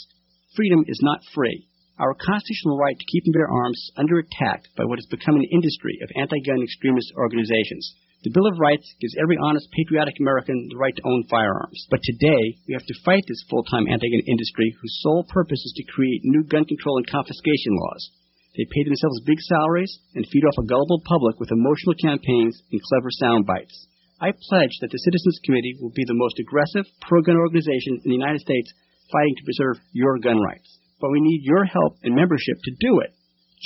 Freedom 0.51 0.83
is 0.83 0.99
not 0.99 1.23
free. 1.31 1.71
Our 1.95 2.11
constitutional 2.11 2.75
right 2.75 2.99
to 2.99 3.07
keep 3.07 3.23
and 3.23 3.31
bear 3.31 3.47
arms 3.47 3.79
is 3.79 3.95
under 3.95 4.19
attack 4.19 4.67
by 4.75 4.83
what 4.83 4.99
has 4.99 5.07
become 5.07 5.39
an 5.39 5.47
industry 5.47 5.95
of 6.03 6.11
anti-gun 6.19 6.59
extremist 6.59 7.07
organizations. 7.15 7.95
The 8.27 8.35
Bill 8.35 8.51
of 8.51 8.59
Rights 8.59 8.99
gives 8.99 9.15
every 9.15 9.39
honest, 9.39 9.71
patriotic 9.71 10.19
American 10.19 10.59
the 10.67 10.75
right 10.75 10.91
to 10.91 11.07
own 11.07 11.23
firearms. 11.31 11.87
But 11.87 12.03
today, 12.03 12.59
we 12.67 12.75
have 12.75 12.83
to 12.83 13.01
fight 13.07 13.23
this 13.31 13.47
full-time 13.47 13.87
anti-gun 13.87 14.27
industry 14.27 14.75
whose 14.75 14.99
sole 14.99 15.23
purpose 15.31 15.63
is 15.63 15.71
to 15.79 15.87
create 15.95 16.27
new 16.27 16.43
gun 16.43 16.67
control 16.67 16.99
and 16.99 17.07
confiscation 17.07 17.79
laws. 17.79 18.11
They 18.55 18.65
pay 18.71 18.83
themselves 18.87 19.27
big 19.27 19.39
salaries 19.39 19.91
and 20.15 20.23
feed 20.27 20.47
off 20.47 20.63
a 20.63 20.67
gullible 20.67 21.03
public 21.03 21.39
with 21.39 21.51
emotional 21.51 21.95
campaigns 21.99 22.55
and 22.71 22.79
clever 22.87 23.11
sound 23.11 23.45
bites. 23.45 23.75
I 24.19 24.31
pledge 24.31 24.71
that 24.79 24.91
the 24.95 25.03
Citizens 25.03 25.43
Committee 25.43 25.75
will 25.83 25.91
be 25.91 26.07
the 26.07 26.15
most 26.15 26.39
aggressive 26.39 26.87
pro-gun 27.03 27.35
organization 27.35 27.99
in 27.99 28.15
the 28.15 28.21
United 28.21 28.39
States 28.39 28.71
fighting 29.11 29.35
to 29.35 29.43
preserve 29.43 29.83
your 29.91 30.19
gun 30.23 30.39
rights. 30.39 30.71
But 31.03 31.11
we 31.11 31.19
need 31.19 31.43
your 31.43 31.65
help 31.65 31.99
and 32.03 32.15
membership 32.15 32.55
to 32.63 32.79
do 32.79 33.03
it. 33.03 33.11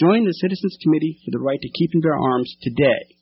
Join 0.02 0.26
the 0.26 0.34
Citizens 0.42 0.78
Committee 0.82 1.22
for 1.22 1.32
the 1.32 1.44
Right 1.44 1.62
to 1.62 1.76
Keep 1.78 1.92
and 1.94 2.02
Bear 2.02 2.18
Arms 2.18 2.50
today. 2.62 3.14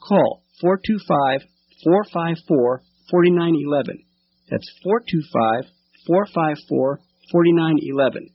Call 0.00 0.42
425 0.60 1.44
454 1.84 2.82
4911. 3.12 4.04
That's 4.48 4.68
425 4.82 5.68
454 6.08 7.00
4911. 7.28 8.32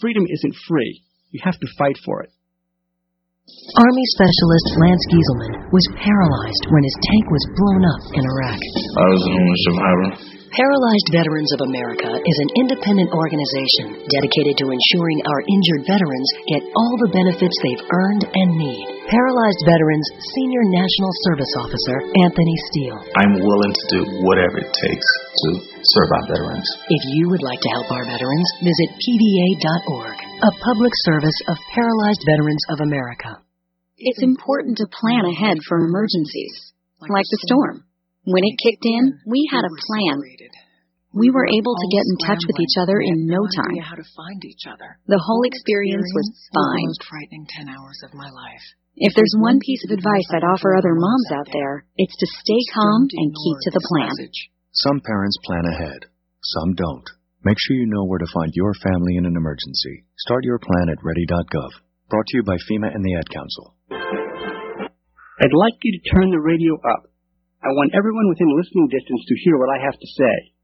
Freedom 0.00 0.24
isn't 0.24 0.56
free. 0.66 1.05
You 1.30 1.40
have 1.44 1.58
to 1.58 1.68
fight 1.78 1.98
for 2.04 2.22
it. 2.22 2.30
Army 3.78 4.04
Specialist 4.18 4.68
Lance 4.82 5.04
Gieselman 5.06 5.70
was 5.70 5.86
paralyzed 6.02 6.64
when 6.70 6.82
his 6.82 6.96
tank 6.98 7.24
was 7.30 7.44
blown 7.54 7.82
up 7.86 8.02
in 8.18 8.22
Iraq. 8.26 8.58
I 8.58 9.06
was 9.06 9.22
an 9.22 9.34
only 9.38 9.58
survivor. 9.66 10.35
Paralyzed 10.56 11.12
Veterans 11.12 11.52
of 11.52 11.68
America 11.68 12.08
is 12.16 12.38
an 12.40 12.50
independent 12.64 13.12
organization 13.12 14.00
dedicated 14.08 14.56
to 14.56 14.72
ensuring 14.72 15.20
our 15.28 15.40
injured 15.44 15.84
veterans 15.84 16.30
get 16.48 16.64
all 16.72 16.96
the 17.04 17.12
benefits 17.12 17.52
they've 17.60 17.84
earned 17.92 18.24
and 18.24 18.56
need. 18.56 18.88
Paralyzed 19.04 19.62
Veterans 19.68 20.08
Senior 20.16 20.64
National 20.72 21.12
Service 21.28 21.52
Officer 21.60 21.96
Anthony 22.24 22.56
Steele. 22.72 23.04
I'm 23.20 23.36
willing 23.36 23.74
to 23.76 23.84
do 24.00 24.00
whatever 24.24 24.64
it 24.64 24.72
takes 24.72 25.08
to 25.44 25.48
serve 25.92 26.08
our 26.16 26.24
veterans. 26.24 26.64
If 26.88 27.02
you 27.20 27.28
would 27.36 27.44
like 27.44 27.60
to 27.60 27.74
help 27.76 27.92
our 27.92 28.08
veterans, 28.08 28.48
visit 28.64 28.96
PVA.org, 28.96 30.16
a 30.40 30.52
public 30.64 30.96
service 31.04 31.36
of 31.52 31.60
Paralyzed 31.76 32.24
Veterans 32.24 32.64
of 32.72 32.80
America. 32.80 33.44
It's 34.00 34.24
important 34.24 34.80
to 34.80 34.88
plan 34.88 35.28
ahead 35.36 35.60
for 35.68 35.84
emergencies, 35.84 36.72
like 37.04 37.28
the 37.28 37.44
storm. 37.44 37.84
When 38.26 38.42
it 38.42 38.58
kicked 38.58 38.82
in, 38.82 39.20
we 39.22 39.46
had 39.54 39.62
a 39.62 39.70
plan. 39.70 40.18
We 41.16 41.32
were 41.32 41.48
able 41.48 41.72
to 41.72 41.92
get 41.96 42.04
in 42.04 42.16
touch 42.28 42.44
with 42.44 42.60
each 42.60 42.76
other 42.76 43.00
in 43.00 43.24
no 43.24 43.40
time. 43.48 43.80
how 43.80 43.96
to 43.96 44.04
find 44.12 44.44
each 44.44 44.68
other. 44.68 45.00
The 45.08 45.16
whole 45.16 45.48
experience 45.48 46.04
was 46.12 46.28
fine. 46.52 46.92
Most 46.92 47.08
frightening 47.08 47.48
ten 47.48 47.72
hours 47.72 48.04
of 48.04 48.12
my 48.12 48.28
life. 48.28 48.64
If 49.00 49.16
there's 49.16 49.32
one 49.40 49.56
piece 49.64 49.80
of 49.88 49.96
advice 49.96 50.28
I'd 50.28 50.44
offer 50.44 50.76
other 50.76 50.92
moms 50.92 51.30
out 51.32 51.48
there, 51.56 51.88
it's 51.96 52.20
to 52.20 52.28
stay 52.44 52.60
calm 52.68 53.08
and 53.08 53.32
keep 53.32 53.56
to 53.64 53.72
the 53.72 53.84
plan. 53.88 54.12
Some 54.76 55.00
parents 55.00 55.40
plan 55.48 55.64
ahead, 55.64 56.04
some 56.44 56.76
don't. 56.76 57.08
Make 57.48 57.56
sure 57.64 57.80
you 57.80 57.88
know 57.88 58.04
where 58.04 58.20
to 58.20 58.34
find 58.36 58.52
your 58.52 58.76
family 58.84 59.16
in 59.16 59.24
an 59.24 59.40
emergency. 59.40 60.04
Start 60.20 60.44
your 60.44 60.60
plan 60.60 60.92
at 60.92 61.00
ready.gov. 61.00 61.72
Brought 62.12 62.28
to 62.28 62.36
you 62.36 62.44
by 62.44 62.60
FEMA 62.68 62.92
and 62.92 63.00
the 63.00 63.16
Ad 63.16 63.28
Council. 63.32 63.72
I'd 63.88 65.56
like 65.56 65.80
you 65.80 65.96
to 65.96 66.10
turn 66.12 66.28
the 66.28 66.44
radio 66.44 66.76
up. 66.76 67.08
I 67.64 67.72
want 67.72 67.96
everyone 67.96 68.28
within 68.28 68.52
listening 68.52 68.88
distance 68.92 69.24
to 69.28 69.40
hear 69.44 69.56
what 69.56 69.72
I 69.72 69.80
have 69.80 69.96
to 69.96 70.08
say. 70.12 70.55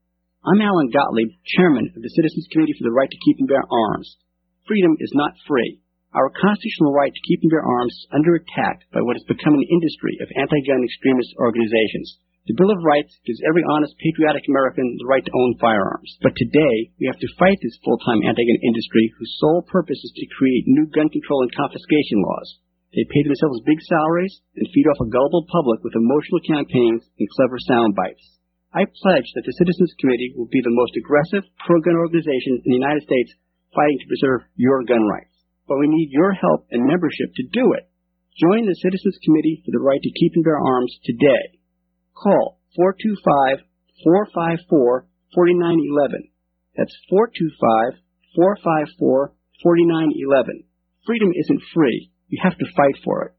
I'm 0.43 0.59
Alan 0.59 0.91
Gottlieb, 0.91 1.39
Chairman 1.55 1.87
of 1.95 2.03
the 2.03 2.15
Citizens 2.19 2.51
Committee 2.51 2.75
for 2.75 2.83
the 2.83 2.91
Right 2.91 3.07
to 3.07 3.23
Keep 3.23 3.39
and 3.39 3.47
Bear 3.47 3.63
Arms. 3.63 4.19
Freedom 4.67 4.91
is 4.99 5.15
not 5.15 5.39
free. 5.47 5.79
Our 6.11 6.35
constitutional 6.35 6.91
right 6.91 7.15
to 7.15 7.25
keep 7.31 7.47
and 7.47 7.51
bear 7.55 7.63
arms 7.63 7.95
is 7.95 8.11
under 8.11 8.35
attack 8.35 8.83
by 8.91 8.99
what 9.07 9.15
has 9.15 9.23
become 9.23 9.55
an 9.55 9.71
industry 9.71 10.19
of 10.19 10.27
anti-gun 10.35 10.83
extremist 10.83 11.31
organizations. 11.39 12.19
The 12.43 12.59
Bill 12.59 12.75
of 12.75 12.83
Rights 12.83 13.15
gives 13.23 13.39
every 13.47 13.63
honest, 13.71 13.95
patriotic 14.03 14.43
American 14.51 14.83
the 14.99 15.07
right 15.07 15.23
to 15.23 15.31
own 15.31 15.55
firearms. 15.63 16.11
But 16.19 16.35
today, 16.35 16.91
we 16.99 17.07
have 17.07 17.23
to 17.23 17.35
fight 17.39 17.55
this 17.63 17.79
full-time 17.79 18.27
anti-gun 18.27 18.67
industry 18.67 19.15
whose 19.15 19.39
sole 19.39 19.63
purpose 19.71 20.03
is 20.03 20.11
to 20.11 20.35
create 20.35 20.67
new 20.67 20.91
gun 20.91 21.07
control 21.07 21.47
and 21.47 21.55
confiscation 21.55 22.19
laws. 22.19 22.59
They 22.91 23.07
pay 23.07 23.23
themselves 23.23 23.63
big 23.63 23.79
salaries 23.79 24.43
and 24.59 24.67
feed 24.75 24.91
off 24.91 25.07
a 25.07 25.07
gullible 25.07 25.47
public 25.47 25.87
with 25.87 25.95
emotional 25.95 26.43
campaigns 26.43 27.07
and 27.15 27.31
clever 27.31 27.63
sound 27.63 27.95
bites. 27.95 28.32
I 28.73 28.89
pledge 28.89 29.29
that 29.37 29.45
the 29.45 29.53
Citizens 29.61 29.93
Committee 30.01 30.33
will 30.33 30.49
be 30.49 30.65
the 30.65 30.73
most 30.73 30.97
aggressive 30.97 31.45
pro-gun 31.61 31.93
organization 31.93 32.57
in 32.57 32.69
the 32.73 32.81
United 32.81 33.05
States 33.05 33.37
fighting 33.69 34.01
to 34.01 34.09
preserve 34.09 34.49
your 34.57 34.81
gun 34.81 35.05
rights. 35.05 35.29
But 35.69 35.77
we 35.77 35.85
need 35.85 36.09
your 36.09 36.33
help 36.33 36.65
and 36.73 36.81
membership 36.89 37.29
to 37.37 37.53
do 37.53 37.77
it. 37.77 37.85
Join 38.41 38.65
the 38.65 38.81
Citizens 38.81 39.13
Committee 39.21 39.61
for 39.61 39.69
the 39.69 39.83
Right 39.85 40.01
to 40.01 40.17
Keep 40.17 40.33
and 40.41 40.43
Bear 40.43 40.57
Arms 40.57 40.89
today. 41.05 41.61
Call 42.17 42.57
425 42.73 43.61
454 44.01 45.05
4911. 45.37 46.33
That's 46.73 46.97
425 47.13 48.01
454 48.33 49.37
4911. 49.61 50.65
Freedom 51.05 51.29
isn't 51.29 51.61
free. 51.77 52.09
You 52.33 52.41
have 52.41 52.57
to 52.57 52.65
fight 52.73 52.97
for 53.05 53.29
it. 53.29 53.33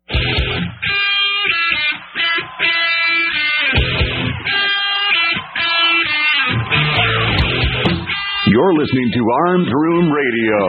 You're 8.55 8.78
listening 8.78 9.11
to 9.18 9.22
Arms 9.50 9.66
Room 9.66 10.07
Radio, 10.14 10.62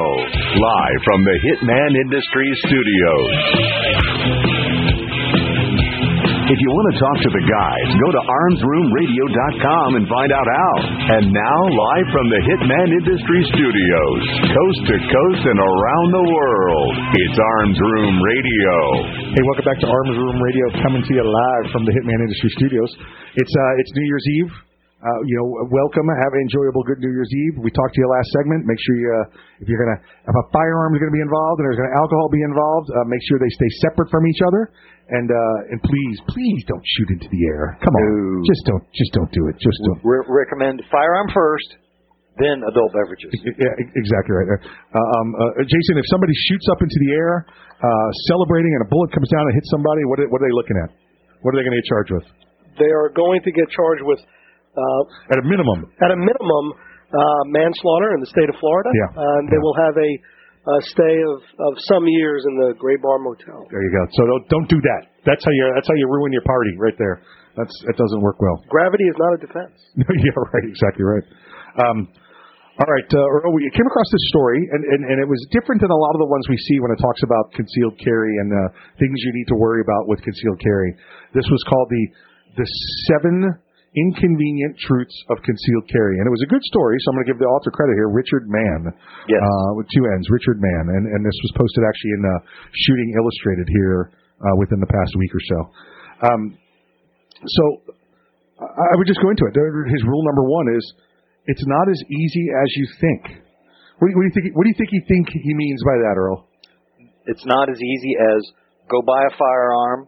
live 0.58 1.00
from 1.06 1.22
the 1.22 1.38
Hitman 1.38 1.92
Industries 2.02 2.58
studios. 2.66 3.30
If 6.50 6.58
you 6.58 6.70
want 6.74 6.88
to 6.90 6.98
talk 6.98 7.18
to 7.30 7.30
the 7.30 7.46
guys, 7.46 7.88
go 7.94 8.10
to 8.10 8.22
armsroomradio.com 8.26 10.02
and 10.02 10.06
find 10.10 10.32
out 10.34 10.50
how. 10.50 10.74
And 11.14 11.30
now, 11.30 11.60
live 11.70 12.10
from 12.10 12.26
the 12.34 12.42
Hitman 12.50 12.90
Industries 13.06 13.54
studios, 13.54 14.22
coast 14.50 14.82
to 14.90 14.98
coast 15.06 15.44
and 15.46 15.60
around 15.62 16.10
the 16.10 16.26
world, 16.26 16.90
it's 17.22 17.38
Arms 17.38 17.78
Room 17.78 18.18
Radio. 18.18 18.78
Hey, 19.30 19.46
welcome 19.46 19.66
back 19.70 19.78
to 19.86 19.90
Arms 19.94 20.18
Room 20.18 20.42
Radio, 20.42 20.66
coming 20.82 21.06
to 21.06 21.12
you 21.14 21.22
live 21.22 21.66
from 21.70 21.86
the 21.86 21.94
Hitman 21.94 22.18
Industry 22.18 22.50
Studios. 22.58 22.90
It's 23.38 23.54
uh, 23.54 23.82
it's 23.86 23.94
New 23.94 24.08
Year's 24.10 24.26
Eve. 24.42 24.74
Uh, 25.04 25.20
you 25.28 25.36
know, 25.38 25.48
welcome. 25.68 26.08
Have 26.08 26.34
an 26.34 26.42
enjoyable, 26.48 26.80
good 26.88 27.04
New 27.04 27.12
Year's 27.12 27.28
Eve. 27.28 27.60
We 27.60 27.68
talked 27.70 27.94
to 27.94 28.00
you 28.00 28.08
last 28.08 28.32
segment. 28.40 28.64
Make 28.64 28.80
sure 28.80 28.96
you, 28.96 29.12
uh, 29.12 29.62
if 29.62 29.68
you're 29.68 29.78
gonna, 29.78 30.00
if 30.00 30.32
a 30.32 30.46
firearm 30.56 30.96
is 30.96 31.04
gonna 31.04 31.14
be 31.14 31.22
involved 31.22 31.60
and 31.60 31.68
there's 31.68 31.78
gonna 31.84 32.00
alcohol 32.00 32.32
be 32.32 32.42
involved, 32.42 32.88
uh, 32.96 33.04
make 33.12 33.20
sure 33.28 33.36
they 33.38 33.52
stay 33.60 33.70
separate 33.84 34.08
from 34.08 34.24
each 34.24 34.40
other. 34.48 34.72
And 35.12 35.28
uh, 35.30 35.72
and 35.76 35.78
please, 35.84 36.18
please 36.32 36.62
don't 36.66 36.82
shoot 36.98 37.10
into 37.12 37.28
the 37.30 37.42
air. 37.54 37.78
Come 37.84 37.94
on, 37.94 38.42
just 38.50 38.64
don't, 38.66 38.86
just 38.96 39.12
don't 39.14 39.30
do 39.30 39.44
it. 39.52 39.60
Just 39.62 39.78
don't. 39.86 40.02
Re- 40.02 40.26
recommend 40.26 40.82
firearm 40.90 41.30
first, 41.30 41.78
then 42.42 42.66
adult 42.66 42.90
beverages. 42.96 43.30
Yeah, 43.46 43.70
exactly 43.78 44.34
right. 44.34 44.50
Uh, 44.50 44.98
um, 44.98 45.28
uh, 45.38 45.62
Jason, 45.62 46.02
if 46.02 46.08
somebody 46.10 46.34
shoots 46.50 46.66
up 46.74 46.82
into 46.82 46.98
the 47.06 47.12
air, 47.14 47.46
uh, 47.46 48.10
celebrating, 48.34 48.74
and 48.80 48.82
a 48.82 48.90
bullet 48.90 49.14
comes 49.14 49.30
down 49.30 49.44
and 49.46 49.54
hits 49.60 49.70
somebody, 49.70 50.02
what 50.10 50.18
are, 50.24 50.28
what 50.34 50.42
are 50.42 50.48
they 50.50 50.56
looking 50.58 50.80
at? 50.82 50.90
What 51.46 51.54
are 51.54 51.62
they 51.62 51.66
going 51.68 51.78
to 51.78 51.82
get 51.86 51.90
charged 51.92 52.12
with? 52.16 52.26
They 52.82 52.90
are 52.90 53.14
going 53.14 53.46
to 53.46 53.52
get 53.54 53.70
charged 53.70 54.02
with, 54.10 54.18
uh, 54.76 55.34
At 55.34 55.40
a 55.40 55.46
minimum, 55.48 55.88
at 56.04 56.12
a 56.12 56.20
minimum, 56.20 56.66
uh, 57.12 57.42
manslaughter 57.52 58.14
in 58.16 58.20
the 58.20 58.30
state 58.30 58.50
of 58.52 58.56
Florida. 58.60 58.92
Yeah. 58.92 59.10
Uh, 59.16 59.40
and 59.40 59.48
they 59.48 59.60
will 59.60 59.78
have 59.80 59.96
a, 59.96 60.10
a 60.12 60.76
stay 60.92 61.16
of, 61.32 61.38
of 61.40 61.72
some 61.88 62.04
years 62.08 62.44
in 62.44 62.54
the 62.60 62.70
Gray 62.76 62.98
Bar 63.00 63.20
Motel. 63.24 63.66
there 63.72 63.84
you 63.84 63.94
go. 63.94 64.04
So 64.18 64.22
don't 64.28 64.46
don't 64.52 64.70
do 64.70 64.80
that. 64.84 65.02
That's 65.24 65.44
how 65.44 65.54
you 65.54 65.64
that's 65.74 65.88
how 65.88 65.98
you 65.98 66.08
ruin 66.12 66.34
your 66.36 66.46
party 66.46 66.74
right 66.78 66.98
there. 67.00 67.22
That's 67.56 67.74
that 67.88 67.96
doesn't 67.96 68.22
work 68.22 68.38
well. 68.44 68.60
Gravity 68.68 69.08
is 69.08 69.16
not 69.16 69.32
a 69.36 69.40
defense. 69.40 69.78
yeah, 69.96 70.36
right. 70.36 70.68
Exactly 70.68 71.06
right. 71.08 71.26
Um, 71.80 72.12
all 72.76 72.92
right, 72.92 73.08
uh, 73.08 73.24
Earl, 73.40 73.56
we 73.56 73.64
came 73.72 73.88
across 73.88 74.10
this 74.12 74.26
story, 74.36 74.60
and, 74.60 74.84
and, 74.84 75.02
and 75.08 75.18
it 75.24 75.28
was 75.32 75.40
different 75.56 75.80
than 75.80 75.88
a 75.88 75.96
lot 75.96 76.12
of 76.12 76.20
the 76.20 76.28
ones 76.28 76.44
we 76.52 76.60
see 76.60 76.84
when 76.84 76.92
it 76.92 77.00
talks 77.00 77.24
about 77.24 77.48
concealed 77.56 77.96
carry 78.04 78.36
and 78.36 78.52
uh, 78.52 78.60
things 79.00 79.16
you 79.16 79.32
need 79.32 79.48
to 79.48 79.56
worry 79.56 79.80
about 79.80 80.12
with 80.12 80.20
concealed 80.20 80.60
carry. 80.60 80.92
This 81.32 81.48
was 81.48 81.64
called 81.72 81.88
the 81.88 82.04
the 82.60 82.68
seven 83.08 83.48
inconvenient 83.96 84.76
truths 84.84 85.16
of 85.32 85.40
concealed 85.44 85.88
carry, 85.88 86.20
and 86.20 86.28
it 86.28 86.34
was 86.34 86.44
a 86.44 86.50
good 86.52 86.64
story. 86.68 87.00
So 87.02 87.06
I'm 87.12 87.16
going 87.20 87.26
to 87.28 87.32
give 87.32 87.40
the 87.40 87.48
author 87.48 87.72
credit 87.72 87.96
here, 87.96 88.12
Richard 88.12 88.46
Mann, 88.52 88.92
Yes. 89.32 89.40
uh, 89.40 89.70
with 89.80 89.88
two 89.96 90.04
N's, 90.20 90.28
Richard 90.30 90.60
Mann, 90.60 90.86
and 91.00 91.04
and 91.16 91.22
this 91.24 91.38
was 91.48 91.52
posted 91.56 91.82
actually 91.88 92.14
in 92.20 92.24
uh, 92.28 92.32
Shooting 92.88 93.10
Illustrated 93.16 93.68
here 93.72 94.00
uh, 94.44 94.56
within 94.60 94.80
the 94.84 94.92
past 94.92 95.12
week 95.16 95.32
or 95.32 95.44
so. 95.48 95.58
Um, 96.28 96.42
so 97.44 97.64
I 98.60 98.86
I 98.92 98.96
would 99.00 99.08
just 99.08 99.20
go 99.24 99.32
into 99.32 99.48
it. 99.48 99.54
His 99.56 100.04
rule 100.04 100.24
number 100.28 100.44
one 100.44 100.68
is 100.76 100.84
it's 101.48 101.66
not 101.66 101.86
as 101.88 102.00
easy 102.10 102.46
as 102.52 102.70
you 102.76 102.86
think. 103.00 103.22
What 104.00 104.08
do 104.08 104.12
you, 104.12 104.18
what 104.20 104.24
do 104.24 104.30
you 104.30 104.36
think? 104.36 104.46
What 104.56 104.64
do 104.68 104.70
you 104.76 104.80
think 104.80 104.92
he 104.92 105.02
think 105.08 105.26
he 105.32 105.54
means 105.56 105.80
by 105.88 105.96
that, 106.04 106.16
Earl? 106.20 106.48
It's 107.32 107.46
not 107.46 107.70
as 107.70 107.80
easy 107.80 108.14
as 108.20 108.42
go 108.92 109.02
buy 109.02 109.22
a 109.24 109.34
firearm, 109.38 110.08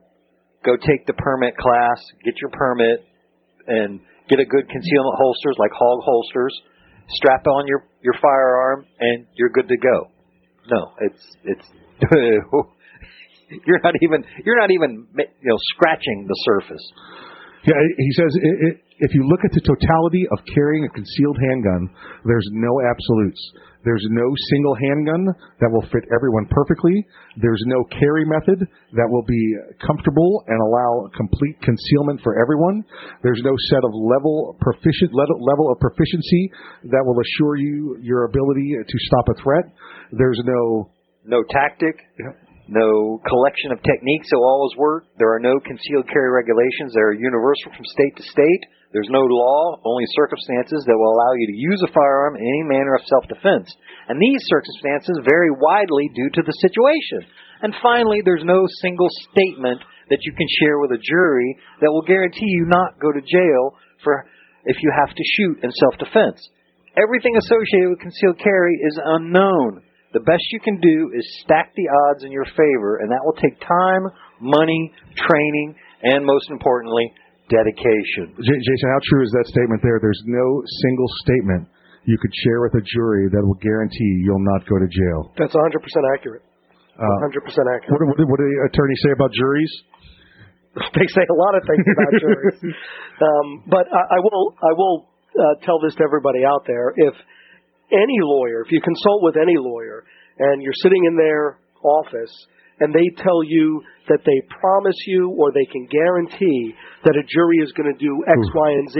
go 0.65 0.75
take 0.77 1.07
the 1.07 1.13
permit 1.13 1.55
class, 1.57 1.97
get 2.23 2.35
your 2.41 2.51
permit, 2.51 3.05
and 3.67 3.99
get 4.29 4.39
a 4.39 4.45
good 4.45 4.67
concealment 4.67 5.15
holsters 5.17 5.55
like 5.59 5.71
Hawg 5.71 5.99
Holsters. 6.03 6.55
Strap 7.09 7.47
on 7.47 7.67
your 7.67 7.85
your 8.01 8.15
firearm, 8.21 8.85
and 8.99 9.25
you're 9.35 9.49
good 9.49 9.67
to 9.67 9.77
go. 9.77 10.11
No, 10.69 10.91
it's 10.99 11.23
it's 11.43 11.67
you're 13.65 13.79
not 13.83 13.95
even 14.01 14.23
you're 14.45 14.59
not 14.59 14.71
even 14.71 15.07
you 15.15 15.49
know 15.49 15.57
scratching 15.75 16.27
the 16.27 16.35
surface. 16.43 16.91
Yeah, 17.65 17.79
he 17.97 18.11
says 18.11 18.31
i 18.43 18.47
i 18.47 18.69
if 18.99 19.13
you 19.13 19.23
look 19.27 19.41
at 19.45 19.51
the 19.53 19.61
totality 19.61 20.25
of 20.31 20.39
carrying 20.53 20.85
a 20.85 20.89
concealed 20.89 21.37
handgun, 21.37 21.89
there's 22.25 22.49
no 22.51 22.81
absolutes. 22.81 23.41
There's 23.85 24.05
no 24.09 24.27
single 24.51 24.75
handgun 24.75 25.23
that 25.61 25.69
will 25.71 25.85
fit 25.93 26.03
everyone 26.11 26.45
perfectly. 26.51 27.05
There's 27.39 27.63
no 27.67 27.85
carry 27.93 28.25
method 28.25 28.67
that 28.67 29.07
will 29.07 29.23
be 29.23 29.55
comfortable 29.85 30.43
and 30.47 30.59
allow 30.59 31.07
complete 31.15 31.55
concealment 31.61 32.19
for 32.19 32.41
everyone. 32.41 32.83
There's 33.23 33.39
no 33.45 33.55
set 33.69 33.85
of 33.85 33.93
level 33.93 34.57
proficient 34.59 35.13
level 35.13 35.39
level 35.39 35.71
of 35.71 35.79
proficiency 35.79 36.51
that 36.91 37.03
will 37.05 37.21
assure 37.21 37.55
you 37.55 37.97
your 38.01 38.25
ability 38.25 38.75
to 38.81 38.97
stop 39.07 39.29
a 39.29 39.41
threat. 39.41 39.71
There's 40.11 40.41
no 40.43 40.91
No 41.27 41.43
tactic, 41.51 41.95
no 42.67 43.19
collection 43.23 43.71
of 43.71 43.83
techniques 43.83 44.27
that 44.29 44.39
will 44.39 44.51
always 44.51 44.75
work. 44.75 45.07
There 45.15 45.31
are 45.31 45.43
no 45.43 45.59
concealed 45.63 46.07
carry 46.11 46.31
regulations 46.31 46.91
that 46.93 47.03
are 47.03 47.15
universal 47.15 47.71
from 47.71 47.87
state 47.87 48.15
to 48.19 48.23
state. 48.27 48.63
There's 48.91 49.11
no 49.11 49.23
law, 49.23 49.79
only 49.83 50.03
circumstances 50.15 50.83
that 50.87 50.95
will 50.95 51.11
allow 51.11 51.33
you 51.35 51.47
to 51.47 51.59
use 51.59 51.81
a 51.83 51.91
firearm 51.91 52.35
in 52.35 52.43
any 52.43 52.63
manner 52.67 52.95
of 52.95 53.07
self-defense. 53.07 53.67
And 54.07 54.19
these 54.19 54.43
circumstances 54.47 55.27
vary 55.27 55.51
widely 55.51 56.07
due 56.15 56.31
to 56.39 56.43
the 56.43 56.55
situation. 56.63 57.27
And 57.63 57.75
finally, 57.83 58.23
there's 58.23 58.47
no 58.47 58.63
single 58.79 59.09
statement 59.31 59.83
that 60.09 60.23
you 60.23 60.31
can 60.31 60.47
share 60.59 60.79
with 60.79 60.91
a 60.91 61.03
jury 61.03 61.57
that 61.81 61.91
will 61.91 62.07
guarantee 62.07 62.47
you 62.47 62.65
not 62.67 62.99
go 62.99 63.11
to 63.11 63.19
jail 63.19 63.75
for 64.03 64.27
if 64.63 64.77
you 64.83 64.91
have 64.91 65.15
to 65.15 65.31
shoot 65.35 65.63
in 65.63 65.71
self-defense. 65.71 66.39
Everything 66.95 67.35
associated 67.35 67.91
with 67.91 67.99
concealed 67.99 68.39
carry 68.39 68.75
is 68.83 68.99
unknown. 69.19 69.83
The 70.15 70.23
best 70.23 70.43
you 70.55 70.59
can 70.63 70.79
do 70.79 71.11
is 71.11 71.23
stack 71.43 71.75
the 71.75 71.87
odds 72.07 72.23
in 72.23 72.31
your 72.31 72.45
favor, 72.45 73.03
and 73.03 73.11
that 73.11 73.19
will 73.27 73.35
take 73.35 73.59
time, 73.59 74.03
money, 74.39 74.93
training, 75.19 75.75
and 76.03 76.23
most 76.23 76.47
importantly, 76.49 77.11
dedication. 77.51 78.31
J- 78.39 78.61
Jason, 78.63 78.87
how 78.87 79.01
true 79.11 79.23
is 79.23 79.31
that 79.35 79.45
statement 79.51 79.83
there? 79.83 79.99
There's 79.99 80.23
no 80.25 80.47
single 80.63 81.09
statement 81.27 81.67
you 82.07 82.15
could 82.15 82.31
share 82.47 82.63
with 82.63 82.79
a 82.79 82.83
jury 82.87 83.27
that 83.35 83.43
will 83.43 83.59
guarantee 83.59 84.23
you'll 84.23 84.47
not 84.47 84.63
go 84.63 84.79
to 84.79 84.87
jail. 84.87 85.35
That's 85.35 85.51
100% 85.51 85.75
accurate. 86.15 86.43
Uh, 86.95 87.27
100% 87.27 87.43
accurate. 87.43 87.91
What, 87.91 88.01
what, 88.07 88.17
what 88.17 88.37
do 88.39 88.47
the 88.47 88.59
attorneys 88.71 88.99
say 89.03 89.11
about 89.11 89.31
juries? 89.35 89.73
they 90.97 91.07
say 91.11 91.25
a 91.27 91.37
lot 91.37 91.53
of 91.59 91.61
things 91.67 91.83
about 91.83 92.13
juries. 92.21 92.59
Um, 93.17 93.65
but 93.65 93.89
I, 93.89 94.13
I 94.13 94.19
will 94.21 94.53
I 94.61 94.71
will 94.77 95.09
uh, 95.33 95.65
tell 95.65 95.81
this 95.81 95.97
to 95.97 96.03
everybody 96.05 96.45
out 96.45 96.69
there. 96.69 96.93
If 96.93 97.17
any 97.91 98.19
lawyer, 98.21 98.63
if 98.65 98.71
you 98.71 98.81
consult 98.81 99.23
with 99.23 99.35
any 99.37 99.55
lawyer, 99.57 100.03
and 100.39 100.61
you're 100.61 100.77
sitting 100.83 101.03
in 101.05 101.15
their 101.17 101.57
office 101.83 102.33
and 102.79 102.93
they 102.93 103.09
tell 103.17 103.41
you 103.43 103.81
that 104.07 104.21
they 104.21 104.39
promise 104.61 104.97
you 105.07 105.33
or 105.33 105.51
they 105.51 105.65
can 105.71 105.87
guarantee 105.89 106.73
that 107.03 107.17
a 107.17 107.25
jury 107.25 107.57
is 107.65 107.71
going 107.73 107.89
to 107.91 107.97
do 107.97 108.13
X, 108.27 108.37
Y, 108.53 108.69
and 108.77 108.89
Z, 108.91 108.97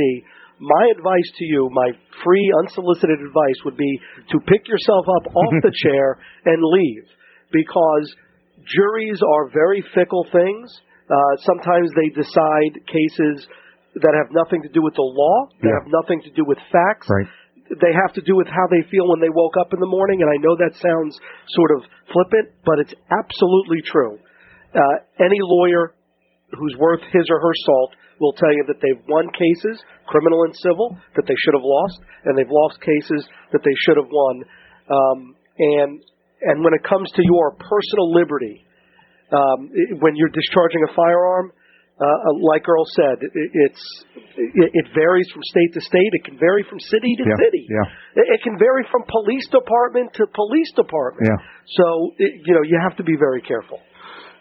my 0.59 0.89
advice 0.97 1.29
to 1.37 1.45
you, 1.45 1.69
my 1.71 1.91
free, 2.25 2.47
unsolicited 2.65 3.21
advice 3.21 3.59
would 3.65 3.77
be 3.77 3.99
to 4.33 4.39
pick 4.49 4.67
yourself 4.67 5.05
up 5.21 5.29
off 5.35 5.53
the 5.61 5.73
chair 5.85 6.17
and 6.45 6.57
leave 6.57 7.05
because 7.53 8.05
juries 8.65 9.21
are 9.21 9.49
very 9.53 9.83
fickle 9.93 10.25
things. 10.31 10.73
Uh, 11.09 11.33
sometimes 11.45 11.91
they 11.93 12.09
decide 12.17 12.73
cases 12.89 13.45
that 14.01 14.13
have 14.17 14.33
nothing 14.33 14.61
to 14.63 14.69
do 14.69 14.81
with 14.81 14.93
the 14.95 15.05
law, 15.05 15.47
that 15.61 15.69
Yeah. 15.69 15.77
have 15.85 15.89
nothing 15.93 16.21
to 16.25 16.31
do 16.33 16.43
with 16.45 16.57
facts. 16.71 17.07
Right. 17.09 17.27
They 17.69 17.91
have 17.91 18.15
to 18.15 18.23
do 18.23 18.35
with 18.35 18.47
how 18.47 18.67
they 18.71 18.87
feel 18.89 19.07
when 19.11 19.19
they 19.19 19.31
woke 19.31 19.55
up 19.59 19.73
in 19.73 19.79
the 19.79 19.91
morning, 19.91 20.23
and 20.23 20.29
I 20.31 20.39
know 20.39 20.55
that 20.55 20.73
sounds 20.79 21.19
sort 21.51 21.71
of 21.75 21.83
flippant, 22.11 22.55
but 22.63 22.79
it's 22.79 22.95
absolutely 23.11 23.83
true. 23.83 24.19
Uh, 24.71 24.95
any 25.19 25.39
lawyer 25.41 25.93
who's 26.55 26.75
worth 26.79 27.03
his 27.11 27.27
or 27.27 27.39
her 27.39 27.55
salt 27.65 27.91
will 28.19 28.33
tell 28.33 28.51
you 28.51 28.63
that 28.67 28.79
they've 28.81 29.03
won 29.07 29.27
cases, 29.35 29.83
criminal 30.07 30.43
and 30.43 30.55
civil, 30.55 30.95
that 31.15 31.27
they 31.27 31.35
should 31.43 31.55
have 31.55 31.65
lost, 31.65 31.99
and 32.25 32.37
they've 32.37 32.49
lost 32.49 32.79
cases 32.81 33.27
that 33.51 33.61
they 33.63 33.75
should 33.85 33.97
have 33.97 34.09
won. 34.09 34.35
Um, 34.87 35.19
and 35.59 36.01
and 36.41 36.63
when 36.63 36.73
it 36.73 36.83
comes 36.85 37.09
to 37.11 37.23
your 37.23 37.57
personal 37.57 38.13
liberty, 38.13 38.63
um, 39.33 39.69
when 39.99 40.15
you're 40.15 40.31
discharging 40.31 40.85
a 40.87 40.93
firearm, 40.93 41.51
like 42.53 42.61
Earl 42.69 42.85
said, 42.93 43.17
it, 43.21 43.31
it's 43.33 43.83
it, 44.37 44.69
it 44.73 44.87
varies 44.93 45.25
from 45.33 45.41
state 45.49 45.73
to 45.73 45.81
state. 45.81 46.11
It 46.13 46.23
can 46.29 46.37
vary 46.37 46.61
from 46.69 46.79
city 46.79 47.17
to 47.17 47.25
Yeah, 47.25 47.37
city. 47.41 47.63
yeah. 47.65 48.21
It, 48.21 48.25
it 48.37 48.39
can 48.45 48.57
vary 48.61 48.85
from 48.93 49.01
police 49.09 49.47
department 49.49 50.13
to 50.21 50.29
police 50.29 50.71
department. 50.77 51.25
Yeah. 51.25 51.39
So 51.81 51.85
it, 52.21 52.31
you 52.45 52.53
know 52.53 52.61
you 52.61 52.77
have 52.85 52.95
to 53.01 53.03
be 53.03 53.17
very 53.17 53.41
careful. 53.41 53.81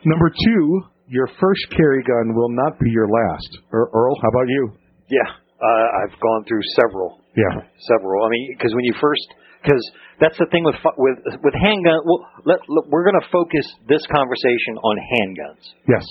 Number 0.04 0.28
two, 0.28 0.64
your 1.08 1.26
first 1.40 1.64
carry 1.72 2.02
gun 2.04 2.36
will 2.36 2.52
not 2.52 2.78
be 2.78 2.90
your 2.90 3.08
last. 3.08 3.50
Earl, 3.72 4.14
how 4.20 4.28
about 4.28 4.48
you? 4.48 4.62
Yeah, 5.08 5.30
uh, 5.32 5.86
I've 6.04 6.16
gone 6.20 6.42
through 6.44 6.62
several. 6.76 7.20
Yeah. 7.36 7.64
several. 7.88 8.24
I 8.24 8.28
mean, 8.30 8.54
because 8.56 8.72
when 8.74 8.84
you 8.84 8.94
first, 9.00 9.24
because 9.62 9.82
that's 10.20 10.36
the 10.38 10.46
thing 10.52 10.64
with 10.64 10.76
fu- 10.84 10.96
with 10.98 11.18
with 11.40 11.54
handgun. 11.56 12.00
Well, 12.04 12.20
let, 12.44 12.60
let, 12.68 12.84
we're 12.92 13.04
going 13.08 13.20
to 13.20 13.28
focus 13.32 13.64
this 13.88 14.04
conversation 14.12 14.76
on 14.84 14.94
handguns. 15.00 15.64
Yes. 15.88 16.04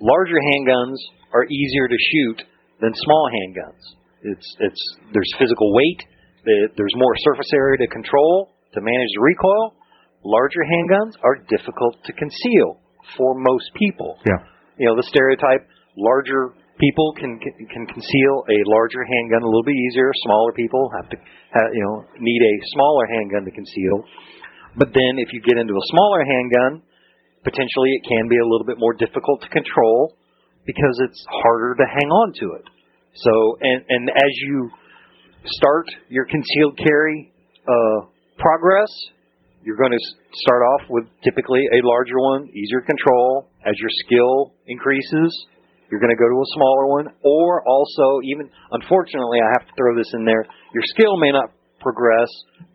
Larger 0.00 0.40
handguns 0.40 0.96
are 1.32 1.44
easier 1.44 1.86
to 1.88 1.98
shoot 2.12 2.38
than 2.80 2.92
small 2.94 3.24
handguns. 3.36 3.82
It's 4.22 4.48
it's 4.60 4.82
there's 5.12 5.32
physical 5.38 5.72
weight. 5.74 6.00
the- 6.44 6.68
There's 6.76 6.96
more 6.96 7.14
surface 7.28 7.52
area 7.54 7.76
to 7.84 7.88
control 7.88 8.48
to 8.72 8.80
manage 8.80 9.12
the 9.14 9.22
recoil. 9.22 9.74
Larger 10.24 10.64
handguns 10.64 11.12
are 11.22 11.36
difficult 11.48 11.96
to 12.04 12.12
conceal 12.12 12.80
for 13.16 13.34
most 13.40 13.68
people. 13.76 14.16
Yeah. 14.24 14.40
You 14.78 14.86
know 14.88 14.96
the 14.96 15.08
stereotype: 15.08 15.68
larger 15.96 16.52
people 16.80 17.12
can 17.20 17.38
can, 17.40 17.52
can 17.68 17.84
conceal 17.86 18.34
a 18.48 18.58
larger 18.72 19.04
handgun 19.04 19.42
a 19.44 19.48
little 19.48 19.64
bit 19.64 19.76
easier. 19.76 20.08
Smaller 20.24 20.52
people 20.52 20.88
have 20.96 21.08
to 21.12 21.16
have, 21.16 21.68
you 21.76 21.84
know 21.84 22.04
need 22.20 22.40
a 22.40 22.54
smaller 22.72 23.04
handgun 23.16 23.44
to 23.44 23.52
conceal. 23.52 23.96
But 24.76 24.92
then 24.96 25.20
if 25.20 25.32
you 25.32 25.40
get 25.44 25.58
into 25.58 25.74
a 25.74 25.84
smaller 25.92 26.24
handgun, 26.24 26.72
potentially 27.44 27.90
it 27.96 28.02
can 28.06 28.28
be 28.28 28.36
a 28.36 28.46
little 28.46 28.66
bit 28.66 28.78
more 28.78 28.92
difficult 28.94 29.42
to 29.42 29.48
control 29.48 30.16
because 30.66 30.96
it's 31.08 31.24
harder 31.28 31.74
to 31.74 31.84
hang 31.88 32.10
on 32.10 32.32
to 32.40 32.46
it. 32.60 32.66
So 33.14 33.32
and 33.60 33.84
and 33.88 34.10
as 34.10 34.32
you 34.46 34.70
start 35.46 35.86
your 36.08 36.26
concealed 36.26 36.78
carry 36.78 37.32
uh, 37.66 38.06
progress, 38.38 38.90
you're 39.62 39.76
going 39.76 39.92
to 39.92 40.04
start 40.46 40.62
off 40.74 40.88
with 40.88 41.04
typically 41.24 41.60
a 41.60 41.80
larger 41.84 42.18
one, 42.18 42.48
easier 42.54 42.80
control. 42.80 43.48
As 43.60 43.76
your 43.76 43.92
skill 44.06 44.56
increases, 44.66 45.28
you're 45.90 46.00
going 46.00 46.14
to 46.14 46.16
go 46.16 46.24
to 46.24 46.38
a 46.40 46.50
smaller 46.56 46.86
one, 46.86 47.06
or 47.24 47.66
also 47.68 48.24
even 48.24 48.48
unfortunately, 48.72 49.38
I 49.42 49.48
have 49.58 49.68
to 49.68 49.74
throw 49.76 49.96
this 49.96 50.08
in 50.14 50.24
there. 50.24 50.44
Your 50.72 50.84
skill 50.96 51.16
may 51.18 51.32
not 51.32 51.52
progress, 51.80 52.28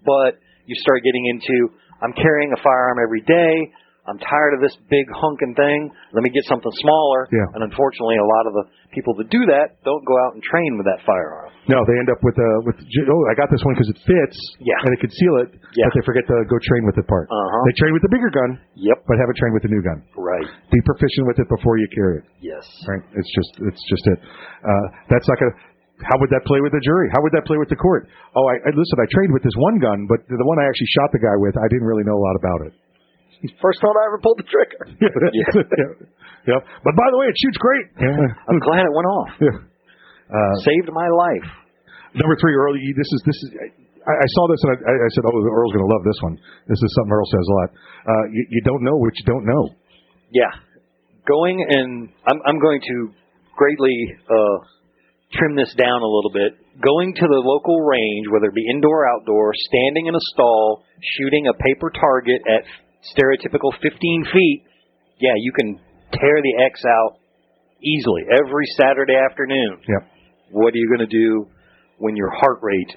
but 0.05 0.37
you 0.65 0.75
start 0.81 1.01
getting 1.01 1.25
into 1.29 1.73
I'm 2.03 2.13
carrying 2.13 2.51
a 2.51 2.61
firearm 2.61 2.99
every 3.01 3.21
day. 3.21 3.71
I'm 4.05 4.21
tired 4.21 4.53
of 4.53 4.61
this 4.61 4.77
big 4.85 5.09
hunking 5.09 5.57
thing. 5.57 5.89
Let 6.13 6.21
me 6.21 6.29
get 6.29 6.45
something 6.45 6.69
smaller. 6.85 7.25
Yeah. 7.33 7.57
And 7.57 7.65
unfortunately, 7.65 8.21
a 8.21 8.29
lot 8.37 8.45
of 8.45 8.53
the 8.53 8.65
people 8.93 9.17
that 9.17 9.33
do 9.33 9.41
that 9.49 9.81
don't 9.81 10.05
go 10.05 10.15
out 10.25 10.37
and 10.37 10.41
train 10.45 10.77
with 10.77 10.85
that 10.85 11.01
firearm. 11.01 11.49
No, 11.65 11.81
they 11.89 11.97
end 11.97 12.13
up 12.13 12.21
with 12.21 12.37
uh, 12.37 12.69
with 12.69 12.77
oh, 12.77 13.21
I 13.29 13.33
got 13.33 13.49
this 13.49 13.65
one 13.65 13.73
because 13.73 13.89
it 13.89 13.99
fits. 14.05 14.37
Yeah. 14.61 14.77
And 14.85 14.93
they 14.93 15.01
conceal 15.01 15.33
it. 15.41 15.57
Yeah. 15.73 15.89
But 15.89 15.97
they 15.97 16.05
forget 16.05 16.25
to 16.29 16.37
go 16.45 16.57
train 16.69 16.85
with 16.85 17.01
it 17.01 17.05
part. 17.09 17.25
Uh-huh. 17.33 17.63
They 17.65 17.75
train 17.81 17.97
with 17.97 18.05
the 18.05 18.13
bigger 18.13 18.29
gun. 18.29 18.61
Yep. 18.77 19.09
But 19.09 19.17
haven't 19.17 19.41
trained 19.41 19.57
with 19.57 19.65
the 19.65 19.73
new 19.73 19.81
gun. 19.81 20.05
Right. 20.13 20.45
Be 20.69 20.79
proficient 20.85 21.25
with 21.25 21.41
it 21.41 21.49
before 21.49 21.81
you 21.81 21.89
carry 21.89 22.21
it. 22.21 22.25
Yes. 22.45 22.61
Right. 22.85 23.01
It's 23.17 23.31
just 23.33 23.51
it's 23.65 23.83
just 23.89 24.05
it. 24.05 24.19
Uh, 24.61 24.85
that's 25.09 25.25
like 25.25 25.41
a. 25.41 25.51
How 26.03 26.19
would 26.19 26.27
that 26.35 26.43
play 26.43 26.59
with 26.59 26.75
the 26.75 26.83
jury? 26.83 27.07
How 27.15 27.23
would 27.23 27.31
that 27.39 27.47
play 27.47 27.55
with 27.55 27.71
the 27.71 27.79
court? 27.79 28.11
Oh, 28.35 28.45
I, 28.51 28.59
I 28.67 28.69
listen. 28.75 28.99
I 28.99 29.07
trained 29.15 29.31
with 29.31 29.47
this 29.47 29.55
one 29.55 29.79
gun, 29.79 30.03
but 30.11 30.27
the 30.27 30.43
one 30.43 30.59
I 30.59 30.67
actually 30.67 30.91
shot 30.91 31.07
the 31.15 31.23
guy 31.23 31.31
with, 31.39 31.55
I 31.55 31.71
didn't 31.71 31.87
really 31.87 32.03
know 32.03 32.19
a 32.19 32.19
lot 32.19 32.35
about 32.35 32.59
it. 32.67 32.73
First 33.65 33.81
time 33.81 33.95
I 33.95 34.03
ever 34.09 34.19
pulled 34.21 34.39
the 34.39 34.47
trigger. 34.47 34.81
yeah. 35.01 36.05
Yep. 36.45 36.61
But 36.61 36.93
by 36.93 37.07
the 37.09 37.17
way, 37.17 37.27
it 37.27 37.37
shoots 37.41 37.57
great. 37.57 37.85
I'm 38.49 38.61
glad 38.61 38.85
it 38.85 38.93
went 38.93 39.09
off. 39.09 39.31
Yeah. 39.41 39.57
Uh, 40.29 40.55
Saved 40.61 40.89
my 40.93 41.09
life. 41.09 41.47
Number 42.17 42.37
three, 42.39 42.53
Earl. 42.53 42.73
This 42.77 43.09
is 43.11 43.19
this 43.25 43.37
is. 43.43 43.49
I, 44.05 44.13
I 44.13 44.27
saw 44.37 44.43
this 44.47 44.61
and 44.65 44.71
I, 44.77 44.93
I 44.93 45.09
said, 45.17 45.23
"Oh, 45.25 45.33
Earl's 45.33 45.73
going 45.73 45.85
to 45.85 45.91
love 45.91 46.03
this 46.05 46.19
one." 46.21 46.35
This 46.69 46.79
is 46.79 46.89
something 46.95 47.13
Earl 47.13 47.29
says 47.29 47.45
a 47.45 47.55
lot. 47.59 47.69
Uh, 48.05 48.25
you, 48.31 48.41
you 48.49 48.61
don't 48.63 48.83
know 48.85 48.95
what 48.97 49.13
you 49.17 49.25
don't 49.25 49.45
know. 49.45 49.63
Yeah. 50.31 50.53
Going 51.27 51.57
and 51.57 52.09
I'm 52.25 52.39
I'm 52.45 52.59
going 52.61 52.81
to 52.81 52.95
greatly 53.57 53.97
uh 54.29 54.57
trim 55.33 55.55
this 55.55 55.73
down 55.75 56.01
a 56.01 56.07
little 56.09 56.31
bit. 56.31 56.53
Going 56.79 57.13
to 57.15 57.25
the 57.27 57.41
local 57.43 57.81
range, 57.81 58.27
whether 58.31 58.47
it 58.47 58.55
be 58.55 58.65
indoor 58.69 59.03
or 59.03 59.09
outdoor, 59.09 59.51
standing 59.55 60.07
in 60.07 60.15
a 60.15 60.23
stall, 60.33 60.83
shooting 61.17 61.47
a 61.47 61.53
paper 61.53 61.91
target 61.91 62.41
at 62.47 62.63
stereotypical 63.13 63.71
15 63.81 64.25
feet, 64.33 64.63
yeah, 65.19 65.33
you 65.37 65.51
can 65.53 65.79
tear 66.13 66.37
the 66.41 66.63
X 66.65 66.81
out 66.85 67.19
easily 67.83 68.23
every 68.31 68.65
Saturday 68.77 69.15
afternoon. 69.29 69.77
Yep. 69.87 70.03
What 70.51 70.73
are 70.73 70.77
you 70.77 70.87
going 70.95 71.07
to 71.07 71.11
do 71.17 71.47
when 71.97 72.15
your 72.15 72.29
heart 72.31 72.59
rate 72.61 72.89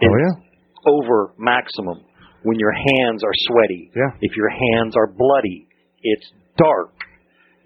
is 0.00 0.08
Oh, 0.10 0.16
yeah. 0.18 0.92
over 0.92 1.32
maximum? 1.38 2.02
When 2.42 2.58
your 2.58 2.72
hands 2.72 3.24
are 3.24 3.32
sweaty? 3.34 3.90
Yeah. 3.94 4.10
If 4.20 4.36
your 4.36 4.48
hands 4.50 4.94
are 4.96 5.06
bloody, 5.08 5.66
it's 6.02 6.30
dark. 6.56 6.92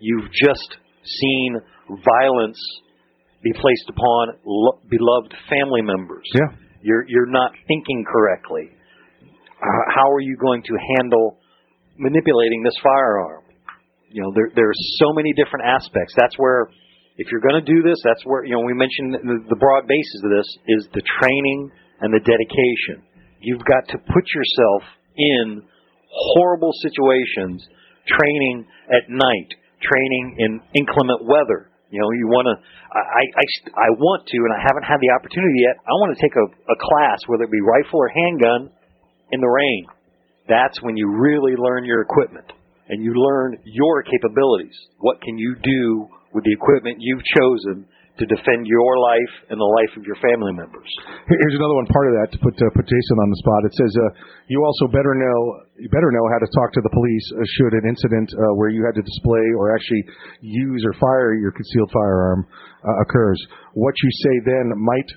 You've 0.00 0.30
just 0.32 0.76
seen 1.04 1.56
violence 2.04 2.58
be 3.42 3.52
placed 3.52 3.88
upon 3.88 4.28
lo- 4.44 4.78
beloved 4.88 5.34
family 5.48 5.82
members. 5.82 6.24
Yeah. 6.34 6.56
You're 6.82 7.04
you're 7.08 7.26
not 7.30 7.52
thinking 7.68 8.04
correctly. 8.10 8.70
Uh, 9.60 9.66
how 9.94 10.08
are 10.10 10.20
you 10.20 10.36
going 10.40 10.62
to 10.62 10.74
handle 10.96 11.36
manipulating 12.00 12.64
this 12.64 12.74
firearm? 12.82 13.44
You 14.08 14.24
know, 14.24 14.32
there 14.34 14.50
there's 14.56 14.80
so 14.98 15.12
many 15.12 15.30
different 15.36 15.68
aspects. 15.68 16.16
That's 16.16 16.34
where 16.40 16.72
if 17.20 17.28
you're 17.30 17.44
going 17.44 17.60
to 17.60 17.68
do 17.68 17.84
this, 17.84 18.00
that's 18.02 18.24
where 18.24 18.42
you 18.42 18.56
know 18.56 18.64
we 18.64 18.74
mentioned 18.74 19.14
the, 19.22 19.38
the 19.52 19.60
broad 19.60 19.86
basis 19.86 20.18
of 20.24 20.30
this 20.32 20.48
is 20.66 20.82
the 20.96 21.04
training 21.20 21.70
and 22.00 22.10
the 22.10 22.24
dedication. 22.24 23.04
You've 23.44 23.64
got 23.64 23.86
to 23.92 23.96
put 24.00 24.24
yourself 24.32 24.82
in 25.16 25.62
horrible 26.10 26.72
situations, 26.82 27.62
training 28.08 28.66
at 28.90 29.08
night, 29.08 29.50
training 29.78 30.24
in 30.38 30.50
inclement 30.74 31.22
weather. 31.28 31.70
You 31.90 32.00
know, 32.00 32.10
you 32.14 32.26
want 32.30 32.46
to. 32.46 32.54
I, 32.90 33.24
I, 33.34 33.44
I 33.76 33.88
want 33.98 34.26
to, 34.26 34.38
and 34.38 34.52
I 34.54 34.60
haven't 34.62 34.86
had 34.86 34.98
the 35.02 35.10
opportunity 35.14 35.62
yet. 35.62 35.78
I 35.82 35.94
want 36.02 36.14
to 36.14 36.20
take 36.22 36.34
a, 36.34 36.46
a 36.46 36.76
class, 36.78 37.18
whether 37.26 37.44
it 37.44 37.50
be 37.50 37.62
rifle 37.62 37.98
or 37.98 38.10
handgun, 38.10 38.70
in 39.30 39.40
the 39.40 39.50
rain. 39.50 39.86
That's 40.50 40.82
when 40.82 40.98
you 40.98 41.06
really 41.06 41.54
learn 41.54 41.86
your 41.86 42.02
equipment 42.02 42.50
and 42.90 42.98
you 42.98 43.14
learn 43.14 43.62
your 43.62 44.02
capabilities. 44.02 44.74
What 44.98 45.22
can 45.22 45.38
you 45.38 45.54
do 45.62 46.10
with 46.34 46.42
the 46.42 46.50
equipment 46.50 46.98
you've 46.98 47.22
chosen 47.38 47.86
to 48.18 48.26
defend 48.26 48.66
your 48.66 48.98
life 48.98 49.34
and 49.48 49.56
the 49.56 49.70
life 49.80 49.94
of 49.94 50.02
your 50.02 50.18
family 50.18 50.50
members? 50.52 50.90
Here's 51.30 51.56
another 51.56 51.78
one 51.78 51.86
part 51.88 52.10
of 52.10 52.14
that 52.18 52.28
to 52.34 52.38
put 52.42 52.58
uh, 52.58 52.66
put 52.74 52.82
Jason 52.82 53.16
on 53.22 53.28
the 53.30 53.38
spot. 53.40 53.60
It 53.62 53.74
says 53.78 53.92
uh, 53.94 54.02
you 54.50 54.58
also 54.58 54.90
better 54.90 55.14
know 55.14 55.38
you 55.78 55.88
better 55.88 56.10
know 56.10 56.26
how 56.34 56.42
to 56.42 56.50
talk 56.50 56.74
to 56.74 56.82
the 56.82 56.92
police 56.92 57.26
uh, 57.32 57.46
should 57.56 57.72
an 57.78 57.86
incident 57.86 58.28
uh, 58.34 58.58
where 58.58 58.74
you 58.74 58.82
had 58.82 58.98
to 58.98 59.04
display 59.06 59.46
or 59.54 59.70
actually 59.70 60.02
use 60.42 60.82
or 60.82 60.98
fire 60.98 61.38
your 61.38 61.54
concealed 61.54 61.94
firearm 61.94 62.42
uh, 62.82 63.06
occurs. 63.06 63.38
What 63.78 63.94
you 64.02 64.10
say 64.26 64.34
then 64.50 64.66
might 64.76 65.10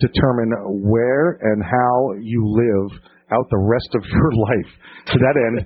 determine 0.00 0.82
where 0.88 1.36
and 1.44 1.60
how 1.60 2.16
you 2.20 2.40
live 2.40 2.88
out 3.32 3.46
the 3.50 3.60
rest 3.60 3.90
of 3.94 4.02
your 4.04 4.30
life. 4.52 4.70
To 5.12 5.16
that 5.16 5.36
end, 5.48 5.56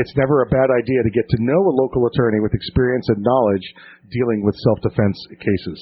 it's 0.00 0.14
never 0.16 0.42
a 0.44 0.48
bad 0.52 0.68
idea 0.68 1.00
to 1.04 1.12
get 1.12 1.24
to 1.24 1.38
know 1.40 1.56
a 1.56 1.74
local 1.80 2.04
attorney 2.04 2.40
with 2.40 2.52
experience 2.52 3.08
and 3.08 3.24
knowledge 3.24 3.64
dealing 4.12 4.44
with 4.44 4.54
self-defense 4.60 5.16
cases. 5.40 5.78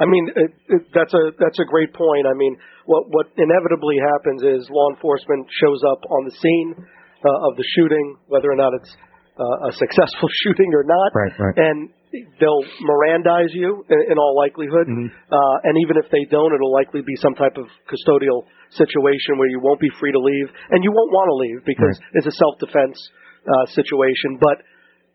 I 0.00 0.08
mean, 0.08 0.32
it, 0.32 0.50
it, 0.68 0.82
that's 0.96 1.12
a 1.12 1.24
that's 1.36 1.60
a 1.60 1.68
great 1.68 1.92
point. 1.92 2.24
I 2.24 2.32
mean, 2.32 2.56
what 2.88 3.04
what 3.12 3.28
inevitably 3.36 4.00
happens 4.00 4.40
is 4.40 4.64
law 4.72 4.88
enforcement 4.96 5.44
shows 5.60 5.80
up 5.92 6.00
on 6.08 6.24
the 6.24 6.32
scene 6.32 6.70
uh, 6.80 7.48
of 7.48 7.56
the 7.60 7.64
shooting, 7.76 8.16
whether 8.28 8.48
or 8.48 8.56
not 8.56 8.72
it's 8.80 8.88
uh, 9.36 9.68
a 9.68 9.72
successful 9.76 10.28
shooting 10.44 10.72
or 10.72 10.84
not, 10.84 11.08
Right, 11.12 11.32
right. 11.36 11.56
and 11.56 11.90
they'll 12.12 12.64
Mirandize 12.82 13.54
you 13.54 13.84
in, 13.88 14.12
in 14.12 14.18
all 14.18 14.36
likelihood. 14.36 14.86
Uh, 14.86 15.56
and 15.64 15.74
even 15.84 15.96
if 15.96 16.10
they 16.10 16.24
don't, 16.30 16.52
it'll 16.52 16.72
likely 16.72 17.02
be 17.02 17.14
some 17.16 17.34
type 17.34 17.56
of 17.56 17.66
custodial 17.86 18.44
situation 18.70 19.38
where 19.38 19.48
you 19.48 19.60
won't 19.62 19.80
be 19.80 19.90
free 19.98 20.12
to 20.12 20.18
leave, 20.18 20.48
and 20.70 20.84
you 20.84 20.92
won't 20.92 21.10
want 21.10 21.28
to 21.30 21.36
leave 21.42 21.60
because 21.66 21.98
it's 22.14 22.26
a 22.26 22.36
self 22.38 22.58
defense 22.58 22.98
uh, 23.46 23.66
situation. 23.72 24.38
But 24.38 24.62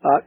uh, 0.04 0.20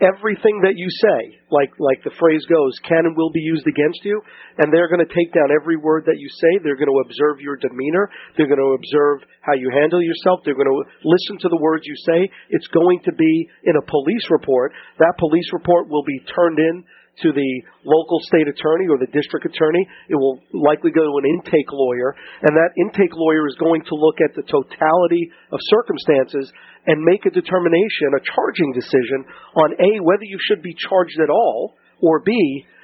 everything 0.00 0.60
that 0.60 0.76
you 0.76 0.88
say, 0.88 1.40
like 1.48 1.72
like 1.80 2.04
the 2.04 2.12
phrase 2.20 2.44
goes, 2.46 2.76
can 2.84 3.08
and 3.08 3.16
will 3.16 3.32
be 3.32 3.40
used 3.40 3.64
against 3.64 4.04
you, 4.04 4.20
and 4.58 4.68
they're 4.68 4.92
going 4.92 5.04
to 5.04 5.14
take 5.14 5.32
down 5.32 5.48
every 5.48 5.76
word 5.76 6.04
that 6.06 6.20
you 6.20 6.28
say. 6.28 6.60
They're 6.60 6.76
going 6.76 6.92
to 6.92 7.04
observe 7.04 7.40
your 7.40 7.56
demeanor. 7.56 8.10
They're 8.36 8.50
going 8.50 8.60
to 8.60 8.76
observe 8.76 9.24
how 9.40 9.54
you 9.54 9.72
handle 9.72 10.02
yourself. 10.02 10.40
They're 10.44 10.58
going 10.58 10.68
to 10.68 10.82
listen 11.04 11.40
to 11.40 11.48
the 11.48 11.60
words 11.60 11.88
you 11.88 11.96
say. 12.04 12.28
It's 12.50 12.68
going 12.68 13.00
to 13.08 13.12
be 13.12 13.48
in 13.64 13.76
a 13.76 13.88
police 13.88 14.26
report. 14.30 14.72
That 14.98 15.16
police 15.18 15.48
report 15.52 15.88
will 15.88 16.04
be 16.04 16.20
turned 16.28 16.58
in 16.58 16.84
to 17.22 17.32
the 17.32 17.50
local 17.84 18.20
state 18.28 18.44
attorney 18.44 18.86
or 18.92 19.00
the 19.00 19.08
district 19.08 19.48
attorney. 19.48 19.84
It 20.08 20.16
will 20.16 20.40
likely 20.52 20.92
go 20.92 21.00
to 21.00 21.14
an 21.16 21.26
intake 21.32 21.72
lawyer, 21.72 22.12
and 22.44 22.52
that 22.52 22.76
intake 22.76 23.14
lawyer 23.16 23.48
is 23.48 23.56
going 23.56 23.80
to 23.88 23.94
look 23.96 24.20
at 24.20 24.36
the 24.36 24.44
totality 24.44 25.32
of 25.52 25.58
circumstances 25.72 26.52
and 26.84 27.00
make 27.00 27.24
a 27.24 27.32
determination, 27.32 28.16
a 28.16 28.22
charging 28.22 28.70
decision 28.76 29.24
on 29.56 29.68
A, 29.80 29.90
whether 30.04 30.28
you 30.28 30.38
should 30.44 30.62
be 30.62 30.76
charged 30.76 31.18
at 31.20 31.30
all, 31.32 31.74
or 32.00 32.20
B, 32.20 32.32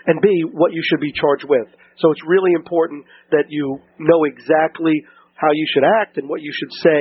and 0.07 0.21
B, 0.21 0.29
what 0.53 0.73
you 0.73 0.83
should 0.83 1.01
be 1.01 1.13
charged 1.13 1.45
with. 1.45 1.69
So 1.99 2.11
it's 2.11 2.25
really 2.27 2.53
important 2.57 3.05
that 3.31 3.45
you 3.49 3.79
know 3.99 4.25
exactly 4.25 5.05
how 5.37 5.53
you 5.53 5.67
should 5.75 5.85
act 6.01 6.17
and 6.17 6.29
what 6.29 6.41
you 6.41 6.53
should 6.55 6.73
say 6.83 7.01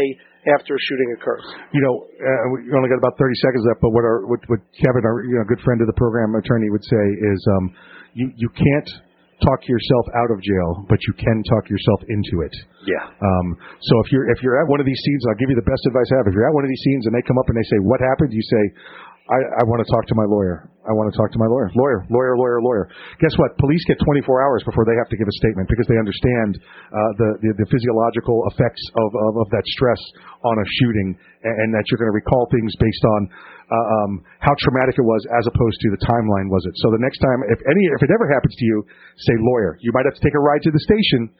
after 0.50 0.74
a 0.74 0.82
shooting 0.90 1.10
occurs. 1.18 1.46
You 1.74 1.82
know, 1.86 1.96
uh, 2.02 2.44
we 2.58 2.74
only 2.74 2.90
got 2.90 2.98
about 2.98 3.14
30 3.18 3.34
seconds 3.46 3.64
left, 3.70 3.82
but 3.82 3.94
what 3.94 4.06
our 4.06 4.26
what, 4.26 4.42
what 4.50 4.62
Kevin, 4.74 5.06
our 5.06 5.22
you 5.26 5.38
know, 5.38 5.46
good 5.46 5.62
friend 5.62 5.82
of 5.82 5.88
the 5.88 5.98
program 5.98 6.34
attorney, 6.34 6.70
would 6.74 6.86
say 6.86 7.06
is, 7.14 7.40
um, 7.58 7.66
you 8.18 8.26
you 8.36 8.50
can't 8.50 8.90
talk 9.42 9.62
yourself 9.66 10.06
out 10.14 10.30
of 10.30 10.38
jail, 10.42 10.86
but 10.86 11.02
you 11.10 11.14
can 11.18 11.42
talk 11.50 11.66
yourself 11.66 12.02
into 12.10 12.46
it. 12.46 12.54
Yeah. 12.86 13.06
Um, 13.10 13.48
so 13.58 13.94
if 14.06 14.14
you're 14.14 14.30
if 14.30 14.40
you're 14.46 14.58
at 14.62 14.70
one 14.70 14.82
of 14.82 14.86
these 14.86 15.02
scenes, 15.02 15.22
I'll 15.30 15.38
give 15.42 15.50
you 15.50 15.58
the 15.58 15.66
best 15.66 15.82
advice 15.90 16.10
I 16.14 16.22
have. 16.22 16.28
If 16.30 16.34
you're 16.38 16.48
at 16.48 16.56
one 16.56 16.66
of 16.66 16.72
these 16.72 16.84
scenes 16.86 17.06
and 17.10 17.14
they 17.14 17.26
come 17.26 17.38
up 17.38 17.50
and 17.50 17.58
they 17.58 17.68
say, 17.70 17.78
"What 17.82 18.00
happened?" 18.02 18.34
You 18.34 18.46
say, 18.46 18.64
"I, 19.32 19.40
I 19.60 19.64
want 19.64 19.80
to 19.80 19.88
talk 19.88 20.04
to 20.12 20.16
my 20.20 20.28
lawyer. 20.28 20.68
I 20.84 20.92
want 20.92 21.08
to 21.08 21.16
talk 21.16 21.32
to 21.32 21.40
my 21.40 21.48
lawyer. 21.48 21.72
Lawyer, 21.72 22.04
lawyer, 22.12 22.36
lawyer, 22.36 22.60
lawyer." 22.60 22.86
Guess 23.24 23.34
what? 23.40 23.56
Police 23.58 23.84
get 23.88 23.98
24 24.04 24.28
hours 24.44 24.62
before 24.68 24.84
they 24.84 24.98
have 25.00 25.08
to 25.08 25.18
give 25.18 25.26
a 25.26 25.36
statement 25.40 25.72
because 25.72 25.88
they 25.88 25.96
understand 25.96 26.60
uh, 26.60 27.12
the, 27.16 27.30
the 27.40 27.52
the 27.64 27.68
physiological 27.72 28.44
effects 28.52 28.84
of, 29.00 29.10
of 29.16 29.32
of 29.40 29.48
that 29.56 29.66
stress 29.72 30.02
on 30.44 30.56
a 30.60 30.66
shooting, 30.84 31.16
and, 31.48 31.56
and 31.64 31.70
that 31.72 31.88
you're 31.88 32.02
going 32.02 32.12
to 32.12 32.18
recall 32.20 32.46
things 32.52 32.76
based 32.78 33.06
on. 33.18 33.22
Uh, 33.72 34.04
um, 34.04 34.12
how 34.44 34.52
traumatic 34.68 35.00
it 35.00 35.08
was, 35.08 35.24
as 35.40 35.48
opposed 35.48 35.80
to 35.80 35.88
the 35.96 36.02
timeline 36.04 36.52
was 36.52 36.60
it. 36.68 36.76
So 36.84 36.92
the 36.92 37.00
next 37.00 37.24
time, 37.24 37.40
if 37.48 37.56
any, 37.64 37.84
if 37.96 38.04
it 38.04 38.12
ever 38.12 38.28
happens 38.28 38.52
to 38.52 38.66
you, 38.68 38.84
say 39.16 39.32
lawyer. 39.48 39.80
You 39.80 39.96
might 39.96 40.04
have 40.04 40.12
to 40.12 40.20
take 40.20 40.36
a 40.36 40.44
ride 40.44 40.60
to 40.68 40.76
the 40.76 40.84
station, 40.84 41.32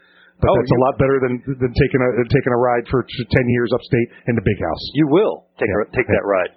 but 0.42 0.50
Oh, 0.50 0.56
that's 0.58 0.74
a 0.74 0.82
lot 0.82 0.98
better 0.98 1.18
than 1.22 1.34
than 1.62 1.72
taking 1.78 2.02
a 2.02 2.10
taking 2.28 2.54
a 2.54 2.60
ride 2.60 2.86
for 2.90 3.06
ten 3.06 3.46
years 3.54 3.70
upstate 3.72 4.10
in 4.28 4.34
the 4.36 4.42
big 4.42 4.58
house. 4.58 4.84
You 4.98 5.06
will 5.14 5.46
take 5.62 5.70
a, 5.70 5.78
take 5.94 6.10
that 6.10 6.26
ride. 6.26 6.52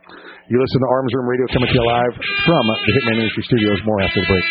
You 0.48 0.56
listen 0.60 0.80
to 0.80 0.88
Arms 0.88 1.12
Room 1.12 1.28
Radio 1.28 1.46
coming 1.52 1.68
to 1.68 1.76
you 1.76 1.84
live 1.84 2.14
from 2.48 2.64
the 2.64 2.92
Hitman 2.96 3.20
Industry 3.20 3.44
Studios. 3.44 3.78
More 3.84 4.00
after 4.00 4.20
the 4.20 4.28
break. 4.28 4.44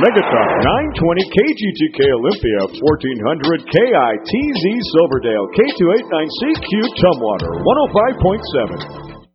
Megatalk 0.00 0.64
920 0.96 1.28
KGTK 1.28 2.00
Olympia 2.08 2.72
1400 2.72 3.68
KITZ 3.68 4.64
Silverdale 4.96 5.44
K289CQ 5.52 6.72
Tumwater 6.96 7.52
105.7. 7.60 9.28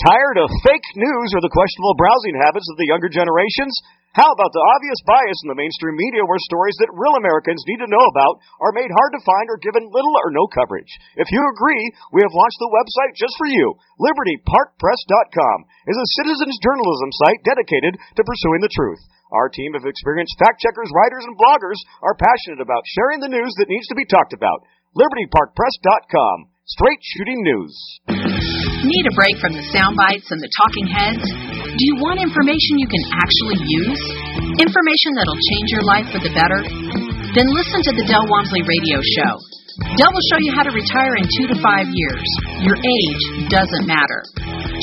Tired 0.00 0.38
of 0.40 0.48
fake 0.64 0.88
news 0.96 1.28
or 1.36 1.44
the 1.44 1.52
questionable 1.52 2.00
browsing 2.00 2.32
habits 2.40 2.64
of 2.72 2.80
the 2.80 2.88
younger 2.88 3.12
generations? 3.12 3.76
How 4.10 4.26
about 4.26 4.50
the 4.50 4.66
obvious 4.74 4.98
bias 5.06 5.38
in 5.46 5.54
the 5.54 5.60
mainstream 5.60 5.94
media 5.94 6.26
where 6.26 6.42
stories 6.50 6.74
that 6.82 6.90
real 6.98 7.14
Americans 7.14 7.62
need 7.70 7.78
to 7.78 7.86
know 7.86 8.02
about 8.10 8.42
are 8.58 8.74
made 8.74 8.90
hard 8.90 9.14
to 9.14 9.22
find 9.22 9.46
or 9.46 9.62
given 9.62 9.86
little 9.86 10.10
or 10.26 10.34
no 10.34 10.50
coverage? 10.50 10.90
If 11.14 11.30
you 11.30 11.38
agree, 11.38 11.84
we 12.10 12.18
have 12.26 12.34
launched 12.34 12.58
the 12.58 12.74
website 12.74 13.14
just 13.14 13.38
for 13.38 13.46
you. 13.46 13.70
LibertyParkPress.com 14.02 15.58
is 15.86 15.94
a 15.94 16.12
citizens 16.18 16.58
journalism 16.58 17.10
site 17.22 17.46
dedicated 17.46 18.02
to 18.18 18.26
pursuing 18.26 18.66
the 18.66 18.74
truth. 18.74 18.98
Our 19.30 19.46
team 19.46 19.78
of 19.78 19.86
experienced 19.86 20.34
fact 20.42 20.58
checkers, 20.58 20.90
writers, 20.90 21.22
and 21.30 21.38
bloggers 21.38 21.78
are 22.02 22.18
passionate 22.18 22.58
about 22.58 22.82
sharing 22.90 23.22
the 23.22 23.30
news 23.30 23.54
that 23.62 23.70
needs 23.70 23.86
to 23.94 23.98
be 23.98 24.10
talked 24.10 24.34
about. 24.34 24.66
LibertyParkPress.com. 24.98 26.50
Straight 26.66 27.02
shooting 27.14 27.46
news. 27.46 27.74
Need 28.10 29.06
a 29.06 29.14
break 29.14 29.38
from 29.38 29.54
the 29.54 29.62
sound 29.70 29.94
bites 29.94 30.34
and 30.34 30.42
the 30.42 30.50
talking 30.58 30.86
heads? 30.90 31.49
Do 31.80 31.88
you 31.88 31.96
want 32.04 32.20
information 32.20 32.76
you 32.76 32.84
can 32.92 33.00
actually 33.24 33.56
use? 33.56 34.02
Information 34.60 35.10
that'll 35.16 35.42
change 35.48 35.68
your 35.72 35.84
life 35.88 36.06
for 36.12 36.20
the 36.20 36.28
better? 36.36 36.60
Then 37.32 37.48
listen 37.56 37.80
to 37.80 37.92
the 37.96 38.04
Del 38.04 38.20
Walmsley 38.28 38.60
Radio 38.68 39.00
Show. 39.00 39.40
Del 39.96 40.12
will 40.12 40.26
show 40.28 40.40
you 40.44 40.52
how 40.52 40.60
to 40.68 40.76
retire 40.76 41.16
in 41.16 41.24
two 41.24 41.48
to 41.48 41.56
five 41.64 41.88
years. 41.88 42.28
Your 42.60 42.76
age 42.76 43.48
doesn't 43.48 43.88
matter. 43.88 44.20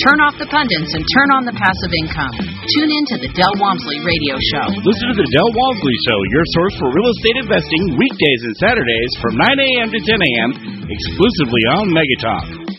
Turn 0.09 0.25
off 0.25 0.41
the 0.41 0.49
pundits 0.49 0.89
and 0.97 1.05
turn 1.05 1.29
on 1.37 1.45
the 1.45 1.53
passive 1.53 1.93
income. 2.01 2.33
Tune 2.65 2.89
in 2.89 3.03
to 3.13 3.15
the 3.21 3.29
Del 3.29 3.53
Walmsley 3.61 4.01
Radio 4.01 4.33
Show. 4.57 4.65
Listen 4.81 5.13
to 5.13 5.17
the 5.21 5.29
Del 5.29 5.51
Walmsley 5.53 5.97
Show, 6.01 6.17
your 6.33 6.45
source 6.49 6.81
for 6.81 6.89
real 6.97 7.13
estate 7.13 7.37
investing, 7.45 7.93
weekdays 7.93 8.41
and 8.41 8.55
Saturdays 8.57 9.11
from 9.21 9.37
9 9.37 9.45
a.m. 9.45 9.87
to 9.93 9.99
10 10.01 10.17
a.m. 10.17 10.49
exclusively 10.89 11.63
on 11.77 11.93
Megatalk. 11.93 12.76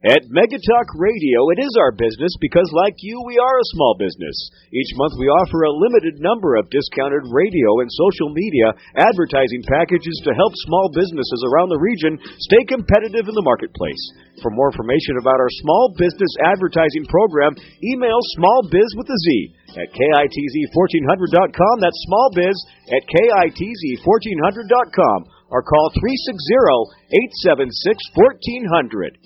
At 0.00 0.32
Megatalk 0.32 0.96
Radio, 0.96 1.52
it 1.52 1.60
is 1.60 1.76
our 1.76 1.92
business 1.92 2.32
because, 2.40 2.64
like 2.72 2.96
you, 3.04 3.20
we 3.28 3.36
are 3.36 3.56
a 3.60 3.72
small 3.76 4.00
business. 4.00 4.32
Each 4.72 4.96
month, 4.96 5.12
we 5.20 5.28
offer 5.28 5.60
a 5.60 5.76
limited 5.76 6.24
number 6.24 6.56
of 6.56 6.72
discounted 6.72 7.28
radio 7.28 7.84
and 7.84 7.92
social 7.92 8.32
media 8.32 8.72
advertising 8.96 9.60
packages 9.68 10.16
to 10.24 10.32
help 10.32 10.56
small 10.64 10.88
businesses 10.96 11.44
around 11.52 11.68
the 11.68 11.84
region 11.84 12.16
stay 12.48 12.64
competitive 12.64 13.28
in 13.28 13.36
the 13.36 13.44
marketplace. 13.44 14.00
For 14.40 14.48
more 14.48 14.72
information 14.72 15.20
about 15.20 15.36
our 15.36 15.52
small 15.60 15.92
business 15.92 16.32
advertising 16.48 17.04
program, 17.04 17.52
email 17.84 18.24
smallbiz 18.40 18.96
with 18.96 19.12
a 19.12 19.18
Z 19.20 19.52
at 19.84 19.92
kitz1400.com. 19.92 21.74
That's 21.76 22.00
smallbiz 22.08 22.56
at 22.88 23.04
kitz1400.com 23.04 25.28
or 25.52 25.60
call 25.60 25.92
360 25.92 26.88
876 27.44 28.00
1400. 28.16 29.19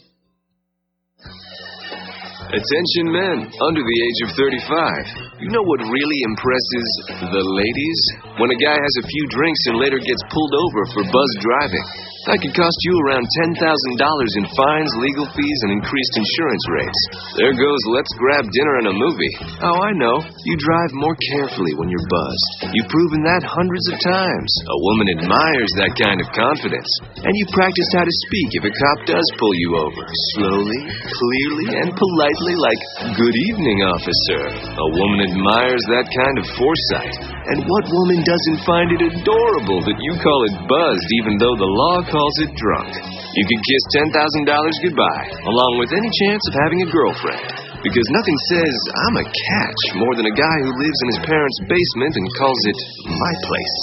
Attention 2.54 3.10
men 3.10 3.50
under 3.66 3.82
the 3.82 3.98
age 3.98 4.20
of 4.22 4.30
35. 4.38 5.42
You 5.42 5.50
know 5.50 5.66
what 5.66 5.90
really 5.90 6.20
impresses 6.30 6.86
the 7.34 7.42
ladies? 7.42 8.00
When 8.38 8.54
a 8.54 8.62
guy 8.62 8.78
has 8.78 8.94
a 9.02 9.08
few 9.10 9.24
drinks 9.34 9.58
and 9.74 9.82
later 9.82 9.98
gets 9.98 10.22
pulled 10.30 10.54
over 10.54 10.82
for 10.94 11.02
buzz 11.02 11.30
driving. 11.42 12.13
That 12.24 12.40
could 12.40 12.56
cost 12.56 12.78
you 12.88 12.94
around 13.04 13.28
$10,000 13.52 13.60
in 13.60 14.44
fines, 14.56 14.92
legal 14.96 15.28
fees, 15.36 15.60
and 15.68 15.76
increased 15.76 16.14
insurance 16.16 16.64
rates. 16.72 17.00
There 17.36 17.52
goes 17.52 17.82
let's 17.92 18.08
grab 18.16 18.48
dinner 18.48 18.74
and 18.80 18.88
a 18.88 18.96
movie. 18.96 19.34
Oh, 19.60 19.76
I 19.76 19.92
know. 19.92 20.24
You 20.24 20.54
drive 20.56 20.92
more 20.96 21.12
carefully 21.36 21.76
when 21.76 21.92
you're 21.92 22.08
buzzed. 22.08 22.72
You've 22.72 22.88
proven 22.88 23.28
that 23.28 23.44
hundreds 23.44 23.84
of 23.92 24.00
times. 24.00 24.50
A 24.64 24.78
woman 24.88 25.08
admires 25.20 25.72
that 25.76 25.92
kind 26.00 26.16
of 26.24 26.32
confidence. 26.32 26.88
And 27.20 27.34
you 27.36 27.44
practice 27.52 27.90
how 27.92 28.08
to 28.08 28.20
speak 28.24 28.48
if 28.56 28.64
a 28.64 28.72
cop 28.72 28.98
does 29.04 29.28
pull 29.36 29.52
you 29.60 29.70
over. 29.84 30.04
Slowly, 30.40 30.80
clearly, 31.04 31.68
and 31.76 31.92
politely 31.92 32.56
like, 32.56 32.80
Good 33.20 33.36
evening, 33.52 33.84
officer. 33.84 34.48
A 34.64 34.88
woman 34.96 35.28
admires 35.28 35.84
that 35.92 36.08
kind 36.08 36.36
of 36.40 36.48
foresight. 36.56 37.20
And 37.52 37.68
what 37.68 37.84
woman 37.92 38.24
doesn't 38.24 38.64
find 38.64 38.88
it 38.96 39.12
adorable 39.12 39.84
that 39.84 40.00
you 40.00 40.16
call 40.16 40.40
it 40.48 40.56
buzzed 40.64 41.10
even 41.20 41.36
though 41.36 41.52
the 41.60 41.68
law 41.68 42.00
calls 42.14 42.36
it 42.46 42.54
drunk? 42.54 42.94
You 42.94 43.44
could 43.50 43.62
kiss 43.66 43.84
$10,000 44.06 44.86
goodbye, 44.86 45.26
along 45.50 45.72
with 45.82 45.90
any 45.90 46.10
chance 46.22 46.46
of 46.46 46.54
having 46.62 46.86
a 46.86 46.88
girlfriend. 46.94 47.42
Because 47.82 48.06
nothing 48.14 48.38
says, 48.54 48.76
I'm 48.94 49.16
a 49.18 49.26
catch, 49.26 49.80
more 49.98 50.14
than 50.14 50.30
a 50.30 50.38
guy 50.38 50.56
who 50.62 50.78
lives 50.78 51.00
in 51.02 51.08
his 51.10 51.22
parents' 51.26 51.60
basement 51.66 52.14
and 52.14 52.38
calls 52.38 52.62
it 52.70 52.78
my 53.10 53.32
place. 53.42 53.78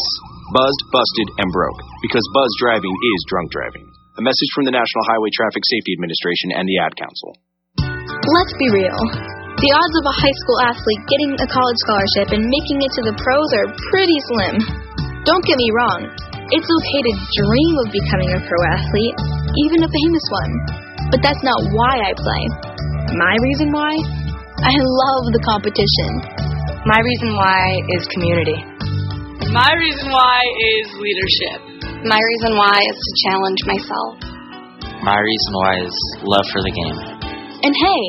Buzzed, 0.55 0.83
busted, 0.95 1.27
and 1.43 1.51
broke. 1.51 1.79
Because 1.99 2.23
buzz 2.31 2.51
driving 2.63 2.95
is 2.95 3.19
drunk 3.27 3.51
driving. 3.51 3.85
A 4.19 4.23
message 4.23 4.51
from 4.55 4.63
the 4.63 4.75
National 4.75 5.03
Highway 5.11 5.31
Traffic 5.35 5.63
Safety 5.67 5.91
Administration 5.99 6.55
and 6.55 6.65
the 6.67 6.77
Ad 6.87 6.93
Council. 6.95 7.31
Let's 8.31 8.55
be 8.55 8.67
real. 8.71 8.99
The 9.59 9.71
odds 9.75 9.95
of 9.99 10.05
a 10.07 10.15
high 10.15 10.37
school 10.39 10.59
athlete 10.71 11.03
getting 11.11 11.31
a 11.35 11.47
college 11.51 11.79
scholarship 11.83 12.27
and 12.39 12.43
making 12.47 12.79
it 12.79 12.91
to 12.95 13.01
the 13.11 13.15
pros 13.19 13.49
are 13.59 13.69
pretty 13.91 14.19
slim. 14.31 14.55
Don't 15.27 15.45
get 15.45 15.59
me 15.59 15.69
wrong, 15.77 16.01
it's 16.51 16.67
okay 16.67 17.01
to 17.07 17.13
dream 17.15 17.73
of 17.79 17.87
becoming 17.95 18.31
a 18.35 18.39
pro 18.43 18.59
athlete, 18.75 19.17
even 19.63 19.87
a 19.87 19.89
famous 19.91 20.25
one. 20.35 20.51
But 21.07 21.23
that's 21.23 21.39
not 21.47 21.59
why 21.71 21.95
I 22.03 22.11
play. 22.11 22.43
My 23.15 23.33
reason 23.39 23.71
why? 23.71 23.95
I 24.67 24.75
love 24.75 25.31
the 25.31 25.39
competition. 25.47 26.11
My 26.83 26.99
reason 26.99 27.31
why 27.39 27.59
is 27.95 28.03
community. 28.11 28.59
My 29.55 29.71
reason 29.79 30.11
why 30.11 30.39
is 30.43 30.85
leadership. 30.99 31.59
My 32.03 32.19
reason 32.19 32.51
why 32.59 32.77
is 32.83 32.97
to 32.99 33.11
challenge 33.31 33.61
myself. 33.63 34.11
My 35.07 35.17
reason 35.17 35.51
why 35.55 35.73
is 35.87 35.95
love 36.19 36.47
for 36.51 36.61
the 36.67 36.73
game. 36.75 36.97
And 37.63 37.73
hey, 37.73 38.03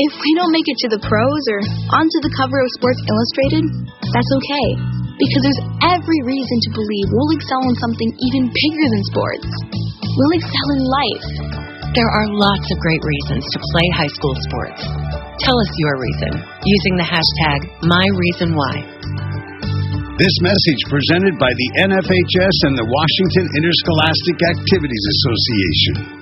if 0.00 0.12
we 0.16 0.30
don't 0.40 0.52
make 0.52 0.64
it 0.64 0.78
to 0.84 0.88
the 0.96 1.00
pros 1.04 1.42
or 1.52 1.60
onto 1.92 2.18
the 2.24 2.32
cover 2.40 2.56
of 2.56 2.68
Sports 2.80 3.04
Illustrated, 3.04 3.64
that's 4.00 4.32
okay. 4.40 5.01
Because 5.18 5.42
there's 5.44 5.64
every 5.96 6.20
reason 6.24 6.58
to 6.68 6.70
believe 6.72 7.06
we'll 7.12 7.36
excel 7.36 7.62
in 7.68 7.76
something 7.76 8.10
even 8.32 8.42
bigger 8.48 8.86
than 8.88 9.02
sports. 9.12 9.50
We'll 10.00 10.36
excel 10.40 10.68
in 10.76 10.82
life. 10.88 11.28
There 11.92 12.08
are 12.08 12.28
lots 12.32 12.66
of 12.72 12.76
great 12.80 13.04
reasons 13.04 13.44
to 13.52 13.58
play 13.60 13.86
high 14.00 14.12
school 14.16 14.36
sports. 14.48 14.80
Tell 15.44 15.56
us 15.58 15.70
your 15.76 16.00
reason 16.00 16.32
using 16.64 16.94
the 16.96 17.08
hashtag 17.08 17.58
MyReasonWhy. 17.84 18.76
This 20.16 20.36
message 20.40 20.80
presented 20.88 21.36
by 21.36 21.52
the 21.52 21.68
NFHS 21.92 22.56
and 22.68 22.74
the 22.80 22.88
Washington 22.88 23.44
Interscholastic 23.60 24.38
Activities 24.56 25.04
Association. 25.08 26.21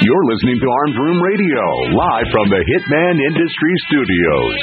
You're 0.00 0.26
listening 0.28 0.58
to 0.60 0.68
Arms 0.68 0.96
Room 1.00 1.18
Radio, 1.22 1.64
live 1.96 2.28
from 2.28 2.46
the 2.52 2.60
Hitman 2.60 3.16
Industry 3.32 3.74
Studios. 3.88 4.56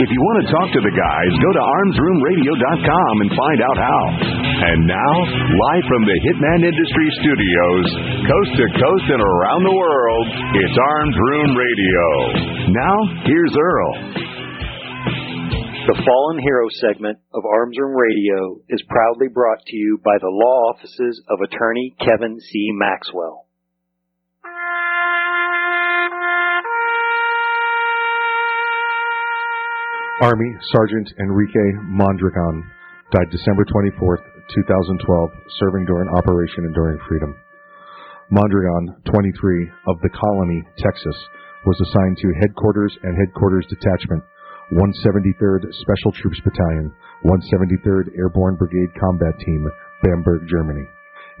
If 0.00 0.08
you 0.08 0.20
want 0.24 0.36
to 0.40 0.46
talk 0.48 0.68
to 0.72 0.80
the 0.80 0.94
guys, 0.96 1.32
go 1.44 1.50
to 1.52 1.60
armsroomradio.com 1.60 3.14
and 3.20 3.30
find 3.36 3.60
out 3.68 3.78
how. 3.84 4.49
And 4.60 4.84
now, 4.84 5.12
live 5.56 5.84
from 5.88 6.04
the 6.04 6.18
Hitman 6.20 6.60
Industry 6.68 7.08
Studios, 7.16 7.86
coast 8.28 8.52
to 8.60 8.66
coast 8.76 9.06
and 9.08 9.24
around 9.24 9.64
the 9.64 9.72
world, 9.72 10.26
it's 10.52 10.76
Arms 10.76 11.16
Room 11.16 11.56
Radio. 11.56 12.04
Now, 12.68 12.96
here's 13.24 13.56
Earl. 13.56 13.92
The 15.88 16.02
Fallen 16.04 16.38
Hero 16.44 16.68
segment 16.76 17.18
of 17.32 17.48
Arms 17.48 17.74
Room 17.80 17.96
Radio 17.96 18.60
is 18.68 18.84
proudly 18.84 19.32
brought 19.32 19.64
to 19.64 19.76
you 19.76 19.98
by 20.04 20.20
the 20.20 20.28
law 20.28 20.76
offices 20.76 21.24
of 21.30 21.40
attorney 21.40 21.96
Kevin 21.98 22.38
C. 22.38 22.68
Maxwell. 22.76 23.48
Army 30.20 30.52
Sergeant 30.76 31.08
Enrique 31.18 31.80
Mondragon 31.88 32.62
died 33.10 33.30
December 33.32 33.64
24th, 33.64 34.22
2012, 34.54 35.30
serving 35.58 35.84
during 35.86 36.08
Operation 36.16 36.66
Enduring 36.66 36.98
Freedom. 37.08 37.34
Mondragon, 38.30 38.94
23, 39.10 39.70
of 39.88 39.96
the 40.02 40.10
Colony, 40.14 40.62
Texas, 40.78 41.18
was 41.66 41.78
assigned 41.82 42.16
to 42.18 42.38
Headquarters 42.40 42.94
and 43.02 43.18
Headquarters 43.18 43.66
Detachment, 43.68 44.22
173rd 44.72 45.66
Special 45.82 46.12
Troops 46.14 46.40
Battalion, 46.46 46.94
173rd 47.26 48.14
Airborne 48.16 48.56
Brigade 48.56 48.94
Combat 48.98 49.34
Team, 49.44 49.66
Bamberg, 50.02 50.46
Germany. 50.48 50.86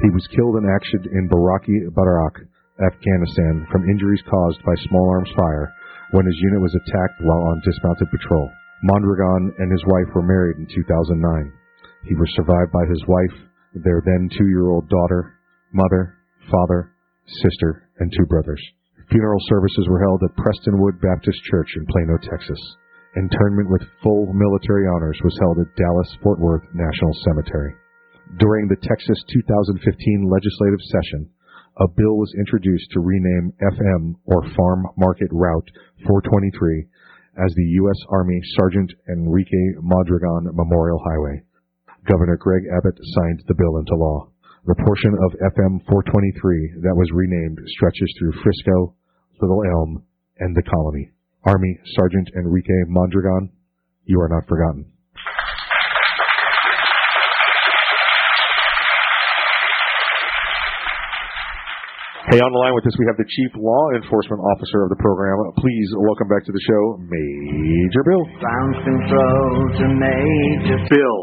He 0.02 0.10
was 0.10 0.26
killed 0.34 0.56
in 0.58 0.66
action 0.66 1.04
in 1.14 1.28
Baraki 1.30 1.86
Barak, 1.94 2.42
Afghanistan, 2.80 3.66
from 3.70 3.88
injuries 3.88 4.22
caused 4.28 4.58
by 4.64 4.74
small 4.88 5.10
arms 5.10 5.30
fire 5.36 5.72
when 6.12 6.26
his 6.26 6.38
unit 6.42 6.60
was 6.60 6.74
attacked 6.74 7.22
while 7.22 7.42
on 7.54 7.62
dismounted 7.64 8.10
patrol. 8.10 8.50
Mondragon 8.82 9.54
and 9.58 9.70
his 9.70 9.84
wife 9.86 10.08
were 10.14 10.26
married 10.26 10.56
in 10.56 10.66
2009. 10.66 11.52
He 12.08 12.14
was 12.14 12.32
survived 12.34 12.72
by 12.72 12.84
his 12.88 13.02
wife, 13.06 13.36
their 13.74 14.02
then 14.04 14.28
two-year-old 14.36 14.88
daughter, 14.88 15.34
mother, 15.72 16.16
father, 16.50 16.92
sister, 17.42 17.88
and 17.98 18.12
two 18.16 18.26
brothers. 18.26 18.60
Funeral 19.10 19.40
services 19.48 19.86
were 19.88 20.00
held 20.00 20.22
at 20.22 20.36
Prestonwood 20.36 21.00
Baptist 21.00 21.38
Church 21.50 21.68
in 21.76 21.84
Plano, 21.86 22.16
Texas. 22.22 22.60
Internment 23.16 23.68
with 23.70 23.82
full 24.02 24.32
military 24.32 24.86
honors 24.86 25.18
was 25.24 25.36
held 25.40 25.58
at 25.58 25.74
Dallas 25.76 26.16
Fort 26.22 26.38
Worth 26.38 26.62
National 26.74 27.14
Cemetery. 27.26 27.74
During 28.38 28.68
the 28.68 28.78
Texas 28.86 29.18
2015 29.34 30.30
legislative 30.30 30.80
session, 30.94 31.28
a 31.78 31.88
bill 31.88 32.16
was 32.18 32.32
introduced 32.38 32.90
to 32.92 33.00
rename 33.00 33.52
FM 33.74 34.14
or 34.26 34.46
Farm 34.54 34.86
Market 34.96 35.28
Route 35.32 35.68
423 36.06 36.86
as 37.44 37.52
the 37.54 37.68
U.S. 37.82 37.98
Army 38.10 38.38
Sergeant 38.58 38.92
Enrique 39.10 39.74
Mondragon 39.82 40.54
Memorial 40.54 41.02
Highway. 41.02 41.42
Governor 42.08 42.36
Greg 42.36 42.64
Abbott 42.70 42.96
signed 42.96 43.42
the 43.46 43.54
bill 43.54 43.76
into 43.78 43.94
law. 43.94 44.30
The 44.66 44.74
portion 44.84 45.12
of 45.24 45.52
FM 45.56 45.84
423 45.88 46.80
that 46.82 46.96
was 46.96 47.10
renamed 47.12 47.58
stretches 47.66 48.14
through 48.18 48.40
Frisco, 48.42 48.94
Little 49.40 49.62
Elm, 49.64 50.04
and 50.38 50.54
the 50.56 50.62
Colony. 50.62 51.10
Army 51.44 51.78
Sergeant 51.96 52.28
Enrique 52.36 52.84
Mondragon, 52.88 53.50
you 54.04 54.20
are 54.20 54.28
not 54.28 54.46
forgotten. 54.48 54.92
Hey, 62.28 62.36
on 62.36 62.52
the 62.52 62.60
line 62.60 62.76
with 62.76 62.84
us, 62.84 62.92
we 63.00 63.08
have 63.08 63.16
the 63.16 63.24
Chief 63.24 63.48
Law 63.56 63.84
Enforcement 63.96 64.44
Officer 64.44 64.84
of 64.84 64.92
the 64.92 65.00
program. 65.00 65.40
Please 65.56 65.88
welcome 66.04 66.28
back 66.28 66.44
to 66.44 66.52
the 66.52 66.60
show, 66.68 67.00
Major 67.00 68.02
Bill. 68.04 68.22
Ground 68.36 68.74
control 68.84 69.48
to 69.80 69.84
Major 69.88 70.78
Bill. 70.92 71.16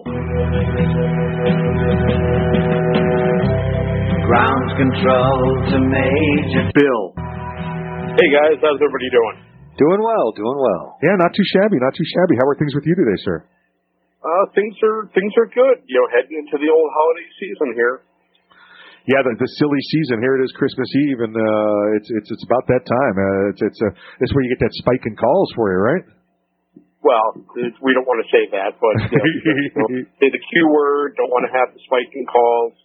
Ground 4.25 4.67
control 4.73 5.37
to 5.69 5.77
Major 5.85 6.65
Bill. 6.73 7.01
Hey 8.17 8.29
guys, 8.33 8.57
how's 8.57 8.81
everybody 8.81 9.09
doing? 9.13 9.37
Doing 9.77 10.01
well, 10.01 10.33
doing 10.33 10.57
well. 10.57 10.97
Yeah, 11.05 11.13
not 11.21 11.29
too 11.29 11.45
shabby, 11.53 11.77
not 11.77 11.93
too 11.93 12.09
shabby. 12.09 12.41
How 12.41 12.49
are 12.49 12.57
things 12.57 12.73
with 12.73 12.89
you 12.89 12.97
today, 12.97 13.21
sir? 13.21 13.45
Uh, 14.25 14.43
things 14.57 14.73
are 14.81 15.05
things 15.13 15.29
are 15.37 15.45
good. 15.45 15.77
You 15.85 16.01
know, 16.01 16.09
heading 16.09 16.41
into 16.41 16.57
the 16.57 16.73
old 16.73 16.89
holiday 16.89 17.29
season 17.37 17.77
here. 17.77 18.01
Yeah, 19.07 19.23
the, 19.23 19.39
the 19.39 19.47
silly 19.55 19.79
season. 19.87 20.19
Here 20.19 20.35
it 20.35 20.43
is, 20.43 20.51
Christmas 20.59 20.91
Eve, 21.07 21.23
and 21.23 21.31
uh, 21.31 21.95
it's 21.95 22.11
it's 22.11 22.27
it's 22.27 22.43
about 22.43 22.67
that 22.67 22.83
time. 22.83 23.15
Uh, 23.15 23.51
it's 23.55 23.61
it's 23.63 23.79
uh, 23.79 23.95
it's 24.19 24.35
where 24.35 24.43
you 24.43 24.51
get 24.51 24.59
that 24.67 24.75
spike 24.83 24.99
in 25.07 25.15
calls 25.15 25.47
for 25.55 25.71
you, 25.71 25.79
right? 25.79 26.05
Well, 26.99 27.39
we 27.55 27.95
don't 27.95 28.03
want 28.03 28.19
to 28.19 28.27
say 28.27 28.51
that, 28.51 28.75
but 28.75 28.95
you 29.07 29.15
know, 29.15 29.27
you 29.63 29.71
know, 29.79 29.87
say 30.19 30.27
the 30.27 30.43
Q 30.43 30.51
word. 30.75 31.15
Don't 31.15 31.31
want 31.31 31.47
to 31.47 31.53
have 31.55 31.71
the 31.71 31.79
spike 31.87 32.11
in 32.11 32.27
calls, 32.27 32.75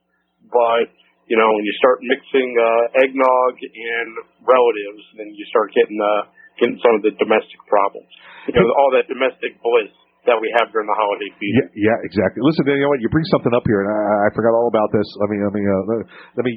but 0.47 0.95
you 1.27 1.35
know, 1.35 1.51
when 1.51 1.67
you 1.67 1.75
start 1.83 1.99
mixing 2.07 2.55
uh, 2.55 3.03
eggnog 3.03 3.53
and 3.59 4.11
relatives, 4.47 5.03
then 5.19 5.35
you 5.35 5.43
start 5.51 5.75
getting 5.75 5.99
uh, 5.99 6.31
getting 6.63 6.79
some 6.87 6.95
of 6.99 7.03
the 7.03 7.19
domestic 7.19 7.59
problems. 7.67 8.11
You 8.47 8.63
know, 8.63 8.71
all 8.79 8.95
that 8.95 9.11
domestic 9.11 9.59
bliss 9.59 9.91
that 10.29 10.39
we 10.39 10.49
have 10.61 10.71
during 10.71 10.87
the 10.87 10.95
holiday 10.99 11.31
season. 11.39 11.71
Yeah, 11.75 11.91
yeah, 11.93 11.99
exactly. 12.07 12.41
Listen, 12.47 12.63
you 12.71 12.79
know 12.83 12.91
what? 12.93 13.03
You 13.03 13.11
bring 13.11 13.27
something 13.35 13.51
up 13.55 13.67
here, 13.67 13.83
and 13.83 13.91
I, 13.91 13.99
I 14.27 14.29
forgot 14.37 14.55
all 14.55 14.71
about 14.71 14.91
this. 14.95 15.07
Let 15.19 15.29
me 15.31 15.37
let 15.43 15.53
me 15.55 15.63
uh, 15.67 15.83
let- 15.91 16.07
let 16.39 16.45
me 16.47 16.55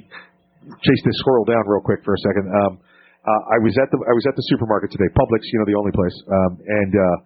chase 0.86 1.02
this 1.06 1.18
squirrel 1.22 1.46
down 1.46 1.62
real 1.70 1.82
quick 1.82 2.02
for 2.06 2.14
a 2.14 2.22
second. 2.26 2.46
Um, 2.50 2.72
uh, 3.26 3.42
I 3.54 3.58
was 3.66 3.74
at 3.82 3.90
the 3.90 3.98
I 4.06 4.14
was 4.14 4.26
at 4.30 4.36
the 4.38 4.46
supermarket 4.54 4.94
today, 4.94 5.10
Publix, 5.18 5.42
you 5.50 5.58
know, 5.62 5.68
the 5.70 5.78
only 5.78 5.94
place, 5.94 6.14
um, 6.30 6.52
and 6.62 6.92
uh, 6.94 7.18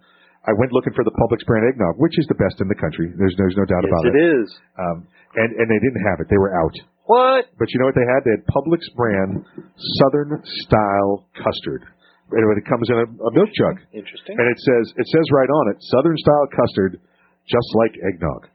I 0.48 0.52
went 0.56 0.72
looking 0.72 0.96
for 0.96 1.04
the 1.04 1.12
Publix 1.12 1.44
brand 1.44 1.68
eggnog, 1.68 2.00
which 2.00 2.16
is 2.16 2.24
the 2.32 2.36
best 2.40 2.56
in 2.64 2.68
the 2.72 2.78
country. 2.80 3.12
There's 3.20 3.36
there's 3.36 3.56
no 3.60 3.68
doubt 3.68 3.84
Yes, 3.84 3.92
about 3.92 4.04
it. 4.08 4.12
it 4.12 4.18
is. 4.40 4.46
Um, 4.80 4.96
and 5.36 5.50
and 5.60 5.66
they 5.68 5.80
didn't 5.84 6.00
have 6.08 6.24
it; 6.24 6.26
they 6.32 6.40
were 6.40 6.56
out. 6.56 6.72
What? 7.04 7.52
But 7.60 7.68
you 7.74 7.80
know 7.84 7.88
what 7.92 7.98
they 8.00 8.08
had? 8.08 8.20
They 8.24 8.34
had 8.40 8.44
Publix 8.48 8.80
brand 8.96 9.44
Southern 10.00 10.40
style 10.64 11.26
custard. 11.36 11.84
And 12.30 12.42
it 12.56 12.66
comes 12.66 12.86
in 12.90 12.96
a, 13.02 13.06
a 13.06 13.30
milk 13.34 13.50
jug. 13.54 13.76
Interesting. 13.92 14.34
And 14.38 14.46
it 14.50 14.58
says 14.62 14.84
it 14.96 15.06
says 15.10 15.24
right 15.34 15.50
on 15.50 15.64
it, 15.74 15.78
Southern 15.90 16.16
style 16.18 16.46
custard, 16.54 16.92
just 17.50 17.68
like 17.82 17.94
eggnog. 17.98 18.46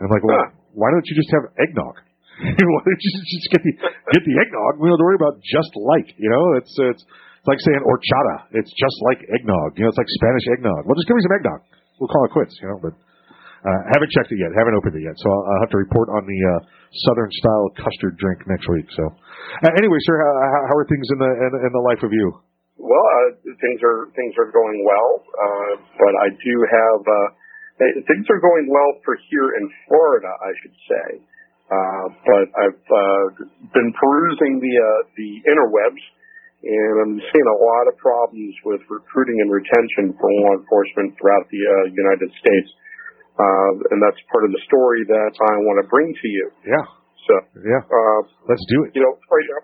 And 0.00 0.08
I'm 0.08 0.12
like, 0.12 0.24
well, 0.24 0.40
why 0.72 0.88
don't 0.88 1.04
you 1.04 1.16
just 1.16 1.28
have 1.36 1.44
eggnog? 1.60 1.96
why 2.40 2.80
don't 2.88 3.02
you 3.04 3.10
just 3.20 3.48
get 3.52 3.60
the 3.60 3.74
get 4.16 4.22
the 4.24 4.34
eggnog? 4.40 4.80
We 4.80 4.88
don't 4.88 4.96
have 4.96 5.02
to 5.04 5.08
worry 5.12 5.20
about 5.20 5.36
just 5.44 5.72
like. 5.76 6.08
You 6.16 6.30
know, 6.32 6.44
it's 6.56 6.72
it's 6.72 7.02
it's 7.04 7.48
like 7.48 7.60
saying 7.60 7.84
horchata. 7.84 8.36
It's 8.56 8.72
just 8.76 8.96
like 9.12 9.20
eggnog. 9.28 9.76
You 9.76 9.84
know, 9.84 9.90
it's 9.92 10.00
like 10.00 10.08
Spanish 10.16 10.44
eggnog. 10.56 10.88
Well, 10.88 10.96
just 10.96 11.04
give 11.08 11.16
me 11.20 11.24
some 11.24 11.36
eggnog. 11.36 11.60
We'll 12.00 12.08
call 12.08 12.24
it 12.24 12.32
quits. 12.32 12.56
You 12.64 12.72
know, 12.72 12.78
but 12.80 12.96
uh, 13.60 13.80
haven't 13.92 14.08
checked 14.16 14.32
it 14.32 14.40
yet. 14.40 14.56
Haven't 14.56 14.72
opened 14.72 14.96
it 14.96 15.04
yet. 15.04 15.12
So 15.20 15.28
I'll, 15.28 15.44
I'll 15.52 15.60
have 15.68 15.72
to 15.76 15.80
report 15.84 16.08
on 16.16 16.24
the 16.24 16.40
uh, 16.48 16.52
Southern 17.12 17.28
style 17.28 17.66
custard 17.76 18.16
drink 18.16 18.40
next 18.48 18.64
week. 18.72 18.88
So 18.96 19.04
uh, 19.04 19.72
anyway, 19.76 20.00
sir, 20.08 20.16
how, 20.16 20.32
how- 20.32 20.64
how 20.72 20.74
are 20.80 20.88
things 20.88 21.04
in 21.12 21.18
the 21.20 21.28
in, 21.44 21.50
in 21.68 21.72
the 21.76 21.84
life 21.84 22.00
of 22.00 22.08
you? 22.16 22.40
Well, 22.80 23.04
uh, 23.04 23.52
things 23.60 23.80
are 23.84 24.08
things 24.16 24.32
are 24.40 24.48
going 24.48 24.80
well, 24.88 25.10
uh, 25.20 25.72
but 26.00 26.14
I 26.16 26.28
do 26.32 26.54
have 26.64 27.00
uh, 27.04 27.28
eh, 27.84 27.92
things 28.08 28.24
are 28.32 28.40
going 28.40 28.72
well 28.72 28.96
for 29.04 29.20
here 29.28 29.52
in 29.60 29.68
Florida, 29.84 30.32
I 30.32 30.52
should 30.64 30.76
say. 30.88 31.08
Uh, 31.70 32.06
but 32.24 32.46
I've 32.56 32.86
uh, 32.88 33.26
been 33.76 33.92
perusing 33.94 34.64
the 34.64 34.74
uh, 34.80 35.00
the 35.14 35.30
interwebs, 35.44 36.02
and 36.64 36.94
I'm 37.04 37.16
seeing 37.20 37.48
a 37.52 37.58
lot 37.60 37.84
of 37.92 38.00
problems 38.00 38.56
with 38.64 38.80
recruiting 38.88 39.38
and 39.44 39.52
retention 39.52 40.16
for 40.16 40.26
law 40.32 40.56
enforcement 40.56 41.14
throughout 41.20 41.46
the 41.52 41.62
uh, 41.62 41.74
United 41.92 42.32
States, 42.32 42.70
uh, 43.38 43.92
and 43.92 44.00
that's 44.00 44.18
part 44.32 44.48
of 44.48 44.56
the 44.56 44.62
story 44.66 45.04
that 45.04 45.32
I 45.36 45.52
want 45.68 45.84
to 45.84 45.86
bring 45.86 46.10
to 46.10 46.28
you. 46.32 46.46
Yeah. 46.64 46.99
So 47.30 47.62
yeah, 47.62 47.82
uh, 47.86 48.20
let's 48.50 48.64
do 48.66 48.90
it. 48.90 48.98
You 48.98 49.06
know, 49.06 49.14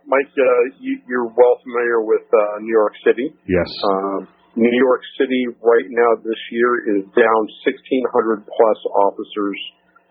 Mike, 0.06 0.30
uh, 0.38 0.62
you, 0.78 1.02
you're 1.10 1.26
well 1.26 1.58
familiar 1.66 1.98
with 2.06 2.22
uh, 2.30 2.62
New 2.62 2.70
York 2.70 2.94
City. 3.02 3.34
Yes. 3.50 3.66
Um, 3.90 4.30
New 4.54 4.70
York 4.72 5.02
City 5.18 5.50
right 5.60 5.88
now 5.90 6.16
this 6.22 6.38
year 6.54 6.96
is 6.96 7.02
down 7.12 7.40
1,600 7.66 8.46
plus 8.46 8.78
officers 9.04 9.58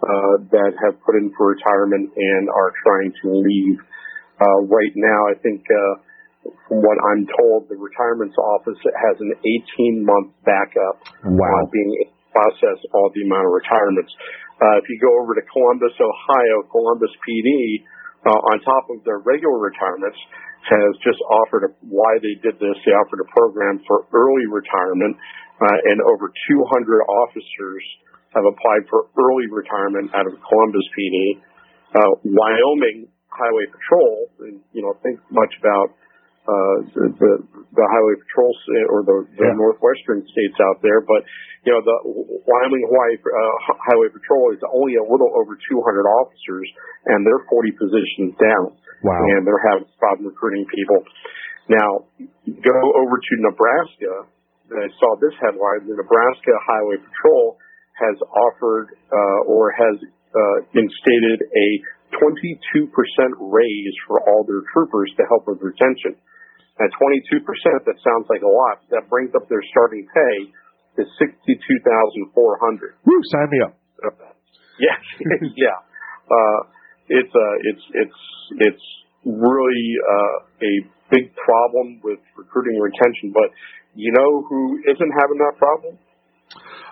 uh, 0.03 0.35
that 0.51 0.75
have 0.85 0.99
put 1.01 1.15
in 1.17 1.31
for 1.33 1.55
retirement 1.55 2.11
and 2.13 2.43
are 2.51 2.71
trying 2.83 3.11
to 3.23 3.25
leave. 3.41 3.79
Uh, 4.37 4.67
right 4.67 4.93
now, 4.99 5.19
I 5.31 5.35
think 5.41 5.63
uh, 5.65 6.51
from 6.67 6.83
what 6.83 6.97
I'm 7.09 7.25
told, 7.39 7.71
the 7.73 7.79
retirements 7.79 8.35
office 8.37 8.77
has 8.83 9.15
an 9.23 9.33
18 9.79 10.05
month 10.05 10.35
backup 10.45 11.01
Wow. 11.25 11.63
on 11.63 11.71
being 11.71 11.89
able 12.05 12.13
to 12.13 12.29
process 12.35 12.79
all 12.93 13.09
the 13.15 13.23
amount 13.25 13.47
of 13.47 13.53
retirements. 13.55 14.11
Uh, 14.55 14.79
if 14.79 14.85
you 14.87 14.97
go 15.03 15.11
over 15.19 15.35
to 15.35 15.43
Columbus, 15.51 15.91
Ohio, 15.99 16.63
Columbus 16.71 17.11
PD, 17.27 17.83
uh, 18.23 18.39
on 18.51 18.55
top 18.63 18.87
of 18.89 19.03
their 19.03 19.19
regular 19.21 19.59
retirements, 19.59 20.17
has 20.65 20.91
just 21.05 21.21
offered 21.29 21.69
a, 21.69 21.71
why 21.85 22.17
they 22.23 22.33
did 22.41 22.57
this. 22.57 22.77
They 22.87 22.95
offered 22.95 23.21
a 23.21 23.29
program 23.35 23.83
for 23.85 24.07
early 24.15 24.47
retirement, 24.49 25.13
uh, 25.61 25.89
and 25.91 26.01
over 26.01 26.31
200 26.31 27.05
officers 27.05 27.83
have 28.33 28.43
applied 28.43 28.83
for 28.89 29.07
early 29.13 29.47
retirement 29.51 30.09
out 30.17 30.25
of 30.25 30.33
Columbus 30.41 30.85
PD. 30.97 31.39
Uh, 31.95 32.11
Wyoming 32.25 33.07
Highway 33.29 33.67
Patrol, 33.71 34.27
and, 34.47 34.59
you 34.73 34.81
know, 34.81 34.95
think 35.03 35.19
much 35.31 35.53
about 35.59 35.95
uh, 36.45 36.77
the, 36.93 37.05
the 37.17 37.31
the 37.75 37.85
Highway 37.89 38.15
Patrol 38.21 38.53
or 38.93 38.99
the, 39.03 39.17
the 39.35 39.49
Yeah. 39.49 39.57
northwestern 39.57 40.21
states 40.29 40.57
out 40.61 40.79
there, 40.85 41.01
but 41.01 41.25
you 41.65 41.73
know 41.73 41.81
the 41.81 41.97
Wyoming 42.45 42.85
Hawaii 42.85 43.17
uh, 43.17 43.55
Highway 43.91 44.13
Patrol 44.13 44.53
is 44.53 44.61
only 44.69 44.95
a 45.01 45.05
little 45.05 45.33
over 45.33 45.57
200 45.57 46.05
officers, 46.21 46.67
and 47.09 47.25
they're 47.25 47.43
40 47.49 47.71
positions 47.81 48.31
down. 48.37 48.77
Wow. 49.03 49.17
And 49.35 49.45
they're 49.45 49.65
having 49.73 49.85
a 49.89 49.97
problem 49.99 50.29
recruiting 50.29 50.65
people. 50.69 51.01
Now, 51.69 52.05
go 52.47 52.77
over 52.93 53.15
to 53.17 53.33
Nebraska. 53.41 54.29
I 54.69 54.89
saw 55.01 55.17
this 55.17 55.33
headline: 55.41 55.89
the 55.89 55.97
Nebraska 55.97 56.53
Highway 56.65 57.01
Patrol 57.01 57.57
has 57.97 58.17
offered 58.47 58.93
uh, 59.09 59.49
or 59.49 59.73
has 59.73 59.97
uh, 60.01 60.57
instated 60.77 61.41
a 61.41 61.67
22% 62.21 62.61
raise 63.39 63.95
for 64.07 64.21
all 64.29 64.43
their 64.47 64.61
troopers 64.73 65.11
to 65.17 65.23
help 65.27 65.47
with 65.47 65.59
retention. 65.61 66.15
At 66.75 66.91
22%, 66.91 67.39
that 67.87 67.97
sounds 68.03 68.27
like 68.27 68.43
a 68.43 68.51
lot. 68.51 68.83
That 68.91 69.07
brings 69.07 69.31
up 69.31 69.47
their 69.47 69.63
starting 69.71 70.03
pay 70.11 70.35
to 70.99 71.03
62400 71.07 72.99
Woo, 73.05 73.21
sign 73.31 73.47
me 73.47 73.59
up. 73.63 73.73
yeah, 74.79 74.97
yeah. 75.55 75.79
Uh, 76.27 76.59
it's 77.07 77.31
uh, 77.31 77.55
it's 77.69 77.85
it's 77.93 78.21
it's 78.67 78.85
really 79.23 79.87
uh, 80.03 80.35
a 80.67 80.73
big 81.13 81.31
problem 81.37 82.01
with 82.03 82.19
recruiting 82.35 82.75
and 82.75 82.83
retention. 82.83 83.31
But 83.31 83.55
you 83.93 84.11
know 84.11 84.43
who 84.49 84.79
isn't 84.83 85.13
having 85.15 85.39
that 85.39 85.55
problem? 85.57 85.95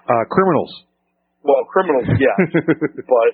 Uh, 0.08 0.24
criminals. 0.30 0.72
Well, 1.44 1.68
criminals, 1.68 2.08
yes, 2.24 2.40
but 3.04 3.32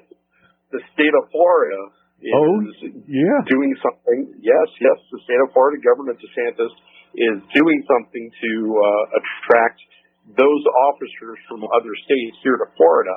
the 0.74 0.82
state 0.94 1.14
of 1.14 1.30
Florida 1.30 1.94
Oh, 2.20 2.60
yeah. 3.08 3.40
doing 3.48 3.72
something. 3.80 4.20
Yes, 4.44 4.68
yes, 4.84 4.98
the 5.12 5.20
state 5.24 5.40
of 5.40 5.56
Florida, 5.56 5.80
Governor 5.80 6.20
DeSantis 6.20 6.74
is 7.16 7.38
doing 7.56 7.80
something 7.88 8.26
to 8.28 8.52
uh, 8.76 9.20
attract 9.24 9.80
those 10.36 10.64
officers 10.92 11.40
from 11.48 11.64
other 11.72 11.94
states 12.06 12.36
here 12.44 12.60
to 12.60 12.68
Florida. 12.76 13.16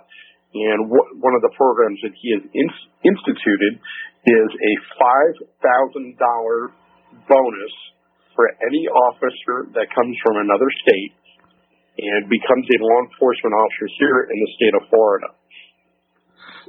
And 0.55 0.87
wh- 0.89 1.11
one 1.19 1.35
of 1.35 1.43
the 1.43 1.53
programs 1.59 1.99
that 2.07 2.15
he 2.15 2.29
has 2.39 2.45
in- 2.47 2.81
instituted 3.05 3.81
is 4.29 4.49
a 4.55 4.73
five 4.97 5.35
thousand 5.61 6.15
dollar 6.17 6.71
bonus 7.27 7.75
for 8.39 8.49
any 8.65 8.85
officer 8.89 9.69
that 9.77 9.91
comes 9.93 10.15
from 10.25 10.41
another 10.41 10.71
state 10.87 11.13
and 12.01 12.31
becomes 12.31 12.65
a 12.71 12.79
law 12.81 12.99
enforcement 13.05 13.53
officer 13.53 13.87
here 14.01 14.19
in 14.31 14.37
the 14.41 14.51
state 14.57 14.75
of 14.79 14.83
Florida. 14.89 15.29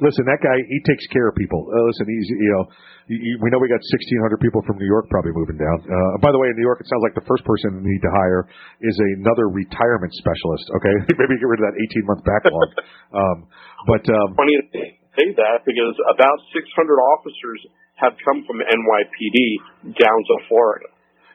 Listen, 0.02 0.26
that 0.26 0.42
guy, 0.42 0.58
he 0.66 0.80
takes 0.90 1.06
care 1.14 1.30
of 1.30 1.36
people. 1.38 1.62
Uh, 1.70 1.84
listen, 1.90 2.06
he's, 2.10 2.28
you 2.34 2.52
know, 2.58 2.64
you, 3.12 3.18
you- 3.22 3.40
we 3.44 3.52
know 3.54 3.60
we 3.62 3.70
got 3.70 3.84
1,600 3.84 4.42
people 4.42 4.64
from 4.66 4.82
New 4.82 4.90
York 4.90 5.06
probably 5.12 5.36
moving 5.38 5.60
down. 5.60 5.78
Uh, 5.86 6.18
by 6.24 6.34
the 6.34 6.40
way, 6.42 6.50
in 6.50 6.56
New 6.58 6.66
York, 6.66 6.82
it 6.82 6.88
sounds 6.90 7.04
like 7.06 7.14
the 7.14 7.28
first 7.30 7.46
person 7.46 7.84
we 7.84 7.94
need 7.94 8.02
to 8.06 8.14
hire 8.14 8.48
is 8.82 8.96
another 9.22 9.52
retirement 9.54 10.10
specialist, 10.18 10.66
okay? 10.82 10.96
Maybe 11.20 11.38
get 11.38 11.50
rid 11.50 11.62
of 11.62 11.68
that 11.70 11.78
18 11.78 12.10
month 12.10 12.22
backlog. 12.26 12.68
um, 13.22 13.38
but, 13.86 14.04
um, 14.10 14.34
funny 14.40 14.56
to 14.58 14.66
say 15.20 15.28
that 15.38 15.62
because 15.68 15.96
about 16.10 16.38
600 16.56 16.64
officers 17.14 17.60
have 18.02 18.18
come 18.26 18.42
from 18.50 18.58
NYPD 18.66 19.38
down 20.00 20.20
to 20.26 20.34
Florida. 20.50 20.90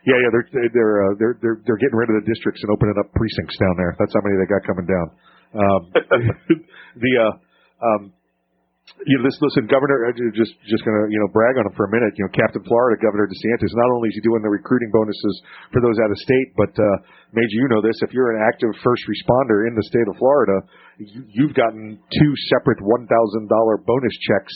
Yeah, 0.06 0.16
yeah, 0.24 0.30
they're 0.32 0.48
they're 0.72 0.96
uh, 1.04 1.12
they're 1.20 1.36
they're 1.42 1.58
they're 1.68 1.76
getting 1.76 1.98
rid 1.98 2.08
of 2.08 2.16
the 2.22 2.24
districts 2.24 2.62
and 2.64 2.70
opening 2.72 2.96
up 2.96 3.12
precincts 3.12 3.58
down 3.60 3.74
there. 3.76 3.92
That's 3.98 4.14
how 4.14 4.22
many 4.24 4.40
they 4.40 4.48
got 4.48 4.62
coming 4.64 4.88
down. 4.88 5.06
Um, 5.52 5.80
the 7.02 7.12
uh, 7.18 7.32
um, 7.84 8.02
you 9.06 9.14
know, 9.18 9.24
listen, 9.24 9.42
listen, 9.44 9.64
Governor, 9.68 10.10
just 10.32 10.56
just 10.66 10.82
gonna 10.82 11.06
you 11.12 11.20
know 11.20 11.28
brag 11.30 11.56
on 11.60 11.68
him 11.68 11.74
for 11.76 11.86
a 11.86 11.92
minute. 11.92 12.16
You 12.16 12.26
know, 12.26 12.32
Captain 12.32 12.64
Florida, 12.64 12.98
Governor 12.98 13.28
DeSantis. 13.28 13.70
Not 13.72 13.90
only 13.94 14.08
is 14.10 14.16
he 14.16 14.22
doing 14.24 14.42
the 14.42 14.52
recruiting 14.52 14.90
bonuses 14.90 15.34
for 15.70 15.80
those 15.84 15.96
out 16.00 16.10
of 16.10 16.18
state, 16.18 16.48
but 16.56 16.72
uh, 16.74 16.86
Major, 17.36 17.60
you 17.60 17.68
know 17.68 17.84
this. 17.84 17.96
If 18.00 18.16
you're 18.16 18.32
an 18.32 18.42
active 18.42 18.72
first 18.80 19.04
responder 19.04 19.68
in 19.68 19.76
the 19.76 19.84
state 19.86 20.08
of 20.08 20.16
Florida, 20.16 20.56
you, 20.96 21.20
you've 21.28 21.56
gotten 21.56 22.00
two 22.00 22.32
separate 22.48 22.80
one 22.80 23.04
thousand 23.04 23.52
dollar 23.52 23.76
bonus 23.84 24.16
checks 24.24 24.54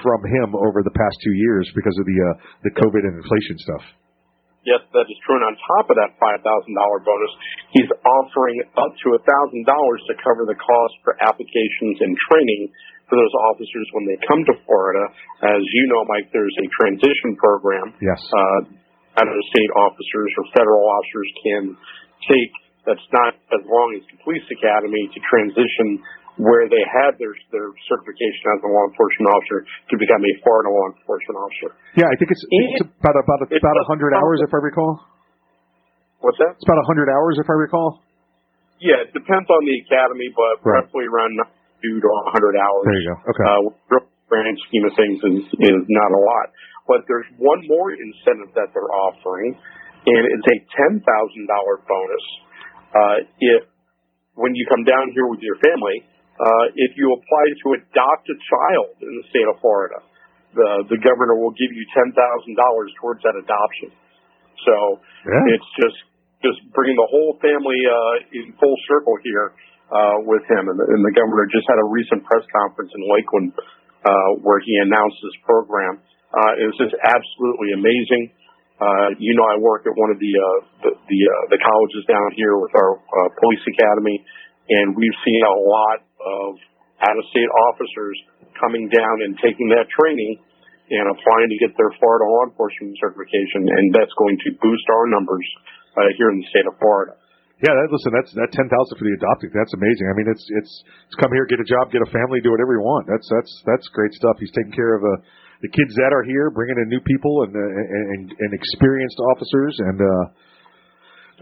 from 0.00 0.20
him 0.24 0.56
over 0.56 0.80
the 0.80 0.94
past 0.96 1.16
two 1.20 1.36
years 1.36 1.68
because 1.76 1.96
of 2.00 2.04
the 2.08 2.18
uh, 2.18 2.34
the 2.64 2.72
COVID 2.80 3.02
and 3.04 3.20
inflation 3.20 3.56
stuff. 3.60 3.84
Yes, 4.64 4.80
that 4.96 5.04
is 5.04 5.18
true. 5.28 5.36
And 5.36 5.46
on 5.52 5.54
top 5.60 5.92
of 5.92 5.96
that 6.00 6.16
$5,000 6.16 6.40
bonus, 6.40 7.32
he's 7.76 7.90
offering 8.00 8.64
up 8.80 8.92
to 9.04 9.06
$1,000 9.12 9.20
to 9.20 10.14
cover 10.24 10.48
the 10.48 10.56
cost 10.56 10.94
for 11.04 11.16
applications 11.20 12.00
and 12.00 12.16
training 12.32 12.72
for 13.04 13.20
those 13.20 13.34
officers 13.52 13.86
when 13.92 14.08
they 14.08 14.16
come 14.24 14.40
to 14.48 14.54
Florida. 14.64 15.04
As 15.44 15.60
you 15.60 15.84
know, 15.92 16.02
Mike, 16.08 16.32
there's 16.32 16.56
a 16.64 16.66
transition 16.80 17.36
program. 17.36 17.92
Yes. 18.00 18.20
Uh, 18.32 18.60
out 19.20 19.28
of 19.28 19.36
state 19.52 19.72
officers 19.78 20.30
or 20.40 20.44
federal 20.56 20.82
officers 20.82 21.28
can 21.44 21.62
take 22.26 22.52
that's 22.84 23.08
not 23.16 23.32
as 23.52 23.62
long 23.64 23.96
as 23.96 24.04
the 24.12 24.20
police 24.20 24.44
academy 24.52 25.08
to 25.08 25.18
transition 25.24 26.04
where 26.40 26.66
they 26.66 26.82
had 26.90 27.14
their 27.22 27.30
their 27.54 27.70
certification 27.86 28.42
as 28.58 28.60
a 28.66 28.70
law 28.70 28.84
enforcement 28.90 29.28
officer 29.30 29.58
to 29.90 29.94
become 29.94 30.18
a 30.18 30.32
Florida 30.42 30.70
law 30.70 30.86
enforcement 30.90 31.36
officer. 31.38 31.70
Yeah, 31.94 32.10
I 32.10 32.14
think 32.18 32.34
it's, 32.34 32.42
it's 32.42 32.82
about 32.90 33.14
about 33.14 33.40
about 33.46 33.76
a 33.78 33.86
hundred 33.86 34.12
hours 34.18 34.42
if 34.42 34.50
I 34.50 34.58
recall. 34.58 34.98
What's 36.24 36.38
that? 36.42 36.58
It's 36.58 36.66
about 36.66 36.80
a 36.82 36.88
hundred 36.90 37.06
hours 37.12 37.38
if 37.38 37.46
I 37.46 37.56
recall. 37.56 38.02
Yeah, 38.82 39.06
it 39.06 39.14
depends 39.14 39.46
on 39.46 39.60
the 39.62 39.76
academy, 39.86 40.28
but 40.34 40.54
Right. 40.66 40.82
roughly 40.82 41.06
around 41.06 41.38
two 41.78 41.96
to 42.02 42.08
a 42.10 42.22
hundred 42.34 42.58
hours. 42.58 42.84
There 42.90 42.98
you 42.98 43.08
go. 43.14 43.16
Okay. 43.30 43.44
Uh, 43.46 44.02
grand 44.26 44.56
scheme 44.66 44.84
of 44.88 44.94
things 44.98 45.18
is 45.22 45.44
is 45.70 45.80
not 45.86 46.10
a 46.10 46.20
lot. 46.20 46.46
But 46.90 47.06
there's 47.08 47.28
one 47.38 47.62
more 47.70 47.94
incentive 47.94 48.52
that 48.58 48.74
they're 48.74 48.92
offering, 49.08 49.54
and 49.54 50.22
it's 50.34 50.48
a 50.50 50.56
ten 50.74 50.92
thousand 50.98 51.44
dollar 51.46 51.76
bonus 51.86 52.24
uh, 52.92 53.18
if 53.38 53.62
when 54.34 54.52
you 54.58 54.66
come 54.66 54.82
down 54.82 55.14
here 55.14 55.30
with 55.30 55.38
your 55.40 55.54
family, 55.62 56.02
uh, 56.40 56.64
if 56.74 56.92
you 56.98 57.06
apply 57.14 57.44
to 57.62 57.66
adopt 57.78 58.24
a 58.30 58.36
child 58.50 58.90
in 59.02 59.12
the 59.22 59.24
state 59.30 59.46
of 59.46 59.58
Florida, 59.62 60.02
the 60.54 60.94
the 60.94 60.98
governor 61.02 61.38
will 61.38 61.54
give 61.54 61.70
you 61.70 61.84
ten 61.94 62.10
thousand 62.14 62.54
dollars 62.58 62.90
towards 63.02 63.22
that 63.22 63.34
adoption. 63.38 63.90
So 64.66 64.74
Yeah. 65.26 65.54
it's 65.54 65.70
just 65.78 65.98
just 66.42 66.58
bringing 66.76 66.96
the 66.98 67.08
whole 67.08 67.38
family 67.40 67.80
uh, 67.88 68.14
in 68.36 68.52
full 68.60 68.76
circle 68.86 69.16
here 69.24 69.56
uh, 69.88 70.16
with 70.28 70.44
him, 70.50 70.68
and 70.68 70.76
the, 70.76 70.86
and 70.92 71.00
the 71.02 71.14
governor 71.16 71.46
just 71.48 71.64
had 71.70 71.78
a 71.80 71.86
recent 71.88 72.20
press 72.26 72.44
conference 72.52 72.92
in 72.92 73.02
Lakeland 73.08 73.50
uh, 74.04 74.30
where 74.44 74.60
he 74.60 74.72
announced 74.84 75.16
this 75.24 75.38
program. 75.48 75.98
Uh, 76.34 76.52
it 76.60 76.66
was 76.68 76.76
just 76.82 76.94
absolutely 77.00 77.72
amazing. 77.78 78.34
Uh, 78.82 79.14
you 79.22 79.32
know, 79.38 79.46
I 79.46 79.56
work 79.62 79.86
at 79.86 79.94
one 79.94 80.10
of 80.10 80.18
the 80.18 80.32
uh, 80.34 80.58
the 80.82 80.90
the, 80.98 81.20
uh, 81.30 81.44
the 81.54 81.60
colleges 81.62 82.02
down 82.10 82.28
here 82.36 82.58
with 82.58 82.74
our 82.74 82.98
uh, 82.98 83.28
police 83.38 83.64
academy, 83.70 84.18
and 84.68 84.92
we've 84.98 85.18
seen 85.24 85.40
a 85.46 85.56
lot 85.62 86.02
of 86.24 86.56
out-of-state 87.04 87.50
officers 87.70 88.16
coming 88.56 88.88
down 88.88 89.16
and 89.28 89.36
taking 89.44 89.68
that 89.76 89.84
training 89.92 90.40
and 90.88 91.04
applying 91.12 91.48
to 91.48 91.58
get 91.60 91.72
their 91.76 91.92
Florida 92.00 92.24
law 92.28 92.44
enforcement 92.48 92.96
certification, 93.00 93.68
and 93.68 93.92
that's 93.92 94.12
going 94.16 94.36
to 94.44 94.56
boost 94.60 94.86
our 94.92 95.08
numbers 95.08 95.46
uh, 95.96 96.08
here 96.16 96.28
in 96.32 96.40
the 96.40 96.48
state 96.52 96.68
of 96.68 96.76
Florida. 96.76 97.16
Yeah, 97.64 97.72
that, 97.72 97.88
listen, 97.88 98.12
that's 98.12 98.32
that 98.36 98.50
ten 98.52 98.68
thousand 98.68 98.98
for 98.98 99.06
the 99.06 99.16
adopting. 99.16 99.48
That's 99.54 99.72
amazing. 99.72 100.06
I 100.10 100.14
mean, 100.18 100.28
it's 100.28 100.44
it's 100.60 100.72
it's 101.08 101.16
come 101.16 101.32
here, 101.32 101.48
get 101.48 101.62
a 101.62 101.64
job, 101.64 101.88
get 101.88 102.04
a 102.04 102.10
family, 102.12 102.44
do 102.44 102.52
whatever 102.52 102.76
you 102.76 102.84
want. 102.84 103.08
That's 103.08 103.24
that's 103.30 103.52
that's 103.64 103.86
great 103.94 104.12
stuff. 104.12 104.36
He's 104.42 104.52
taking 104.52 104.74
care 104.74 104.98
of 104.98 105.06
uh, 105.06 105.24
the 105.64 105.70
kids 105.72 105.96
that 105.96 106.12
are 106.12 106.26
here, 106.26 106.52
bringing 106.52 106.76
in 106.76 106.92
new 106.92 107.00
people 107.00 107.48
and 107.48 107.54
uh, 107.54 107.62
and, 107.64 108.28
and 108.28 108.50
experienced 108.52 109.16
officers, 109.32 109.72
and 109.80 109.96
uh, 109.96 110.24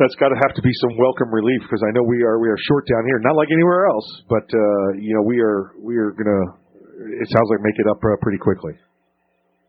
that's 0.01 0.16
got 0.16 0.32
to 0.32 0.39
have 0.40 0.55
to 0.56 0.62
be 0.64 0.73
some 0.81 0.97
welcome 0.97 1.28
relief 1.28 1.60
because 1.69 1.82
I 1.85 1.90
know 1.93 2.05
we 2.05 2.24
are 2.24 2.40
we 2.40 2.48
are 2.48 2.60
short 2.69 2.89
down 2.89 3.05
here, 3.05 3.20
not 3.20 3.36
like 3.36 3.52
anywhere 3.52 3.89
else, 3.89 4.09
but 4.28 4.47
uh, 4.48 4.86
you 4.97 5.12
know 5.12 5.24
we 5.24 5.40
are 5.40 5.77
we 5.81 5.97
are 5.97 6.12
gonna. 6.16 6.60
It 7.02 7.28
sounds 7.28 7.48
like 7.51 7.60
make 7.60 7.77
it 7.77 7.89
up 7.90 7.98
uh, 8.01 8.16
pretty 8.23 8.39
quickly. 8.39 8.73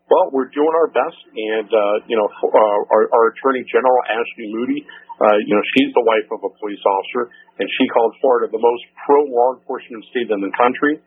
Well, 0.08 0.28
we're 0.36 0.52
doing 0.52 0.74
our 0.76 0.88
best, 0.92 1.20
and 1.32 1.68
uh, 1.68 1.96
you 2.08 2.16
know, 2.16 2.28
uh, 2.28 2.80
our, 2.92 3.04
our 3.08 3.24
Attorney 3.32 3.64
General 3.72 4.00
Ashley 4.04 4.46
Moody, 4.52 4.80
uh, 5.16 5.38
you 5.48 5.52
know, 5.56 5.64
she's 5.74 5.90
the 5.96 6.04
wife 6.04 6.28
of 6.28 6.44
a 6.44 6.50
police 6.60 6.84
officer, 6.84 7.32
and 7.56 7.66
she 7.80 7.84
called 7.88 8.12
Florida 8.20 8.52
the 8.52 8.60
most 8.60 8.84
pro 9.08 9.24
law 9.32 9.56
enforcement 9.56 10.04
state 10.12 10.28
in 10.28 10.40
the 10.44 10.52
country, 10.60 11.00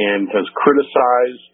and 0.00 0.32
has 0.32 0.48
criticized 0.56 1.44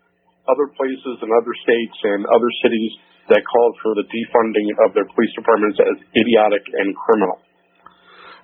other 0.47 0.71
places 0.79 1.15
and 1.19 1.31
other 1.35 1.55
states 1.67 1.99
and 2.05 2.25
other 2.31 2.51
cities 2.63 2.93
that 3.33 3.43
called 3.45 3.75
for 3.81 3.93
the 3.97 4.07
defunding 4.09 4.69
of 4.85 4.93
their 4.93 5.09
police 5.13 5.33
departments 5.37 5.79
as 5.81 5.97
idiotic 6.13 6.65
and 6.81 6.93
criminal. 6.97 7.41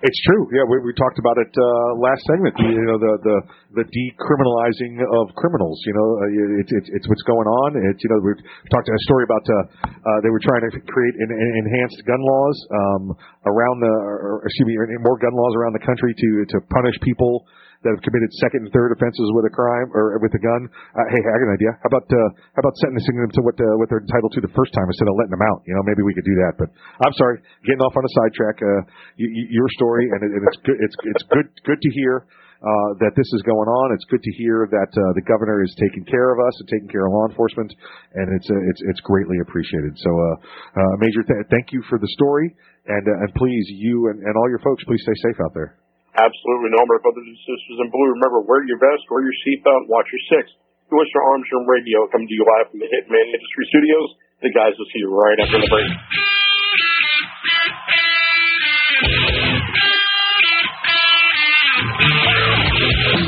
It's 0.01 0.16
true. 0.24 0.48
Yeah, 0.48 0.65
we, 0.65 0.81
we 0.81 0.97
talked 0.97 1.20
about 1.20 1.36
it 1.36 1.52
uh, 1.52 2.01
last 2.01 2.24
segment. 2.24 2.57
You 2.57 2.89
know, 2.89 2.97
the 2.97 3.20
the 3.20 3.36
the 3.77 3.85
decriminalizing 3.85 4.97
of 4.97 5.28
criminals. 5.36 5.77
You 5.85 5.93
know, 5.93 6.09
uh, 6.24 6.61
it's 6.65 6.73
it's 6.73 7.05
what's 7.05 7.20
going 7.28 7.44
on. 7.44 7.77
It's 7.77 8.01
you 8.01 8.09
know 8.09 8.24
we 8.24 8.32
talked 8.73 8.89
a 8.89 8.97
story 9.05 9.28
about 9.28 9.44
uh, 9.44 9.57
uh, 9.93 10.19
they 10.24 10.32
were 10.32 10.40
trying 10.40 10.65
to 10.73 10.81
create 10.89 11.16
an, 11.20 11.28
an 11.28 11.52
enhanced 11.69 12.01
gun 12.09 12.16
laws 12.16 12.57
um, 12.73 13.02
around 13.44 13.77
the 13.85 13.93
or, 13.93 14.40
excuse 14.48 14.73
me 14.73 14.81
more 15.05 15.20
gun 15.20 15.36
laws 15.36 15.52
around 15.61 15.77
the 15.77 15.85
country 15.85 16.16
to 16.16 16.28
to 16.48 16.57
punish 16.73 16.97
people 17.05 17.44
that 17.81 17.97
have 17.97 18.02
committed 18.05 18.28
second 18.44 18.69
and 18.69 18.73
third 18.77 18.93
offenses 18.93 19.28
with 19.32 19.48
a 19.48 19.52
crime 19.52 19.89
or 19.97 20.20
with 20.20 20.32
a 20.36 20.43
gun. 20.43 20.69
Uh, 20.69 21.07
hey, 21.09 21.20
I 21.24 21.32
got 21.40 21.48
an 21.48 21.57
idea. 21.57 21.73
How 21.81 21.89
about 21.89 22.07
uh, 22.12 22.28
how 22.52 22.61
about 22.61 22.77
sentencing 22.85 23.16
them 23.16 23.32
to 23.32 23.40
what 23.40 23.57
uh, 23.57 23.65
what 23.81 23.89
they're 23.89 24.05
entitled 24.05 24.36
to 24.36 24.43
the 24.44 24.52
first 24.52 24.73
time 24.77 24.85
instead 24.89 25.09
of 25.09 25.16
letting 25.16 25.32
them 25.32 25.44
out? 25.48 25.65
You 25.65 25.73
know, 25.77 25.85
maybe 25.89 26.05
we 26.05 26.12
could 26.12 26.28
do 26.28 26.36
that. 26.44 26.61
But 26.61 26.69
I'm 27.01 27.15
sorry, 27.16 27.40
getting 27.65 27.81
off 27.81 27.97
on 27.97 28.05
a 28.05 28.12
sidetrack. 28.12 28.57
Uh, 28.61 28.81
y- 29.16 29.32
y- 29.32 29.48
your 29.48 29.69
story, 29.81 30.05
and, 30.12 30.20
it, 30.20 30.31
and 30.36 30.43
it's 30.44 30.61
good. 30.61 30.78
It's 30.81 30.97
it's 31.16 31.24
good 31.32 31.48
good 31.65 31.81
to 31.81 31.90
hear. 31.97 32.28
Uh, 32.61 32.93
that 33.01 33.16
this 33.16 33.24
is 33.32 33.40
going 33.48 33.65
on. 33.73 33.97
It's 33.97 34.05
good 34.12 34.20
to 34.20 34.32
hear 34.36 34.69
that 34.69 34.93
uh, 34.93 35.01
the 35.16 35.24
governor 35.24 35.65
is 35.65 35.73
taking 35.81 36.05
care 36.05 36.28
of 36.28 36.44
us 36.44 36.52
and 36.61 36.69
taking 36.69 36.93
care 36.93 37.09
of 37.09 37.11
law 37.16 37.24
enforcement, 37.32 37.73
and 38.12 38.28
it's 38.36 38.44
uh, 38.52 38.69
it's 38.69 38.85
it's 38.85 39.01
greatly 39.01 39.40
appreciated. 39.40 39.97
So, 39.97 40.11
uh, 40.12 40.36
uh, 40.77 40.93
Major, 41.01 41.24
th- 41.24 41.48
thank 41.48 41.73
you 41.73 41.81
for 41.89 41.97
the 41.97 42.05
story, 42.20 42.52
and 42.85 43.01
uh, 43.09 43.24
and 43.24 43.32
please, 43.32 43.65
you 43.81 44.12
and, 44.12 44.20
and 44.20 44.36
all 44.36 44.44
your 44.52 44.61
folks, 44.61 44.85
please 44.85 45.01
stay 45.09 45.16
safe 45.32 45.40
out 45.40 45.57
there. 45.57 45.81
Absolutely, 46.11 46.70
no, 46.74 46.82
my 46.91 46.99
brothers 46.99 47.23
and 47.23 47.39
sisters 47.47 47.78
in 47.78 47.89
blue. 47.91 48.19
Remember, 48.19 48.43
wear 48.43 48.66
your 48.66 48.82
vest, 48.82 49.07
wear 49.11 49.23
your 49.23 49.37
seatbelt, 49.47 49.87
watch 49.87 50.11
your 50.11 50.24
six. 50.27 50.51
You 50.91 50.99
Western 50.99 51.23
Arms 51.23 51.47
Room 51.55 51.66
Radio 51.70 52.11
coming 52.11 52.27
to 52.27 52.35
you 52.35 52.43
live 52.43 52.66
from 52.74 52.82
the 52.82 52.91
Hitman 52.91 53.31
Industry 53.31 53.65
Studios. 53.70 54.09
The 54.43 54.51
guys 54.51 54.74
will 54.74 54.91
see 54.91 55.07
you 55.07 55.11
right 55.15 55.39
after 55.39 55.62
the 55.62 55.70
break. 55.70 55.87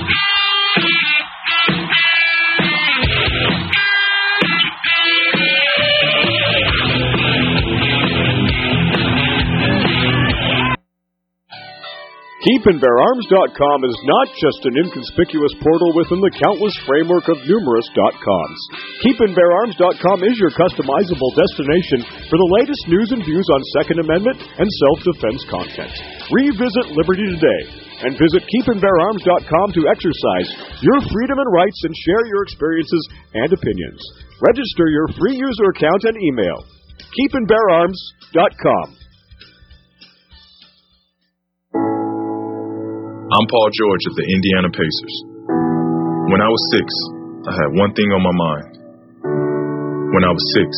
KeepandBearArms.com 12.42 13.78
is 13.86 13.98
not 14.02 14.26
just 14.34 14.66
an 14.66 14.74
inconspicuous 14.82 15.54
portal 15.62 15.94
within 15.94 16.18
the 16.18 16.34
countless 16.42 16.74
framework 16.82 17.30
of 17.30 17.38
numerous 17.46 17.86
.coms. 17.94 18.60
KeepandBearArms.com 19.06 20.26
is 20.26 20.34
your 20.42 20.50
customizable 20.50 21.30
destination 21.38 22.02
for 22.26 22.42
the 22.42 22.52
latest 22.58 22.82
news 22.90 23.14
and 23.14 23.22
views 23.22 23.46
on 23.46 23.62
Second 23.78 24.02
Amendment 24.02 24.42
and 24.58 24.66
self-defense 24.66 25.46
content. 25.54 25.94
Revisit 26.34 26.90
Liberty 26.98 27.30
today 27.30 27.62
and 28.10 28.18
visit 28.18 28.42
KeepandBearArms.com 28.42 29.78
to 29.78 29.86
exercise 29.86 30.48
your 30.82 30.98
freedom 31.14 31.38
and 31.38 31.50
rights 31.54 31.78
and 31.86 31.94
share 31.94 32.26
your 32.26 32.42
experiences 32.42 33.02
and 33.38 33.54
opinions. 33.54 34.02
Register 34.42 34.90
your 34.90 35.06
free 35.14 35.38
user 35.38 35.70
account 35.78 36.10
and 36.10 36.18
email. 36.18 36.66
KeepandBearArms.com. 37.06 39.01
I'm 43.32 43.48
Paul 43.48 43.68
George 43.72 44.04
of 44.12 44.14
the 44.20 44.28
Indiana 44.28 44.68
Pacers. 44.68 45.16
When 46.28 46.44
I 46.44 46.52
was 46.52 46.62
six, 46.68 46.84
I 47.48 47.52
had 47.64 47.80
one 47.80 47.96
thing 47.96 48.12
on 48.12 48.20
my 48.20 48.36
mind. 48.36 48.76
When 50.12 50.20
I 50.20 50.32
was 50.36 50.44
six, 50.52 50.68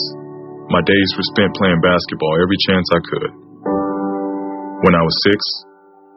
my 0.70 0.78
days 0.86 1.10
were 1.18 1.26
spent 1.34 1.50
playing 1.58 1.82
basketball 1.82 2.38
every 2.38 2.54
chance 2.62 2.86
I 2.94 3.02
could. 3.02 3.30
When 4.86 4.94
I 4.94 5.02
was 5.02 5.16
six, 5.26 5.42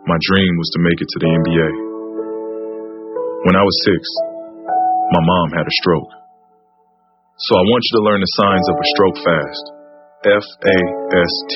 my 0.06 0.14
dream 0.30 0.54
was 0.62 0.70
to 0.78 0.80
make 0.86 1.00
it 1.02 1.10
to 1.10 1.20
the 1.26 1.30
NBA. 1.42 1.70
When 3.50 3.58
I 3.58 3.66
was 3.66 3.78
six, 3.90 3.98
my 5.18 5.22
mom 5.26 5.58
had 5.58 5.66
a 5.66 5.78
stroke. 5.82 6.12
So 7.50 7.58
I 7.58 7.66
want 7.66 7.82
you 7.82 7.94
to 7.98 8.06
learn 8.14 8.22
the 8.22 8.34
signs 8.38 8.68
of 8.70 8.78
a 8.78 8.88
stroke 8.94 9.18
fast. 9.26 9.66
F 10.38 10.46
A 10.70 10.78
S 11.18 11.34
T. 11.50 11.54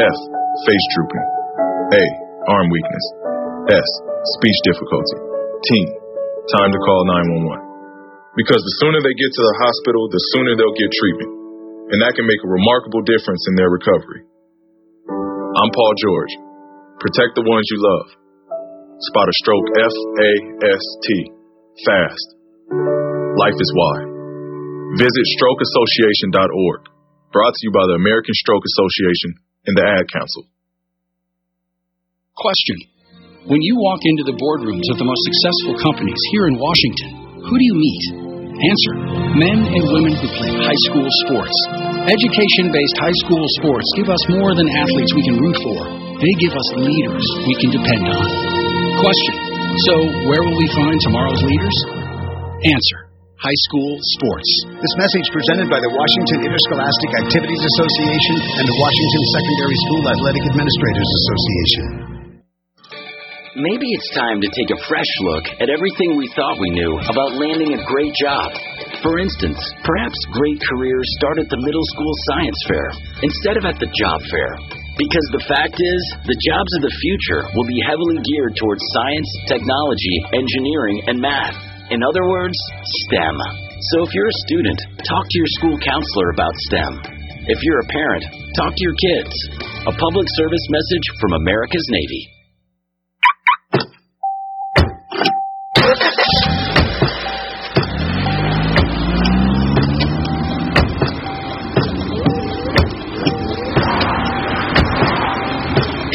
F. 0.00 0.18
Face 0.64 0.86
drooping. 0.96 1.26
A. 1.92 2.04
Arm 2.48 2.72
weakness. 2.72 3.33
S. 3.70 3.88
Speech 4.40 4.58
difficulty. 4.68 5.18
T. 5.64 5.68
Time 6.52 6.68
to 6.68 6.80
call 6.84 7.00
911. 7.32 8.36
Because 8.36 8.60
the 8.60 8.76
sooner 8.84 9.00
they 9.00 9.16
get 9.16 9.30
to 9.32 9.44
the 9.44 9.56
hospital, 9.64 10.02
the 10.12 10.22
sooner 10.36 10.52
they'll 10.52 10.76
get 10.76 10.90
treatment. 10.92 11.32
And 11.94 11.98
that 12.04 12.12
can 12.12 12.28
make 12.28 12.42
a 12.44 12.50
remarkable 12.50 13.00
difference 13.08 13.40
in 13.48 13.54
their 13.56 13.72
recovery. 13.72 14.28
I'm 15.08 15.70
Paul 15.72 15.94
George. 15.96 16.34
Protect 17.00 17.32
the 17.38 17.46
ones 17.46 17.64
you 17.72 17.78
love. 17.80 18.06
Spot 19.12 19.28
a 19.28 19.34
stroke 19.40 19.68
F 19.80 19.94
A 19.96 20.30
S 20.76 20.84
T. 21.04 21.08
Fast. 21.88 22.28
Life 23.38 23.58
is 23.58 23.70
why. 23.72 23.96
Visit 25.00 25.24
strokeassociation.org. 25.40 26.80
Brought 27.32 27.54
to 27.54 27.62
you 27.64 27.72
by 27.72 27.84
the 27.88 27.98
American 27.98 28.34
Stroke 28.34 28.62
Association 28.62 29.42
and 29.66 29.74
the 29.74 29.82
Ad 29.82 30.06
Council. 30.12 30.46
Question. 32.36 32.93
When 33.44 33.60
you 33.60 33.76
walk 33.76 34.00
into 34.08 34.24
the 34.24 34.32
boardrooms 34.40 34.88
of 34.88 34.96
the 34.96 35.04
most 35.04 35.20
successful 35.28 35.76
companies 35.84 36.16
here 36.32 36.48
in 36.48 36.56
Washington, 36.56 37.44
who 37.44 37.52
do 37.52 37.64
you 37.68 37.76
meet? 37.76 38.04
Answer. 38.56 38.94
Men 39.36 39.68
and 39.68 39.84
women 39.84 40.16
who 40.16 40.28
play 40.32 40.48
high 40.64 40.80
school 40.88 41.04
sports. 41.28 41.52
Education 42.08 42.72
based 42.72 42.96
high 43.04 43.12
school 43.20 43.44
sports 43.60 43.84
give 44.00 44.08
us 44.08 44.22
more 44.32 44.56
than 44.56 44.64
athletes 44.64 45.12
we 45.12 45.28
can 45.28 45.36
root 45.36 45.60
for. 45.60 45.76
They 46.24 46.32
give 46.40 46.56
us 46.56 46.68
leaders 46.88 47.26
we 47.44 47.54
can 47.60 47.70
depend 47.76 48.16
on. 48.16 48.24
Question. 49.04 49.34
So, 49.92 49.94
where 50.24 50.40
will 50.40 50.56
we 50.56 50.68
find 50.72 50.96
tomorrow's 51.04 51.44
leaders? 51.44 51.76
Answer. 52.64 53.12
High 53.44 53.60
school 53.68 53.92
sports. 54.16 54.48
This 54.72 54.94
message 54.96 55.28
presented 55.36 55.68
by 55.68 55.84
the 55.84 55.92
Washington 55.92 56.48
Interscholastic 56.48 57.12
Activities 57.28 57.60
Association 57.60 58.40
and 58.40 58.64
the 58.64 58.76
Washington 58.80 59.22
Secondary 59.36 59.76
School 59.84 60.02
Athletic 60.16 60.42
Administrators 60.48 61.10
Association. 61.12 62.03
Maybe 63.54 63.86
it's 63.86 64.18
time 64.18 64.42
to 64.42 64.50
take 64.50 64.74
a 64.74 64.82
fresh 64.90 65.12
look 65.30 65.46
at 65.62 65.70
everything 65.70 66.18
we 66.18 66.26
thought 66.34 66.58
we 66.58 66.74
knew 66.74 66.90
about 67.06 67.38
landing 67.38 67.78
a 67.78 67.86
great 67.86 68.10
job. 68.18 68.50
For 68.98 69.22
instance, 69.22 69.62
perhaps 69.78 70.18
great 70.34 70.58
careers 70.58 71.06
start 71.22 71.38
at 71.38 71.46
the 71.46 71.62
middle 71.62 71.86
school 71.94 72.14
science 72.34 72.58
fair 72.66 72.88
instead 73.22 73.54
of 73.54 73.62
at 73.62 73.78
the 73.78 73.86
job 73.94 74.18
fair. 74.26 74.58
Because 74.98 75.26
the 75.38 75.46
fact 75.46 75.78
is, 75.78 76.02
the 76.26 76.40
jobs 76.50 76.72
of 76.74 76.82
the 76.82 76.98
future 76.98 77.46
will 77.54 77.70
be 77.70 77.78
heavily 77.86 78.18
geared 78.26 78.58
towards 78.58 78.82
science, 78.90 79.30
technology, 79.46 80.16
engineering, 80.34 80.98
and 81.14 81.22
math. 81.22 81.54
In 81.94 82.02
other 82.02 82.26
words, 82.26 82.58
STEM. 83.06 83.38
So 83.94 84.02
if 84.02 84.10
you're 84.18 84.34
a 84.34 84.42
student, 84.50 84.98
talk 84.98 85.24
to 85.30 85.38
your 85.38 85.52
school 85.62 85.78
counselor 85.78 86.34
about 86.34 86.58
STEM. 86.74 86.92
If 87.46 87.62
you're 87.62 87.86
a 87.86 87.92
parent, 87.94 88.24
talk 88.58 88.74
to 88.74 88.82
your 88.82 88.98
kids. 88.98 89.34
A 89.86 89.94
public 89.94 90.26
service 90.42 90.66
message 90.74 91.06
from 91.22 91.38
America's 91.38 91.86
Navy. 91.94 92.33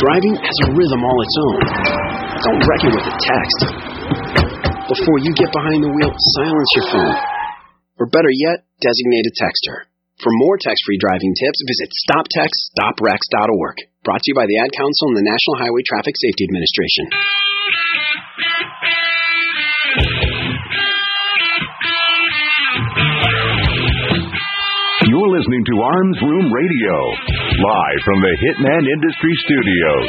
Driving 0.09 0.41
has 0.41 0.57
a 0.65 0.73
rhythm 0.73 1.05
all 1.05 1.19
its 1.21 1.37
own. 1.37 1.61
Don't 2.41 2.61
wreck 2.65 2.81
it 2.81 2.93
with 2.97 3.13
a 3.13 3.15
text. 3.29 3.59
Before 4.89 5.21
you 5.21 5.29
get 5.37 5.53
behind 5.53 5.85
the 5.85 5.93
wheel, 5.93 6.09
silence 6.33 6.71
your 6.81 6.87
phone. 6.89 7.13
Or 8.01 8.09
better 8.09 8.33
yet, 8.33 8.65
designate 8.81 9.29
a 9.29 9.33
texter. 9.37 9.85
For 10.17 10.33
more 10.33 10.57
text-free 10.57 10.97
driving 10.97 11.37
tips, 11.37 11.61
visit 11.61 11.93
stoptextsstopwrecks.org. 12.09 13.75
Brought 14.01 14.25
to 14.25 14.29
you 14.33 14.37
by 14.41 14.49
the 14.49 14.57
Ad 14.57 14.73
Council 14.73 15.13
and 15.13 15.17
the 15.21 15.29
National 15.29 15.61
Highway 15.61 15.85
Traffic 15.85 16.17
Safety 16.17 16.41
Administration. 16.49 17.05
You're 25.19 25.35
listening 25.35 25.65
to 25.67 25.75
Arms 25.83 26.19
Room 26.31 26.47
Radio, 26.47 26.95
live 27.59 28.01
from 28.07 28.19
the 28.23 28.33
Hitman 28.39 28.83
Industry 28.87 29.33
Studios. 29.43 30.07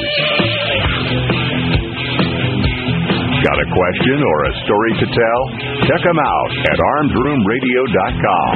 Got 3.42 3.58
a 3.58 3.68
question 3.74 4.18
or 4.22 4.38
a 4.46 4.52
story 4.62 4.92
to 5.02 5.06
tell? 5.10 5.40
Check 5.90 6.02
them 6.06 6.14
out 6.14 6.50
at 6.62 6.78
armsroomradio.com. 6.78 8.54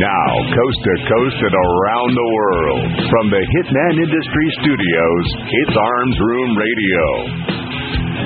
Now, 0.00 0.28
coast 0.48 0.80
to 0.80 0.94
coast 1.12 1.38
and 1.44 1.56
around 1.60 2.10
the 2.16 2.28
world, 2.40 2.82
from 3.12 3.26
the 3.28 3.44
Hitman 3.52 3.94
Industry 4.00 4.46
Studios, 4.64 5.26
it's 5.44 5.76
Arms 5.76 6.16
Room 6.24 6.50
Radio. 6.56 7.61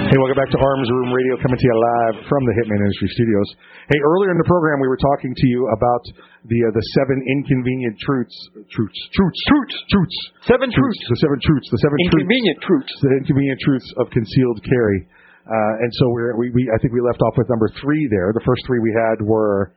Hey, 0.07 0.15
welcome 0.23 0.39
back 0.39 0.55
to 0.55 0.61
Arms 0.63 0.87
Room 0.87 1.11
Radio, 1.11 1.35
coming 1.43 1.59
to 1.59 1.67
you 1.67 1.75
live 1.75 2.17
from 2.31 2.39
the 2.47 2.55
Hitman 2.55 2.79
Industry 2.79 3.11
Studios. 3.11 3.49
Hey, 3.91 3.99
earlier 3.99 4.31
in 4.31 4.39
the 4.39 4.47
program, 4.47 4.79
we 4.79 4.87
were 4.87 5.03
talking 5.03 5.35
to 5.35 5.47
you 5.51 5.67
about 5.75 6.05
the 6.47 6.63
uh, 6.63 6.71
the 6.71 6.85
seven 6.95 7.19
inconvenient 7.27 7.99
truths, 7.99 8.39
truths, 8.71 9.01
truths, 9.11 9.41
truths, 9.51 9.77
truths, 9.91 10.19
seven 10.47 10.71
truths, 10.71 11.03
the 11.11 11.19
seven 11.19 11.43
truths, 11.43 11.67
the 11.75 11.81
seven 11.83 11.99
inconvenient 12.07 12.59
truths, 12.63 12.95
the 13.03 13.19
inconvenient 13.19 13.59
truths 13.67 13.89
of 13.99 14.07
concealed 14.15 14.63
carry. 14.63 15.11
Uh, 15.43 15.83
and 15.83 15.91
so 15.99 16.05
we're, 16.15 16.39
we, 16.39 16.55
we, 16.55 16.71
I 16.71 16.79
think 16.79 16.95
we 16.95 17.03
left 17.03 17.19
off 17.27 17.35
with 17.35 17.51
number 17.51 17.67
three 17.83 18.07
there. 18.07 18.31
The 18.31 18.47
first 18.47 18.63
three 18.63 18.79
we 18.79 18.95
had 18.95 19.19
were, 19.27 19.75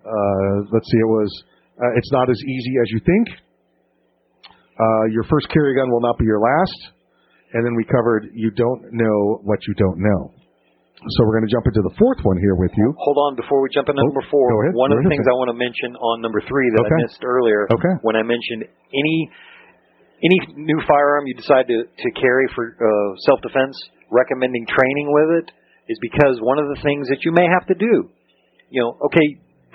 uh, 0.00 0.54
let's 0.72 0.88
see, 0.88 1.00
it 1.04 1.12
was, 1.12 1.28
uh, 1.76 1.92
it's 1.92 2.08
not 2.08 2.32
as 2.32 2.40
easy 2.40 2.72
as 2.80 2.88
you 2.88 3.00
think. 3.04 3.26
Uh, 4.48 5.04
your 5.12 5.28
first 5.28 5.52
carry 5.52 5.76
gun 5.76 5.92
will 5.92 6.00
not 6.00 6.16
be 6.16 6.24
your 6.24 6.40
last. 6.40 6.96
And 7.54 7.64
then 7.64 7.74
we 7.76 7.84
covered 7.88 8.28
you 8.34 8.50
don't 8.52 8.92
know 8.92 9.40
what 9.44 9.58
you 9.66 9.74
don't 9.74 9.98
know. 9.98 10.32
So 10.98 11.18
we're 11.24 11.38
going 11.38 11.46
to 11.46 11.54
jump 11.54 11.62
into 11.70 11.80
the 11.86 11.94
fourth 11.94 12.18
one 12.26 12.36
here 12.42 12.58
with 12.58 12.74
you. 12.74 12.90
Hold 12.98 13.18
on 13.30 13.32
before 13.38 13.62
we 13.62 13.70
jump 13.70 13.86
into 13.86 14.02
Oh, 14.02 14.10
number 14.10 14.26
four. 14.34 14.50
ahead. 14.66 14.74
One 14.74 14.90
of 14.90 14.98
the 14.98 15.06
things 15.06 15.22
I 15.30 15.36
want 15.38 15.46
to 15.54 15.58
mention 15.58 15.94
on 15.94 16.18
number 16.20 16.42
three 16.42 16.66
that 16.74 16.82
Okay. 16.90 16.98
I 16.98 17.02
missed 17.06 17.22
earlier 17.22 17.70
Okay. 17.70 17.94
when 18.02 18.18
I 18.18 18.26
mentioned 18.26 18.66
any 18.92 19.18
any 20.18 20.38
new 20.58 20.82
firearm 20.90 21.30
you 21.30 21.34
decide 21.38 21.70
to, 21.70 21.86
to 21.86 22.08
carry 22.18 22.50
for 22.50 22.74
uh, 22.74 23.10
self 23.30 23.38
defense, 23.46 23.78
recommending 24.10 24.66
training 24.66 25.06
with 25.14 25.30
it 25.46 25.48
is 25.86 25.98
because 26.02 26.42
one 26.42 26.58
of 26.58 26.66
the 26.74 26.82
things 26.82 27.06
that 27.08 27.22
you 27.22 27.30
may 27.30 27.46
have 27.46 27.64
to 27.70 27.76
do. 27.78 28.10
You 28.68 28.82
know, 28.82 28.98
okay, 29.06 29.26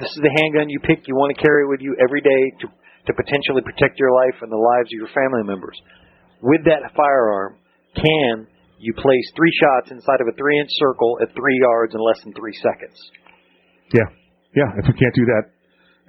this 0.03 0.11
is 0.11 0.19
the 0.21 0.33
handgun 0.43 0.67
you 0.67 0.83
pick. 0.83 1.07
You 1.07 1.15
want 1.15 1.31
to 1.31 1.39
carry 1.41 1.63
with 1.65 1.79
you 1.79 1.95
every 2.03 2.19
day 2.21 2.43
to 2.61 2.67
to 3.07 3.11
potentially 3.15 3.63
protect 3.63 3.95
your 3.99 4.11
life 4.11 4.43
and 4.43 4.51
the 4.51 4.59
lives 4.59 4.91
of 4.91 4.97
your 4.99 5.11
family 5.15 5.47
members. 5.47 5.75
With 6.43 6.67
that 6.67 6.83
firearm, 6.95 7.55
can 7.95 8.47
you 8.79 8.93
place 8.97 9.25
three 9.35 9.53
shots 9.59 9.91
inside 9.91 10.19
of 10.21 10.27
a 10.27 10.35
three 10.37 10.59
inch 10.59 10.69
circle 10.81 11.17
at 11.21 11.29
three 11.33 11.57
yards 11.61 11.93
in 11.95 11.99
less 12.01 12.19
than 12.23 12.33
three 12.33 12.55
seconds? 12.61 12.97
Yeah, 13.93 14.09
yeah. 14.55 14.69
If 14.81 14.87
you 14.89 14.95
can't 14.97 15.15
do 15.15 15.25
that, 15.29 15.43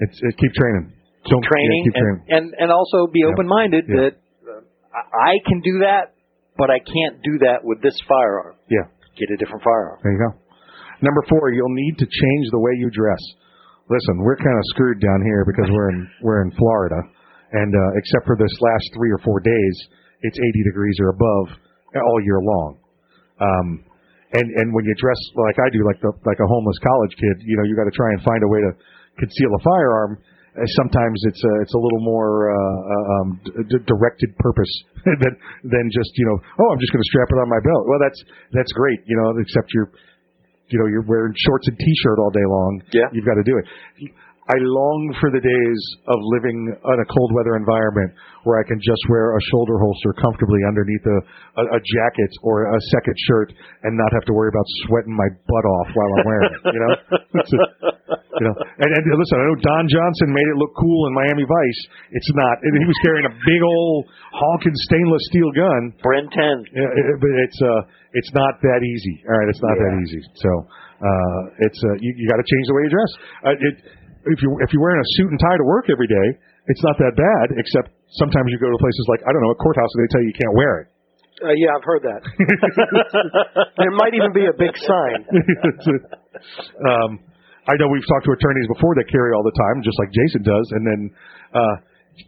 it's 0.01 0.19
it, 0.23 0.35
keep 0.39 0.53
training. 0.57 0.93
Don't 1.31 1.41
yeah, 1.45 1.53
training 1.53 1.81
keep 1.85 1.95
and, 1.97 2.05
training. 2.05 2.23
and 2.29 2.45
and 2.59 2.69
also 2.73 3.07
be 3.13 3.21
Yeah. 3.25 3.33
open 3.33 3.47
minded 3.47 3.85
Yeah. 3.89 3.97
that 4.09 4.13
uh, 4.49 4.61
I 4.93 5.39
I 5.39 5.43
can 5.47 5.61
do 5.61 5.75
that, 5.87 6.13
but 6.57 6.71
I 6.71 6.79
can't 6.81 7.21
do 7.23 7.39
that 7.47 7.65
with 7.65 7.81
this 7.83 7.97
firearm. 8.09 8.57
Yeah. 8.69 8.87
Get 9.17 9.31
a 9.31 9.39
different 9.39 9.63
firearm. 9.63 9.99
There 10.03 10.13
you 10.13 10.19
go. 10.19 10.31
Number 11.03 11.23
four, 11.29 11.53
you'll 11.53 11.75
need 11.75 11.99
to 11.99 12.07
change 12.07 12.45
the 12.51 12.59
way 12.61 12.73
you 12.79 12.91
dress. 12.91 13.21
Listen, 13.91 14.25
we're 14.25 14.37
kind 14.41 14.57
of 14.57 14.65
screwed 14.73 14.99
down 15.01 15.21
here 15.23 15.45
because 15.45 15.69
we're 15.71 15.91
in 15.91 16.01
we're 16.23 16.43
in 16.43 16.51
Florida, 16.57 16.97
and 17.53 17.71
uh, 17.71 17.99
except 18.01 18.25
for 18.27 18.37
this 18.41 18.51
last 18.61 18.87
three 18.97 19.13
or 19.13 19.19
four 19.23 19.39
days, 19.41 19.77
it's 20.23 20.39
80 20.41 20.65
degrees 20.65 20.97
or 21.05 21.11
above 21.13 21.47
all 22.03 22.19
year 22.23 22.41
long. 22.43 22.71
Um, 23.39 23.69
and 24.35 24.47
and 24.51 24.67
when 24.75 24.85
you 24.85 24.95
dress 24.99 25.19
like 25.39 25.59
I 25.63 25.69
do, 25.71 25.87
like 25.87 26.01
the 26.03 26.11
like 26.27 26.41
a 26.43 26.49
homeless 26.51 26.79
college 26.83 27.15
kid, 27.15 27.47
you 27.47 27.55
know, 27.55 27.65
you 27.71 27.79
got 27.79 27.87
to 27.87 27.95
try 27.95 28.11
and 28.11 28.21
find 28.27 28.43
a 28.43 28.51
way 28.51 28.61
to 28.67 28.71
conceal 29.19 29.51
a 29.55 29.63
firearm. 29.63 30.19
Uh, 30.55 30.63
sometimes 30.79 31.19
it's 31.27 31.43
a 31.43 31.53
it's 31.63 31.75
a 31.75 31.79
little 31.83 32.03
more 32.03 32.51
uh, 32.51 32.83
um, 33.19 33.27
d- 33.47 33.83
directed 33.87 34.31
purpose 34.39 34.71
than 35.23 35.35
than 35.67 35.85
just 35.91 36.11
you 36.15 36.27
know 36.27 36.39
oh 36.39 36.69
I'm 36.71 36.79
just 36.83 36.91
going 36.95 37.03
to 37.03 37.11
strap 37.11 37.31
it 37.31 37.39
on 37.39 37.49
my 37.51 37.63
belt. 37.63 37.83
Well, 37.87 38.01
that's 38.03 38.21
that's 38.55 38.73
great, 38.75 39.03
you 39.07 39.15
know, 39.19 39.35
except 39.39 39.71
you're 39.75 39.91
you 40.71 40.79
know 40.79 40.87
you're 40.91 41.07
wearing 41.07 41.35
shorts 41.35 41.67
and 41.71 41.79
t-shirt 41.79 42.19
all 42.19 42.31
day 42.31 42.47
long. 42.47 42.83
Yeah. 42.91 43.07
you've 43.15 43.27
got 43.27 43.39
to 43.39 43.47
do 43.47 43.55
it. 43.59 43.65
I 44.45 44.61
long 44.61 45.01
for 45.25 45.33
the 45.33 45.41
days 45.41 45.81
of 46.05 46.21
living 46.37 46.69
in 46.69 46.99
a 47.01 47.09
cold 47.09 47.33
weather 47.33 47.57
environment 47.57 48.13
where 48.45 48.61
I 48.61 48.65
can 48.69 48.77
just 48.77 49.01
wear 49.09 49.33
a 49.33 49.43
shoulder 49.49 49.81
holster 49.81 50.13
comfortably 50.21 50.61
underneath 50.69 51.01
a, 51.09 51.19
a, 51.61 51.63
a 51.77 51.81
jacket 51.81 52.29
or 52.45 52.69
a 52.69 52.77
second 52.93 53.17
shirt 53.25 53.57
and 53.89 53.97
not 53.97 54.13
have 54.13 54.29
to 54.29 54.37
worry 54.37 54.53
about 54.53 54.69
sweating 54.85 55.17
my 55.17 55.25
butt 55.49 55.65
off 55.65 55.89
while 55.97 56.11
I'm 56.21 56.25
wearing 56.29 56.53
it. 56.53 56.63
You 56.77 56.81
know, 56.85 56.93
a- 56.93 58.13
you 58.37 58.45
know. 58.45 58.55
And, 58.85 58.91
and 58.93 59.03
listen, 59.17 59.37
I 59.41 59.45
know 59.49 59.57
Don 59.65 59.85
Johnson 59.89 60.29
made 60.37 60.49
it 60.53 60.57
look 60.61 60.77
cool 60.77 61.01
in 61.09 61.13
Miami 61.17 61.49
Vice. 61.49 61.81
It's 62.13 62.29
not. 62.37 62.61
And 62.69 62.77
he 62.77 62.85
was 62.85 62.99
carrying 63.01 63.25
a 63.25 63.35
big 63.49 63.61
old 63.65 64.13
honking 64.29 64.77
stainless 64.93 65.25
steel 65.33 65.49
gun. 65.57 65.81
Bren 66.05 66.29
10. 66.29 66.37
Yeah, 66.77 66.85
it- 67.01 67.17
but 67.17 67.33
it's 67.49 67.61
uh, 67.65 67.81
it's 68.13 68.33
not 68.37 68.61
that 68.61 68.85
easy. 68.85 69.25
All 69.25 69.41
right, 69.41 69.49
it's 69.49 69.63
not 69.65 69.73
that 69.89 69.95
easy. 70.05 70.21
So 70.37 70.51
uh, 71.01 71.41
it's 71.65 71.81
uh, 71.81 71.97
you, 72.05 72.13
you 72.13 72.29
got 72.29 72.37
to 72.45 72.45
change 72.45 72.65
the 72.69 72.75
way 72.77 72.83
you 72.85 72.93
dress. 72.93 73.13
Uh, 73.41 73.57
it, 73.57 73.77
if 74.31 74.39
you 74.41 74.49
if 74.65 74.69
you're 74.73 74.83
wearing 74.83 75.01
a 75.01 75.11
suit 75.21 75.31
and 75.31 75.39
tie 75.41 75.59
to 75.59 75.67
work 75.67 75.93
every 75.93 76.09
day, 76.09 76.29
it's 76.71 76.83
not 76.85 76.97
that 77.01 77.15
bad. 77.17 77.47
Except 77.61 77.93
sometimes 78.17 78.49
you 78.49 78.59
go 78.59 78.71
to 78.71 78.79
places 78.81 79.05
like 79.09 79.21
I 79.25 79.31
don't 79.33 79.43
know 79.45 79.53
a 79.53 79.61
courthouse 79.61 79.91
and 79.95 80.01
they 80.05 80.11
tell 80.11 80.23
you 80.25 80.31
you 80.33 80.39
can't 80.39 80.57
wear 80.57 80.73
it. 80.85 80.87
Uh, 81.43 81.51
yeah, 81.59 81.75
I've 81.75 81.83
heard 81.83 82.03
that. 82.07 82.23
there 83.83 83.95
might 83.99 84.15
even 84.15 84.31
be 84.31 84.47
a 84.47 84.55
big 84.55 84.71
sign. 84.79 85.19
um, 86.89 87.11
I 87.67 87.75
know 87.75 87.91
we've 87.91 88.07
talked 88.07 88.25
to 88.31 88.33
attorneys 88.33 88.71
before 88.71 88.95
that 89.03 89.11
carry 89.11 89.35
all 89.35 89.43
the 89.43 89.57
time, 89.59 89.83
just 89.83 89.99
like 89.99 90.11
Jason 90.13 90.43
does, 90.43 90.67
and 90.75 90.83
then. 90.87 91.01
Uh, 91.53 91.77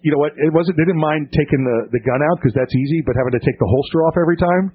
you 0.03 0.11
know 0.11 0.19
what? 0.19 0.35
It 0.35 0.51
wasn't. 0.51 0.75
They 0.75 0.83
didn't 0.83 0.99
mind 0.99 1.31
taking 1.31 1.63
the 1.63 1.95
the 1.95 2.03
gun 2.03 2.19
out 2.19 2.43
because 2.43 2.51
that's 2.59 2.75
easy, 2.75 3.07
but 3.07 3.15
having 3.15 3.39
to 3.39 3.43
take 3.47 3.55
the 3.55 3.71
holster 3.71 4.03
off 4.03 4.19
every 4.19 4.35
time, 4.35 4.75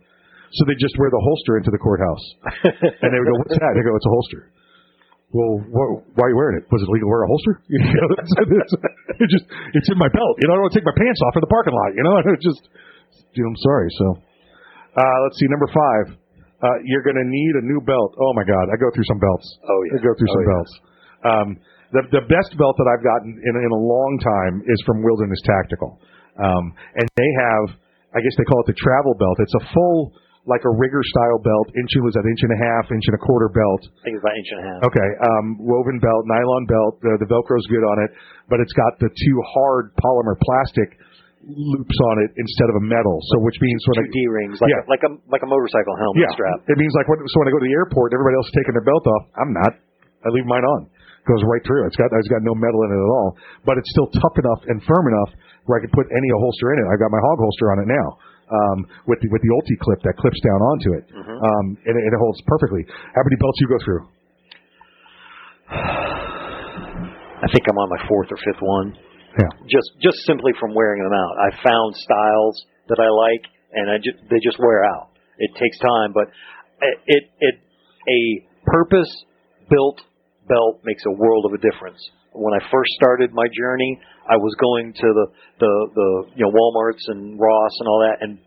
so 0.56 0.64
they 0.68 0.76
just 0.80 0.96
wear 0.96 1.12
the 1.12 1.20
holster 1.20 1.60
into 1.60 1.72
the 1.72 1.82
courthouse, 1.84 2.26
and 3.04 3.10
they 3.12 3.20
would 3.20 3.28
go, 3.28 3.38
"What's 3.44 3.60
that?" 3.60 3.72
They 3.76 3.84
go, 3.84 3.92
"It's 3.96 4.08
a 4.08 4.14
holster." 4.16 4.42
Well, 5.32 5.64
wh- 5.64 6.04
why 6.20 6.28
are 6.28 6.32
you 6.32 6.38
wearing 6.40 6.60
it? 6.60 6.68
Was 6.68 6.84
it 6.84 6.90
legal 6.92 7.08
to 7.08 7.12
wear 7.16 7.24
a 7.24 7.30
holster? 7.32 7.54
You 7.72 7.80
know, 7.80 8.08
it's, 8.20 8.34
it's, 8.36 8.74
it 9.24 9.28
just 9.32 9.46
it's 9.80 9.90
in 9.92 9.98
my 9.98 10.12
belt. 10.12 10.34
You 10.44 10.52
know, 10.52 10.56
I 10.56 10.56
don't 10.60 10.66
want 10.68 10.74
to 10.76 10.80
take 10.84 10.88
my 10.88 10.98
pants 11.00 11.20
off 11.28 11.40
in 11.40 11.44
the 11.44 11.52
parking 11.52 11.72
lot. 11.76 11.90
You 11.96 12.04
know, 12.04 12.16
and 12.20 12.26
it 12.36 12.42
just 12.44 12.62
you 13.36 13.42
know, 13.44 13.50
I'm 13.56 13.60
sorry. 13.64 13.88
So, 13.96 14.06
uh, 15.00 15.18
let's 15.28 15.38
see, 15.40 15.48
number 15.48 15.70
five. 15.72 16.06
Uh, 16.62 16.78
you're 16.86 17.02
going 17.02 17.18
to 17.18 17.26
need 17.26 17.54
a 17.58 17.64
new 17.66 17.82
belt. 17.82 18.14
Oh 18.22 18.38
my 18.38 18.46
God, 18.46 18.70
I 18.70 18.78
go 18.78 18.86
through 18.94 19.08
some 19.10 19.18
belts. 19.18 19.48
Oh 19.66 19.80
yeah, 19.90 19.98
I 19.98 20.06
go 20.06 20.14
through 20.14 20.30
Oh, 20.30 20.36
some 20.38 20.44
yeah. 20.46 20.52
belts. 20.54 20.74
Um, 21.26 21.48
the 21.96 22.02
the 22.22 22.24
best 22.30 22.54
belt 22.60 22.76
that 22.78 22.86
I've 22.92 23.02
gotten 23.02 23.34
in 23.34 23.54
in 23.58 23.72
a 23.74 23.82
long 23.82 24.12
time 24.22 24.62
is 24.70 24.78
from 24.86 25.02
Wilderness 25.02 25.42
Tactical, 25.42 25.98
um, 26.38 26.64
and 27.02 27.08
they 27.18 27.32
have, 27.42 27.64
I 28.14 28.22
guess 28.22 28.36
they 28.38 28.46
call 28.46 28.62
it 28.62 28.70
the 28.70 28.78
travel 28.78 29.18
belt. 29.18 29.36
It's 29.42 29.58
a 29.58 29.64
full 29.74 30.14
like 30.50 30.66
a 30.66 30.74
rigger 30.74 31.02
style 31.06 31.38
belt. 31.42 31.70
Inch 31.78 31.94
was 32.02 32.18
an 32.18 32.26
inch 32.26 32.42
and 32.42 32.54
a 32.58 32.60
half, 32.66 32.90
inch 32.90 33.06
and 33.06 33.16
a 33.16 33.22
quarter 33.22 33.50
belt. 33.54 33.82
I 34.02 34.10
think 34.10 34.18
it's 34.18 34.24
about 34.26 34.38
inch 34.38 34.50
and 34.58 34.60
a 34.62 34.66
half. 34.74 34.80
Okay, 34.90 35.10
um, 35.22 35.46
woven 35.62 36.02
belt, 36.02 36.26
nylon 36.26 36.66
belt. 36.66 36.98
The, 37.06 37.14
the 37.22 37.30
Velcro's 37.30 37.66
good 37.70 37.86
on 37.86 37.98
it, 38.06 38.12
but 38.50 38.58
it's 38.58 38.74
got 38.74 38.98
the 38.98 39.10
two 39.14 39.38
hard 39.54 39.94
polymer 40.02 40.34
plastic 40.42 40.98
loops 41.46 41.98
on 42.14 42.16
it 42.26 42.32
instead 42.38 42.70
of 42.70 42.78
a 42.78 42.84
metal. 42.86 43.18
So 43.34 43.42
which 43.42 43.58
means 43.62 43.82
when 43.90 44.06
Two 44.06 44.10
I, 44.10 44.14
D 44.14 44.20
rings, 44.30 44.58
like 44.62 44.70
Yeah. 44.74 44.86
a, 44.86 44.90
like 44.90 45.04
a 45.06 45.12
like 45.30 45.44
a 45.46 45.50
motorcycle 45.50 45.94
helmet 45.98 46.30
strap. 46.34 46.58
yeah, 46.58 46.66
strap. 46.66 46.74
it 46.74 46.78
means 46.78 46.94
like 46.98 47.10
when, 47.10 47.18
so 47.22 47.36
when 47.42 47.48
I 47.50 47.54
go 47.54 47.62
to 47.62 47.66
the 47.70 47.74
airport, 47.78 48.14
and 48.14 48.22
everybody 48.22 48.36
else 48.38 48.50
is 48.50 48.56
taking 48.58 48.74
their 48.78 48.86
belt 48.86 49.06
off. 49.06 49.24
I'm 49.42 49.52
not. 49.54 49.72
I 50.22 50.30
leave 50.34 50.46
mine 50.46 50.66
on. 50.66 50.86
Goes 51.26 51.42
right 51.46 51.62
through. 51.66 51.86
It's 51.86 51.98
got 51.98 52.10
it's 52.18 52.30
got 52.34 52.42
no 52.42 52.58
metal 52.58 52.82
in 52.86 52.90
it 52.94 53.02
at 53.02 53.12
all, 53.14 53.30
but 53.66 53.78
it's 53.78 53.90
still 53.94 54.10
tough 54.22 54.34
enough 54.42 54.62
and 54.74 54.82
firm 54.90 55.06
enough 55.06 55.38
where 55.70 55.78
I 55.78 55.82
can 55.86 55.94
put 55.94 56.10
any 56.10 56.30
holster 56.34 56.74
in 56.74 56.82
it. 56.82 56.86
I've 56.90 56.98
got 56.98 57.14
my 57.14 57.22
Hawg 57.22 57.38
Holster 57.46 57.70
on 57.74 57.78
it 57.86 57.90
now. 57.94 58.08
Um, 58.52 58.84
with 59.08 59.16
the 59.24 59.32
with 59.32 59.40
the 59.40 59.52
Ulti-Clip 59.56 60.00
that 60.04 60.16
clips 60.20 60.36
down 60.44 60.60
onto 60.60 60.90
it, 61.00 61.04
Mm-hmm. 61.08 61.38
um, 61.40 61.66
and, 61.88 61.94
it- 61.96 62.04
and 62.04 62.12
it 62.12 62.20
holds 62.20 62.36
perfectly. 62.52 62.84
How 63.16 63.24
many 63.24 63.40
belts 63.40 63.58
you 63.64 63.68
go 63.72 63.80
through? 63.80 64.02
I 67.42 67.48
think 67.56 67.64
I'm 67.66 67.78
on 67.80 67.90
my 67.90 68.02
fourth 68.08 68.30
or 68.30 68.38
fifth 68.44 68.62
one. 68.62 68.94
Yeah. 69.40 69.48
Just 69.72 69.90
just 70.04 70.18
simply 70.28 70.52
from 70.60 70.76
wearing 70.76 71.02
them 71.02 71.16
out. 71.16 71.34
I 71.40 71.50
found 71.64 71.96
styles 71.96 72.56
that 72.92 73.00
I 73.00 73.08
like, 73.08 73.44
and 73.72 73.86
I 73.90 73.98
just 74.04 74.20
they 74.30 74.38
just 74.44 74.60
wear 74.60 74.84
out. 74.84 75.16
It 75.40 75.52
takes 75.56 75.80
time, 75.80 76.12
but 76.14 76.28
it 76.84 76.96
it, 77.08 77.24
it 77.40 77.56
a 78.04 78.22
purpose 78.68 79.10
built 79.72 80.02
belt 80.52 80.84
makes 80.84 81.04
a 81.08 81.14
world 81.16 81.46
of 81.48 81.54
a 81.56 81.62
difference. 81.64 81.98
When 82.36 82.52
I 82.54 82.62
first 82.72 82.92
started 83.00 83.32
my 83.32 83.48
journey, 83.56 84.00
I 84.32 84.40
was 84.40 84.56
going 84.64 84.94
to 84.96 85.08
the 85.12 85.26
the 85.60 85.72
the 85.92 86.10
you 86.40 86.44
know 86.48 86.52
WalMarts 86.56 87.04
and 87.12 87.36
Ross 87.36 87.74
and 87.84 87.88
all 87.92 88.00
that, 88.08 88.24
and 88.24 88.40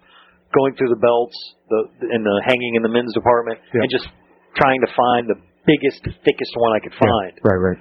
going 0.57 0.73
through 0.81 0.89
the 0.89 1.03
belts, 1.03 1.37
the 1.69 2.09
in 2.09 2.25
the 2.25 2.37
hanging 2.49 2.81
in 2.81 2.83
the 2.83 2.89
men's 2.89 3.13
department, 3.13 3.61
and 3.73 3.85
just 3.93 4.09
trying 4.57 4.81
to 4.81 4.91
find 4.97 5.29
the 5.29 5.37
biggest, 5.67 6.01
thickest 6.05 6.53
one 6.57 6.73
I 6.77 6.81
could 6.81 6.95
find 6.95 7.33
Right, 7.43 7.61
right. 7.73 7.81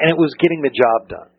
and 0.00 0.10
it 0.10 0.16
was 0.16 0.32
getting 0.40 0.60
the 0.60 0.72
job 0.72 1.08
done. 1.08 1.30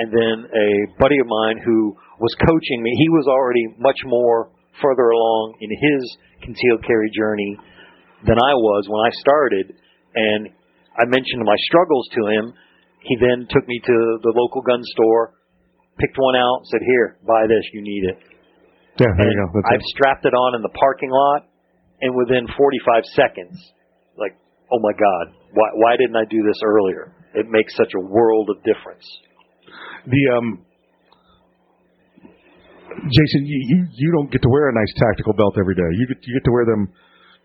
And 0.00 0.08
then 0.08 0.36
a 0.48 0.68
buddy 0.98 1.18
of 1.20 1.28
mine 1.28 1.60
who 1.60 1.92
was 2.18 2.32
coaching 2.40 2.80
me, 2.80 2.90
he 2.96 3.08
was 3.10 3.26
already 3.28 3.76
much 3.76 4.00
more 4.06 4.48
further 4.80 5.12
along 5.12 5.60
in 5.60 5.68
his 5.68 6.00
concealed 6.40 6.80
carry 6.86 7.10
journey 7.12 7.58
than 8.24 8.38
I 8.40 8.54
was 8.56 8.88
when 8.88 9.02
I 9.04 9.12
started. 9.20 9.66
And 10.14 10.48
I 10.96 11.04
mentioned 11.04 11.44
my 11.44 11.58
struggles 11.68 12.08
to 12.16 12.20
him. 12.32 12.44
He 13.02 13.16
then 13.16 13.48
took 13.48 13.66
me 13.66 13.80
to 13.80 13.96
the 14.22 14.32
local 14.36 14.60
gun 14.60 14.80
store, 14.96 15.34
picked 15.98 16.16
one 16.18 16.36
out, 16.36 16.66
said, 16.70 16.80
"Here, 16.84 17.16
buy 17.26 17.46
this. 17.46 17.64
You 17.72 17.82
need 17.82 18.04
it." 18.12 18.18
Yeah, 19.00 19.12
there 19.16 19.30
you 19.30 19.38
go. 19.40 19.46
That's 19.54 19.72
I've 19.72 19.80
it. 19.80 19.92
strapped 19.96 20.24
it 20.26 20.34
on 20.34 20.54
in 20.56 20.62
the 20.62 20.74
parking 20.76 21.10
lot, 21.10 21.48
and 22.02 22.14
within 22.14 22.46
45 22.56 23.04
seconds, 23.16 23.56
like, 24.18 24.36
oh 24.72 24.80
my 24.80 24.92
God, 24.92 25.32
why, 25.52 25.68
why 25.74 25.96
didn't 25.96 26.16
I 26.16 26.24
do 26.28 26.42
this 26.44 26.60
earlier? 26.64 27.12
It 27.34 27.48
makes 27.48 27.76
such 27.76 27.92
a 27.96 28.00
world 28.00 28.50
of 28.50 28.60
difference. 28.64 29.06
The 30.04 30.22
um, 30.36 30.64
Jason, 32.90 33.46
you, 33.46 33.58
you 33.64 33.78
you 33.94 34.08
don't 34.12 34.30
get 34.30 34.42
to 34.42 34.50
wear 34.50 34.68
a 34.68 34.74
nice 34.74 34.92
tactical 34.98 35.32
belt 35.32 35.54
every 35.58 35.74
day. 35.74 35.88
You 35.96 36.06
get 36.08 36.18
you 36.26 36.34
get 36.34 36.44
to 36.44 36.52
wear 36.52 36.66
them, 36.66 36.92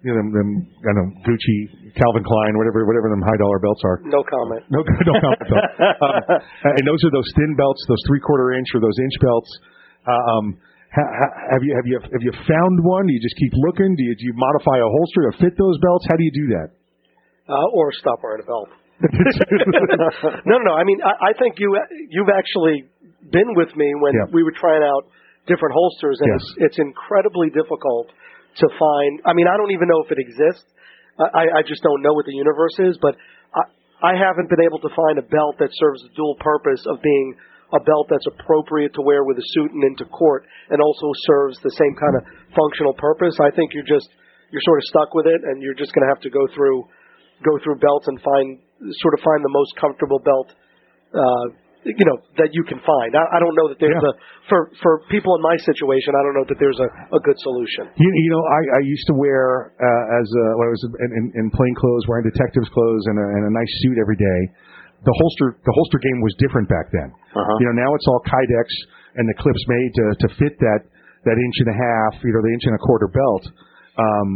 you 0.04 0.12
know, 0.12 0.18
them, 0.20 0.30
them 0.36 0.50
I 0.84 0.92
don't 0.92 0.98
know 0.98 1.10
Gucci, 1.24 1.58
Calvin 1.96 2.24
Klein, 2.28 2.54
whatever 2.60 2.84
whatever 2.86 3.08
them 3.14 3.24
high 3.24 3.40
dollar 3.40 3.60
belts 3.64 3.82
are. 3.86 3.98
No 4.06 4.22
comment. 4.28 4.64
No, 4.70 4.80
no 5.10 5.14
comment. 5.22 5.50
um, 5.52 6.76
and 6.76 6.84
those 6.88 7.00
are 7.08 7.14
those 7.16 7.30
thin 7.38 7.56
belts, 7.56 7.82
those 7.88 8.02
three 8.10 8.20
quarter 8.20 8.54
inch 8.58 8.68
or 8.76 8.80
those 8.84 8.98
inch 9.00 9.16
belts. 9.24 9.50
Uh, 10.06 10.14
um, 10.38 10.46
ha, 10.94 11.02
ha, 11.02 11.28
have 11.58 11.64
you 11.66 11.74
have 11.74 11.88
you 11.88 11.98
have 12.02 12.24
you 12.26 12.34
found 12.46 12.76
one? 12.84 13.08
Do 13.08 13.14
you 13.16 13.22
just 13.24 13.38
keep 13.40 13.54
looking? 13.66 13.96
Do 13.98 14.04
you 14.04 14.14
do 14.20 14.24
you 14.30 14.36
modify 14.38 14.78
a 14.78 14.90
holster 14.90 15.22
to 15.30 15.32
fit 15.42 15.54
those 15.58 15.78
belts? 15.82 16.06
How 16.10 16.18
do 16.18 16.24
you 16.28 16.34
do 16.34 16.48
that? 16.60 16.68
uh, 17.50 17.78
or 17.78 17.94
stop 17.94 18.18
wearing 18.26 18.42
a 18.42 18.48
belt. 18.50 18.70
no, 20.50 20.56
no, 20.58 20.64
no. 20.66 20.74
I 20.74 20.84
mean, 20.84 21.00
I, 21.04 21.30
I 21.30 21.32
think 21.38 21.58
you 21.60 21.78
you've 22.10 22.32
actually 22.34 22.86
been 23.32 23.54
with 23.58 23.70
me 23.76 23.90
when 24.00 24.14
Yeah. 24.14 24.32
we 24.34 24.44
were 24.44 24.54
trying 24.56 24.84
out 24.84 25.10
different 25.48 25.74
holsters, 25.74 26.18
and 26.22 26.30
Yes. 26.30 26.42
it's 26.42 26.50
it's 26.70 26.78
incredibly 26.80 27.50
difficult 27.50 28.10
to 28.58 28.68
find. 28.80 29.22
I 29.26 29.34
mean, 29.34 29.48
I 29.48 29.56
don't 29.58 29.72
even 29.72 29.88
know 29.88 30.02
if 30.04 30.12
it 30.12 30.20
exists. 30.20 30.68
I, 31.16 31.60
I 31.60 31.62
just 31.64 31.80
don't 31.84 32.04
know 32.04 32.12
what 32.12 32.28
the 32.28 32.36
universe 32.36 32.76
is, 32.92 33.00
but 33.00 33.16
I, 33.56 33.64
I 34.04 34.14
haven't 34.20 34.52
been 34.52 34.64
able 34.64 34.84
to 34.84 34.92
find 34.92 35.16
a 35.16 35.26
belt 35.26 35.56
that 35.64 35.72
serves 35.72 36.04
the 36.04 36.12
dual 36.16 36.36
purpose 36.44 36.84
of 36.92 37.00
being 37.00 37.36
a 37.72 37.80
belt 37.80 38.12
that's 38.12 38.28
appropriate 38.28 38.94
to 38.96 39.02
wear 39.02 39.24
with 39.24 39.40
a 39.40 39.48
suit 39.56 39.72
and 39.72 39.84
into 39.84 40.06
court, 40.12 40.44
and 40.70 40.80
also 40.84 41.08
serves 41.26 41.58
the 41.64 41.72
same 41.80 41.96
kind 41.96 42.16
of 42.20 42.24
functional 42.52 42.94
purpose. 43.00 43.36
I 43.40 43.52
think 43.56 43.72
you're 43.74 43.88
just 43.88 44.08
you're 44.52 44.64
sort 44.64 44.80
of 44.80 44.86
stuck 44.92 45.12
with 45.16 45.28
it, 45.28 45.42
and 45.44 45.64
you're 45.64 45.76
just 45.76 45.92
going 45.96 46.04
to 46.04 46.12
have 46.12 46.22
to 46.24 46.32
go 46.32 46.46
through 46.52 46.84
go 47.44 47.56
through 47.64 47.80
belts 47.80 48.08
and 48.08 48.20
find 48.22 48.60
sort 49.04 49.14
of 49.16 49.20
find 49.24 49.44
the 49.44 49.52
most 49.52 49.72
comfortable 49.80 50.20
belt 50.20 50.52
uh 51.16 51.48
you 51.86 52.06
know 52.10 52.18
that 52.42 52.50
you 52.52 52.66
can 52.66 52.82
find 52.82 53.14
i, 53.14 53.22
I 53.22 53.38
don't 53.38 53.54
know 53.54 53.70
that 53.70 53.78
there's 53.78 54.02
a 54.02 54.14
for 54.50 54.74
for 54.82 55.06
people 55.14 55.38
in 55.38 55.42
my 55.46 55.54
situation 55.62 56.18
i 56.18 56.22
don't 56.26 56.34
know 56.34 56.48
that 56.50 56.58
there's 56.58 56.82
a, 56.82 56.90
a 57.14 57.22
good 57.22 57.38
solution 57.46 57.86
You, 57.96 58.10
you 58.10 58.32
know, 58.34 58.44
I, 58.44 58.62
I 58.78 58.82
used 58.84 59.06
to 59.08 59.16
wear 59.16 59.74
uh, 59.78 60.20
as 60.20 60.28
uh, 60.28 60.42
when 60.60 60.66
I 60.68 60.72
was 60.74 60.84
in, 60.86 61.10
in, 61.16 61.26
in 61.40 61.46
plain 61.54 61.74
clothes, 61.80 62.04
wearing 62.10 62.28
detective's 62.28 62.70
clothes 62.70 63.04
and 63.08 63.18
a, 63.18 63.26
and 63.26 63.44
a 63.48 63.52
nice 63.54 63.74
suit 63.86 63.98
every 63.98 64.20
day. 64.20 64.40
The 65.06 65.16
holster 65.16 65.58
the 65.62 65.74
holster 65.74 66.00
game 66.02 66.20
was 66.22 66.34
different 66.42 66.68
back 66.68 66.90
then. 66.92 67.10
Uh-huh. 67.14 67.58
You 67.62 67.66
know, 67.72 67.76
now 67.82 67.90
it's 67.96 68.08
all 68.10 68.22
Kydex 68.26 68.68
and 69.16 69.26
the 69.30 69.38
clips 69.38 69.64
made 69.70 69.92
to 69.96 70.06
to 70.26 70.28
fit 70.36 70.54
that 70.60 70.82
that 71.26 71.38
inch 71.38 71.58
and 71.66 71.70
a 71.74 71.78
half, 71.78 72.14
you 72.22 72.34
know, 72.34 72.42
the 72.44 72.54
inch 72.54 72.66
and 72.70 72.76
a 72.78 72.82
quarter 72.86 73.10
belt. 73.10 73.44
Um, 73.98 74.30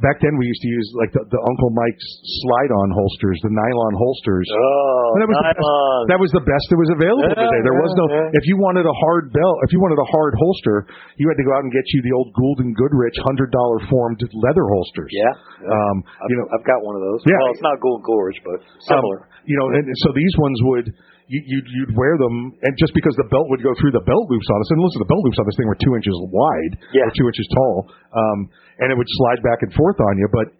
back 0.00 0.16
then 0.24 0.32
we 0.40 0.48
used 0.48 0.62
to 0.64 0.70
use 0.72 0.86
like 0.96 1.12
the, 1.12 1.20
the 1.28 1.40
Uncle 1.42 1.70
Mike's 1.76 2.08
slide-on 2.40 2.88
holsters, 2.96 3.36
the 3.44 3.52
nylon 3.52 3.94
holsters. 3.98 4.46
Oh, 4.48 5.20
that 5.20 5.28
was 5.28 5.36
the 5.36 5.48
best, 5.52 5.60
nylon. 5.60 6.00
that 6.08 6.20
was 6.22 6.30
the 6.32 6.44
best 6.48 6.64
that 6.72 6.78
was 6.80 6.90
available 6.96 7.28
Yeah, 7.28 7.42
today. 7.44 7.60
There 7.66 7.76
was 7.76 7.92
no. 8.00 8.04
yeah, 8.08 8.38
If 8.40 8.44
you 8.48 8.56
wanted 8.56 8.88
a 8.88 8.96
hard 9.04 9.28
belt, 9.36 9.56
if 9.68 9.70
you 9.76 9.80
wanted 9.84 10.00
a 10.00 10.08
hard 10.08 10.32
holster, 10.40 10.88
you 11.20 11.28
had 11.28 11.36
to 11.36 11.44
go 11.44 11.52
out 11.52 11.62
and 11.66 11.72
get 11.74 11.84
you 11.92 12.00
the 12.06 12.14
old 12.16 12.32
Gould 12.32 12.64
and 12.64 12.72
Goodrich 12.72 13.16
hundred 13.20 13.52
dollar 13.52 13.84
formed 13.92 14.22
leather 14.32 14.64
holsters. 14.64 15.12
Yeah. 15.12 15.34
Um, 15.68 15.96
I've, 16.08 16.30
you 16.32 16.36
know, 16.40 16.46
I've 16.56 16.64
got 16.64 16.80
one 16.80 16.96
of 16.96 17.02
those. 17.04 17.20
Yeah. 17.28 17.36
Well, 17.36 17.52
it's 17.52 17.64
not 17.66 17.76
Gold 17.84 18.00
Gorge, 18.06 18.38
but 18.46 18.58
similar. 18.88 19.28
um, 19.28 19.44
you 19.44 19.58
know, 19.60 19.66
and 19.76 19.84
so 20.06 20.14
these 20.16 20.34
ones 20.40 20.58
would 20.72 20.86
you, 21.30 21.38
you'd, 21.46 21.68
you'd 21.70 21.94
wear 21.98 22.14
them, 22.18 22.54
and 22.62 22.72
just 22.78 22.92
because 22.96 23.14
the 23.20 23.28
belt 23.30 23.46
would 23.52 23.62
go 23.62 23.72
through 23.78 23.94
the 23.94 24.02
belt 24.04 24.26
loops 24.30 24.48
on 24.50 24.58
us, 24.62 24.68
and 24.74 24.78
listen, 24.82 25.00
the 25.02 25.10
belt 25.10 25.22
loops 25.26 25.38
on 25.38 25.46
this 25.46 25.56
thing 25.58 25.68
were 25.70 25.78
two 25.78 25.94
inches 25.94 26.14
wide, 26.30 26.72
Yeah. 26.94 27.06
or 27.06 27.12
two 27.14 27.26
inches 27.30 27.46
tall, 27.54 27.76
um, 28.14 28.38
and 28.82 28.90
it 28.90 28.96
would 28.98 29.08
slide 29.22 29.40
back 29.46 29.62
and 29.62 29.70
forth 29.72 29.98
on 30.02 30.14
you, 30.18 30.26
but 30.34 30.50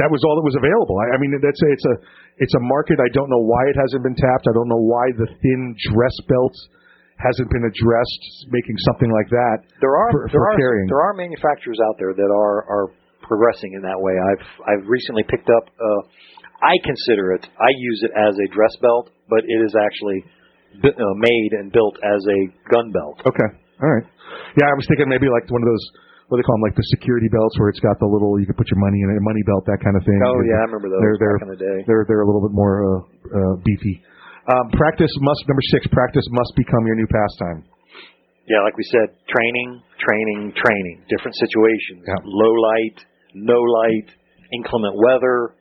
that 0.00 0.10
was 0.10 0.18
all 0.26 0.34
that 0.34 0.46
was 0.46 0.58
available. 0.58 0.96
I, 0.98 1.14
I 1.14 1.16
mean, 1.22 1.30
that's 1.38 1.62
a, 1.62 1.68
it's 1.70 1.86
a 1.86 1.94
it's 2.42 2.54
a 2.58 2.62
market. 2.66 2.98
I 2.98 3.06
don't 3.14 3.30
know 3.30 3.38
why 3.46 3.62
it 3.70 3.78
hasn't 3.78 4.02
been 4.02 4.18
tapped. 4.18 4.50
I 4.50 4.54
don't 4.58 4.66
know 4.66 4.82
why 4.82 5.06
the 5.14 5.30
thin 5.38 5.62
dress 5.94 6.16
belts 6.26 6.58
hasn't 7.22 7.46
been 7.54 7.62
addressed, 7.62 8.22
making 8.50 8.74
something 8.90 9.06
like 9.06 9.30
that. 9.30 9.56
there 9.78 9.94
are 9.94 10.10
for, 10.10 10.26
there 10.26 10.34
for 10.34 10.50
are 10.50 10.58
carrying. 10.58 10.90
there 10.90 10.98
are 10.98 11.14
manufacturers 11.14 11.78
out 11.86 11.94
there 12.02 12.10
that 12.10 12.26
are 12.34 12.58
are 12.66 12.86
progressing 13.22 13.78
in 13.78 13.82
that 13.86 13.94
way. 14.02 14.18
I've 14.18 14.46
I've 14.66 14.84
recently 14.90 15.22
picked 15.30 15.46
up. 15.46 15.70
Uh, 15.78 16.00
I 16.64 16.74
consider 16.80 17.36
it. 17.36 17.44
I 17.60 17.70
use 17.76 18.00
it 18.08 18.12
as 18.16 18.32
a 18.40 18.46
dress 18.48 18.72
belt, 18.80 19.12
but 19.28 19.44
it 19.44 19.60
is 19.60 19.76
actually 19.76 20.24
uh, 20.80 21.14
made 21.20 21.50
and 21.60 21.68
built 21.70 22.00
as 22.00 22.20
a 22.24 22.40
gun 22.72 22.88
belt. 22.90 23.20
Okay. 23.28 23.50
All 23.84 23.90
right. 23.92 24.06
Yeah, 24.56 24.66
I 24.72 24.74
was 24.74 24.88
thinking 24.88 25.12
maybe 25.12 25.28
like 25.28 25.44
one 25.52 25.60
of 25.60 25.68
those 25.68 25.84
what 26.32 26.40
do 26.40 26.42
they 26.42 26.46
call 26.48 26.56
them, 26.56 26.64
like 26.64 26.78
the 26.78 26.88
security 26.96 27.28
belts 27.28 27.52
where 27.60 27.68
it's 27.68 27.84
got 27.84 28.00
the 28.00 28.08
little 28.08 28.40
you 28.40 28.48
can 28.48 28.56
put 28.56 28.64
your 28.72 28.80
money 28.80 28.96
in 28.96 29.12
a 29.12 29.20
money 29.20 29.44
belt, 29.44 29.68
that 29.68 29.76
kind 29.84 29.92
of 29.92 30.02
thing. 30.08 30.16
Oh 30.24 30.40
yeah, 30.48 30.64
I 30.64 30.72
remember 30.72 30.88
those 30.88 31.04
They're 31.04 31.18
they're 31.20 31.36
back 31.36 31.46
in 31.46 31.52
the 31.52 31.60
day. 31.60 31.78
they're 31.84 32.04
they're 32.08 32.24
a 32.24 32.28
little 32.28 32.40
bit 32.40 32.56
more 32.56 32.80
uh, 32.80 32.88
uh, 33.28 33.54
beefy. 33.60 34.00
Um, 34.48 34.72
practice 34.72 35.12
must 35.20 35.44
number 35.48 35.60
six. 35.68 35.84
Practice 35.92 36.24
must 36.32 36.52
become 36.56 36.84
your 36.88 36.96
new 36.96 37.08
pastime. 37.08 37.68
yeah, 38.48 38.60
like 38.64 38.76
we 38.76 38.84
said, 38.88 39.12
training, 39.28 39.84
training, 40.00 40.52
training, 40.56 40.96
different 41.12 41.36
situations, 41.36 42.04
low 42.24 42.52
light, 42.72 42.98
no 43.36 43.60
light, 43.60 44.08
inclement 44.52 44.96
weather. 44.96 45.56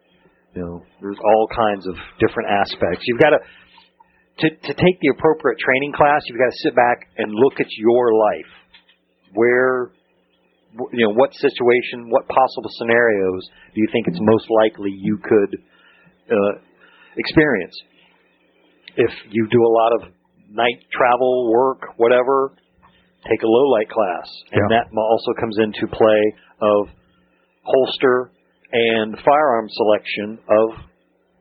You 0.56 0.62
know, 0.62 0.86
there's 1.02 1.18
all 1.18 1.48
kinds 1.50 1.88
of 1.88 1.96
different 2.20 2.50
aspects. 2.50 3.02
You've 3.08 3.20
got 3.20 3.32
to 3.32 3.40
to 4.40 4.48
to 4.50 4.74
take 4.74 4.98
the 5.02 5.14
appropriate 5.18 5.58
training 5.60 5.94
class. 5.94 6.22
You've 6.28 6.38
got 6.38 6.50
to 6.50 6.60
sit 6.64 6.76
back 6.76 7.10
and 7.18 7.34
look 7.34 7.60
at 7.60 7.70
your 7.78 8.14
life. 8.14 8.52
Where, 9.34 9.90
you 10.94 11.10
know, 11.10 11.14
what 11.14 11.34
situation, 11.34 12.10
what 12.10 12.28
possible 12.30 12.70
scenarios 12.78 13.50
do 13.74 13.82
you 13.82 13.88
think 13.92 14.08
it's 14.08 14.22
most 14.22 14.46
likely 14.62 14.92
you 14.94 15.18
could 15.18 15.58
uh, 16.30 16.54
experience? 17.18 17.74
If 18.96 19.10
you 19.32 19.48
do 19.50 19.58
a 19.58 19.74
lot 19.74 19.92
of 19.98 20.14
night 20.52 20.86
travel, 20.94 21.50
work, 21.52 21.82
whatever, 21.98 22.54
take 23.28 23.42
a 23.42 23.48
low 23.48 23.66
light 23.74 23.90
class, 23.90 24.30
and 24.52 24.62
Yeah. 24.70 24.78
that 24.78 24.86
also 24.96 25.34
comes 25.40 25.58
into 25.58 25.88
play 25.88 26.22
of 26.62 26.90
holster 27.64 28.30
and 28.74 29.14
firearm 29.22 29.70
selection 29.70 30.42
of 30.50 30.68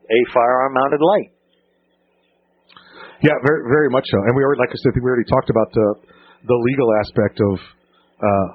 a 0.07 0.19
firearm 0.29 0.73
mounted 0.77 1.01
light. 1.01 1.29
Yeah, 3.25 3.33
very 3.41 3.65
very 3.65 3.89
much 3.89 4.05
so. 4.05 4.17
And 4.29 4.37
we 4.37 4.45
already, 4.45 4.61
like 4.61 4.69
I 4.69 4.77
said, 4.77 4.91
I 4.91 4.93
think 4.93 5.03
we 5.03 5.11
already 5.11 5.29
talked 5.31 5.49
about 5.49 5.69
the 5.73 5.87
the 6.45 6.57
legal 6.59 6.89
aspect 7.01 7.37
of 7.41 7.53
uh, 8.21 8.47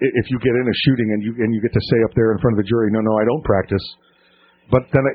if 0.00 0.26
you 0.28 0.36
get 0.40 0.52
in 0.52 0.66
a 0.66 0.76
shooting 0.88 1.08
and 1.14 1.20
you 1.22 1.32
and 1.38 1.48
you 1.54 1.60
get 1.62 1.72
to 1.72 1.84
say 1.92 1.98
up 2.04 2.12
there 2.18 2.32
in 2.34 2.38
front 2.42 2.58
of 2.58 2.60
the 2.64 2.68
jury, 2.68 2.90
no, 2.90 3.00
no, 3.00 3.12
I 3.16 3.24
don't 3.24 3.44
practice. 3.44 3.84
But 4.66 4.82
then, 4.90 5.04
I, 5.06 5.12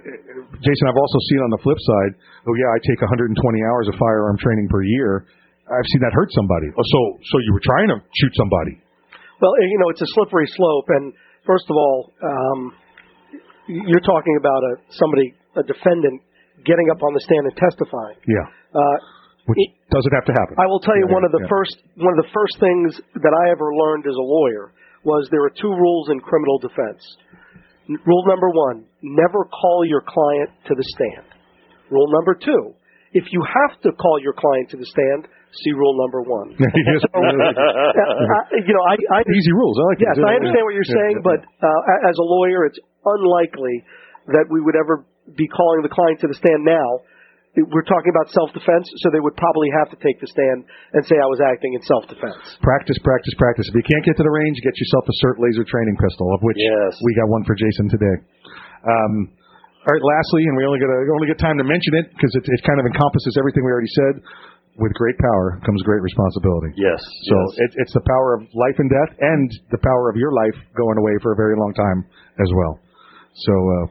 Jason, 0.63 0.85
I've 0.88 1.01
also 1.01 1.19
seen 1.27 1.43
on 1.43 1.51
the 1.51 1.59
flip 1.59 1.75
side, 1.75 2.11
oh 2.47 2.55
yeah, 2.55 2.71
I 2.71 2.79
take 2.88 3.03
120 3.03 3.35
hours 3.35 3.91
of 3.91 3.99
firearm 3.99 4.39
training 4.39 4.71
per 4.71 4.79
year. 4.79 5.27
I've 5.67 5.89
seen 5.91 6.01
that 6.07 6.15
hurt 6.15 6.31
somebody. 6.31 6.71
Oh, 6.71 6.85
so 6.85 6.99
so 7.19 7.35
you 7.43 7.51
were 7.51 7.65
trying 7.65 7.89
to 7.91 7.97
shoot 7.99 8.33
somebody? 8.39 8.79
Well, 9.41 9.53
you 9.59 9.77
know, 9.81 9.89
it's 9.89 10.01
a 10.05 10.09
slippery 10.13 10.47
slope. 10.53 10.88
And 10.93 11.13
first 11.43 11.65
of 11.67 11.75
all, 11.75 12.13
um, 12.21 12.59
you're 13.88 14.03
talking 14.03 14.35
about 14.39 14.60
a 14.60 14.73
somebody, 14.99 15.31
a 15.56 15.64
defendant, 15.64 16.19
getting 16.68 16.88
up 16.91 16.99
on 17.02 17.11
the 17.15 17.22
stand 17.23 17.48
and 17.48 17.56
testifying. 17.56 18.18
Yeah, 18.27 18.45
Uh, 18.76 18.98
which 19.49 19.57
doesn't 19.89 20.14
have 20.14 20.27
to 20.30 20.35
happen. 20.38 20.53
I 20.61 20.68
will 20.69 20.80
tell 20.84 20.95
you 20.95 21.07
Yeah, 21.10 21.15
one 21.18 21.26
of 21.26 21.31
the 21.34 21.41
yeah. 21.43 21.49
first 21.56 21.76
one 21.98 22.14
of 22.14 22.19
the 22.26 22.31
first 22.35 22.56
things 22.61 22.99
that 23.18 23.34
I 23.34 23.49
ever 23.49 23.73
learned 23.73 24.06
as 24.06 24.15
a 24.15 24.27
lawyer 24.27 24.72
was 25.03 25.26
there 25.34 25.41
are 25.48 25.53
two 25.57 25.73
rules 25.73 26.10
in 26.14 26.19
criminal 26.22 26.60
defense. 26.61 27.02
Rule 27.89 28.23
number 28.30 28.49
one: 28.53 28.85
never 29.02 29.43
call 29.49 29.84
your 29.88 30.02
client 30.06 30.52
to 30.69 30.73
the 30.77 30.85
stand. 30.95 31.26
Rule 31.89 32.07
number 32.14 32.35
two: 32.38 32.77
if 33.14 33.26
you 33.34 33.41
have 33.43 33.81
to 33.81 33.91
call 33.98 34.22
your 34.22 34.34
client 34.38 34.69
to 34.72 34.77
the 34.77 34.85
stand, 34.85 35.27
see 35.65 35.73
rule 35.73 35.98
number 35.99 36.22
one. 36.22 36.53
So, 37.02 37.10
uh, 37.11 38.61
you 38.61 38.73
know, 38.77 38.85
I, 38.88 38.95
I 39.11 39.19
Easy 39.26 39.52
rules. 39.52 39.76
I 39.76 39.84
like 39.91 39.99
yes. 39.99 40.15
I 40.22 40.34
understand 40.39 40.64
what 40.64 40.76
you're 40.77 40.88
saying, 40.88 41.15
yeah, 41.19 41.27
but 41.27 41.39
uh, 41.43 42.07
as 42.10 42.15
a 42.15 42.23
lawyer, 42.23 42.65
it's 42.69 42.80
unlikely 43.05 43.83
that 44.29 44.45
we 44.49 44.61
would 44.61 44.75
ever 44.77 45.05
be 45.37 45.47
calling 45.49 45.81
the 45.81 45.91
client 45.91 46.19
to 46.21 46.27
the 46.29 46.37
stand 46.37 46.61
now. 46.65 47.01
We're 47.51 47.83
talking 47.83 48.15
about 48.15 48.31
self-defense, 48.31 48.87
so 49.03 49.11
they 49.11 49.19
would 49.19 49.35
probably 49.35 49.67
have 49.83 49.91
to 49.91 49.99
take 49.99 50.23
the 50.23 50.29
stand 50.31 50.63
and 50.95 51.03
say 51.03 51.19
I 51.19 51.27
was 51.27 51.43
acting 51.43 51.75
in 51.75 51.83
self-defense. 51.83 52.63
Practice, 52.63 52.95
practice, 53.03 53.35
practice. 53.35 53.67
If 53.67 53.75
you 53.75 53.83
can't 53.83 54.07
get 54.07 54.15
to 54.15 54.23
the 54.23 54.31
range, 54.31 54.55
get 54.63 54.71
yourself 54.79 55.03
a 55.03 55.15
SIRT 55.19 55.35
laser 55.43 55.67
training 55.67 55.99
pistol, 55.99 56.31
of 56.31 56.39
which 56.47 56.55
Yes. 56.55 56.95
we 57.03 57.11
got 57.19 57.27
one 57.27 57.43
for 57.43 57.51
Jason 57.59 57.91
today. 57.91 58.15
Um, 58.87 59.35
all 59.83 59.91
right, 59.91 60.05
lastly, 60.15 60.47
and 60.47 60.55
we 60.55 60.63
only 60.63 60.79
get 60.79 60.87
a, 60.87 60.99
only 61.11 61.27
get 61.27 61.43
time 61.43 61.59
to 61.59 61.67
mention 61.67 61.91
it 61.99 62.07
because 62.15 62.31
it, 62.39 62.47
it 62.47 62.61
kind 62.63 62.79
of 62.79 62.87
encompasses 62.87 63.35
everything 63.35 63.67
we 63.67 63.71
already 63.75 63.91
said. 63.99 64.23
With 64.79 64.95
great 64.95 65.19
power 65.19 65.59
comes 65.67 65.83
great 65.83 65.99
responsibility. 65.99 66.71
Yes. 66.79 67.03
So 67.27 67.35
yes. 67.35 67.51
It, 67.67 67.69
it's 67.83 67.93
the 67.97 68.05
power 68.07 68.39
of 68.39 68.47
life 68.55 68.79
and 68.79 68.87
death, 68.87 69.11
and 69.19 69.51
the 69.75 69.81
power 69.83 70.07
of 70.07 70.15
your 70.15 70.31
life 70.31 70.55
going 70.79 70.95
away 70.95 71.19
for 71.19 71.35
a 71.35 71.37
very 71.37 71.59
long 71.59 71.75
time 71.75 72.07
as 72.39 72.47
well. 72.55 72.79
So, 73.33 73.53
uh, 73.53 73.85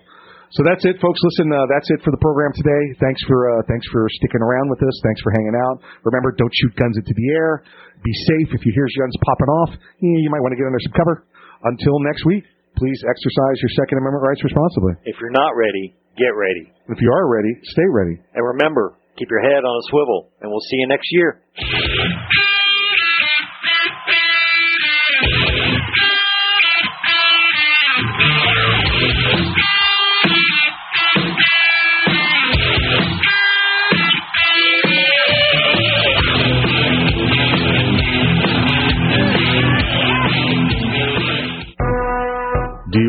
so 0.50 0.60
that's 0.66 0.82
it, 0.82 0.98
folks. 0.98 1.20
Listen, 1.22 1.48
uh, 1.54 1.62
that's 1.70 1.88
it 1.94 2.02
for 2.02 2.10
the 2.10 2.18
program 2.18 2.50
today. 2.58 2.82
Thanks 2.98 3.22
for 3.24 3.38
uh, 3.54 3.62
thanks 3.70 3.86
for 3.94 4.04
sticking 4.18 4.42
around 4.42 4.66
with 4.68 4.82
us. 4.82 4.94
Thanks 5.06 5.22
for 5.22 5.30
hanging 5.32 5.54
out. 5.54 5.78
Remember, 6.04 6.34
don't 6.34 6.50
shoot 6.50 6.74
guns 6.74 6.98
into 6.98 7.14
the 7.14 7.26
air. 7.32 7.62
Be 8.02 8.12
safe. 8.34 8.50
If 8.56 8.66
you 8.66 8.72
hear 8.74 8.88
guns 8.98 9.14
popping 9.22 9.50
off, 9.62 9.70
you 10.02 10.30
might 10.32 10.42
want 10.42 10.52
to 10.52 10.58
get 10.58 10.66
under 10.66 10.82
some 10.82 10.96
cover. 10.96 11.24
Until 11.62 11.94
next 12.08 12.24
week, 12.26 12.44
please 12.74 12.98
exercise 13.04 13.56
your 13.60 13.72
Second 13.78 14.00
Amendment 14.02 14.24
rights 14.26 14.42
responsibly. 14.42 14.96
if 15.04 15.16
you're 15.20 15.30
not 15.34 15.52
ready, 15.54 15.94
get 16.16 16.32
ready. 16.32 16.66
If 16.88 16.98
you 16.98 17.10
are 17.12 17.26
ready, 17.28 17.52
stay 17.76 17.86
ready. 17.92 18.16
And 18.34 18.42
remember, 18.56 18.96
keep 19.20 19.28
your 19.30 19.44
head 19.44 19.62
on 19.62 19.74
a 19.76 19.84
swivel, 19.92 20.32
and 20.40 20.50
we'll 20.50 20.64
see 20.66 20.78
you 20.82 20.88
next 20.88 21.08
year. 21.12 22.49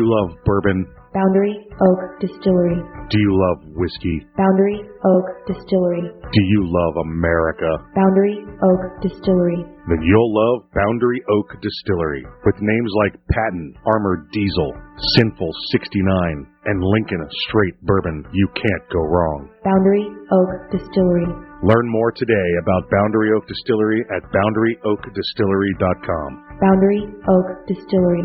You 0.02 0.10
love 0.10 0.34
bourbon? 0.44 0.82
Boundary 1.14 1.54
Oak 1.70 2.18
Distillery. 2.24 2.80
Do 3.12 3.18
you 3.20 3.32
love 3.36 3.58
whiskey? 3.76 4.24
Boundary 4.34 4.80
Oak 5.04 5.26
Distillery. 5.46 6.08
Do 6.08 6.42
you 6.56 6.60
love 6.64 6.94
America? 7.04 7.68
Boundary 7.94 8.40
Oak 8.40 8.82
Distillery. 9.04 9.60
then 9.92 10.00
you'll 10.00 10.32
love 10.32 10.64
Boundary 10.72 11.20
Oak 11.36 11.52
Distillery. 11.60 12.24
With 12.48 12.56
names 12.58 12.90
like 13.04 13.20
Patton, 13.28 13.76
Armored 13.84 14.24
Diesel, 14.32 14.72
Sinful 15.20 15.52
69, 15.76 16.46
and 16.64 16.80
Lincoln 16.80 17.20
Straight 17.46 17.76
Bourbon, 17.84 18.24
you 18.32 18.48
can't 18.56 18.88
go 18.88 19.04
wrong. 19.04 19.50
Boundary 19.62 20.08
Oak 20.32 20.72
Distillery. 20.72 21.28
Learn 21.62 21.86
more 21.92 22.10
today 22.16 22.48
about 22.64 22.88
Boundary 22.90 23.28
Oak 23.36 23.46
Distillery 23.46 24.00
at 24.16 24.24
boundaryoakdistillery.com. 24.32 26.28
Boundary 26.58 27.04
Oak 27.28 27.66
Distillery. 27.68 28.24